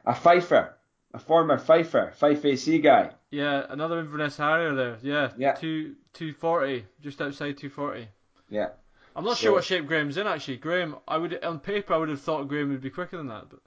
a 0.05 0.15
Fifer, 0.15 0.73
a 1.13 1.19
former 1.19 1.57
Fifer, 1.57 2.13
Fife 2.15 2.43
AC 2.45 2.79
guy. 2.79 3.11
Yeah, 3.31 3.65
another 3.69 3.99
Inverness 3.99 4.37
Harrier 4.37 4.73
there. 4.75 4.97
Yeah, 5.01 5.31
Yeah. 5.37 5.53
two 5.53 5.95
240, 6.13 6.85
just 7.01 7.21
outside 7.21 7.57
240. 7.57 8.07
Yeah. 8.49 8.69
I'm 9.15 9.23
not 9.25 9.37
So- 9.37 9.43
sure 9.43 9.51
what 9.53 9.63
shape 9.65 9.87
Graham's 9.87 10.17
in 10.17 10.27
actually. 10.27 10.57
Graham, 10.57 10.95
I 11.07 11.17
would 11.17 11.43
on 11.43 11.59
paper 11.59 11.93
I 11.93 11.97
would 11.97 12.09
have 12.09 12.21
thought 12.21 12.47
Graham 12.47 12.69
would 12.69 12.81
be 12.81 12.89
quicker 12.89 13.17
than 13.17 13.27
that, 13.27 13.49
but 13.49 13.59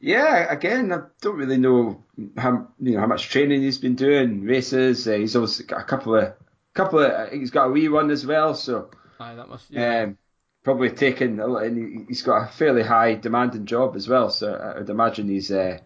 Yeah, 0.00 0.50
again, 0.50 0.92
I 0.92 1.02
don't 1.20 1.36
really 1.36 1.58
know 1.58 2.02
how 2.36 2.68
you 2.80 2.92
know 2.94 3.00
how 3.00 3.06
much 3.06 3.28
training 3.28 3.62
he's 3.62 3.78
been 3.78 3.94
doing, 3.96 4.42
races. 4.44 5.06
Uh, 5.06 5.12
he's 5.12 5.36
also 5.36 5.62
got 5.64 5.80
a 5.80 5.84
couple 5.84 6.16
of 6.16 6.32
couple 6.74 7.00
of. 7.00 7.30
He's 7.32 7.50
got 7.50 7.66
a 7.66 7.70
wee 7.70 7.88
one 7.88 8.10
as 8.10 8.26
well, 8.26 8.54
so 8.54 8.90
aye, 9.18 9.34
that 9.34 9.48
must. 9.48 9.70
Yeah. 9.70 10.02
um, 10.04 10.18
probably 10.62 10.90
taking. 10.90 11.38
a 11.40 11.46
lot- 11.46 11.64
And 11.64 11.76
he- 11.76 12.04
he's 12.08 12.22
got 12.22 12.48
a 12.48 12.52
fairly 12.52 12.82
high 12.82 13.14
demanding 13.14 13.66
job 13.66 13.96
as 13.96 14.08
well, 14.08 14.30
so 14.30 14.52
I 14.52 14.78
would 14.78 14.90
imagine 14.90 15.28
he's 15.28 15.50
uh, 15.50 15.78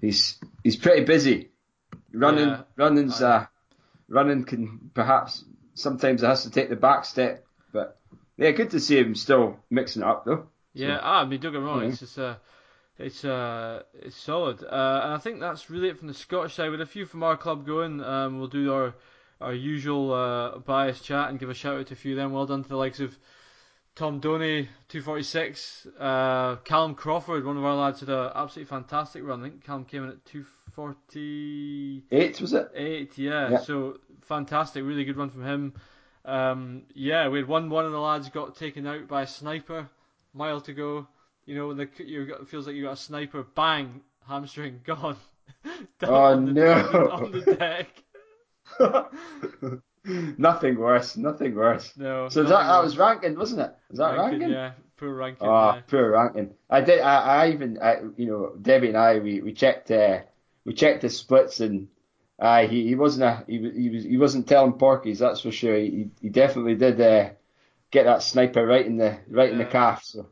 he's 0.00 0.38
he's 0.62 0.76
pretty 0.76 1.04
busy. 1.04 1.48
Running, 2.12 2.48
Yeah, 2.48 2.62
running's 2.76 3.22
uh, 3.22 3.46
running 4.08 4.44
can 4.44 4.90
perhaps 4.94 5.44
sometimes 5.74 6.22
it 6.22 6.26
has 6.26 6.42
to 6.42 6.50
take 6.50 6.68
the 6.68 6.76
back 6.76 7.04
step, 7.04 7.44
but 7.72 7.98
yeah, 8.36 8.50
good 8.50 8.70
to 8.70 8.80
see 8.80 8.98
him 8.98 9.14
still 9.14 9.58
mixing 9.70 10.02
it 10.02 10.08
up 10.08 10.24
though. 10.24 10.48
Yeah, 10.72 10.98
ah, 11.00 11.20
I 11.22 11.24
mean, 11.24 11.40
don't 11.40 11.52
get 11.52 11.60
me 11.60 11.66
wrong, 11.66 11.82
Yeah. 11.82 11.88
it's 11.88 12.00
just 12.00 12.18
uh, 12.18 12.34
it's 12.98 13.24
uh, 13.24 13.82
it's 13.94 14.16
solid, 14.16 14.62
uh, 14.62 15.00
and 15.04 15.14
I 15.14 15.18
think 15.18 15.40
that's 15.40 15.70
really 15.70 15.88
it 15.88 15.98
from 15.98 16.08
the 16.08 16.14
Scottish 16.14 16.54
side. 16.54 16.70
With 16.70 16.80
a 16.80 16.86
few 16.86 17.06
from 17.06 17.22
our 17.22 17.36
club 17.36 17.64
going, 17.66 18.02
um, 18.02 18.38
we'll 18.38 18.48
do 18.48 18.72
our 18.72 18.94
our 19.40 19.54
usual 19.54 20.12
uh, 20.12 20.58
bias 20.58 21.00
chat 21.00 21.30
and 21.30 21.38
give 21.38 21.48
a 21.50 21.54
shout 21.54 21.78
out 21.80 21.86
to 21.88 21.94
a 21.94 21.96
few 21.96 22.12
of 22.12 22.16
them. 22.16 22.32
Well 22.32 22.46
done 22.46 22.62
to 22.62 22.68
the 22.68 22.76
likes 22.76 23.00
of 23.00 23.16
Tom 23.96 24.20
Doney, 24.20 24.68
246, 24.88 25.86
uh, 25.98 26.56
Callum 26.56 26.94
Crawford, 26.94 27.44
one 27.44 27.56
of 27.56 27.64
our 27.64 27.74
lads, 27.74 28.00
had 28.00 28.08
an 28.08 28.30
absolutely 28.34 28.68
fantastic 28.68 29.22
run. 29.24 29.40
I 29.40 29.44
think 29.48 29.64
Callum 29.64 29.84
came 29.84 30.04
in 30.04 30.10
at 30.10 30.24
248. 30.26 32.04
Eight 32.12 32.40
was 32.40 32.52
it? 32.52 32.70
yeah, 33.16 33.50
Yeah. 33.50 33.58
so 33.58 33.98
fantastic, 34.22 34.84
really 34.84 35.04
good 35.04 35.16
run 35.16 35.30
from 35.30 35.44
him. 35.44 35.74
Um, 36.24 36.82
yeah, 36.94 37.28
we 37.28 37.38
had 37.38 37.48
one 37.48 37.70
one 37.70 37.86
of 37.86 37.92
the 37.92 38.00
lads 38.00 38.28
got 38.28 38.56
taken 38.56 38.86
out 38.86 39.08
by 39.08 39.22
a 39.22 39.26
sniper, 39.26 39.88
mile 40.34 40.60
to 40.62 40.72
go. 40.72 41.06
You 41.46 41.56
know, 41.56 41.68
when 41.68 41.76
the 41.78 41.88
you 41.98 42.26
got, 42.26 42.42
it 42.42 42.48
feels 42.48 42.66
like 42.66 42.76
you 42.76 42.84
got 42.84 42.92
a 42.92 42.96
sniper, 42.96 43.42
bang, 43.42 44.02
hamstring 44.28 44.80
gone. 44.84 45.16
Oh, 46.02 46.14
on 46.14 46.46
the, 46.46 46.52
no. 46.52 46.72
On 47.10 47.32
the 47.32 47.54
deck. 47.56 47.88
nothing 50.04 50.78
worse, 50.78 51.16
nothing 51.16 51.54
worse. 51.54 51.92
No. 51.96 52.28
So 52.28 52.42
that, 52.42 52.48
that 52.48 52.82
was 52.82 52.96
ranking, 52.98 53.36
wasn't 53.36 53.62
it? 53.62 53.74
Was 53.90 53.98
that 53.98 54.16
ranking? 54.16 54.50
Yeah, 54.50 54.72
poor 54.96 55.14
ranking. 55.14 55.46
Oh, 55.46 55.74
yeah. 55.74 55.80
poor 55.86 56.10
ranking. 56.10 56.54
I 56.68 56.80
did. 56.80 57.00
I, 57.00 57.44
I 57.44 57.50
even, 57.50 57.78
I, 57.82 57.96
you 58.16 58.26
know, 58.26 58.52
Debbie 58.60 58.88
and 58.88 58.96
I, 58.96 59.18
we, 59.18 59.40
we 59.40 59.52
checked, 59.52 59.90
uh, 59.90 60.20
we 60.64 60.74
checked 60.74 61.02
the 61.02 61.10
splits, 61.10 61.60
and 61.60 61.88
uh, 62.38 62.66
he, 62.66 62.86
he 62.86 62.94
wasn't 62.94 63.24
a, 63.24 63.44
he, 63.46 63.58
was- 63.58 63.74
he 63.74 63.88
was, 63.90 64.04
he 64.04 64.16
wasn't 64.16 64.48
telling 64.48 64.72
porkies. 64.74 65.18
That's 65.18 65.40
for 65.42 65.50
sure. 65.50 65.76
He, 65.76 66.10
he 66.20 66.28
definitely 66.28 66.74
did 66.76 67.00
uh, 67.00 67.30
get 67.90 68.04
that 68.04 68.22
sniper 68.22 68.64
right 68.66 68.86
in 68.86 68.96
the, 68.96 69.18
right 69.28 69.50
in 69.50 69.58
the 69.58 69.64
calf. 69.66 70.04
So, 70.04 70.28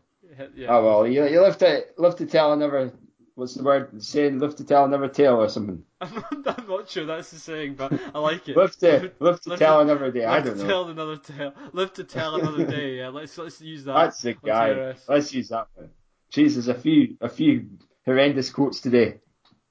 yeah. 0.54 0.68
oh 0.70 0.84
well, 0.84 1.06
you, 1.06 1.26
you 1.26 1.40
live 1.42 1.58
to, 1.58 1.84
live 1.96 2.16
to 2.16 2.26
tell 2.26 2.52
another. 2.52 2.92
What's 3.38 3.54
the 3.54 3.62
word? 3.62 4.02
Saying 4.02 4.40
live 4.40 4.56
to 4.56 4.64
tell 4.64 4.84
another 4.84 5.06
tale 5.06 5.36
or 5.36 5.48
something. 5.48 5.84
I'm 6.00 6.12
not, 6.44 6.58
I'm 6.58 6.66
not 6.66 6.90
sure 6.90 7.06
that's 7.06 7.30
the 7.30 7.38
saying, 7.38 7.74
but 7.74 7.92
I 8.12 8.18
like 8.18 8.48
it. 8.48 8.56
Live 8.56 8.76
to, 8.78 9.12
live 9.20 9.40
to 9.42 9.50
Live 9.50 9.58
tell 9.60 9.76
to- 9.76 9.82
another 9.82 10.10
day. 10.10 10.24
I 10.24 10.40
don't 10.40 10.58
know. 10.58 10.66
tell 10.66 10.88
another 10.88 11.18
tale. 11.18 11.54
Live 11.72 11.92
to 11.92 12.02
tell 12.02 12.34
another 12.34 12.66
day. 12.66 12.96
Yeah, 12.96 13.08
let's 13.18 13.38
let's 13.38 13.60
use 13.60 13.84
that. 13.84 13.92
That's 13.94 14.22
the 14.22 14.34
guy. 14.34 14.96
Let's 15.06 15.32
use 15.32 15.50
that 15.50 15.68
one. 15.74 15.90
Jesus, 16.32 16.66
a 16.66 16.74
few, 16.74 17.16
a 17.20 17.28
few 17.28 17.68
horrendous 18.04 18.50
quotes 18.50 18.80
today. 18.80 19.20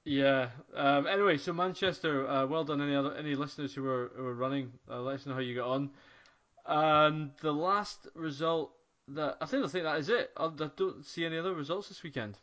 Yeah. 0.02 0.48
Um, 0.74 1.06
anyway, 1.06 1.36
so 1.36 1.52
Manchester, 1.52 2.26
uh, 2.26 2.46
well 2.46 2.64
done. 2.64 2.80
Any 2.80 2.94
other 2.96 3.14
any 3.16 3.34
listeners 3.34 3.74
who 3.74 3.82
were 3.82 4.12
who 4.16 4.22
were 4.22 4.34
running? 4.34 4.72
Uh, 4.90 5.00
let 5.02 5.16
us 5.16 5.26
know 5.26 5.34
how 5.34 5.40
you 5.40 5.54
got 5.54 5.68
on. 5.68 5.90
And 6.66 7.32
the 7.42 7.52
last 7.52 8.08
result 8.14 8.72
that 9.08 9.36
I 9.42 9.44
think 9.44 9.62
I 9.66 9.68
think 9.68 9.84
that 9.84 9.98
is 9.98 10.08
it. 10.08 10.30
I 10.38 10.48
don't 10.74 11.04
see 11.04 11.26
any 11.26 11.36
other 11.36 11.52
results 11.52 11.88
this 11.90 12.02
weekend. 12.02 12.38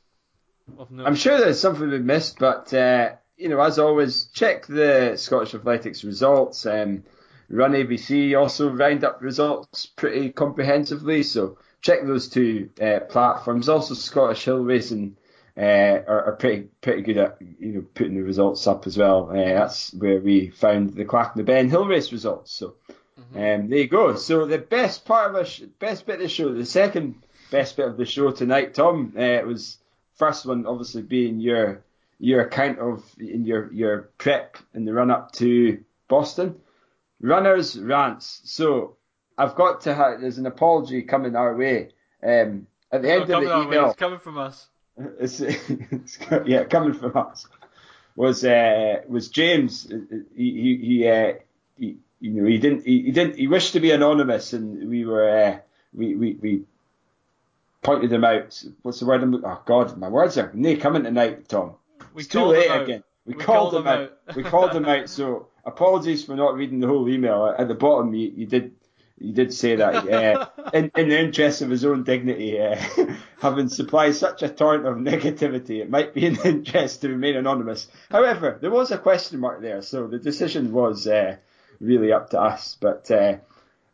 Of 0.77 0.91
note. 0.91 1.07
I'm 1.07 1.15
sure 1.15 1.37
there's 1.37 1.59
something 1.59 1.89
we 1.89 1.99
missed, 1.99 2.39
but 2.39 2.73
uh, 2.73 3.13
you 3.37 3.49
know, 3.49 3.61
as 3.61 3.79
always, 3.79 4.25
check 4.25 4.65
the 4.65 5.13
Scottish 5.17 5.53
Athletics 5.53 6.03
results. 6.03 6.65
Um, 6.65 7.03
Run 7.49 7.73
ABC 7.73 8.37
also 8.39 8.71
round 8.71 9.03
up 9.03 9.21
results 9.21 9.85
pretty 9.85 10.31
comprehensively, 10.31 11.21
so 11.21 11.57
check 11.81 12.03
those 12.03 12.27
two 12.27 12.69
uh, 12.81 13.01
platforms. 13.01 13.69
Also, 13.69 13.93
Scottish 13.93 14.45
Hill 14.45 14.63
Racing 14.63 15.15
uh, 15.57 15.61
are, 16.07 16.25
are 16.25 16.35
pretty 16.39 16.69
pretty 16.81 17.03
good 17.03 17.17
at 17.17 17.37
you 17.59 17.73
know 17.73 17.85
putting 17.93 18.15
the 18.15 18.23
results 18.23 18.65
up 18.65 18.87
as 18.87 18.97
well. 18.97 19.29
Uh, 19.29 19.53
that's 19.53 19.93
where 19.93 20.19
we 20.19 20.49
found 20.49 20.95
the 20.95 21.05
Clachnaben 21.05 21.69
Hill 21.69 21.85
Race 21.85 22.11
results. 22.11 22.51
So 22.51 22.75
um, 23.35 23.69
there 23.69 23.79
you 23.79 23.87
go. 23.87 24.15
So 24.15 24.45
the 24.45 24.57
best 24.57 25.05
part 25.05 25.27
of 25.29 25.35
the 25.35 25.45
sh- 25.45 25.61
best 25.79 26.05
bit 26.07 26.15
of 26.15 26.21
the 26.21 26.29
show, 26.29 26.51
the 26.51 26.65
second 26.65 27.23
best 27.51 27.77
bit 27.77 27.87
of 27.87 27.97
the 27.97 28.05
show 28.05 28.31
tonight, 28.31 28.73
Tom, 28.73 29.13
uh, 29.15 29.41
was 29.45 29.77
first 30.15 30.45
one 30.45 30.65
obviously 30.65 31.01
being 31.01 31.39
your 31.39 31.83
your 32.19 32.41
account 32.41 32.79
of 32.79 33.03
in 33.19 33.45
your 33.45 33.71
your 33.73 34.09
prep 34.17 34.57
in 34.73 34.85
the 34.85 34.93
run 34.93 35.11
up 35.11 35.31
to 35.33 35.83
Boston. 36.07 36.55
Runners 37.21 37.79
rants. 37.79 38.41
So 38.45 38.97
I've 39.37 39.55
got 39.55 39.81
to 39.81 39.93
have 39.93 40.21
there's 40.21 40.37
an 40.37 40.45
apology 40.45 41.01
coming 41.03 41.35
our 41.35 41.55
way. 41.55 41.89
Um, 42.23 42.67
at 42.91 43.01
the 43.01 43.09
It's 43.09 43.29
end 43.29 43.31
of 43.31 43.41
the 43.41 43.49
way, 43.49 43.63
email, 43.63 43.89
It's 43.89 43.99
coming 43.99 44.19
from 44.19 44.37
us. 44.37 44.67
it's, 45.19 45.41
it's, 45.41 46.17
yeah, 46.45 46.63
coming 46.63 46.93
from 46.93 47.17
us 47.17 47.45
was 48.15 48.45
uh, 48.45 49.01
was 49.07 49.29
James. 49.29 49.87
He 50.35 50.51
he, 50.51 50.79
he, 50.81 51.07
uh, 51.07 51.33
he 51.77 51.97
you 52.19 52.31
know 52.31 52.47
he 52.47 52.57
didn't 52.57 52.85
he, 52.85 53.03
he 53.03 53.11
didn't 53.11 53.35
he 53.35 53.47
wished 53.47 53.73
to 53.73 53.79
be 53.79 53.91
anonymous, 53.91 54.53
and 54.53 54.89
we 54.89 55.05
were 55.05 55.29
uh, 55.29 55.57
we, 55.93 56.15
we 56.15 56.33
we 56.41 56.63
pointed 57.85 58.11
him 58.11 58.23
out. 58.23 58.63
What's 58.81 58.99
the 58.99 59.05
word? 59.05 59.23
I'm, 59.23 59.35
oh 59.45 59.61
God, 59.65 59.97
my 59.97 60.09
words 60.09 60.37
are 60.37 60.51
nay 60.53 60.75
coming 60.75 61.03
tonight, 61.03 61.47
Tom. 61.47 61.75
We 62.13 62.23
It's 62.23 62.31
too 62.31 62.45
late 62.45 62.69
again. 62.69 63.03
We, 63.25 63.33
We 63.35 63.43
called, 63.43 63.71
called 63.71 63.75
him 63.75 63.81
him 63.81 63.87
out. 63.87 64.11
out. 64.29 64.35
we 64.35 64.43
called 64.43 64.75
him 64.75 64.85
out. 64.85 65.09
So 65.17 65.47
apologies 65.65 66.25
for 66.25 66.35
not 66.35 66.55
reading 66.55 66.79
the 66.79 66.87
whole 66.87 67.07
email. 67.09 67.53
At 67.57 67.67
the 67.67 67.75
bottom, 67.75 68.13
you, 68.13 68.31
you 68.35 68.45
did 68.45 68.73
you 69.17 69.33
did 69.33 69.53
say 69.53 69.75
that 69.77 69.95
uh, 70.11 70.49
in, 70.73 70.91
in 70.95 71.09
the 71.09 71.19
interest 71.19 71.61
of 71.61 71.69
his 71.69 71.85
own 71.85 72.03
dignity, 72.03 72.59
uh, 72.59 72.75
having 73.39 73.69
supplied 73.69 74.15
such 74.15 74.43
a 74.43 74.49
torrent 74.49 74.85
of 74.85 74.97
negativity, 74.97 75.81
it 75.81 75.89
might 75.89 76.13
be 76.13 76.25
in 76.25 76.33
the 76.35 76.47
interest 76.47 77.01
to 77.01 77.09
remain 77.09 77.35
anonymous. 77.35 77.87
However, 78.09 78.57
there 78.59 78.71
was 78.71 78.91
a 78.91 78.97
question 78.97 79.39
mark 79.39 79.61
there, 79.61 79.81
so 79.81 80.07
the 80.07 80.19
decision 80.19 80.71
was 80.73 81.07
uh, 81.07 81.37
really 81.79 82.11
up 82.11 82.31
to 82.31 82.41
us. 82.41 82.77
But 82.79 83.09
uh, 83.11 83.37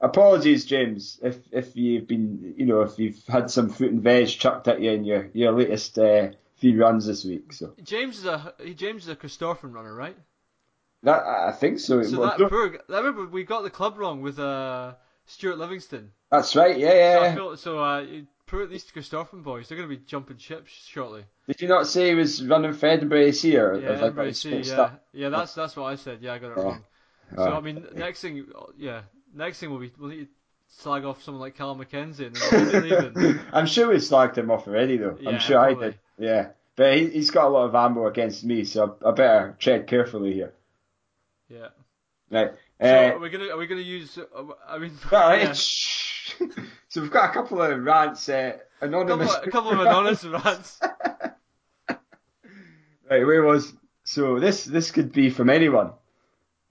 apologies, 0.02 0.66
James, 0.66 1.20
if 1.24 1.38
if 1.52 1.76
you've 1.76 2.08
been, 2.08 2.54
you 2.58 2.66
know, 2.66 2.82
if 2.82 2.99
you've 2.99 3.24
had 3.28 3.49
some 3.49 3.70
fruit 3.70 3.91
and 3.91 4.02
veg 4.04 4.28
chucked 4.28 4.68
at 4.68 4.82
you 4.82 4.91
in 4.91 5.04
your 5.06 5.30
your 5.34 5.52
latest 5.52 5.97
uh, 5.97 6.30
few 6.58 6.80
runs 6.80 7.06
this 7.06 7.24
week. 7.26 7.54
So 7.54 7.74
James 7.84 8.20
is 8.20 8.26
a 8.26 8.54
James 8.76 9.04
is 9.04 9.10
a 9.10 9.16
Christopher 9.16 9.68
runner, 9.68 9.93
right? 9.93 10.18
that 11.04 11.24
I 11.26 11.52
think 11.52 11.80
so. 11.80 12.04
So 12.04 12.20
Well, 12.20 12.38
that 12.38 12.49
poor, 12.49 12.78
I 12.89 12.97
remember 12.97 13.26
we 13.26 13.43
got 13.43 13.64
the 13.64 13.70
club 13.70 13.97
wrong 13.97 14.22
with 14.22 14.38
uh, 14.39 14.93
Stuart 15.26 15.58
Livingston. 15.58 16.12
that's 16.30 16.56
right. 16.56 16.78
Yeah, 16.78 16.89
So 16.89 16.95
yeah. 16.95 17.20
I 17.32 17.36
feel 17.36 17.58
so. 17.58 17.80
Uh, 17.80 18.06
poor 18.45 18.68
these 18.68 18.84
Christopher 18.91 19.38
boys, 19.38 19.68
they're 19.68 19.78
going 19.78 19.89
to 19.89 19.95
be 19.95 20.04
jumping 20.06 20.38
ships 20.38 20.72
shortly. 20.72 21.24
Did 21.47 21.62
you 21.62 21.68
not 21.68 21.88
say 21.88 22.10
he 22.10 22.16
was 22.16 22.45
running 22.45 22.74
for 22.74 22.86
Edinburgh 22.86 23.22
AC 23.22 23.58
or 23.58 23.80
Yeah, 23.80 23.82
have 23.82 23.89
I 23.89 23.95
got 23.95 24.04
Edinburgh 24.04 24.26
it 24.28 24.36
C, 24.36 24.49
yeah, 24.62 24.82
up? 24.82 25.06
yeah. 25.14 25.30
That's 25.30 25.54
that's 25.56 25.76
what 25.76 25.86
I 25.86 25.95
said. 25.95 26.20
Yeah, 26.22 26.34
I 26.34 26.38
got 26.38 26.52
it 26.52 26.58
Yeah. 26.58 26.64
wrong. 26.64 26.84
So 27.36 27.43
Oh. 27.43 27.54
I 27.54 27.62
mean, 27.62 27.88
next 27.95 28.22
thing, 28.22 28.45
yeah, 28.78 29.02
next 29.34 29.60
thing 29.60 29.70
will 29.70 29.80
be 29.80 29.92
we'll 29.98 30.10
need 30.10 30.26
to 30.26 30.28
slag 30.78 31.04
off 31.04 31.24
someone 31.24 31.42
like 31.42 31.56
Callum 31.56 31.80
McKenzie 31.80 32.28
and 32.28 32.36
then 32.36 32.72
we'll 32.72 32.82
be 32.82 32.90
leaving. 33.16 33.40
I'm 33.52 33.66
sure 33.66 33.90
we 33.90 33.96
slagged 33.96 34.38
him 34.38 34.52
off 34.52 34.68
already 34.68 34.98
though. 34.98 35.18
Yeah, 35.20 35.30
I'm 35.30 35.40
sure 35.40 35.60
I 35.60 35.74
did. 35.74 36.00
Yeah. 36.18 36.50
But 36.76 36.98
he, 36.98 37.10
he's 37.10 37.32
got 37.32 37.46
a 37.46 37.50
lot 37.50 37.66
of 37.66 37.76
ammo 37.76 38.08
against 38.08 38.44
me, 38.44 38.64
so 38.64 38.98
I, 39.06 39.12
better 39.12 39.56
tread 39.60 39.88
carefully 39.88 40.34
here. 40.34 40.54
Yeah. 41.50 41.68
Right. 42.30 42.52
So 42.82 42.88
Uh, 42.88 43.12
are 43.16 43.20
we 43.20 43.30
gonna 43.30 43.50
are 43.50 43.58
we 43.58 43.68
gonna 43.68 43.82
use? 43.82 44.18
Uh, 44.18 44.44
I 44.68 44.78
mean, 44.80 44.92
right. 45.12 45.44
yeah. 45.44 45.54
so 46.88 47.02
we've 47.02 47.12
got 47.12 47.30
a 47.30 47.34
couple 47.34 47.62
of 47.62 47.84
rants, 47.84 48.30
uh, 48.30 48.58
a 48.82 48.88
couple, 48.88 49.02
anonymous. 49.02 49.36
a 49.36 49.52
couple 49.52 49.72
of 49.72 49.80
anonymous 49.82 50.24
rants. 50.24 50.80
Right, 53.10 53.26
where 53.26 53.44
was? 53.44 53.74
So 54.06 54.40
this 54.40 54.64
this 54.64 54.92
could 54.92 55.12
be 55.12 55.30
from 55.30 55.50
anyone. 55.50 55.92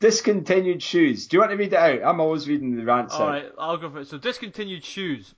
Discontinued 0.01 0.83
shoes. 0.83 1.27
Do 1.27 1.37
you 1.37 1.41
want 1.41 1.51
to 1.53 1.57
read 1.59 1.75
it 1.75 1.79
out? 1.79 2.03
I'm 2.03 2.21
always 2.21 2.49
reading 2.49 2.75
the 2.75 2.85
rants 2.85 3.15
All 3.15 3.23
out. 3.23 3.29
right, 3.29 3.53
I'll 3.59 3.77
go 3.77 3.91
for 3.91 4.01
it. 4.01 4.09
So 4.09 4.17
discontinued 4.19 4.85
shoes. 4.85 5.35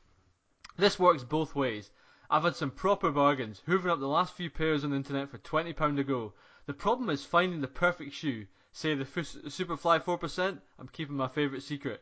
This 0.77 0.99
works 0.99 1.25
both 1.25 1.55
ways. 1.57 1.91
I've 2.31 2.45
had 2.45 2.55
some 2.57 2.71
proper 2.71 3.11
bargains, 3.11 3.61
hoovering 3.69 3.91
up 3.91 3.99
the 4.01 4.07
last 4.07 4.35
few 4.35 4.49
pairs 4.49 4.85
on 4.85 4.91
the 4.91 4.97
internet 4.97 5.31
for 5.31 5.39
twenty 5.39 5.73
pound 5.73 5.99
a 5.99 6.05
go. 6.05 6.33
The 6.67 6.73
problem 6.75 7.11
is 7.11 7.25
finding 7.25 7.61
the 7.61 7.67
perfect 7.69 8.15
shoe. 8.15 8.47
Say 8.71 8.95
the 8.95 9.05
Fus- 9.05 9.37
Superfly 9.49 10.03
four 10.05 10.17
percent. 10.17 10.61
I'm 10.79 10.89
keeping 10.89 11.17
my 11.17 11.29
favourite 11.29 11.63
secret. 11.63 12.01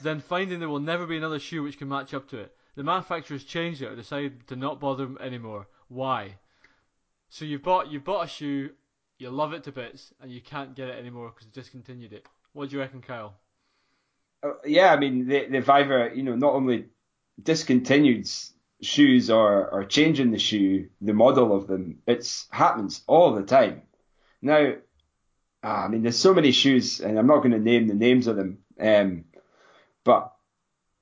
Then 0.00 0.20
finding 0.20 0.60
there 0.60 0.68
will 0.68 0.78
never 0.78 1.06
be 1.06 1.16
another 1.16 1.38
shoe 1.40 1.62
which 1.64 1.76
can 1.78 1.88
match 1.88 2.14
up 2.14 2.28
to 2.30 2.38
it. 2.38 2.54
The 2.76 2.84
manufacturers 2.84 3.44
changed 3.44 3.82
it 3.82 3.86
or 3.86 3.96
decided 3.96 4.46
to 4.46 4.56
not 4.56 4.78
bother 4.80 5.04
them 5.06 5.18
anymore. 5.20 5.66
Why? 5.88 6.36
So 7.30 7.44
you've 7.44 7.62
bought 7.64 7.90
you've 7.90 8.04
bought 8.04 8.26
a 8.26 8.28
shoe, 8.28 8.70
you 9.18 9.30
love 9.30 9.52
it 9.52 9.64
to 9.64 9.72
bits, 9.72 10.12
and 10.20 10.30
you 10.30 10.40
can't 10.40 10.74
get 10.74 10.88
it 10.88 10.98
anymore 10.98 11.32
because 11.34 11.46
they 11.46 11.60
discontinued 11.60 12.12
it. 12.12 12.26
What 12.52 12.70
do 12.70 12.76
you 12.76 12.80
reckon, 12.80 13.02
Kyle? 13.02 13.36
uh, 14.42 14.52
yeah, 14.64 14.92
I 14.92 14.98
mean 14.98 15.26
the, 15.26 15.46
they've 15.46 15.68
either 15.68 16.12
you 16.14 16.22
know 16.22 16.36
not 16.36 16.54
only 16.54 16.86
discontinued 17.42 18.28
shoes 18.82 19.30
or 19.30 19.68
or 19.68 19.84
changing 19.84 20.30
the 20.30 20.38
shoe, 20.38 20.88
the 21.00 21.14
model 21.14 21.54
of 21.54 21.66
them. 21.66 21.98
It's 22.06 22.46
happens 22.50 23.02
all 23.06 23.34
the 23.34 23.42
time. 23.42 23.82
Now, 24.42 24.74
ah, 25.62 25.84
I 25.84 25.88
mean, 25.88 26.02
there's 26.02 26.18
so 26.18 26.34
many 26.34 26.52
shoes, 26.52 27.00
and 27.00 27.18
I'm 27.18 27.26
not 27.26 27.38
going 27.38 27.52
to 27.52 27.58
name 27.58 27.88
the 27.88 27.94
names 27.94 28.26
of 28.26 28.36
them, 28.36 28.58
um, 28.80 29.24
but 30.04 30.32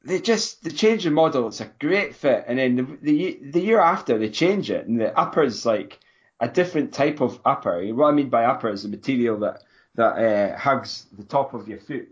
they 0.05 0.21
just 0.21 0.63
they 0.63 0.71
change 0.71 1.05
the 1.05 1.11
model. 1.11 1.49
It's 1.49 1.61
a 1.61 1.71
great 1.81 2.15
fit, 2.15 2.45
and 2.47 2.59
then 2.59 2.77
the, 2.77 2.99
the 3.03 3.41
the 3.51 3.61
year 3.61 3.81
after 3.81 4.19
they 4.19 4.31
change 4.31 4.71
it, 4.71 4.87
and 4.87 5.01
the 5.01 5.17
upper's 5.19 5.67
like 5.67 5.99
a 6.41 6.49
different 6.49 6.93
type 6.93 7.21
of 7.21 7.41
upper. 7.45 7.85
What 7.95 8.09
I 8.09 8.13
mean 8.13 8.29
by 8.29 8.45
upper 8.45 8.71
is 8.71 8.83
the 8.83 8.89
material 8.89 9.41
that 9.41 9.63
that 9.97 10.13
uh, 10.19 10.59
hugs 10.59 11.07
the 11.17 11.25
top 11.25 11.55
of 11.55 11.69
your 11.69 11.79
foot. 11.79 12.09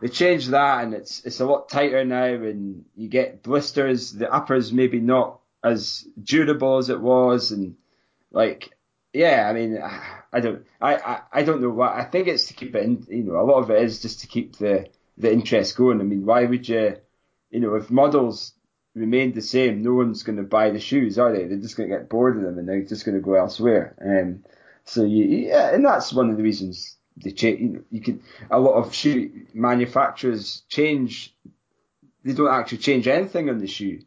They 0.00 0.08
changed 0.08 0.50
that, 0.50 0.84
and 0.84 0.94
it's 0.94 1.24
it's 1.24 1.40
a 1.40 1.46
lot 1.46 1.68
tighter 1.68 2.04
now, 2.04 2.24
and 2.24 2.84
you 2.96 3.08
get 3.08 3.42
blisters. 3.42 4.12
The 4.12 4.32
upper's 4.32 4.72
maybe 4.72 5.00
not 5.00 5.40
as 5.62 6.06
durable 6.22 6.78
as 6.78 6.90
it 6.90 7.00
was, 7.00 7.52
and 7.52 7.76
like 8.32 8.74
yeah, 9.14 9.48
I 9.48 9.52
mean, 9.52 9.78
I 10.32 10.40
don't, 10.40 10.66
I, 10.80 10.96
I, 10.96 11.20
I 11.32 11.42
don't 11.44 11.62
know 11.62 11.70
what. 11.70 11.94
I 11.94 12.04
think 12.04 12.26
it's 12.26 12.46
to 12.46 12.54
keep 12.54 12.74
it 12.74 12.82
in. 12.82 13.06
You 13.08 13.22
know, 13.22 13.40
a 13.40 13.46
lot 13.46 13.62
of 13.62 13.70
it 13.70 13.80
is 13.82 14.02
just 14.02 14.20
to 14.20 14.26
keep 14.26 14.56
the 14.56 14.88
the 15.16 15.32
interest 15.32 15.76
going. 15.76 16.00
I 16.00 16.04
mean, 16.04 16.26
why 16.26 16.44
would 16.44 16.68
you? 16.68 16.96
You 17.50 17.60
know, 17.60 17.76
if 17.76 17.90
models 17.90 18.52
remain 18.94 19.32
the 19.32 19.42
same, 19.42 19.82
no 19.82 19.94
one's 19.94 20.22
going 20.22 20.36
to 20.36 20.44
buy 20.44 20.70
the 20.70 20.80
shoes, 20.80 21.18
are 21.18 21.32
they? 21.32 21.44
They're 21.44 21.58
just 21.58 21.76
going 21.76 21.88
to 21.88 21.96
get 21.96 22.08
bored 22.08 22.36
of 22.36 22.42
them 22.42 22.58
and 22.58 22.68
they're 22.68 22.82
just 22.82 23.04
going 23.04 23.16
to 23.16 23.20
go 23.20 23.34
elsewhere. 23.34 23.94
Um, 24.00 24.44
so 24.84 25.04
you, 25.04 25.24
yeah, 25.24 25.74
and 25.74 25.84
that's 25.84 26.12
one 26.12 26.30
of 26.30 26.36
the 26.36 26.42
reasons 26.42 26.96
they 27.16 27.30
change. 27.30 27.60
You, 27.60 27.68
know, 27.68 27.82
you 27.90 28.00
can 28.00 28.22
a 28.50 28.58
lot 28.58 28.74
of 28.74 28.94
shoe 28.94 29.46
manufacturers 29.52 30.62
change. 30.68 31.34
They 32.24 32.32
don't 32.32 32.52
actually 32.52 32.78
change 32.78 33.08
anything 33.08 33.50
on 33.50 33.58
the 33.58 33.66
shoe, 33.66 34.00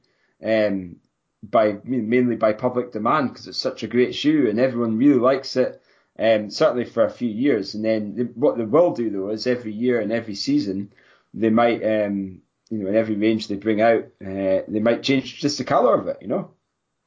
um, 0.43 0.97
by 1.43 1.77
mainly 1.83 2.35
by 2.35 2.53
public 2.53 2.91
demand 2.91 3.29
because 3.29 3.47
it's 3.47 3.57
such 3.57 3.83
a 3.83 3.87
great 3.87 4.15
shoe 4.15 4.47
and 4.49 4.59
everyone 4.59 4.97
really 4.97 5.19
likes 5.19 5.55
it. 5.55 5.81
Um, 6.19 6.49
certainly 6.49 6.85
for 6.85 7.05
a 7.05 7.11
few 7.11 7.29
years, 7.29 7.75
and 7.75 7.85
then 7.85 8.15
they, 8.15 8.23
what 8.23 8.57
they 8.57 8.65
will 8.65 8.91
do 8.93 9.11
though 9.11 9.29
is 9.29 9.45
every 9.45 9.71
year 9.71 9.99
and 10.01 10.11
every 10.11 10.33
season 10.33 10.91
they 11.31 11.51
might 11.51 11.83
um, 11.83 12.41
you 12.69 12.79
know, 12.79 12.89
in 12.89 12.95
every 12.95 13.15
range 13.15 13.47
they 13.47 13.55
bring 13.55 13.81
out, 13.81 14.05
uh, 14.21 14.61
they 14.67 14.79
might 14.79 15.03
change 15.03 15.39
just 15.39 15.57
the 15.57 15.63
colour 15.63 15.95
of 15.95 16.07
it, 16.07 16.17
you 16.21 16.27
know. 16.27 16.51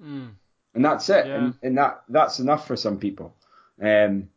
Mm. 0.02 0.30
And 0.74 0.84
that's 0.84 1.08
it, 1.10 1.26
yeah. 1.26 1.34
and, 1.36 1.54
and 1.62 1.78
that 1.78 2.02
that's 2.08 2.38
enough 2.38 2.66
for 2.66 2.76
some 2.76 2.98
people. 2.98 3.34
Um, 3.82 4.28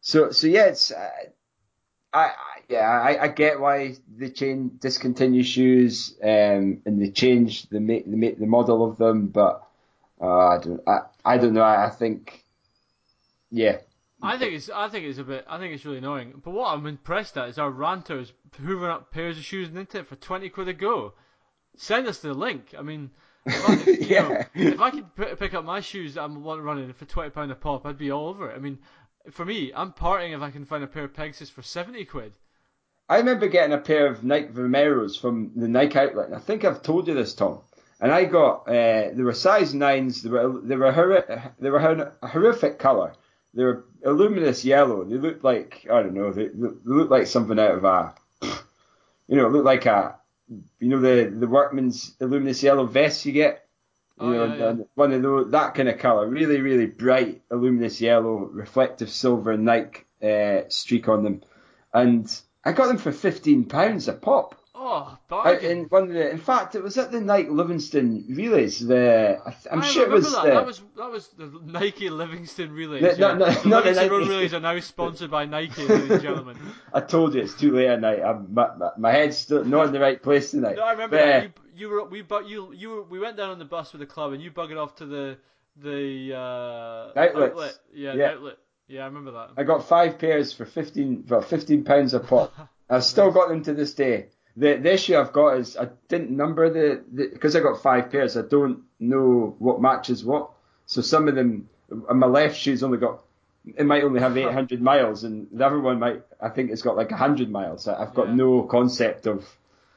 so 0.00 0.30
so 0.30 0.46
yeah, 0.46 0.66
it's 0.66 0.90
uh, 0.90 1.10
I, 2.12 2.24
I 2.24 2.32
yeah 2.68 2.88
I, 2.88 3.24
I 3.24 3.28
get 3.28 3.60
why 3.60 3.96
they 4.16 4.30
change 4.30 4.80
discontinue 4.80 5.42
shoes 5.42 6.16
um, 6.22 6.82
and 6.86 7.00
they 7.00 7.10
change 7.10 7.68
the 7.68 7.80
make 7.80 8.10
the 8.10 8.16
make 8.16 8.38
the 8.38 8.46
model 8.46 8.84
of 8.88 8.96
them, 8.96 9.28
but 9.28 9.62
uh, 10.20 10.48
I 10.48 10.58
don't 10.58 10.80
I, 10.86 10.98
I 11.24 11.38
don't 11.38 11.52
know. 11.52 11.62
I, 11.62 11.86
I 11.86 11.90
think 11.90 12.42
yeah, 13.50 13.78
I 14.22 14.38
think 14.38 14.54
it's 14.54 14.70
I 14.70 14.88
think 14.88 15.04
it's 15.06 15.18
a 15.18 15.24
bit 15.24 15.44
I 15.48 15.58
think 15.58 15.74
it's 15.74 15.84
really 15.84 15.98
annoying. 15.98 16.40
But 16.44 16.52
what 16.52 16.72
I'm 16.72 16.86
impressed 16.86 17.36
at 17.36 17.48
is 17.48 17.58
our 17.58 17.70
ranters 17.70 18.32
hoovering 18.60 18.90
up 18.90 19.10
pairs 19.10 19.36
of 19.36 19.44
shoes 19.44 19.68
and 19.68 19.78
into 19.78 19.98
it 19.98 20.06
for 20.06 20.16
twenty 20.16 20.48
quid 20.48 20.68
a 20.68 20.72
go. 20.72 21.14
Send 21.76 22.06
us 22.06 22.18
the 22.18 22.32
link. 22.32 22.74
I 22.78 22.82
mean, 22.82 23.10
if 23.46 23.68
I, 23.68 23.90
yeah. 24.00 24.28
know, 24.28 24.44
if 24.54 24.80
I 24.80 24.90
could 24.90 25.16
p- 25.16 25.34
pick 25.36 25.54
up 25.54 25.64
my 25.64 25.80
shoes 25.80 26.14
that 26.14 26.22
I'm 26.22 26.44
running 26.44 26.92
for 26.92 27.04
twenty 27.04 27.30
pound 27.30 27.50
a 27.50 27.56
pop, 27.56 27.84
I'd 27.84 27.98
be 27.98 28.12
all 28.12 28.28
over 28.28 28.50
it. 28.50 28.56
I 28.56 28.60
mean, 28.60 28.78
for 29.32 29.44
me, 29.44 29.72
I'm 29.74 29.92
parting 29.92 30.32
if 30.32 30.40
I 30.40 30.50
can 30.50 30.66
find 30.66 30.84
a 30.84 30.88
pair 30.88 31.04
of 31.04 31.14
Pegasus 31.14 31.50
for 31.50 31.62
seventy 31.62 32.04
quid. 32.04 32.34
I 33.08 33.18
remember 33.18 33.48
getting 33.48 33.74
a 33.74 33.78
pair 33.78 34.06
of 34.06 34.22
Nike 34.22 34.52
Vomeros 34.52 35.20
from 35.20 35.50
the 35.56 35.68
Nike 35.68 35.98
outlet, 35.98 36.26
and 36.26 36.36
I 36.36 36.38
think 36.38 36.64
I've 36.64 36.82
told 36.82 37.08
you 37.08 37.14
this, 37.14 37.34
Tom. 37.34 37.60
And 38.00 38.12
I 38.12 38.24
got 38.24 38.68
uh, 38.68 39.10
they 39.12 39.22
were 39.22 39.34
size 39.34 39.74
nines. 39.74 40.22
They 40.22 40.30
were 40.30 40.60
they 40.62 40.76
were 40.76 40.92
hor- 40.92 41.52
they 41.58 41.70
were 41.70 42.12
a 42.22 42.28
horrific 42.28 42.78
color 42.78 43.14
they 43.54 43.64
were 43.64 43.84
a 44.04 44.10
luminous 44.10 44.64
yellow. 44.64 45.04
They 45.04 45.16
looked 45.16 45.44
like 45.44 45.86
I 45.90 46.02
don't 46.02 46.14
know. 46.14 46.32
They, 46.32 46.48
they 46.48 46.68
looked 46.84 47.10
like 47.10 47.26
something 47.26 47.58
out 47.58 47.74
of 47.74 47.84
a, 47.84 48.14
you 49.28 49.36
know, 49.36 49.46
it 49.46 49.52
looked 49.52 49.64
like 49.64 49.86
a, 49.86 50.18
you 50.78 50.88
know, 50.88 51.00
the 51.00 51.30
the 51.30 51.46
workman's 51.46 52.14
luminous 52.20 52.62
yellow 52.62 52.86
vest 52.86 53.24
you 53.26 53.32
get. 53.32 53.66
You 54.20 54.26
oh, 54.26 54.32
know, 54.32 54.54
yeah, 54.54 54.72
yeah. 54.78 54.84
one 54.94 55.12
of 55.12 55.22
those 55.22 55.50
that 55.50 55.74
kind 55.74 55.88
of 55.88 55.98
color, 55.98 56.28
really, 56.28 56.60
really 56.60 56.86
bright, 56.86 57.42
luminous 57.50 58.00
yellow, 58.00 58.50
reflective 58.52 59.10
silver 59.10 59.56
Nike 59.56 60.04
uh, 60.22 60.62
streak 60.68 61.08
on 61.08 61.24
them, 61.24 61.42
and 61.92 62.40
I 62.64 62.72
got 62.72 62.86
them 62.86 62.98
for 62.98 63.12
fifteen 63.12 63.64
pounds 63.64 64.08
a 64.08 64.12
pop. 64.12 64.61
Oh. 64.84 65.18
In 65.62 65.84
one 65.84 66.04
of 66.04 66.08
the, 66.10 66.30
in 66.30 66.38
fact, 66.38 66.74
it 66.74 66.82
was 66.82 66.98
at 66.98 67.12
the 67.12 67.20
Nike 67.20 67.48
Livingston 67.50 68.24
Relays. 68.28 68.80
The 68.80 69.40
I'm 69.70 69.80
I 69.80 69.86
sure 69.86 70.04
it 70.04 70.10
was 70.10 70.32
that. 70.32 70.44
the, 70.44 70.50
that 70.50 70.66
was 70.66 70.82
that 70.96 71.10
was 71.10 71.28
the 71.38 71.60
Nike 71.64 72.10
Livingston 72.10 72.72
Relays. 72.72 73.02
The, 73.02 73.20
yeah. 73.20 73.34
no, 73.34 73.46
no, 73.46 73.50
the 73.52 73.68
not 73.68 73.84
Livingston 73.84 74.08
the 74.08 74.18
Nike. 74.18 74.28
Relays 74.28 74.54
are 74.54 74.60
now 74.60 74.80
sponsored 74.80 75.30
by 75.30 75.44
Nike, 75.44 75.86
ladies 75.86 76.10
and 76.10 76.22
gentlemen. 76.22 76.56
I 76.92 77.00
told 77.00 77.34
you 77.34 77.42
it's 77.42 77.54
too 77.54 77.70
late 77.76 77.86
at 77.88 78.00
night. 78.00 78.20
I'm, 78.22 78.52
my, 78.52 78.74
my, 78.76 78.90
my 78.98 79.12
head's 79.12 79.38
still 79.38 79.64
not 79.64 79.86
in 79.86 79.92
the 79.92 80.00
right 80.00 80.20
place 80.20 80.50
tonight. 80.50 80.76
No, 80.76 80.82
I 80.82 80.92
remember 80.92 81.16
But, 81.16 81.24
that. 81.26 81.44
uh, 81.44 81.46
You, 81.46 81.52
you 81.76 81.88
were 81.88 82.04
we 82.04 82.22
but 82.22 82.48
you 82.48 82.72
you 82.74 82.90
were, 82.90 83.02
we 83.04 83.18
went 83.20 83.36
down 83.36 83.50
on 83.50 83.58
the 83.60 83.64
bus 83.64 83.92
with 83.92 84.00
the 84.00 84.06
club 84.06 84.32
and 84.32 84.42
you 84.42 84.50
buggered 84.50 84.82
off 84.82 84.96
to 84.96 85.06
the 85.06 85.38
the 85.76 86.34
uh, 86.34 87.18
Outlets. 87.18 87.36
outlet. 87.52 87.78
Yeah, 87.94 88.08
Yeah. 88.10 88.16
The 88.16 88.32
outlet. 88.32 88.56
Yeah, 88.88 89.02
I 89.02 89.06
remember 89.06 89.30
that. 89.32 89.50
I 89.56 89.62
got 89.62 89.88
five 89.88 90.18
pairs 90.18 90.52
for 90.52 90.66
fifteen, 90.66 91.24
well, 91.28 91.40
fifteen 91.40 91.84
pounds 91.84 92.12
a 92.14 92.20
pop. 92.20 92.52
I've 92.90 93.04
still 93.04 93.30
got 93.30 93.48
them 93.48 93.62
to 93.64 93.72
this 93.72 93.94
day. 93.94 94.26
The, 94.56 94.76
the 94.76 94.92
issue 94.92 95.16
I've 95.16 95.32
got 95.32 95.56
is 95.58 95.76
I 95.76 95.88
didn't 96.08 96.30
number 96.30 96.68
the 96.70 97.02
because 97.32 97.56
I 97.56 97.60
got 97.60 97.82
five 97.82 98.10
pairs. 98.10 98.36
I 98.36 98.42
don't 98.42 98.82
know 99.00 99.54
what 99.58 99.80
matches 99.80 100.24
what. 100.24 100.50
So 100.86 101.00
some 101.00 101.28
of 101.28 101.34
them, 101.34 101.68
and 101.90 102.20
my 102.20 102.26
left 102.26 102.56
shoe's 102.56 102.82
only 102.82 102.98
got, 102.98 103.22
it 103.64 103.86
might 103.86 104.02
only 104.04 104.20
have 104.20 104.36
800 104.46 104.82
miles, 104.82 105.24
and 105.24 105.46
the 105.52 105.64
other 105.64 105.80
one 105.80 105.98
might, 105.98 106.22
I 106.40 106.50
think 106.50 106.70
it's 106.70 106.82
got 106.82 106.96
like 106.96 107.10
100 107.10 107.50
miles. 107.50 107.88
I- 107.88 108.02
I've 108.02 108.14
got 108.14 108.28
Yeah. 108.28 108.34
no 108.34 108.62
concept 108.64 109.26
of 109.26 109.46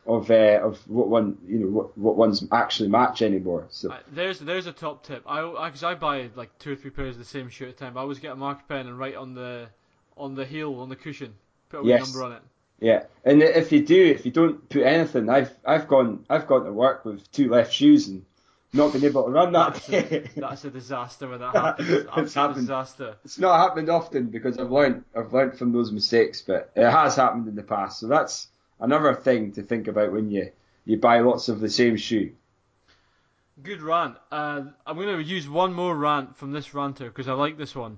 of 0.08 0.30
uh, 0.30 0.60
of 0.62 0.78
what 0.88 1.08
one 1.08 1.36
you 1.48 1.58
know 1.60 1.68
what, 1.68 1.98
what 1.98 2.16
ones 2.16 2.48
actually 2.52 2.90
match 2.90 3.24
anymore. 3.24 3.66
So 3.70 3.92
I, 3.92 4.00
there's 4.14 4.40
there's 4.40 4.68
a 4.68 4.72
top 4.72 5.04
tip. 5.04 5.24
I 5.28 5.42
because 5.66 5.84
I, 5.84 5.96
buy 5.96 6.30
like 6.36 6.58
two 6.60 6.74
or 6.74 6.76
three 6.76 6.92
pairs 6.92 7.16
of 7.16 7.20
the 7.20 7.26
same 7.26 7.50
shoe 7.50 7.66
at 7.66 7.72
a 7.72 7.74
time. 7.74 7.98
I 7.98 8.02
always 8.02 8.20
get 8.20 8.32
a 8.32 8.36
marker 8.36 8.62
pen 8.70 8.86
and 8.88 8.98
write 9.00 9.16
on 9.16 9.34
the 9.34 9.68
on 10.16 10.36
the 10.36 10.46
heel 10.46 10.76
on 10.80 10.90
the 10.90 10.96
cushion, 10.96 11.34
put 11.70 11.84
a 11.84 11.88
Yes. 11.88 12.06
number 12.06 12.24
on 12.24 12.34
it. 12.34 12.42
Yeah, 12.80 13.04
and 13.24 13.42
if 13.42 13.72
you 13.72 13.86
do, 13.86 14.04
if 14.06 14.26
you 14.26 14.32
don't 14.32 14.68
put 14.70 14.84
anything, 14.84 15.30
I've 15.30 15.56
I've 15.66 15.88
gone 15.88 16.26
I've 16.30 16.46
gone 16.48 16.66
to 16.66 16.74
work 16.74 17.06
with 17.06 17.32
two 17.32 17.50
left 17.50 17.72
shoes 17.74 18.08
and 18.10 18.26
not 18.74 18.92
been 18.92 19.06
able 19.06 19.24
to 19.24 19.30
run 19.32 19.54
that 19.54 19.76
That's 19.76 19.88
day. 19.88 20.30
a, 20.36 20.40
that's 20.42 20.66
a 20.66 20.70
disaster 20.70 21.30
when 21.30 21.40
that 21.40 21.56
happens. 21.56 21.90
It's 21.90 22.10
It's 22.18 22.34
happened. 22.34 22.62
disaster. 22.68 23.16
it's 23.24 23.40
not 23.40 23.58
happened 23.62 23.90
often 23.90 24.26
because 24.28 24.58
I've 24.58 24.72
learned 24.72 25.06
I've 25.16 25.32
learned 25.34 25.58
from 25.58 25.72
those 25.72 25.92
mistakes, 25.94 26.42
but 26.42 26.72
it 26.76 26.90
has 26.90 27.16
happened 27.16 27.48
in 27.48 27.56
the 27.56 27.64
past. 27.64 28.00
So 28.02 28.08
that's 28.08 28.48
another 28.82 29.14
thing 29.16 29.54
to 29.54 29.64
think 29.64 29.88
about 29.88 30.12
when 30.12 30.30
you 30.30 30.52
you 30.84 30.98
buy 30.98 31.20
lots 31.22 31.48
of 31.48 31.62
the 31.62 31.70
same 31.70 31.96
shoe. 31.96 32.34
Good 33.64 33.82
rant. 33.82 34.18
Uh, 34.30 34.64
I'm 34.86 34.98
going 34.98 35.16
to 35.18 35.24
use 35.24 35.48
one 35.48 35.74
more 35.74 35.96
rant 35.96 36.36
from 36.36 36.52
this 36.52 36.74
ranter 36.74 37.06
because 37.06 37.30
I 37.30 37.34
like 37.34 37.58
this 37.58 37.74
one. 37.74 37.98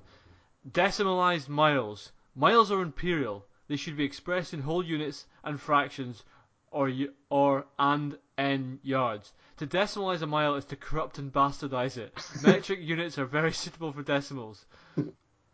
Decimalized 0.69 1.49
miles. 1.49 2.11
Miles 2.35 2.71
are 2.71 2.81
imperial. 2.83 3.43
They 3.67 3.75
should 3.75 3.97
be 3.97 4.05
expressed 4.05 4.53
in 4.53 4.61
whole 4.61 4.83
units 4.83 5.25
and 5.43 5.59
fractions, 5.59 6.23
or 6.71 6.91
or 7.29 7.65
and 7.77 8.17
n 8.37 8.79
yards. 8.83 9.33
To 9.57 9.67
decimalize 9.67 10.21
a 10.21 10.27
mile 10.27 10.55
is 10.55 10.65
to 10.65 10.75
corrupt 10.75 11.17
and 11.17 11.33
bastardize 11.33 11.97
it. 11.97 12.13
Metric 12.43 12.79
units 12.81 13.17
are 13.17 13.25
very 13.25 13.51
suitable 13.51 13.91
for 13.91 14.03
decimals. 14.03 14.65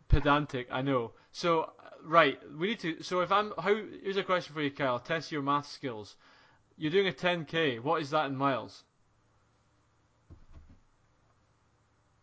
Pedantic, 0.08 0.68
I 0.70 0.82
know. 0.82 1.12
So 1.32 1.62
uh, 1.62 1.70
right, 2.04 2.38
we 2.56 2.68
need 2.68 2.80
to. 2.80 3.02
So 3.02 3.20
if 3.20 3.32
I'm, 3.32 3.52
how? 3.58 3.74
Here's 4.02 4.16
a 4.16 4.22
question 4.22 4.54
for 4.54 4.62
you, 4.62 4.70
Kyle. 4.70 4.98
Test 4.98 5.32
your 5.32 5.42
math 5.42 5.66
skills. 5.66 6.16
You're 6.76 6.92
doing 6.92 7.08
a 7.08 7.12
10k. 7.12 7.80
What 7.80 8.02
is 8.02 8.10
that 8.10 8.26
in 8.26 8.36
miles? 8.36 8.82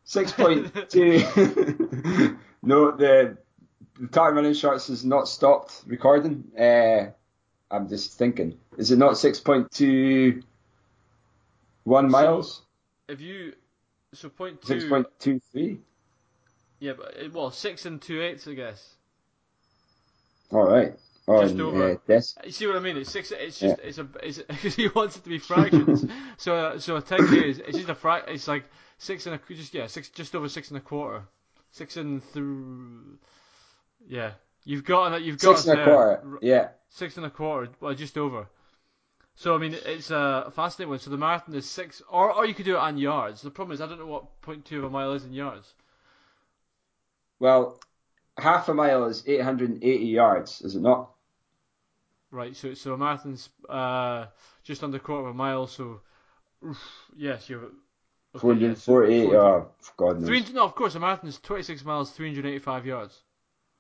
Six 0.03 0.31
point 0.33 0.89
two. 0.89 1.19
no, 2.61 2.91
the 2.91 3.37
the 4.01 4.07
time 4.07 4.35
running 4.35 4.53
shorts 4.53 4.87
has 4.87 5.05
not 5.05 5.27
stopped 5.27 5.83
recording. 5.85 6.43
Uh, 6.59 7.11
I'm 7.69 7.87
just 7.87 8.17
thinking, 8.17 8.57
is 8.77 8.91
it 8.91 8.97
not 8.97 9.17
six 9.17 9.39
point 9.39 9.71
two 9.71 10.41
one 11.83 12.09
So- 12.09 12.11
miles? 12.11 12.61
If 13.07 13.21
you 13.21 13.53
so 14.13 14.29
point 14.29 14.65
six 14.65 14.85
point 14.85 15.07
two 15.19 15.39
three. 15.51 15.79
yeah, 16.79 16.93
but 16.97 17.15
it, 17.15 17.31
well 17.33 17.51
six 17.51 17.85
and 17.85 18.01
two 18.01 18.21
eighths, 18.21 18.47
I 18.47 18.53
guess. 18.55 18.95
All 20.51 20.63
right. 20.67 20.93
Oh, 21.27 21.41
Just 21.41 21.53
and, 21.53 21.61
over. 21.61 21.91
Uh, 21.91 21.95
des- 22.07 22.21
You 22.45 22.51
see 22.51 22.67
what 22.67 22.75
I 22.75 22.79
mean? 22.79 22.97
It's 22.97 23.11
six. 23.11 23.31
It's 23.31 23.59
just 23.59 23.79
it's 23.81 23.99
a 23.99 24.07
it's 24.23 24.39
because 24.39 24.75
he 24.81 24.87
wants 24.87 25.17
it 25.17 25.23
to 25.23 25.29
be 25.29 25.37
fractions. 25.37 26.05
so 26.37 26.55
uh, 26.55 26.79
so 26.79 26.95
a 26.95 27.01
ten 27.01 27.27
k 27.27 27.49
is 27.49 27.59
it's 27.59 27.77
just 27.77 27.89
a 27.89 27.95
frac. 27.95 28.27
It's 28.27 28.47
like 28.47 28.65
six 28.97 29.27
and 29.27 29.35
a 29.35 29.53
just 29.53 29.73
yeah 29.73 29.87
six 29.87 30.09
just 30.09 30.35
over 30.35 30.49
six 30.49 30.69
and 30.69 30.77
a 30.77 30.81
quarter, 30.81 31.23
six 31.71 31.97
and 31.97 32.23
through. 32.33 33.17
Yeah, 34.07 34.31
you've 34.63 34.83
got. 34.83 35.21
You've 35.21 35.39
got 35.39 35.57
six 35.57 35.67
and 35.67 35.79
a 35.79 35.83
quarter. 35.83 36.39
Yeah. 36.41 36.69
Six 36.89 37.17
and 37.17 37.25
a 37.25 37.29
quarter. 37.29 37.69
Well, 37.79 37.93
just 37.93 38.17
over. 38.17 38.47
So 39.35 39.55
I 39.55 39.57
mean, 39.57 39.75
it's 39.85 40.11
a 40.11 40.51
fascinating 40.55 40.89
one. 40.89 40.99
So 40.99 41.09
the 41.09 41.17
marathon 41.17 41.55
is 41.55 41.69
six, 41.69 42.01
or 42.09 42.31
or 42.31 42.45
you 42.45 42.53
could 42.53 42.65
do 42.65 42.75
it 42.75 42.79
on 42.79 42.97
yards. 42.97 43.41
The 43.41 43.49
problem 43.51 43.73
is 43.73 43.81
I 43.81 43.87
don't 43.87 43.99
know 43.99 44.05
what 44.05 44.41
point 44.41 44.65
two 44.65 44.79
of 44.79 44.83
a 44.83 44.89
mile 44.89 45.13
is 45.13 45.23
in 45.23 45.33
yards. 45.33 45.73
Well, 47.39 47.79
half 48.37 48.69
a 48.69 48.73
mile 48.73 49.05
is 49.05 49.23
880 49.25 50.05
yards, 50.05 50.61
is 50.61 50.75
it 50.75 50.81
not? 50.81 51.09
Right. 52.29 52.55
So 52.55 52.73
so 52.73 52.93
a 52.93 52.97
marathon's 52.97 53.49
uh, 53.67 54.27
just 54.63 54.83
under 54.83 54.97
a 54.97 54.99
quarter 54.99 55.27
of 55.27 55.33
a 55.33 55.37
mile. 55.37 55.67
So 55.67 56.01
oof, 56.65 56.77
yes, 57.15 57.49
you're. 57.49 57.71
Okay, 58.33 58.47
yeah, 58.59 58.73
so 58.75 58.93
448. 58.93 59.25
400 59.25 59.39
Oh, 59.41 59.71
God 59.97 60.19
knows. 60.19 60.27
300 60.27 60.55
no, 60.55 60.63
of 60.63 60.75
course, 60.75 60.95
a 60.95 60.99
marathon 60.99 61.27
is 61.27 61.39
26 61.39 61.83
miles, 61.83 62.11
385 62.11 62.85
yards. 62.85 63.19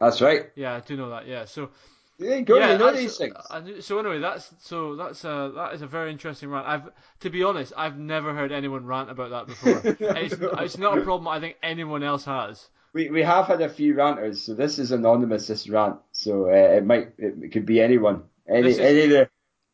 That's 0.01 0.19
right. 0.19 0.47
Yeah, 0.55 0.75
I 0.75 0.79
do 0.79 0.97
know 0.97 1.11
that. 1.11 1.27
Yeah, 1.27 1.45
so 1.45 1.69
you 2.17 2.41
go. 2.41 2.57
yeah, 2.57 2.71
you 2.73 2.77
know 2.79 2.91
these 2.91 3.17
things. 3.17 3.35
I 3.51 3.79
so 3.81 3.99
anyway, 3.99 4.19
that's 4.19 4.51
so 4.59 4.95
that's 4.95 5.23
uh 5.23 5.49
that 5.49 5.73
is 5.73 5.83
a 5.83 5.87
very 5.87 6.11
interesting 6.11 6.49
rant. 6.49 6.67
I've 6.67 6.89
to 7.19 7.29
be 7.29 7.43
honest, 7.43 7.71
I've 7.77 7.99
never 7.99 8.33
heard 8.33 8.51
anyone 8.51 8.85
rant 8.85 9.11
about 9.11 9.29
that 9.29 9.47
before. 9.47 9.81
it's, 10.17 10.35
it's 10.39 10.77
not 10.79 10.97
a 10.97 11.01
problem 11.01 11.27
I 11.27 11.39
think 11.39 11.57
anyone 11.61 12.01
else 12.01 12.25
has. 12.25 12.67
We 12.93 13.11
we 13.11 13.21
have 13.21 13.45
had 13.45 13.61
a 13.61 13.69
few 13.69 13.93
ranters, 13.93 14.41
so 14.41 14.55
this 14.55 14.79
is 14.79 14.91
anonymous. 14.91 15.47
This 15.47 15.69
rant, 15.69 15.97
so 16.11 16.47
uh, 16.47 16.77
it 16.77 16.85
might 16.85 17.13
it, 17.19 17.51
could 17.51 17.67
be 17.67 17.79
anyone. 17.79 18.23
Any 18.47 18.69
is- 18.69 18.79
any 18.79 19.07
the. 19.07 19.29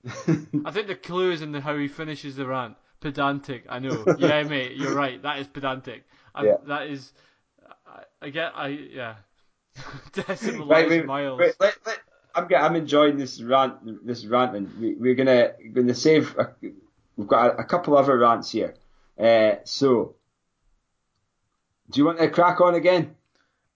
I 0.66 0.72
think 0.72 0.88
the 0.88 0.96
clue 0.96 1.32
is 1.32 1.42
in 1.42 1.54
the 1.54 1.62
how 1.62 1.78
he 1.78 1.88
finishes 1.88 2.36
the 2.36 2.46
rant. 2.46 2.76
Pedantic, 3.00 3.66
I 3.70 3.80
know. 3.80 4.04
Yeah, 4.18 4.44
mate, 4.44 4.76
you're 4.76 4.96
right. 4.96 5.22
That 5.22 5.40
is 5.40 5.48
pedantic. 5.48 6.04
i 6.36 6.44
Yeah. 6.44 6.56
That 6.68 6.88
is. 6.88 7.14
I, 7.86 8.04
I 8.22 8.30
get. 8.30 8.52
I 8.56 8.68
yeah. 8.68 9.16
Right, 10.18 10.90
wait, 10.90 11.06
miles. 11.06 11.40
wait, 11.40 11.56
let, 11.60 11.78
let, 11.86 12.00
I'm 12.36 12.48
I'm 12.56 12.76
enjoying 12.76 13.18
this 13.18 13.42
rant 13.42 14.06
this 14.06 14.26
ranting. 14.26 14.72
We, 14.80 14.96
we're 14.96 15.16
gonna 15.16 15.52
gonna 15.74 15.94
save. 15.94 16.36
A, 16.38 16.56
we've 17.16 17.28
got 17.28 17.56
a, 17.56 17.60
a 17.60 17.64
couple 17.64 17.98
other 17.98 18.18
rants 18.18 18.52
here. 18.52 18.76
Uh, 19.20 19.56
so, 19.64 20.16
do 21.90 22.00
you 22.00 22.06
want 22.06 22.20
to 22.20 22.30
crack 22.30 22.62
on 22.62 22.76
again? 22.76 23.16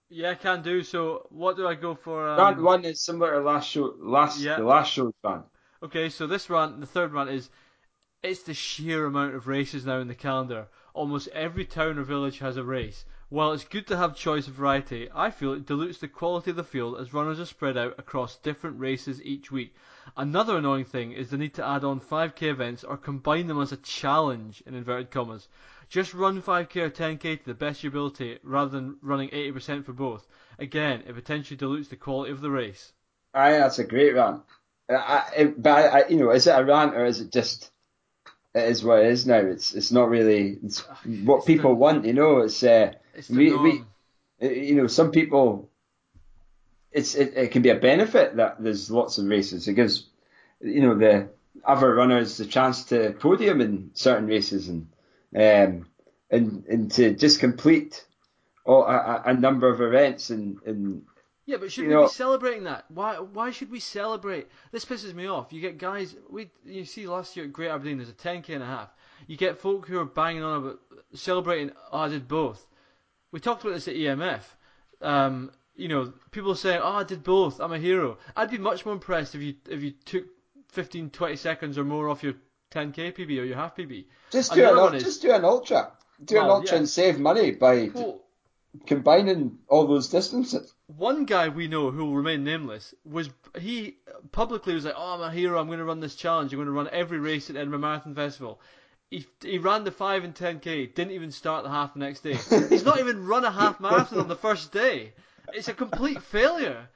Yeah, 0.08 0.30
I 0.30 0.34
can 0.34 0.62
do. 0.62 0.82
So, 0.82 1.26
what 1.30 1.56
do 1.56 1.66
I 1.66 1.74
go 1.74 1.94
for? 1.94 2.28
Um, 2.28 2.38
Rant 2.38 2.62
one 2.62 2.84
is 2.84 3.00
similar 3.00 3.32
to 3.32 3.40
last 3.40 3.68
show. 3.68 3.94
Last 3.98 4.40
Yeah. 4.40 4.56
the 4.56 4.64
last 4.64 4.92
show's 4.92 5.14
rant. 5.24 5.44
Okay, 5.82 6.10
so 6.10 6.26
this 6.26 6.48
rant, 6.48 6.78
the 6.80 6.86
third 6.86 7.12
rant 7.12 7.30
is, 7.30 7.50
it's 8.22 8.42
the 8.44 8.54
sheer 8.54 9.06
amount 9.06 9.34
of 9.34 9.48
races 9.48 9.84
now 9.84 9.98
in 9.98 10.06
the 10.06 10.14
calendar. 10.14 10.68
Almost 10.94 11.28
every 11.28 11.64
town 11.64 11.98
or 11.98 12.02
village 12.02 12.38
has 12.40 12.56
a 12.56 12.64
race. 12.64 13.04
While 13.32 13.52
it's 13.52 13.64
good 13.64 13.86
to 13.86 13.96
have 13.96 14.14
choice 14.14 14.46
and 14.46 14.54
variety, 14.54 15.08
I 15.14 15.30
feel 15.30 15.54
it 15.54 15.64
dilutes 15.64 15.96
the 15.98 16.06
quality 16.06 16.50
of 16.50 16.56
the 16.56 16.64
field 16.64 17.00
as 17.00 17.14
runners 17.14 17.40
are 17.40 17.46
spread 17.46 17.78
out 17.78 17.98
across 17.98 18.36
different 18.36 18.78
races 18.78 19.22
each 19.22 19.50
week. 19.50 19.74
Another 20.18 20.58
annoying 20.58 20.84
thing 20.84 21.12
is 21.12 21.30
the 21.30 21.38
need 21.38 21.54
to 21.54 21.66
add 21.66 21.82
on 21.82 21.98
5k 21.98 22.42
events 22.42 22.84
or 22.84 22.98
combine 22.98 23.46
them 23.46 23.58
as 23.58 23.72
a 23.72 23.78
challenge 23.78 24.62
in 24.66 24.74
inverted 24.74 25.10
commas. 25.10 25.48
Just 25.88 26.12
run 26.12 26.42
5k 26.42 26.76
or 26.76 26.90
10k 26.90 27.38
to 27.38 27.44
the 27.46 27.54
best 27.54 27.78
of 27.78 27.84
your 27.84 27.90
ability 27.92 28.38
rather 28.42 28.70
than 28.70 28.98
running 29.00 29.30
80% 29.30 29.86
for 29.86 29.94
both. 29.94 30.26
Again, 30.58 31.02
it 31.06 31.14
potentially 31.14 31.56
dilutes 31.56 31.88
the 31.88 31.96
quality 31.96 32.32
of 32.32 32.42
the 32.42 32.50
race. 32.50 32.92
Aye, 33.32 33.52
that's 33.52 33.78
a 33.78 33.84
great 33.84 34.14
rant. 34.14 34.42
Uh, 34.90 34.96
I, 34.96 35.24
I, 35.38 35.44
but 35.56 35.94
I, 35.94 36.08
you 36.08 36.18
know, 36.18 36.32
is 36.32 36.46
it 36.46 36.50
a 36.50 36.62
rant 36.62 36.94
or 36.94 37.06
is 37.06 37.20
it 37.20 37.32
just? 37.32 37.71
It 38.54 38.64
is 38.68 38.84
what 38.84 39.00
it 39.00 39.06
is 39.06 39.26
now. 39.26 39.38
It's 39.38 39.74
it's 39.74 39.92
not 39.92 40.08
really 40.10 40.58
it's 40.64 40.80
what 41.24 41.38
It's 41.38 41.46
the- 41.46 41.54
people 41.54 41.74
want. 41.74 42.04
You 42.04 42.12
know, 42.12 42.38
it's 42.38 42.62
uh, 42.62 42.92
It's 43.14 43.30
We- 43.30 43.54
we- 43.56 43.84
Uh, 44.42 44.48
you 44.48 44.74
know, 44.74 44.88
some 44.88 45.10
people, 45.12 45.70
it's 46.90 47.14
it, 47.14 47.32
it 47.36 47.50
can 47.52 47.62
be 47.62 47.68
a 47.70 47.76
benefit 47.76 48.36
that 48.36 48.56
there's 48.62 48.90
lots 48.90 49.18
of 49.18 49.26
races. 49.26 49.68
It 49.68 49.74
gives, 49.74 50.08
you 50.60 50.80
know, 50.82 50.94
the 50.96 51.28
other 51.64 51.94
runners 51.94 52.36
the 52.38 52.46
chance 52.46 52.84
to 52.86 53.12
podium 53.12 53.60
in 53.60 53.90
certain 53.94 54.26
races 54.26 54.68
and 54.68 54.88
um 55.36 55.86
and 56.30 56.64
and 56.66 56.90
to 56.92 57.14
just 57.14 57.38
complete 57.40 58.04
all, 58.64 58.82
a, 58.84 58.96
a- 58.96 59.22
a 59.26 59.34
number 59.34 59.68
of 59.68 59.80
events 59.80 60.30
and 60.30 60.58
and 60.66 61.02
Yeah, 61.44 61.56
but 61.56 61.72
should 61.72 61.82
You 61.84 61.88
we 61.88 61.94
know- 61.94 62.02
be 62.04 62.08
celebrating 62.10 62.64
that? 62.64 62.84
Why? 62.88 63.16
Why 63.18 63.50
should 63.50 63.70
we 63.70 63.80
celebrate? 63.80 64.46
This 64.70 64.84
pisses 64.84 65.12
me 65.14 65.26
off. 65.26 65.52
You 65.52 65.60
get 65.60 65.76
guys. 65.78 66.14
We 66.30 66.50
you 66.64 66.84
see 66.84 67.06
last 67.06 67.36
year 67.36 67.46
at 67.46 67.52
Great 67.52 67.68
Aberdeen, 67.70 67.98
there's 67.98 68.08
a 68.08 68.12
10k 68.14 68.50
and 68.54 68.62
a 68.62 68.66
half. 68.66 68.90
You 69.26 69.36
get 69.36 69.58
folk 69.58 69.86
who 69.88 69.98
are 69.98 70.04
banging 70.04 70.42
on 70.44 70.56
about 70.58 70.78
celebrating. 71.14 71.72
Oh, 71.90 71.98
I 71.98 72.08
did 72.08 72.28
both. 72.28 72.64
We 73.32 73.40
talked 73.40 73.62
about 73.62 73.74
this 73.74 73.88
at 73.88 73.94
EMF. 73.96 74.42
Um, 75.00 75.50
you 75.74 75.88
know, 75.88 76.12
people 76.30 76.54
saying, 76.54 76.80
"Oh, 76.82 76.92
I 76.92 77.02
did 77.04 77.24
both. 77.24 77.60
I'm 77.60 77.72
a 77.72 77.78
hero." 77.78 78.18
I'd 78.36 78.50
be 78.50 78.58
much 78.58 78.84
more 78.84 78.94
impressed 78.94 79.34
if 79.34 79.42
you 79.42 79.54
if 79.68 79.82
you 79.82 79.92
took 80.04 80.26
15, 80.68 81.10
20 81.10 81.36
seconds 81.36 81.76
or 81.78 81.84
more 81.84 82.08
off 82.08 82.22
your 82.22 82.34
10k 82.70 83.12
PB 83.12 83.40
or 83.40 83.44
your 83.44 83.56
half 83.56 83.76
PB. 83.76 84.06
just 84.30 84.52
do 84.54 84.60
an 84.60 84.66
other 84.68 84.76
ul- 84.78 84.84
one 84.84 84.94
is- 84.94 85.02
just 85.02 85.22
do 85.22 85.32
an 85.32 85.44
ultra, 85.44 85.92
do 86.24 86.36
an 86.38 86.44
ultra 86.48 86.74
yeah. 86.74 86.78
and 86.78 86.88
save 86.88 87.18
money 87.18 87.50
by 87.50 87.90
Well, 87.92 88.20
combining 88.86 89.58
all 89.68 89.86
those 89.86 90.08
distances. 90.08 90.72
One 90.96 91.24
guy 91.24 91.48
we 91.48 91.68
know 91.68 91.90
who 91.90 92.06
will 92.06 92.16
remain 92.16 92.44
nameless 92.44 92.94
was 93.04 93.30
he 93.58 93.96
publicly 94.30 94.74
was 94.74 94.84
like, 94.84 94.94
"Oh, 94.96 95.14
I'm 95.14 95.20
a 95.20 95.30
hero. 95.30 95.60
I'm 95.60 95.66
going 95.66 95.78
to 95.78 95.84
run 95.84 96.00
this 96.00 96.14
challenge. 96.14 96.52
I'm 96.52 96.58
going 96.58 96.66
to 96.66 96.72
run 96.72 96.88
every 96.92 97.18
race 97.18 97.50
at 97.50 97.56
Edinburgh 97.56 97.80
Marathon 97.80 98.14
Festival." 98.14 98.60
He, 99.10 99.26
he 99.42 99.58
ran 99.58 99.84
the 99.84 99.90
five 99.90 100.24
and 100.24 100.34
ten 100.34 100.58
k. 100.60 100.86
Didn't 100.86 101.12
even 101.12 101.32
start 101.32 101.64
the 101.64 101.70
half 101.70 101.92
the 101.92 102.00
next 102.00 102.20
day. 102.20 102.34
He's 102.68 102.84
not 102.84 102.98
even 102.98 103.26
run 103.26 103.44
a 103.44 103.50
half 103.50 103.78
marathon 103.78 104.20
on 104.20 104.28
the 104.28 104.36
first 104.36 104.72
day. 104.72 105.12
It's 105.52 105.68
a 105.68 105.74
complete 105.74 106.22
failure. 106.22 106.88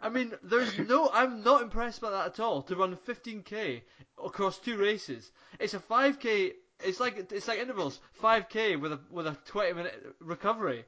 I 0.00 0.08
mean, 0.08 0.32
there's 0.42 0.78
no. 0.78 1.10
I'm 1.12 1.42
not 1.42 1.62
impressed 1.62 2.00
by 2.00 2.10
that 2.10 2.26
at 2.26 2.40
all. 2.40 2.62
To 2.62 2.76
run 2.76 2.96
15k 2.96 3.82
across 4.24 4.58
two 4.58 4.76
races, 4.76 5.32
it's 5.58 5.74
a 5.74 5.80
5k. 5.80 6.52
It's 6.84 7.00
like 7.00 7.32
it's 7.32 7.48
like 7.48 7.58
intervals. 7.58 7.98
5k 8.22 8.78
with 8.80 8.92
a 8.92 9.00
with 9.10 9.26
a 9.26 9.36
20 9.46 9.72
minute 9.72 10.14
recovery. 10.20 10.84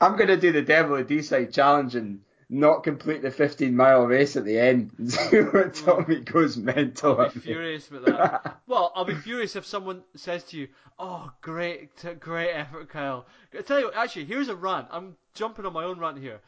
I'm 0.00 0.16
going 0.16 0.28
to 0.28 0.36
do 0.36 0.52
the 0.52 0.62
Devil 0.62 0.96
of 0.96 1.06
Deeside 1.06 1.52
challenge 1.52 1.94
and 1.94 2.20
not 2.50 2.82
complete 2.82 3.22
the 3.22 3.30
15 3.30 3.74
mile 3.74 4.04
race 4.06 4.36
at 4.36 4.44
the 4.44 4.58
end 4.58 4.90
see 5.06 5.40
what 5.40 5.72
mm. 5.72 5.84
Tommy 5.84 6.20
goes 6.20 6.56
mental 6.56 7.20
I'll 7.20 7.30
be 7.30 7.38
furious 7.38 7.88
about 7.88 8.06
that. 8.06 8.60
well, 8.66 8.92
I'll 8.96 9.04
be 9.04 9.14
furious 9.14 9.54
if 9.54 9.64
someone 9.64 10.02
says 10.16 10.42
to 10.44 10.58
you, 10.58 10.68
"Oh, 10.98 11.30
great, 11.40 11.90
great 12.18 12.50
effort, 12.50 12.88
Kyle." 12.88 13.26
I 13.56 13.62
tell 13.62 13.78
you, 13.78 13.92
actually, 13.92 14.24
here's 14.24 14.48
a 14.48 14.56
rant. 14.56 14.88
I'm 14.90 15.16
jumping 15.34 15.64
on 15.64 15.72
my 15.72 15.84
own 15.84 16.00
rant 16.00 16.18
here. 16.18 16.40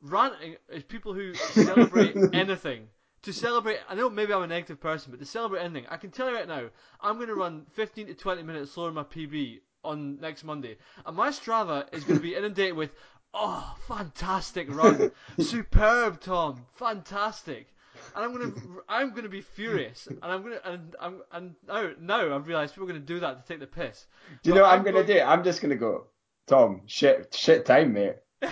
Ranting 0.00 0.56
is 0.68 0.84
people 0.84 1.12
who 1.12 1.34
celebrate 1.34 2.16
anything. 2.32 2.88
To 3.22 3.32
celebrate, 3.32 3.78
I 3.88 3.94
know 3.94 4.10
maybe 4.10 4.32
I'm 4.32 4.42
a 4.42 4.48
negative 4.48 4.80
person, 4.80 5.12
but 5.12 5.20
to 5.20 5.26
celebrate 5.26 5.60
anything, 5.60 5.86
I 5.88 5.96
can 5.96 6.10
tell 6.10 6.28
you 6.28 6.34
right 6.34 6.48
now, 6.48 6.70
I'm 7.00 7.16
going 7.16 7.28
to 7.28 7.36
run 7.36 7.66
15 7.70 8.08
to 8.08 8.14
20 8.14 8.42
minutes 8.42 8.72
slower 8.72 8.88
than 8.88 8.94
my 8.94 9.04
PB 9.04 9.60
on 9.84 10.20
next 10.20 10.44
Monday, 10.44 10.76
and 11.06 11.16
my 11.16 11.28
Strava 11.30 11.86
is 11.92 12.04
going 12.04 12.18
to 12.18 12.22
be 12.22 12.34
inundated 12.34 12.74
with, 12.76 12.90
"Oh, 13.34 13.76
fantastic 13.88 14.74
run, 14.74 15.10
superb, 15.40 16.20
Tom, 16.20 16.64
fantastic." 16.74 17.68
and 18.16 18.24
I'm 18.24 18.32
gonna 18.32 18.52
I'm 18.88 19.14
gonna 19.14 19.28
be 19.28 19.42
furious, 19.42 20.06
and 20.06 20.24
I'm 20.24 20.42
gonna 20.42 20.60
and 20.64 20.96
I'm 21.00 21.22
and 21.30 21.54
now 21.68 21.90
now 22.00 22.34
I've 22.34 22.46
realised 22.46 22.74
people 22.74 22.88
are 22.88 22.92
gonna 22.92 23.04
do 23.04 23.20
that 23.20 23.40
to 23.46 23.52
take 23.52 23.60
the 23.60 23.66
piss. 23.66 24.06
Do 24.42 24.50
you 24.50 24.54
But 24.54 24.58
know 24.58 24.62
what 24.64 24.72
I'm, 24.72 24.78
I'm 24.78 24.84
going 24.84 24.94
to 24.96 25.02
going- 25.04 25.18
do? 25.18 25.24
I'm 25.24 25.44
just 25.44 25.60
going 25.60 25.70
to 25.70 25.76
go, 25.76 26.06
Tom, 26.46 26.82
shit, 26.86 27.34
shit 27.34 27.64
time, 27.66 27.92
mate. 27.92 28.16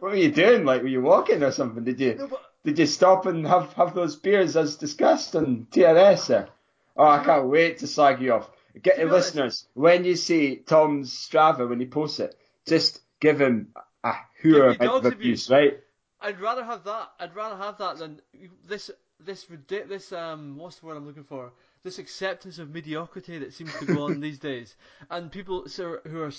What 0.00 0.12
were 0.12 0.14
you 0.16 0.30
doing? 0.30 0.64
Like, 0.64 0.82
were 0.82 0.88
you 0.88 1.00
walking 1.00 1.42
or 1.42 1.50
something? 1.52 1.82
Did 1.84 1.98
you 2.00 2.14
no, 2.16 2.26
but 2.28 2.40
did 2.64 2.78
you 2.78 2.86
stop 2.86 3.26
and 3.26 3.46
have, 3.46 3.72
have 3.74 3.94
those 3.94 4.16
beers 4.16 4.56
as 4.56 4.76
discussed 4.76 5.34
on 5.34 5.66
TRS? 5.70 6.26
There? 6.28 6.48
Oh, 6.96 7.06
I 7.06 7.24
can't 7.24 7.46
wait 7.48 7.78
to 7.78 7.86
slag 7.86 8.20
you 8.20 8.34
off. 8.34 8.50
Get 8.80 8.98
be 8.98 9.04
listeners 9.04 9.66
when 9.74 10.04
you 10.04 10.16
see 10.16 10.56
Tom's 10.56 11.12
Strava 11.12 11.68
when 11.68 11.80
he 11.80 11.86
posts 11.86 12.20
it, 12.20 12.38
just 12.66 13.00
give 13.20 13.40
him 13.40 13.74
a 14.04 14.14
hooer 14.42 14.76
of 14.80 15.04
abuse, 15.04 15.50
right? 15.50 15.80
I'd 16.20 16.40
rather 16.40 16.64
have 16.64 16.84
that. 16.84 17.10
I'd 17.18 17.34
rather 17.34 17.56
have 17.56 17.78
that 17.78 17.98
than 17.98 18.20
this 18.66 18.90
this 19.20 19.46
this 19.68 20.12
um 20.12 20.56
what's 20.56 20.76
the 20.76 20.86
word 20.86 20.96
I'm 20.96 21.06
looking 21.06 21.24
for? 21.24 21.52
This 21.82 21.98
acceptance 21.98 22.58
of 22.58 22.70
mediocrity 22.70 23.38
that 23.38 23.54
seems 23.54 23.76
to 23.78 23.86
go 23.86 24.04
on 24.04 24.20
these 24.20 24.38
days, 24.38 24.76
and 25.10 25.30
people 25.30 25.66
who 25.66 26.22
are 26.22 26.32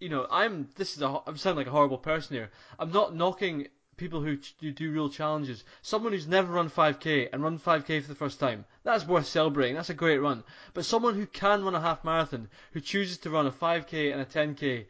you 0.00 0.08
know 0.08 0.26
I'm 0.30 0.68
this 0.76 0.96
is 0.96 1.02
a 1.02 1.20
I'm 1.26 1.36
sounding 1.36 1.58
like 1.58 1.66
a 1.66 1.76
horrible 1.76 1.98
person 1.98 2.36
here. 2.36 2.50
I'm 2.78 2.92
not 2.92 3.14
knocking 3.14 3.68
people 3.96 4.20
who 4.20 4.36
ch- 4.36 4.54
do, 4.58 4.90
real 4.90 5.08
challenges. 5.08 5.64
Someone 5.82 6.12
who's 6.12 6.26
never 6.26 6.52
run 6.52 6.70
5k 6.70 7.30
and 7.32 7.42
run 7.42 7.58
5k 7.58 8.02
for 8.02 8.08
the 8.08 8.14
first 8.14 8.38
time, 8.38 8.64
that's 8.82 9.06
worth 9.06 9.26
celebrating. 9.26 9.74
That's 9.74 9.90
a 9.90 9.94
great 9.94 10.18
run. 10.18 10.44
But 10.74 10.84
someone 10.84 11.14
who 11.14 11.26
can 11.26 11.64
run 11.64 11.74
a 11.74 11.80
half 11.80 12.04
marathon, 12.04 12.48
who 12.72 12.80
chooses 12.80 13.18
to 13.18 13.30
run 13.30 13.46
a 13.46 13.50
5k 13.50 14.12
and 14.12 14.20
a 14.20 14.24
10k, 14.24 14.86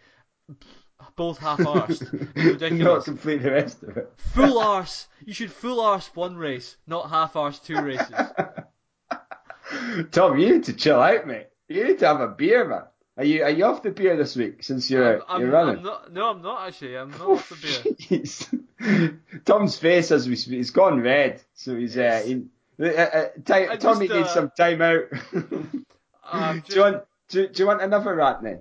both 1.14 1.38
half-arsed, 1.38 2.02
is 2.36 2.72
Not 2.72 3.04
complete 3.04 3.42
the 3.42 3.52
rest 3.52 3.82
of 3.82 3.96
it. 3.96 4.12
Full 4.34 4.58
arse. 4.62 5.08
You 5.24 5.34
should 5.34 5.52
full 5.52 5.80
arse 5.80 6.10
one 6.14 6.36
race, 6.36 6.76
not 6.86 7.10
half 7.10 7.36
arse 7.36 7.58
two 7.58 7.80
races. 7.80 8.14
Tom, 10.10 10.38
you 10.38 10.52
need 10.52 10.64
to 10.64 10.72
chill 10.72 11.00
out, 11.00 11.26
mate. 11.26 11.48
You 11.68 11.84
need 11.84 11.98
to 12.00 12.06
have 12.06 12.20
a 12.20 12.28
beer, 12.28 12.66
man. 12.66 12.82
Are 13.18 13.24
you 13.24 13.42
are 13.44 13.50
you 13.50 13.64
off 13.64 13.82
the 13.82 13.90
beer 13.90 14.16
this 14.16 14.36
week 14.36 14.62
since 14.62 14.90
you're 14.90 15.22
I'm, 15.26 15.40
you're 15.40 15.56
I'm, 15.56 15.66
running? 15.66 15.78
I'm 15.78 15.84
not. 15.84 16.12
No, 16.12 16.30
I'm 16.30 16.42
not 16.42 16.68
actually. 16.68 16.96
I'm 16.96 17.10
not 17.10 17.22
off 17.22 17.48
the 17.48 17.56
beer. 17.56 17.94
Jeez. 18.20 18.65
Tom's 19.44 19.78
face 19.78 20.10
as 20.10 20.28
we 20.28 20.36
speak, 20.36 20.56
he's 20.56 20.70
gone 20.70 21.00
red. 21.00 21.42
So 21.54 21.76
he's 21.76 21.96
uh, 21.96 22.00
Yes. 22.00 22.24
he, 22.26 22.44
Uh, 22.78 22.84
uh, 22.88 23.28
ti- 23.44 23.68
I 23.70 23.76
Tommy 23.76 24.06
just, 24.06 24.16
needs 24.18 24.28
uh, 24.28 24.34
some 24.34 24.50
time 24.56 24.82
out. 24.82 25.04
Uh, 26.28 26.54
do, 26.54 26.74
you 26.74 26.80
want, 26.80 27.04
do, 27.28 27.46
do 27.46 27.62
you 27.62 27.66
want 27.68 27.80
another 27.80 28.12
rant 28.16 28.42
then? 28.42 28.56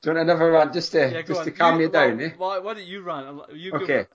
Do 0.00 0.10
you 0.10 0.14
want 0.16 0.30
another 0.30 0.52
rant 0.52 0.72
just 0.72 0.92
to 0.92 1.10
yeah, 1.10 1.22
just 1.22 1.40
on. 1.40 1.44
to 1.46 1.50
calm 1.50 1.80
you, 1.80 1.88
down? 1.88 2.18
well, 2.18 2.26
eh? 2.26 2.30
Why, 2.36 2.58
why 2.60 2.74
don't 2.74 2.84
you 2.86 3.02
rant? 3.02 3.40
You 3.52 3.72
go, 3.72 3.78
Okay. 3.78 4.06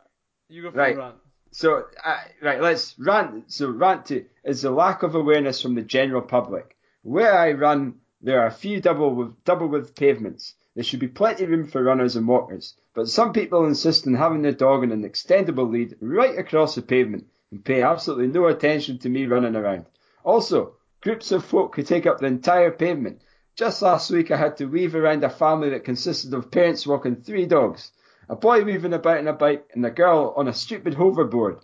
You 0.48 0.62
go 0.62 0.72
for 0.72 0.78
Right. 0.78 0.96
the 0.96 1.02
rant. 1.02 1.16
So, 1.52 1.84
uh, 2.06 2.18
right, 2.42 2.62
let's 2.62 2.98
rant. 2.98 3.52
So, 3.52 3.70
rant 3.70 4.06
to 4.06 4.24
is 4.46 4.62
the 4.62 4.72
lack 4.72 5.04
of 5.04 5.16
awareness 5.16 5.62
from 5.62 5.76
the 5.76 5.82
general 5.82 6.22
public. 6.22 6.78
Where 7.02 7.38
I 7.38 7.52
run, 7.52 7.96
there 8.22 8.40
are 8.40 8.48
a 8.48 8.52
few 8.52 8.80
double 8.80 9.14
with 9.14 9.44
double 9.44 9.68
width 9.68 9.94
pavements. 9.94 10.54
There 10.80 10.84
should 10.86 11.02
be 11.02 11.10
plenty 11.10 11.44
of 11.44 11.50
room 11.50 11.68
for 11.68 11.84
runners 11.84 12.16
and 12.16 12.26
walkers, 12.26 12.74
but 12.94 13.10
some 13.10 13.34
people 13.34 13.66
insist 13.66 14.08
on 14.08 14.14
having 14.14 14.44
their 14.44 14.54
dog 14.54 14.82
in 14.86 14.94
an 14.94 15.04
extendable 15.04 15.70
lead 15.70 15.98
right 16.00 16.40
across 16.40 16.74
the 16.76 16.82
pavement 16.82 17.26
and 17.52 17.66
pay 17.66 17.82
absolutely 17.82 18.28
no 18.28 18.46
attention 18.48 18.98
to 19.00 19.10
me 19.10 19.26
running 19.26 19.58
around. 19.58 19.88
Also, 20.24 20.76
groups 21.02 21.34
of 21.34 21.44
folk 21.44 21.76
who 21.76 21.84
take 21.84 22.06
up 22.06 22.20
the 22.20 22.28
entire 22.28 22.72
pavement. 22.72 23.22
Just 23.58 23.82
last 23.82 24.10
week 24.10 24.32
I 24.32 24.38
had 24.38 24.56
to 24.56 24.68
weave 24.68 24.96
around 24.96 25.22
a 25.26 25.30
family 25.30 25.70
that 25.72 25.84
consisted 25.84 26.34
of 26.34 26.50
parents 26.50 26.88
walking 26.88 27.18
three 27.18 27.46
dogs, 27.46 27.92
a 28.30 28.38
boy 28.38 28.64
weaving 28.64 28.94
about 28.94 29.18
on 29.18 29.28
a 29.28 29.34
bike, 29.34 29.68
and 29.74 29.86
a 29.86 29.92
girl 29.92 30.34
on 30.38 30.48
a 30.48 30.54
stupid 30.54 30.94
hoverboard. 30.96 31.60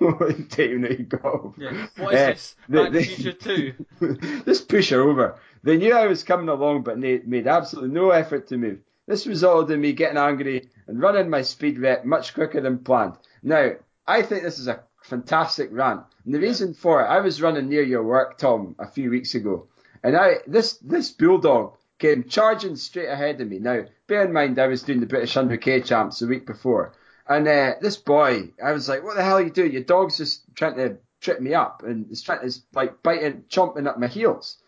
Don't 0.00 0.58
even 0.58 0.80
know 0.80 0.88
you 0.88 1.04
got. 1.04 1.52
Yeah. 1.58 1.86
What 1.98 2.14
is 2.14 2.20
Eh, 2.20 2.26
this? 2.32 2.56
the- 2.70 2.90
the- 2.90 3.02
Future 3.02 3.74
2. 4.00 4.42
Just 4.46 4.68
push 4.70 4.88
her 4.88 5.02
over. 5.02 5.38
They 5.62 5.76
knew 5.76 5.94
I 5.94 6.06
was 6.06 6.24
coming 6.24 6.48
along, 6.48 6.82
but 6.82 7.00
they 7.00 7.18
made 7.18 7.46
absolutely 7.46 7.90
no 7.90 8.10
effort 8.10 8.48
to 8.48 8.56
move. 8.56 8.78
This 9.06 9.26
resulted 9.26 9.74
in 9.74 9.80
me 9.80 9.92
getting 9.92 10.18
angry 10.18 10.68
and 10.86 11.00
running 11.00 11.30
my 11.30 11.42
speed 11.42 11.78
rep 11.78 12.04
much 12.04 12.34
quicker 12.34 12.60
than 12.60 12.78
planned. 12.78 13.14
Now, 13.42 13.72
I 14.06 14.22
think 14.22 14.42
this 14.42 14.58
is 14.58 14.68
a 14.68 14.82
fantastic 15.02 15.70
rant. 15.72 16.02
And 16.24 16.34
the 16.34 16.40
reason 16.40 16.74
for 16.74 17.00
it, 17.00 17.06
I 17.06 17.20
was 17.20 17.42
running 17.42 17.68
near 17.68 17.82
your 17.82 18.02
work, 18.02 18.38
Tom, 18.38 18.76
a 18.78 18.86
few 18.86 19.10
weeks 19.10 19.34
ago. 19.34 19.68
And 20.02 20.16
I, 20.16 20.36
this, 20.46 20.74
this 20.78 21.10
bulldog 21.10 21.76
came 21.98 22.24
charging 22.24 22.76
straight 22.76 23.08
ahead 23.08 23.40
of 23.40 23.48
me. 23.48 23.58
Now, 23.58 23.84
bear 24.06 24.24
in 24.24 24.32
mind, 24.32 24.58
I 24.58 24.66
was 24.66 24.82
doing 24.82 25.00
the 25.00 25.06
British 25.06 25.34
100k 25.34 25.84
champs 25.84 26.18
the 26.18 26.26
week 26.26 26.46
before. 26.46 26.92
And, 27.26 27.48
uh, 27.48 27.74
this 27.80 27.96
boy, 27.96 28.52
I 28.62 28.72
was 28.72 28.88
like, 28.88 29.02
what 29.02 29.16
the 29.16 29.24
hell 29.24 29.38
are 29.38 29.42
you 29.42 29.50
doing? 29.50 29.72
Your 29.72 29.82
dog's 29.82 30.18
just 30.18 30.42
trying 30.54 30.76
to 30.76 30.98
trip 31.20 31.40
me 31.40 31.54
up 31.54 31.82
and 31.82 32.06
it's 32.10 32.22
trying 32.22 32.48
to, 32.48 32.58
like, 32.74 33.02
biting, 33.02 33.44
chomping 33.48 33.86
up 33.86 33.98
my 33.98 34.06
heels. 34.06 34.58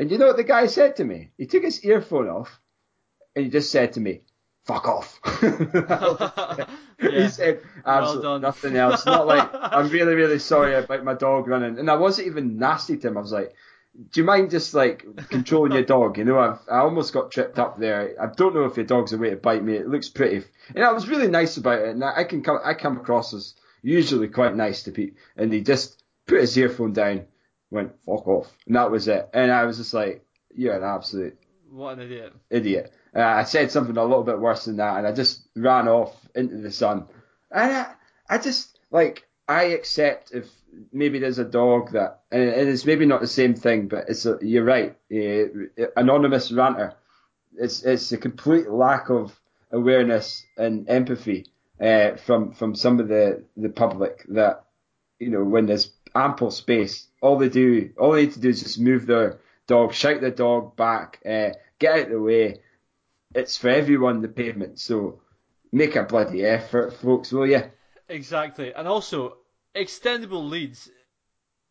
And 0.00 0.10
you 0.10 0.16
know 0.16 0.28
what 0.28 0.38
the 0.38 0.44
guy 0.44 0.66
said 0.66 0.96
to 0.96 1.04
me? 1.04 1.28
He 1.36 1.44
took 1.44 1.62
his 1.62 1.84
earphone 1.84 2.30
off 2.30 2.58
and 3.36 3.44
he 3.44 3.50
just 3.50 3.70
said 3.70 3.92
to 3.92 4.00
me, 4.00 4.22
fuck 4.64 4.88
off. 4.88 5.20
Yeah. 7.02 7.22
He 7.22 7.28
said 7.30 7.62
absolutely 7.86 8.28
done. 8.28 8.40
nothing 8.42 8.76
else. 8.76 9.06
Not 9.06 9.26
like, 9.26 9.48
I'm 9.54 9.88
really, 9.88 10.14
really 10.14 10.38
sorry 10.38 10.74
about 10.74 11.02
my 11.02 11.14
dog 11.14 11.48
running. 11.48 11.78
And 11.78 11.90
I 11.90 11.94
wasn't 11.96 12.26
even 12.26 12.58
nasty 12.58 12.98
to 12.98 13.08
him. 13.08 13.16
I 13.16 13.22
was 13.22 13.32
like, 13.32 13.54
do 14.10 14.20
you 14.20 14.24
mind 14.24 14.50
just 14.50 14.74
like 14.74 15.06
controlling 15.30 15.72
your 15.72 15.82
dog? 15.82 16.18
You 16.18 16.24
know, 16.24 16.38
I've, 16.38 16.58
I 16.70 16.80
almost 16.80 17.14
got 17.14 17.30
tripped 17.30 17.58
up 17.58 17.78
there. 17.78 18.14
I 18.20 18.26
don't 18.36 18.54
know 18.54 18.64
if 18.64 18.76
your 18.76 18.84
dog's 18.84 19.14
a 19.14 19.18
way 19.18 19.30
to 19.30 19.36
bite 19.36 19.64
me. 19.64 19.76
It 19.76 19.88
looks 19.88 20.10
pretty. 20.10 20.44
And 20.74 20.84
I 20.84 20.92
was 20.92 21.08
really 21.08 21.28
nice 21.28 21.56
about 21.56 21.80
it. 21.80 21.88
And 21.88 22.04
I 22.04 22.18
I 22.18 22.24
can 22.24 22.42
come, 22.42 22.58
I 22.62 22.74
come 22.74 22.98
across 22.98 23.32
as 23.32 23.54
usually 23.80 24.28
quite 24.28 24.54
nice 24.54 24.82
to 24.82 24.90
people. 24.90 25.18
And 25.36 25.50
he 25.50 25.62
just 25.62 26.02
put 26.26 26.42
his 26.42 26.56
earphone 26.58 26.92
down, 26.92 27.24
went, 27.70 27.92
fuck 28.06 28.26
off. 28.26 28.52
And 28.66 28.76
that 28.76 28.90
was 28.90 29.08
it. 29.08 29.28
And 29.32 29.50
I 29.50 29.64
was 29.64 29.76
just 29.78 29.94
like, 29.94 30.24
you're 30.54 30.76
an 30.76 30.84
absolute 30.84 31.38
What 31.70 31.98
an 31.98 32.00
idiot. 32.04 32.32
idiot. 32.50 32.92
Uh, 33.14 33.20
I 33.22 33.44
said 33.44 33.70
something 33.70 33.96
a 33.96 34.04
little 34.04 34.22
bit 34.24 34.38
worse 34.38 34.64
than 34.66 34.76
that, 34.76 34.98
and 34.98 35.06
I 35.06 35.12
just 35.12 35.48
ran 35.56 35.88
off 35.88 36.14
into 36.34 36.58
the 36.58 36.70
sun. 36.70 37.06
And 37.50 37.72
I, 37.72 37.92
I 38.28 38.38
just 38.38 38.78
like 38.90 39.26
I 39.48 39.64
accept 39.64 40.30
if 40.32 40.46
maybe 40.92 41.18
there's 41.18 41.38
a 41.40 41.44
dog 41.44 41.92
that, 41.92 42.20
and 42.30 42.42
and 42.42 42.68
it's 42.68 42.84
maybe 42.84 43.06
not 43.06 43.20
the 43.20 43.26
same 43.26 43.54
thing, 43.54 43.88
but 43.88 44.04
it's 44.08 44.26
a, 44.26 44.38
you're 44.40 44.64
right. 44.64 44.96
Uh, 45.12 45.86
anonymous 45.96 46.52
ranter. 46.52 46.94
It's 47.56 47.82
it's 47.82 48.12
a 48.12 48.16
complete 48.16 48.68
lack 48.70 49.10
of 49.10 49.38
awareness 49.72 50.44
and 50.56 50.88
empathy 50.88 51.46
uh, 51.80 52.14
from 52.16 52.52
from 52.52 52.74
some 52.76 53.00
of 53.00 53.08
the 53.08 53.44
the 53.56 53.68
public 53.70 54.24
that 54.28 54.64
you 55.18 55.30
know 55.30 55.42
when 55.42 55.66
there's 55.66 55.90
ample 56.14 56.52
space, 56.52 57.08
all 57.20 57.38
they 57.38 57.48
do, 57.48 57.90
all 57.98 58.12
they 58.12 58.22
need 58.22 58.32
to 58.32 58.40
do 58.40 58.48
is 58.48 58.62
just 58.62 58.80
move 58.80 59.06
their 59.06 59.40
dog, 59.66 59.92
shout 59.92 60.20
their 60.20 60.30
dog 60.30 60.76
back, 60.76 61.20
uh, 61.24 61.50
get 61.78 61.94
out 61.94 62.04
of 62.06 62.10
the 62.10 62.20
way. 62.20 62.60
It's 63.34 63.56
for 63.56 63.68
everyone 63.68 64.22
the 64.22 64.28
pavement, 64.28 64.80
so 64.80 65.20
make 65.72 65.96
a 65.96 66.02
bloody 66.02 66.44
effort, 66.44 66.94
folks, 66.94 67.32
will 67.32 67.46
you? 67.46 67.62
Exactly. 68.08 68.74
And 68.74 68.88
also, 68.88 69.36
extendable 69.74 70.48
leads 70.48 70.90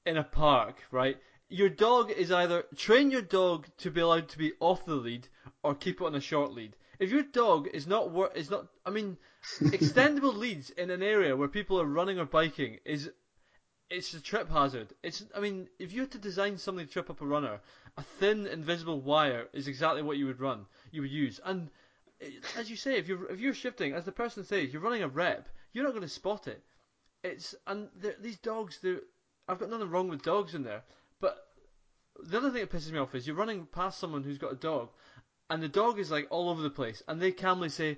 in 0.05 0.17
a 0.17 0.23
park, 0.23 0.83
right? 0.91 1.17
Your 1.49 1.69
dog 1.69 2.11
is 2.11 2.31
either 2.31 2.63
train 2.75 3.11
your 3.11 3.21
dog 3.21 3.67
to 3.79 3.91
be 3.91 4.01
allowed 4.01 4.29
to 4.29 4.37
be 4.37 4.53
off 4.59 4.85
the 4.85 4.95
lead 4.95 5.27
or 5.63 5.75
keep 5.75 5.99
it 5.99 6.05
on 6.05 6.15
a 6.15 6.21
short 6.21 6.53
lead. 6.53 6.75
If 6.99 7.11
your 7.11 7.23
dog 7.23 7.67
is 7.73 7.87
not 7.87 8.11
wor- 8.11 8.31
is 8.35 8.49
not 8.49 8.67
I 8.85 8.91
mean 8.91 9.17
extendable 9.59 10.35
leads 10.35 10.69
in 10.69 10.91
an 10.91 11.01
area 11.01 11.35
where 11.35 11.47
people 11.47 11.81
are 11.81 11.85
running 11.85 12.19
or 12.19 12.25
biking 12.25 12.79
is 12.85 13.09
it's 13.89 14.13
a 14.13 14.21
trip 14.21 14.49
hazard. 14.49 14.93
It's 15.03 15.23
I 15.35 15.39
mean 15.39 15.67
if 15.79 15.91
you 15.93 16.01
had 16.01 16.11
to 16.11 16.17
design 16.17 16.57
something 16.57 16.85
to 16.85 16.91
trip 16.91 17.09
up 17.09 17.21
a 17.21 17.25
runner, 17.25 17.59
a 17.97 18.03
thin 18.19 18.47
invisible 18.47 19.01
wire 19.01 19.47
is 19.53 19.67
exactly 19.67 20.01
what 20.01 20.17
you 20.17 20.25
would 20.27 20.39
run. 20.39 20.65
You 20.91 21.01
would 21.01 21.11
use. 21.11 21.39
And 21.43 21.69
as 22.57 22.69
you 22.69 22.75
say 22.75 22.97
if 22.97 23.07
you're 23.07 23.29
if 23.31 23.39
you're 23.39 23.53
shifting 23.53 23.93
as 23.93 24.05
the 24.05 24.11
person 24.11 24.43
says, 24.43 24.71
you're 24.71 24.81
running 24.81 25.03
a 25.03 25.07
rep, 25.07 25.49
you're 25.73 25.83
not 25.83 25.91
going 25.93 26.03
to 26.03 26.09
spot 26.09 26.47
it 26.47 26.63
it's 27.23 27.55
and 27.67 27.89
these 28.21 28.37
dogs. 28.37 28.79
They're, 28.81 29.01
I've 29.47 29.59
got 29.59 29.69
nothing 29.69 29.89
wrong 29.89 30.09
with 30.09 30.21
dogs 30.21 30.55
in 30.55 30.63
there, 30.63 30.83
but 31.19 31.47
the 32.23 32.37
other 32.37 32.51
thing 32.51 32.61
that 32.61 32.71
pisses 32.71 32.91
me 32.91 32.99
off 32.99 33.15
is 33.15 33.25
you're 33.25 33.35
running 33.35 33.65
past 33.65 33.99
someone 33.99 34.23
who's 34.23 34.37
got 34.37 34.53
a 34.53 34.57
dog, 34.57 34.89
and 35.49 35.61
the 35.61 35.67
dog 35.67 35.99
is 35.99 36.11
like 36.11 36.27
all 36.29 36.49
over 36.49 36.61
the 36.61 36.69
place, 36.69 37.03
and 37.07 37.21
they 37.21 37.31
calmly 37.31 37.69
say, 37.69 37.97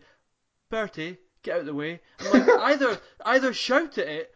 "Bertie, 0.69 1.17
get 1.43 1.55
out 1.55 1.59
of 1.61 1.65
the 1.67 1.73
way." 1.73 2.01
I'm 2.19 2.31
like, 2.31 2.49
either 2.59 2.99
either 3.25 3.53
shout 3.53 3.97
at 3.97 4.07
it, 4.07 4.35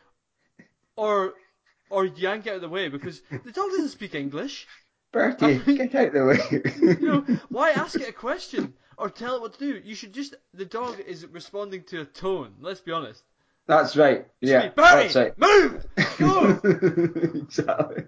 or 0.95 1.33
or 1.89 2.05
yank 2.05 2.47
out 2.47 2.55
of 2.55 2.61
the 2.61 2.69
way 2.69 2.89
because 2.89 3.21
the 3.29 3.51
dog 3.51 3.69
doesn't 3.71 3.89
speak 3.89 4.15
English. 4.15 4.67
Bertie, 5.11 5.59
get 5.77 5.95
out 5.95 6.07
of 6.07 6.13
the 6.13 6.25
way. 6.25 6.97
You 6.99 7.07
know, 7.07 7.39
why 7.49 7.71
ask 7.75 7.95
it 7.95 8.09
a 8.09 8.13
question 8.13 8.73
or 8.97 9.09
tell 9.09 9.35
it 9.35 9.41
what 9.41 9.53
to 9.53 9.59
do? 9.59 9.81
You 9.83 9.95
should 9.95 10.13
just. 10.13 10.35
The 10.53 10.65
dog 10.65 10.99
is 10.99 11.25
responding 11.27 11.83
to 11.83 12.01
a 12.01 12.05
tone. 12.05 12.55
Let's 12.59 12.81
be 12.81 12.91
honest. 12.91 13.23
That's 13.67 13.95
right. 13.95 14.27
Yeah, 14.41 14.69
Bertie, 14.69 15.13
that's 15.13 15.15
right. 15.15 15.37
move, 15.39 15.85
go. 16.19 16.59
exactly. 17.41 18.03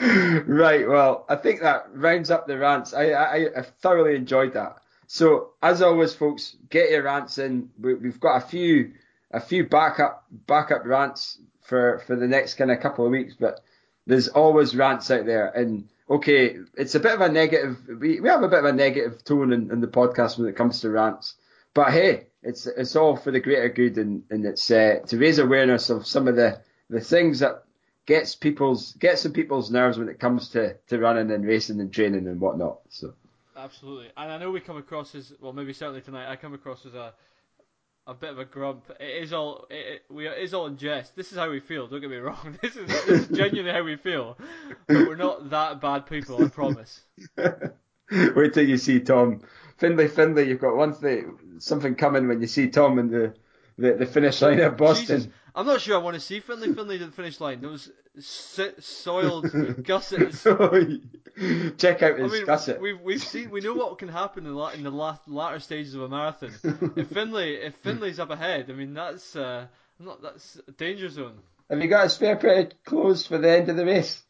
Right. 0.00 0.88
Well, 0.88 1.26
I 1.28 1.36
think 1.36 1.60
that 1.60 1.86
rounds 1.92 2.30
up 2.30 2.46
the 2.46 2.58
rants. 2.58 2.92
I, 2.92 3.10
I, 3.10 3.36
I 3.58 3.62
thoroughly 3.62 4.16
enjoyed 4.16 4.54
that. 4.54 4.78
So, 5.06 5.50
as 5.62 5.82
always, 5.82 6.14
folks, 6.14 6.56
get 6.70 6.90
your 6.90 7.02
rants 7.02 7.38
in. 7.38 7.68
We, 7.78 7.94
we've 7.94 8.18
got 8.18 8.36
a 8.36 8.40
few, 8.40 8.94
a 9.30 9.40
few 9.40 9.68
backup, 9.68 10.24
backup 10.30 10.84
rants 10.86 11.38
for, 11.64 12.02
for 12.06 12.14
the 12.14 12.28
next 12.28 12.54
kind 12.54 12.70
of 12.70 12.80
couple 12.80 13.04
of 13.04 13.10
weeks, 13.10 13.34
but 13.38 13.60
there's 14.06 14.28
always 14.28 14.76
rants 14.76 15.10
out 15.10 15.26
there. 15.26 15.48
And 15.48 15.88
okay, 16.08 16.56
it's 16.74 16.94
a 16.94 17.00
bit 17.00 17.14
of 17.14 17.20
a 17.20 17.28
negative. 17.28 17.78
We, 17.88 18.20
we 18.20 18.28
have 18.28 18.42
a 18.42 18.48
bit 18.48 18.60
of 18.60 18.66
a 18.66 18.72
negative 18.72 19.24
tone 19.24 19.52
in, 19.52 19.70
in 19.72 19.80
the 19.80 19.88
podcast 19.88 20.38
when 20.38 20.48
it 20.48 20.56
comes 20.56 20.80
to 20.80 20.90
rants. 20.90 21.34
But 21.72 21.92
hey, 21.92 22.26
it's 22.42 22.66
it's 22.66 22.94
all 22.94 23.16
for 23.16 23.32
the 23.32 23.40
greater 23.40 23.68
good, 23.68 23.98
and, 23.98 24.22
and 24.30 24.44
it's 24.44 24.70
uh, 24.70 25.00
to 25.08 25.18
raise 25.18 25.38
awareness 25.38 25.90
of 25.90 26.06
some 26.06 26.28
of 26.28 26.36
the, 26.36 26.60
the 26.88 27.00
things 27.00 27.40
that 27.40 27.64
gets 28.06 28.36
people's 28.36 28.92
gets 28.92 29.24
in 29.24 29.32
people's 29.32 29.70
nerves 29.70 29.98
when 29.98 30.08
it 30.08 30.20
comes 30.20 30.50
to, 30.50 30.76
to 30.88 30.98
running 30.98 31.32
and 31.32 31.44
racing 31.44 31.80
and 31.80 31.92
training 31.92 32.28
and 32.28 32.40
whatnot. 32.40 32.80
So 32.90 33.14
Absolutely, 33.56 34.10
and 34.16 34.30
I 34.30 34.38
know 34.38 34.50
we 34.50 34.60
come 34.60 34.76
across 34.76 35.14
as 35.14 35.32
well. 35.40 35.52
Maybe 35.52 35.72
certainly 35.72 36.02
tonight, 36.02 36.30
I 36.30 36.36
come 36.36 36.54
across 36.54 36.84
as 36.86 36.94
a 36.94 37.14
a 38.06 38.14
bit 38.14 38.30
of 38.30 38.38
a 38.38 38.44
grump. 38.44 38.90
It 39.00 39.22
is 39.22 39.32
all 39.32 39.66
it, 39.70 39.74
it, 39.74 40.02
we 40.10 40.26
it 40.28 40.38
is 40.38 40.54
all 40.54 40.66
in 40.66 40.76
jest. 40.76 41.16
This 41.16 41.32
is 41.32 41.38
how 41.38 41.50
we 41.50 41.60
feel. 41.60 41.86
Don't 41.86 42.00
get 42.00 42.10
me 42.10 42.16
wrong. 42.18 42.58
This 42.60 42.76
is, 42.76 42.86
this 42.86 43.08
is 43.08 43.28
genuinely 43.28 43.72
how 43.72 43.82
we 43.82 43.96
feel. 43.96 44.36
But 44.86 45.08
we're 45.08 45.16
not 45.16 45.50
that 45.50 45.80
bad 45.80 46.06
people. 46.06 46.44
I 46.44 46.48
promise. 46.48 47.00
wait 48.36 48.54
till 48.54 48.68
you 48.68 48.76
see 48.76 49.00
Tom 49.00 49.40
Finley. 49.78 50.08
Finley, 50.08 50.48
you've 50.48 50.60
got 50.60 50.76
one 50.76 50.92
thing, 50.92 51.38
something 51.58 51.94
coming 51.94 52.28
when 52.28 52.40
you 52.40 52.46
see 52.46 52.68
Tom 52.68 52.98
in 52.98 53.08
the 53.08 53.34
the, 53.78 53.94
the 53.94 54.06
finish 54.06 54.40
line 54.42 54.60
at 54.60 54.76
Boston. 54.76 55.18
Jesus, 55.18 55.32
I'm 55.54 55.66
not 55.66 55.80
sure 55.80 55.94
I 55.94 56.02
want 56.02 56.14
to 56.14 56.20
see 56.20 56.40
Finley 56.40 56.72
Finley 56.74 56.98
to 56.98 57.06
the 57.06 57.12
finish 57.12 57.40
line. 57.40 57.60
Those 57.60 57.90
si- 58.18 58.72
soiled 58.80 59.84
gussets. 59.84 60.42
Check 61.78 62.02
out 62.02 62.14
I 62.18 62.22
his 62.22 62.32
mean, 62.32 62.46
gusset. 62.46 62.80
we've 62.80 63.00
we've 63.00 63.22
seen 63.22 63.50
we 63.50 63.60
know 63.60 63.74
what 63.74 63.98
can 63.98 64.08
happen 64.08 64.46
in 64.46 64.52
the 64.52 64.58
la- 64.58 64.70
in 64.70 64.82
the 64.82 64.90
last 64.90 65.28
latter 65.28 65.60
stages 65.60 65.94
of 65.94 66.02
a 66.02 66.08
marathon. 66.08 66.50
if 66.96 67.08
Finley 67.08 67.54
if 67.56 67.74
Finley's 67.76 68.18
up 68.18 68.30
ahead, 68.30 68.66
I 68.68 68.72
mean 68.72 68.94
that's 68.94 69.36
uh, 69.36 69.66
not 69.98 70.22
that's 70.22 70.60
a 70.66 70.72
danger 70.72 71.08
zone. 71.08 71.38
Have 71.70 71.80
you 71.80 71.88
got 71.88 72.06
a 72.06 72.10
spare 72.10 72.36
pair 72.36 72.60
of 72.60 72.84
clothes 72.84 73.26
for 73.26 73.38
the 73.38 73.50
end 73.50 73.68
of 73.68 73.76
the 73.76 73.86
race? 73.86 74.22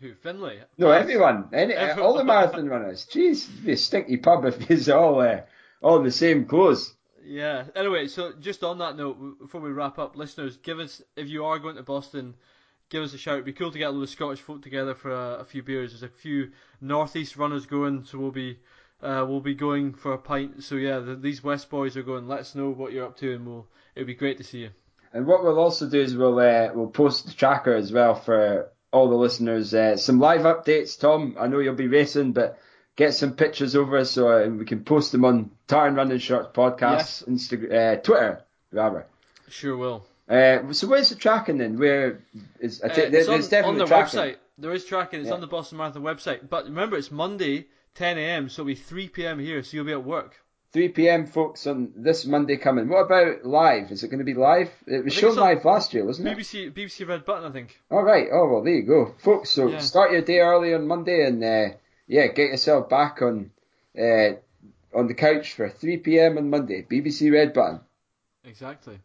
Who 0.00 0.14
Finley? 0.14 0.60
No, 0.78 0.90
everyone, 0.90 1.48
any, 1.52 1.76
all 1.76 2.16
the 2.16 2.24
marathon 2.24 2.68
runners. 2.68 3.06
Jeez, 3.10 3.48
it'd 3.48 3.64
be 3.66 3.72
a 3.72 3.76
stinky 3.76 4.16
pub 4.16 4.44
if 4.46 4.70
it's 4.70 4.88
all 4.88 5.20
uh, 5.20 5.40
all 5.82 6.02
the 6.02 6.10
same 6.10 6.46
clothes. 6.46 6.94
Yeah. 7.24 7.64
Anyway, 7.74 8.08
so 8.08 8.32
just 8.40 8.64
on 8.64 8.78
that 8.78 8.96
note, 8.96 9.38
before 9.38 9.60
we 9.60 9.70
wrap 9.70 9.98
up, 9.98 10.16
listeners, 10.16 10.56
give 10.56 10.78
us 10.78 11.02
if 11.16 11.28
you 11.28 11.44
are 11.44 11.58
going 11.58 11.76
to 11.76 11.82
Boston, 11.82 12.34
give 12.88 13.02
us 13.02 13.14
a 13.14 13.18
shout. 13.18 13.34
It'd 13.34 13.44
be 13.44 13.52
cool 13.52 13.70
to 13.70 13.78
get 13.78 13.88
a 13.88 13.90
little 13.90 14.06
Scottish 14.06 14.40
folk 14.40 14.62
together 14.62 14.94
for 14.94 15.10
a, 15.10 15.40
a 15.40 15.44
few 15.44 15.62
beers. 15.62 15.92
There's 15.92 16.02
a 16.02 16.08
few 16.08 16.50
northeast 16.80 17.36
runners 17.36 17.66
going, 17.66 18.04
so 18.04 18.18
we'll 18.18 18.30
be 18.30 18.58
uh, 19.02 19.24
we'll 19.28 19.40
be 19.40 19.54
going 19.54 19.94
for 19.94 20.12
a 20.12 20.18
pint. 20.18 20.62
So 20.62 20.74
yeah, 20.76 20.98
the, 20.98 21.16
these 21.16 21.42
West 21.42 21.70
boys 21.70 21.96
are 21.96 22.02
going. 22.02 22.28
Let 22.28 22.40
us 22.40 22.54
know 22.54 22.70
what 22.70 22.92
you're 22.92 23.06
up 23.06 23.16
to, 23.18 23.34
and 23.34 23.46
we'll 23.46 23.66
it'd 23.94 24.06
be 24.06 24.14
great 24.14 24.38
to 24.38 24.44
see 24.44 24.60
you. 24.60 24.70
And 25.12 25.26
what 25.26 25.42
we'll 25.42 25.58
also 25.58 25.88
do 25.88 26.00
is 26.00 26.16
we'll 26.16 26.38
uh, 26.38 26.70
we'll 26.74 26.88
post 26.88 27.26
the 27.26 27.32
tracker 27.32 27.74
as 27.74 27.92
well 27.92 28.14
for 28.14 28.70
all 28.92 29.08
the 29.08 29.16
listeners. 29.16 29.74
Uh, 29.74 29.96
some 29.96 30.20
live 30.20 30.42
updates, 30.42 30.98
Tom. 30.98 31.36
I 31.38 31.46
know 31.46 31.58
you'll 31.58 31.74
be 31.74 31.88
racing, 31.88 32.32
but 32.32 32.58
get 32.96 33.14
some 33.14 33.32
pictures 33.32 33.76
over 33.76 34.04
so 34.04 34.30
uh, 34.30 34.48
we 34.48 34.64
can 34.64 34.84
post 34.84 35.12
them 35.12 35.24
on 35.24 35.50
Tartan 35.66 35.96
Running 35.96 36.18
Shorts 36.18 36.50
podcast, 36.54 36.80
yes. 36.80 37.24
Instagram, 37.28 37.72
uh, 37.72 38.00
Twitter, 38.00 38.42
rather. 38.72 39.06
Sure 39.48 39.76
will. 39.76 40.04
Uh, 40.28 40.72
so 40.72 40.86
where's 40.86 41.08
the 41.08 41.16
tracking 41.16 41.58
then? 41.58 41.78
Where 41.78 42.20
is? 42.60 42.82
I 42.82 42.88
t- 42.88 43.02
uh, 43.02 43.06
it's 43.06 43.28
on, 43.28 43.40
definitely 43.40 43.68
on 43.68 43.78
the 43.78 43.86
tracking. 43.86 44.20
website. 44.20 44.36
There 44.58 44.72
is 44.72 44.84
tracking. 44.84 45.20
It's 45.20 45.28
yeah. 45.28 45.34
on 45.34 45.40
the 45.40 45.48
Boston 45.48 45.78
Marathon 45.78 46.02
website. 46.02 46.48
But 46.48 46.66
remember, 46.66 46.96
it's 46.96 47.10
Monday, 47.10 47.66
10 47.94 48.18
a.m. 48.18 48.48
So 48.48 48.62
it'll 48.62 48.66
be 48.66 48.74
3 48.76 49.08
p.m. 49.08 49.38
here. 49.40 49.62
So 49.64 49.76
you'll 49.76 49.86
be 49.86 49.92
at 49.92 50.04
work. 50.04 50.36
3 50.72 50.90
p.m. 50.90 51.26
folks 51.26 51.66
on 51.66 51.92
this 51.96 52.24
Monday 52.24 52.56
coming. 52.56 52.88
What 52.88 53.06
about 53.06 53.44
live? 53.44 53.90
Is 53.90 54.04
it 54.04 54.08
going 54.08 54.20
to 54.20 54.24
be 54.24 54.34
live? 54.34 54.70
It 54.86 55.04
was 55.04 55.12
shown 55.12 55.34
live 55.34 55.64
last 55.64 55.92
year, 55.92 56.04
wasn't 56.04 56.28
BBC, 56.28 56.68
it? 56.68 56.74
BBC 56.76 57.08
Red 57.08 57.24
Button, 57.24 57.44
I 57.44 57.52
think. 57.52 57.80
All 57.90 58.04
right. 58.04 58.28
Oh 58.32 58.48
well, 58.48 58.62
there 58.62 58.74
you 58.74 58.84
go, 58.84 59.14
folks. 59.18 59.50
So 59.50 59.66
yeah. 59.66 59.78
start 59.78 60.12
your 60.12 60.22
day 60.22 60.38
early 60.38 60.72
on 60.74 60.86
Monday 60.86 61.26
and 61.26 61.42
uh, 61.42 61.76
yeah, 62.10 62.26
get 62.26 62.50
yourself 62.50 62.88
back 62.88 63.22
on 63.22 63.52
uh, 63.96 64.30
on 64.92 65.06
the 65.06 65.14
couch 65.14 65.52
for 65.52 65.68
3 65.68 65.98
p.m. 65.98 66.38
on 66.38 66.50
Monday. 66.50 66.82
BBC 66.82 67.32
Red 67.32 67.52
Button. 67.52 67.80
Exactly. 68.44 68.98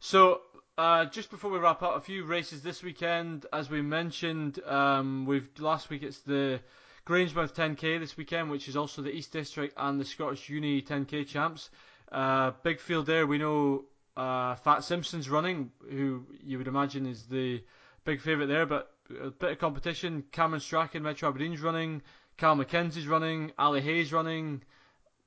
So 0.00 0.40
uh, 0.78 1.04
just 1.04 1.30
before 1.30 1.50
we 1.50 1.58
wrap 1.58 1.82
up, 1.82 1.96
a 1.96 2.00
few 2.00 2.24
races 2.24 2.62
this 2.62 2.82
weekend. 2.82 3.44
As 3.52 3.68
we 3.68 3.82
mentioned, 3.82 4.58
um, 4.64 5.26
we've 5.26 5.46
last 5.58 5.90
week 5.90 6.02
it's 6.02 6.20
the 6.20 6.60
Grangemouth 7.06 7.54
10k 7.54 8.00
this 8.00 8.16
weekend, 8.16 8.50
which 8.50 8.68
is 8.68 8.76
also 8.76 9.02
the 9.02 9.14
East 9.14 9.32
District 9.32 9.74
and 9.76 10.00
the 10.00 10.06
Scottish 10.06 10.48
Uni 10.48 10.80
10k 10.80 11.26
champs. 11.26 11.68
Uh, 12.10 12.52
big 12.62 12.80
field 12.80 13.04
there. 13.04 13.26
We 13.26 13.36
know 13.36 13.84
uh, 14.16 14.54
Fat 14.54 14.82
Simpson's 14.82 15.28
running, 15.28 15.72
who 15.90 16.24
you 16.42 16.56
would 16.56 16.68
imagine 16.68 17.04
is 17.04 17.24
the 17.24 17.62
big 18.06 18.22
favourite 18.22 18.46
there, 18.46 18.64
but 18.64 18.92
a 19.10 19.30
bit 19.30 19.52
of 19.52 19.58
competition. 19.58 20.24
Cameron 20.32 20.60
Strachan, 20.60 21.02
Metro 21.02 21.28
Aberdeen's 21.28 21.60
running. 21.60 22.00
Cal 22.36 22.56
McKenzie's 22.56 23.06
running. 23.06 23.52
Ali 23.58 23.80
Hayes 23.80 24.12
running 24.12 24.62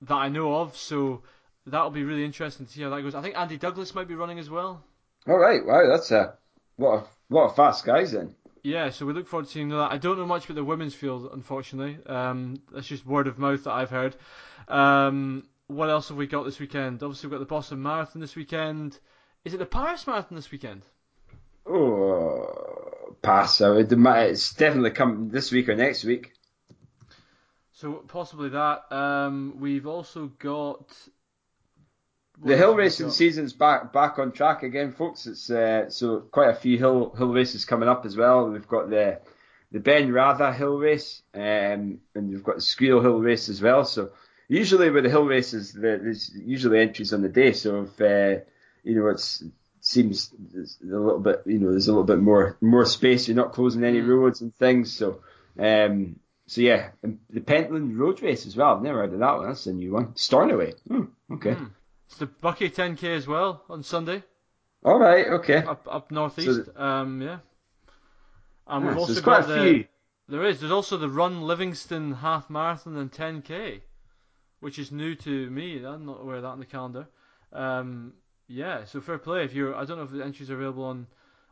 that 0.02 0.16
I 0.16 0.30
know 0.30 0.56
of. 0.56 0.76
So 0.78 1.24
that'll 1.66 1.90
be 1.90 2.04
really 2.04 2.26
interesting 2.26 2.66
to 2.66 2.72
see 2.72 2.82
how 2.82 2.90
that 2.90 3.02
goes. 3.02 3.16
I 3.16 3.22
think 3.22 3.38
Andy 3.38 3.58
Douglas 3.58 3.96
might 3.96 4.08
be 4.08 4.16
running 4.16 4.40
as 4.40 4.50
well. 4.50 4.84
All 5.28 5.38
right, 5.38 5.66
wow, 5.66 5.88
that's 5.88 6.12
a 6.12 6.34
what 6.78 7.04
a 7.04 7.04
what 7.28 7.52
a 7.52 7.54
fast 7.54 7.86
guys 7.86 8.14
then. 8.14 8.36
Yeah, 8.64 8.90
so 8.90 9.06
we 9.06 9.14
look 9.14 9.28
forward 9.28 9.46
to 9.46 9.52
seeing 9.52 9.70
that. 9.70 9.92
I 9.92 9.98
don't 9.98 10.18
know 10.18 10.26
much 10.26 10.46
about 10.46 10.56
the 10.56 10.64
women's 10.64 10.94
field, 10.94 11.30
unfortunately. 11.32 11.98
Um, 12.06 12.62
that's 12.74 12.88
just 12.88 13.06
word 13.06 13.28
of 13.28 13.38
mouth 13.38 13.64
that 13.64 13.72
I've 13.72 13.90
heard. 13.90 14.16
Um, 14.68 15.44
what 15.68 15.90
else 15.90 16.10
have 16.10 16.18
we 16.18 16.28
got 16.28 16.44
this 16.44 16.60
weekend? 16.60 17.02
Obviously, 17.04 17.28
we've 17.28 17.38
got 17.38 17.40
the 17.40 17.46
Boston 17.46 17.82
Marathon 17.82 18.22
this 18.22 18.36
weekend. 18.36 19.00
Is 19.46 19.54
it 19.54 19.58
the 19.58 19.66
Paris 19.66 20.08
Marathon 20.08 20.36
this 20.36 20.52
weekend? 20.52 20.82
Oh, 21.66 23.16
pass. 23.22 23.62
It's 23.62 24.54
definitely 24.54 24.92
come 24.92 25.30
this 25.30 25.52
week 25.52 25.70
or 25.70 25.76
next 25.76 26.04
week. 26.04 26.34
So 27.80 27.94
possibly 28.10 28.50
that. 28.50 28.92
Um, 28.92 29.56
we've 29.58 29.88
also 29.88 30.34
got 30.38 30.92
the 32.44 32.58
hill 32.58 32.76
racing 32.76 33.10
season's 33.10 33.54
back 33.54 33.94
back 33.94 34.20
on 34.20 34.34
track 34.34 34.64
again, 34.64 34.92
folks. 34.92 35.26
It's 35.26 35.50
uh, 35.50 35.90
so 35.90 36.20
quite 36.20 36.50
a 36.50 36.56
few 36.56 36.78
hill 36.78 37.16
hill 37.18 37.32
races 37.32 37.64
coming 37.64 37.88
up 37.88 38.06
as 38.06 38.18
well. 38.18 38.50
We've 38.50 38.68
got 38.68 38.90
the 38.90 39.22
the 39.72 39.80
Ben 39.80 40.12
Ratha 40.12 40.52
Hill 40.52 40.78
Race, 40.78 41.22
um, 41.34 42.00
and 42.16 42.30
we've 42.30 42.44
got 42.44 42.56
the 42.56 42.62
Squeal 42.62 43.00
Hill 43.00 43.20
Race 43.20 43.48
as 43.48 43.62
well. 43.62 43.86
So 43.86 44.10
usually 44.50 44.90
with 44.90 45.06
the 45.06 45.10
hill 45.10 45.26
races, 45.26 45.72
there's 45.72 46.36
usually 46.36 46.82
entries 46.82 47.14
on 47.14 47.22
the 47.22 47.30
day. 47.30 47.54
So 47.54 47.84
if 47.84 48.02
uh, 48.02 48.44
you 48.84 48.96
know 48.96 49.08
it 49.08 49.22
seems 49.80 50.34
a 50.84 50.86
little 50.86 51.20
bit, 51.20 51.44
you 51.46 51.60
know, 51.60 51.72
there's 51.72 51.88
a 51.88 51.94
little 51.94 52.04
bit 52.04 52.20
more 52.20 52.58
more 52.60 52.86
space. 52.86 53.30
You're 53.30 53.38
not 53.38 53.54
closing 53.54 53.86
any 53.86 54.02
mm. 54.02 54.08
roads 54.10 54.42
and 54.42 54.54
things. 54.54 54.92
So 54.92 55.22
um, 55.58 56.20
so 56.50 56.62
yeah, 56.62 56.90
the 57.30 57.42
Pentland 57.42 58.00
Road 58.00 58.24
Race 58.24 58.48
as 58.48 58.56
well. 58.56 58.76
I've 58.76 58.82
never 58.82 59.02
heard 59.02 59.14
of 59.14 59.20
that 59.20 59.38
one. 59.38 59.48
That's 59.48 59.68
a 59.68 59.74
new 59.74 59.92
one. 59.92 60.16
Stornoway. 60.16 60.74
Hmm, 60.88 61.04
okay. 61.32 61.52
Mm. 61.52 61.70
It's 62.08 62.18
the 62.18 62.26
Buckie 62.26 62.74
10k 62.74 63.04
as 63.16 63.28
well 63.28 63.64
on 63.70 63.84
Sunday. 63.84 64.24
All 64.84 64.98
right, 64.98 65.28
okay. 65.28 65.58
Up 65.58 65.88
up 65.88 66.10
northeast, 66.10 66.66
so 66.66 66.82
um, 66.82 67.22
yeah. 67.22 67.38
And 68.66 68.88
we've 68.88 68.98
also 68.98 69.14
so 69.14 69.22
got 69.22 69.48
the. 69.48 69.62
Few. 69.62 69.86
There 70.28 70.44
is. 70.44 70.60
There's 70.60 70.72
also 70.72 70.98
the 70.98 71.08
Run 71.08 71.44
Livingston 71.44 72.14
half 72.14 72.50
marathon 72.50 72.98
and 72.98 73.12
10k, 73.12 73.82
which 74.60 74.80
is 74.80 74.92
new 74.92 75.14
to 75.16 75.50
me. 75.52 75.86
I'm 75.86 76.08
not 76.08 76.22
aware 76.22 76.38
of 76.38 76.42
that 76.42 76.50
on 76.50 76.60
the 76.60 76.66
calendar. 76.66 77.08
Um, 77.54 78.14
yeah, 78.48 78.86
so 78.86 79.02
fair 79.02 79.20
play. 79.20 79.44
If 79.44 79.54
you're, 79.54 79.76
I 79.76 79.86
don't 79.86 79.98
know 79.98 80.04
if 80.04 80.12
the 80.12 80.24
entries 80.26 80.50
are 80.50 80.56
available 80.56 80.86
on 80.86 81.06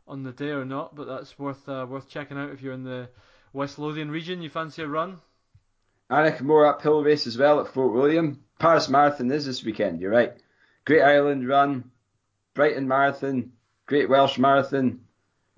on 0.08 0.24
the 0.24 0.32
day 0.32 0.50
or 0.50 0.64
not, 0.64 0.96
but 0.96 1.06
that's 1.06 1.38
worth 1.38 1.68
uh, 1.68 1.86
worth 1.88 2.08
checking 2.08 2.36
out 2.36 2.50
if 2.50 2.62
you're 2.62 2.72
in 2.72 2.82
the 2.82 3.08
West 3.52 3.78
Lothian 3.78 4.10
region. 4.10 4.42
You 4.42 4.50
fancy 4.50 4.82
a 4.82 4.86
run? 4.86 5.18
Aonach 6.10 6.40
Mor 6.40 6.66
uphill 6.66 7.02
race 7.02 7.26
as 7.26 7.36
well 7.36 7.60
at 7.60 7.72
Fort 7.72 7.92
William. 7.92 8.42
Paris 8.58 8.88
Marathon 8.88 9.30
is 9.30 9.46
this 9.46 9.62
weekend. 9.62 10.00
You're 10.00 10.10
right. 10.10 10.34
Great 10.84 11.02
Island 11.02 11.46
Run, 11.46 11.90
Brighton 12.54 12.88
Marathon, 12.88 13.52
Great 13.86 14.08
Welsh 14.08 14.38
Marathon. 14.38 15.00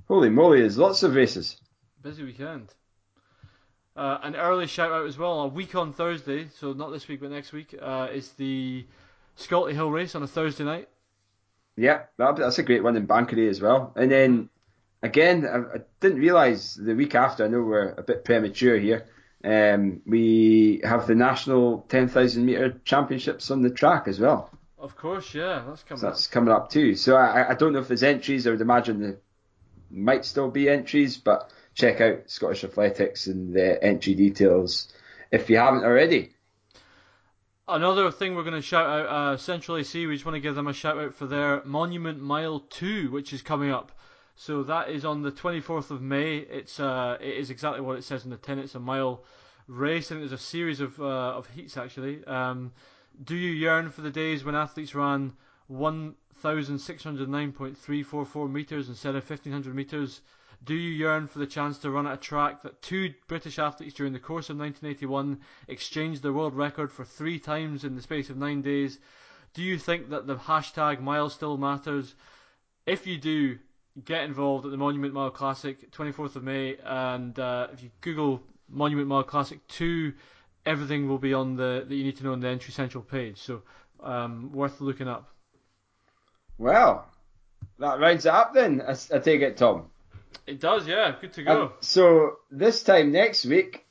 Holy 0.08 0.28
moly, 0.28 0.60
there's 0.60 0.76
lots 0.76 1.04
of 1.04 1.14
races. 1.14 1.56
Busy 2.02 2.24
weekend. 2.24 2.74
Uh, 3.96 4.18
an 4.22 4.34
early 4.34 4.66
shout 4.66 4.90
out 4.90 5.06
as 5.06 5.16
well. 5.16 5.40
A 5.40 5.46
week 5.46 5.74
on 5.74 5.92
Thursday, 5.92 6.48
so 6.58 6.72
not 6.72 6.90
this 6.90 7.06
week 7.06 7.20
but 7.20 7.30
next 7.30 7.52
week, 7.52 7.74
uh, 7.80 8.08
is 8.12 8.30
the 8.32 8.86
Scolty 9.38 9.72
Hill 9.72 9.90
race 9.90 10.14
on 10.14 10.22
a 10.22 10.26
Thursday 10.26 10.64
night. 10.64 10.88
Yeah, 11.76 12.02
that's 12.18 12.58
a 12.58 12.62
great 12.62 12.82
one 12.82 12.96
in 12.96 13.06
Banchory 13.06 13.48
as 13.48 13.60
well. 13.60 13.92
And 13.96 14.10
then 14.10 14.48
again, 15.02 15.46
I, 15.46 15.76
I 15.76 15.80
didn't 16.00 16.18
realise 16.18 16.74
the 16.74 16.94
week 16.94 17.14
after. 17.14 17.44
I 17.44 17.48
know 17.48 17.62
we're 17.62 17.92
a 17.92 18.02
bit 18.02 18.24
premature 18.24 18.78
here. 18.78 19.06
Um, 19.42 20.02
we 20.06 20.80
have 20.84 21.06
the 21.06 21.14
national 21.14 21.86
10,000 21.88 22.44
meter 22.44 22.80
championships 22.84 23.50
on 23.50 23.62
the 23.62 23.70
track 23.70 24.06
as 24.06 24.20
well. 24.20 24.50
Of 24.78 24.96
course, 24.96 25.34
yeah, 25.34 25.62
that's 25.66 25.82
coming. 25.82 26.00
So 26.00 26.06
that's 26.06 26.26
up. 26.26 26.32
coming 26.32 26.52
up 26.52 26.70
too. 26.70 26.94
So 26.94 27.16
I, 27.16 27.50
I 27.50 27.54
don't 27.54 27.72
know 27.72 27.80
if 27.80 27.88
there's 27.88 28.02
entries. 28.02 28.46
I 28.46 28.50
would 28.50 28.60
imagine 28.60 29.00
there 29.00 29.18
might 29.90 30.24
still 30.24 30.50
be 30.50 30.68
entries, 30.68 31.16
but 31.16 31.50
check 31.74 32.00
out 32.00 32.30
Scottish 32.30 32.64
Athletics 32.64 33.26
and 33.26 33.54
the 33.54 33.82
entry 33.82 34.14
details 34.14 34.92
if 35.30 35.50
you 35.50 35.56
haven't 35.58 35.84
already. 35.84 36.32
Another 37.68 38.10
thing 38.10 38.34
we're 38.34 38.42
going 38.42 38.54
to 38.54 38.62
shout 38.62 38.86
out, 38.86 39.06
uh, 39.06 39.36
Central 39.36 39.76
AC, 39.76 40.06
we 40.06 40.14
just 40.14 40.24
want 40.24 40.34
to 40.34 40.40
give 40.40 40.56
them 40.56 40.66
a 40.66 40.72
shout 40.72 40.98
out 40.98 41.14
for 41.14 41.26
their 41.26 41.62
Monument 41.64 42.20
Mile 42.20 42.60
2, 42.60 43.12
which 43.12 43.32
is 43.32 43.42
coming 43.42 43.70
up. 43.70 43.92
So 44.36 44.62
that 44.64 44.88
is 44.88 45.04
on 45.04 45.22
the 45.22 45.32
24th 45.32 45.90
of 45.90 46.00
May. 46.00 46.38
It's 46.38 46.80
uh, 46.80 47.18
it 47.20 47.36
is 47.36 47.50
exactly 47.50 47.80
what 47.80 47.98
it 47.98 48.04
says 48.04 48.24
in 48.24 48.30
the 48.30 48.36
tin. 48.36 48.58
It's 48.58 48.74
a 48.74 48.80
mile 48.80 49.22
race, 49.66 50.10
and 50.10 50.20
there's 50.20 50.32
a 50.32 50.38
series 50.38 50.80
of 50.80 51.00
uh, 51.00 51.36
of 51.36 51.48
heats 51.48 51.76
actually. 51.76 52.24
Um, 52.24 52.72
do 53.22 53.36
you 53.36 53.50
yearn 53.50 53.90
for 53.90 54.00
the 54.00 54.10
days 54.10 54.44
when 54.44 54.54
athletes 54.54 54.94
ran 54.94 55.34
1,609.344 55.70 58.50
meters 58.50 58.88
instead 58.88 59.14
of 59.14 59.28
1,500 59.28 59.74
meters? 59.74 60.22
Do 60.62 60.74
you 60.74 60.90
yearn 60.90 61.26
for 61.26 61.38
the 61.38 61.46
chance 61.46 61.78
to 61.78 61.90
run 61.90 62.06
at 62.06 62.12
a 62.14 62.18
track 62.18 62.62
that 62.62 62.82
two 62.82 63.14
British 63.28 63.58
athletes 63.58 63.94
during 63.94 64.12
the 64.12 64.18
course 64.18 64.50
of 64.50 64.58
1981 64.58 65.40
exchanged 65.68 66.22
their 66.22 66.32
world 66.32 66.54
record 66.54 66.92
for 66.92 67.04
three 67.04 67.38
times 67.38 67.84
in 67.84 67.94
the 67.94 68.02
space 68.02 68.30
of 68.30 68.36
nine 68.36 68.62
days? 68.62 68.98
Do 69.54 69.62
you 69.62 69.78
think 69.78 70.10
that 70.10 70.26
the 70.26 70.36
hashtag 70.36 71.00
mile 71.00 71.30
still 71.30 71.56
matters? 71.56 72.14
If 72.86 73.06
you 73.06 73.18
do, 73.18 73.58
get 74.04 74.24
involved 74.24 74.64
at 74.64 74.70
the 74.70 74.76
Monument 74.76 75.12
Mile 75.12 75.30
Classic, 75.30 75.90
24th 75.90 76.36
of 76.36 76.44
May, 76.44 76.76
and 76.84 77.38
uh, 77.38 77.68
if 77.72 77.82
you 77.82 77.90
Google 78.00 78.42
Monument 78.68 79.08
Mile 79.08 79.24
Classic 79.24 79.66
2, 79.68 80.12
everything 80.66 81.08
will 81.08 81.18
be 81.18 81.34
on 81.34 81.56
the 81.56 81.84
that 81.86 81.94
you 81.94 82.04
need 82.04 82.16
to 82.18 82.24
know 82.24 82.32
on 82.32 82.40
the 82.40 82.48
Entry 82.48 82.72
Central 82.72 83.02
page. 83.02 83.38
So 83.38 83.62
um, 84.02 84.52
worth 84.52 84.80
looking 84.80 85.08
up. 85.08 85.28
Well, 86.58 87.06
that 87.78 87.98
rounds 87.98 88.26
it 88.26 88.32
up 88.32 88.54
then. 88.54 88.82
I, 88.82 88.92
I 89.14 89.18
take 89.18 89.40
it, 89.40 89.56
Tom. 89.56 89.86
It 90.46 90.60
does, 90.60 90.86
yeah. 90.86 91.14
Good 91.20 91.32
to 91.34 91.42
go. 91.42 91.62
Um, 91.62 91.72
so 91.80 92.36
this 92.50 92.82
time 92.82 93.12
next 93.12 93.44
week, 93.46 93.86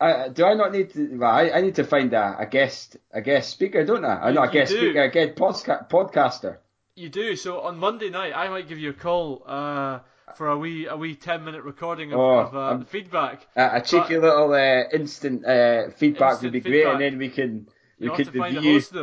I, 0.00 0.28
do 0.28 0.44
I 0.44 0.54
not 0.54 0.72
need 0.72 0.92
to? 0.94 1.16
Well, 1.18 1.30
I, 1.30 1.50
I 1.50 1.60
need 1.60 1.76
to 1.76 1.84
find 1.84 2.12
a, 2.12 2.36
a 2.40 2.46
guest 2.46 2.96
a 3.12 3.20
guest 3.20 3.50
speaker, 3.50 3.84
don't 3.84 4.04
I? 4.04 4.28
I'm 4.28 4.34
not 4.34 4.48
a 4.48 4.52
guest 4.52 4.72
do. 4.72 4.78
speaker, 4.78 5.02
a 5.02 5.10
guest 5.10 5.34
podca- 5.34 5.88
podcaster. 5.88 6.58
You 6.98 7.08
do. 7.08 7.36
So 7.36 7.60
on 7.60 7.78
Monday 7.78 8.10
night, 8.10 8.32
I 8.34 8.48
might 8.48 8.68
give 8.68 8.78
you 8.78 8.90
a 8.90 8.92
call 8.92 9.44
uh, 9.46 10.00
for 10.36 10.48
a 10.48 10.58
wee 10.58 10.86
a 10.86 10.96
wee 10.96 11.14
ten 11.14 11.44
minute 11.44 11.62
recording 11.62 12.12
of, 12.12 12.18
oh, 12.18 12.38
of 12.38 12.56
uh, 12.56 12.84
feedback. 12.86 13.46
A, 13.54 13.76
a 13.76 13.80
cheeky 13.80 14.14
but, 14.16 14.22
little 14.22 14.52
uh, 14.52 14.82
instant 14.92 15.46
uh, 15.46 15.90
feedback 15.90 16.32
instant 16.32 16.42
would 16.42 16.52
be 16.52 16.60
feedback. 16.60 16.82
great, 16.82 16.86
and 16.92 17.00
then 17.00 17.18
we 17.18 17.28
can 17.28 17.68
we 18.00 18.06
you 18.06 18.12
can 18.12 18.32
review. 18.32 18.72
Host, 18.72 18.96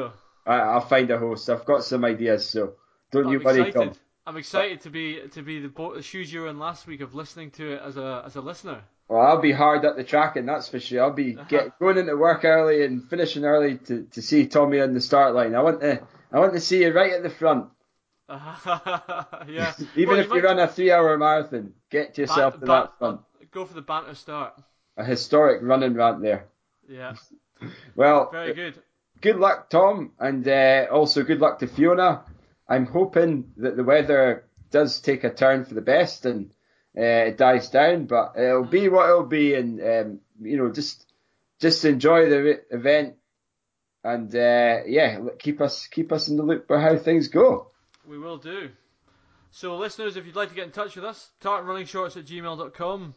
I, 0.45 0.73
will 0.73 0.81
find 0.81 1.09
a 1.09 1.17
host. 1.17 1.49
I've 1.49 1.63
got 1.63 1.85
some 1.85 2.03
ideas, 2.03 2.49
so 2.49 2.73
don't 3.11 3.27
I'm 3.27 3.31
you 3.31 3.39
worry, 3.39 3.72
Tom. 3.72 3.93
I'm 4.27 4.35
excited 4.35 4.81
to 4.81 4.89
be 4.89 5.22
to 5.31 5.41
be 5.41 5.61
the, 5.61 5.69
boat, 5.69 5.95
the 5.95 6.01
shoes 6.01 6.34
you 6.34 6.41
were 6.41 6.49
in 6.49 6.59
last 6.59 6.88
week 6.88 6.99
of 6.99 7.15
listening 7.15 7.51
to 7.51 7.76
it 7.76 7.81
as 7.81 7.95
a 7.95 8.23
as 8.26 8.35
a 8.35 8.41
listener. 8.41 8.81
Well, 9.07 9.22
I'll 9.22 9.39
be 9.39 9.53
hard 9.53 9.85
at 9.85 9.95
the 9.95 10.03
tracking, 10.03 10.47
that's 10.47 10.67
for 10.67 10.81
sure. 10.81 11.01
I'll 11.01 11.13
be 11.13 11.38
get, 11.47 11.80
going 11.80 11.97
into 11.97 12.17
work 12.17 12.43
early 12.43 12.84
and 12.84 13.07
finishing 13.07 13.45
early 13.45 13.77
to, 13.77 14.03
to 14.11 14.22
see 14.22 14.47
Tommy 14.47 14.81
on 14.81 14.93
the 14.93 14.99
start 14.99 15.34
line. 15.34 15.55
I 15.55 15.61
want 15.61 15.80
to 15.80 16.01
I 16.34 16.39
want 16.39 16.53
to 16.53 16.59
see 16.59 16.81
you 16.84 16.91
right 16.91 17.13
at 17.13 17.23
the 17.23 17.30
front. 17.30 17.69
yeah. 18.30 19.73
Even 19.95 20.15
Well, 20.15 20.19
if 20.19 20.30
you 20.31 20.41
run 20.41 20.60
a 20.60 20.68
three-hour 20.68 21.18
marathon, 21.18 21.73
get 21.89 22.18
yourself 22.18 22.53
ban- 22.56 22.60
to 22.61 22.65
ban- 22.65 22.81
that 22.81 22.97
front. 22.99 23.22
Go 23.52 23.65
for 23.65 23.73
the 23.73 23.81
banter 23.81 24.15
start. 24.15 24.53
A 24.97 25.03
historic 25.03 25.61
running 25.61 25.93
rant 25.93 26.22
there. 26.22 26.47
Yeah. 26.89 27.15
Well, 27.95 28.30
Very 28.31 28.53
good. 28.53 28.84
good 29.22 29.38
luck, 29.38 29.69
Tom, 29.69 30.11
and 30.19 30.45
uh, 30.45 30.88
also 30.91 31.23
good 31.23 31.39
luck 31.39 31.60
to 31.60 31.68
Fiona. 31.68 32.26
I'm 32.68 32.85
hoping 32.85 33.53
that 33.57 33.77
the 33.77 33.84
weather 33.84 34.43
does 34.72 34.99
take 34.99 35.23
a 35.23 35.34
turn 35.34 35.64
for 35.64 35.73
the 35.73 35.81
best 35.81 36.26
and 36.26 36.52
uh, 36.97 37.02
it 37.31 37.38
dies 37.38 37.69
down, 37.69 38.06
but 38.07 38.34
it'll 38.38 38.65
be 38.65 38.89
what 38.89 39.10
it'll 39.10 39.26
be, 39.26 39.53
and 39.56 39.81
um, 39.81 40.19
you 40.41 40.57
know, 40.57 40.72
just 40.72 41.06
just 41.60 41.85
enjoy 41.85 42.30
the 42.30 42.43
re- 42.43 42.57
event, 42.72 43.15
and 44.03 44.34
uh, 44.35 44.80
yeah, 44.85 45.19
keep 45.39 45.61
us 45.61 45.88
keep 45.88 46.11
us 46.11 46.27
in 46.27 46.38
the 46.38 46.43
loop 46.43 46.68
for 46.68 46.80
how 46.80 46.97
things 46.97 47.30
go. 47.30 47.72
We 48.07 48.18
will 48.18 48.38
do. 48.38 48.69
So, 49.52 49.77
listeners, 49.77 50.18
if 50.18 50.26
you'd 50.26 50.36
like 50.36 50.49
to 50.49 50.56
get 50.56 50.65
in 50.65 50.72
touch 50.72 50.95
with 50.95 51.06
us, 51.06 51.30
tartanrunningshorts 51.41 52.18
at 52.18 52.26
gmail.com, 52.26 53.14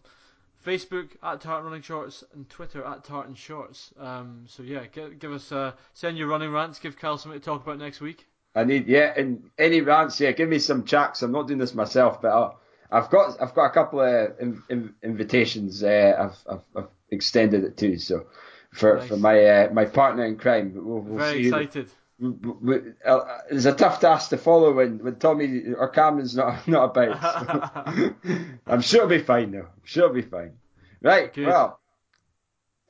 Facebook 0.65 1.09
at 1.23 1.40
Tartan 1.40 1.65
Running 1.65 1.82
Shorts, 1.82 2.23
and 2.32 2.48
Twitter 2.48 2.85
at 2.85 3.05
Tartan 3.05 3.35
Shorts. 3.35 3.93
Um, 3.98 4.44
so, 4.48 4.62
yeah, 4.62 4.86
give, 4.86 5.19
give 5.19 5.32
us 5.32 5.51
uh, 5.51 5.73
send 5.94 6.16
your 6.16 6.28
running 6.28 6.52
rants, 6.52 6.78
give 6.78 6.97
Cal 6.97 7.19
something 7.19 7.40
to 7.40 7.44
talk 7.44 7.62
about 7.65 7.78
next 7.78 8.01
week. 8.01 8.27
I 8.55 8.65
need 8.65 8.89
yeah, 8.89 9.12
and 9.16 9.51
any 9.59 9.81
rants, 9.81 10.20
yeah, 10.20 10.32
give 10.32 10.48
me 10.48 10.59
some 10.59 10.85
chats. 10.85 11.23
I'm 11.23 11.32
not 11.32 11.47
doing 11.47 11.59
this 11.59 11.74
myself, 11.74 12.20
but 12.23 12.59
I've 12.90 13.10
got 13.10 13.40
I've 13.40 13.55
got 13.55 13.66
a 13.66 13.70
couple 13.70 14.01
of 14.01 14.39
in, 14.40 14.62
in, 14.69 14.94
invitations. 15.02 15.82
Uh, 15.82 16.15
I've, 16.19 16.55
I've 16.55 16.65
I've 16.77 16.90
extended 17.10 17.65
it 17.65 17.77
too. 17.77 17.98
So 17.98 18.27
for 18.73 18.97
Nice. 18.97 19.09
for 19.09 19.16
my 19.16 19.44
uh, 19.44 19.73
my 19.73 19.85
partner 19.85 20.24
in 20.24 20.36
crime, 20.39 20.73
we'll, 20.74 21.01
we'll 21.01 21.19
Very 21.19 21.47
excited. 21.47 21.90
Uh, 22.20 23.39
It's 23.51 23.65
a 23.65 23.74
tough 23.74 24.01
task 24.01 24.31
to 24.31 24.39
follow 24.39 24.73
when, 24.73 24.99
when 25.05 25.16
Tommy 25.16 25.62
or 25.77 25.89
Cameron's 25.89 26.35
not 26.36 26.66
not 26.66 26.97
about. 26.97 27.20
so. 27.23 28.15
I'm 28.66 28.81
sure 28.81 29.05
it'll 29.05 29.09
be 29.19 29.23
fine 29.23 29.53
though. 29.53 29.61
I'm 29.61 29.85
sure 29.85 30.05
it'll 30.05 30.15
be 30.15 30.23
fine. 30.23 30.53
Right. 31.01 31.32
Good. 31.32 31.47
Well, 31.47 31.78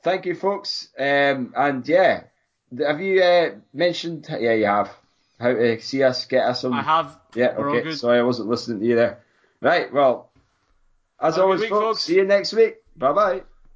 thank 0.03 0.25
you, 0.25 0.33
folks. 0.35 0.89
Um, 0.97 1.53
and 1.55 1.87
yeah, 1.87 2.23
have 2.85 3.01
you 3.01 3.21
uh, 3.21 3.51
mentioned? 3.73 4.27
Yeah, 4.29 4.53
you 4.53 4.65
have. 4.65 4.91
How 5.39 5.53
to 5.53 5.79
see 5.79 6.03
us, 6.03 6.25
get 6.25 6.43
us 6.45 6.63
on. 6.65 6.73
I 6.73 6.81
have. 6.81 7.17
Yeah, 7.35 7.55
We're 7.57 7.69
okay. 7.77 7.91
Sorry, 7.93 8.19
I 8.19 8.23
wasn't 8.23 8.49
listening 8.49 8.79
to 8.81 8.85
you 8.85 8.95
there. 8.95 9.19
Right, 9.61 9.93
well, 9.93 10.31
as 11.21 11.35
Have 11.35 11.43
always, 11.45 11.61
week, 11.61 11.69
folks, 11.69 11.83
folks. 11.83 12.03
see 12.03 12.15
you 12.15 12.25
next 12.25 12.51
week. 12.53 12.77
Bye 12.97 13.13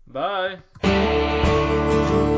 bye. 0.08 0.60
Bye. 0.82 2.33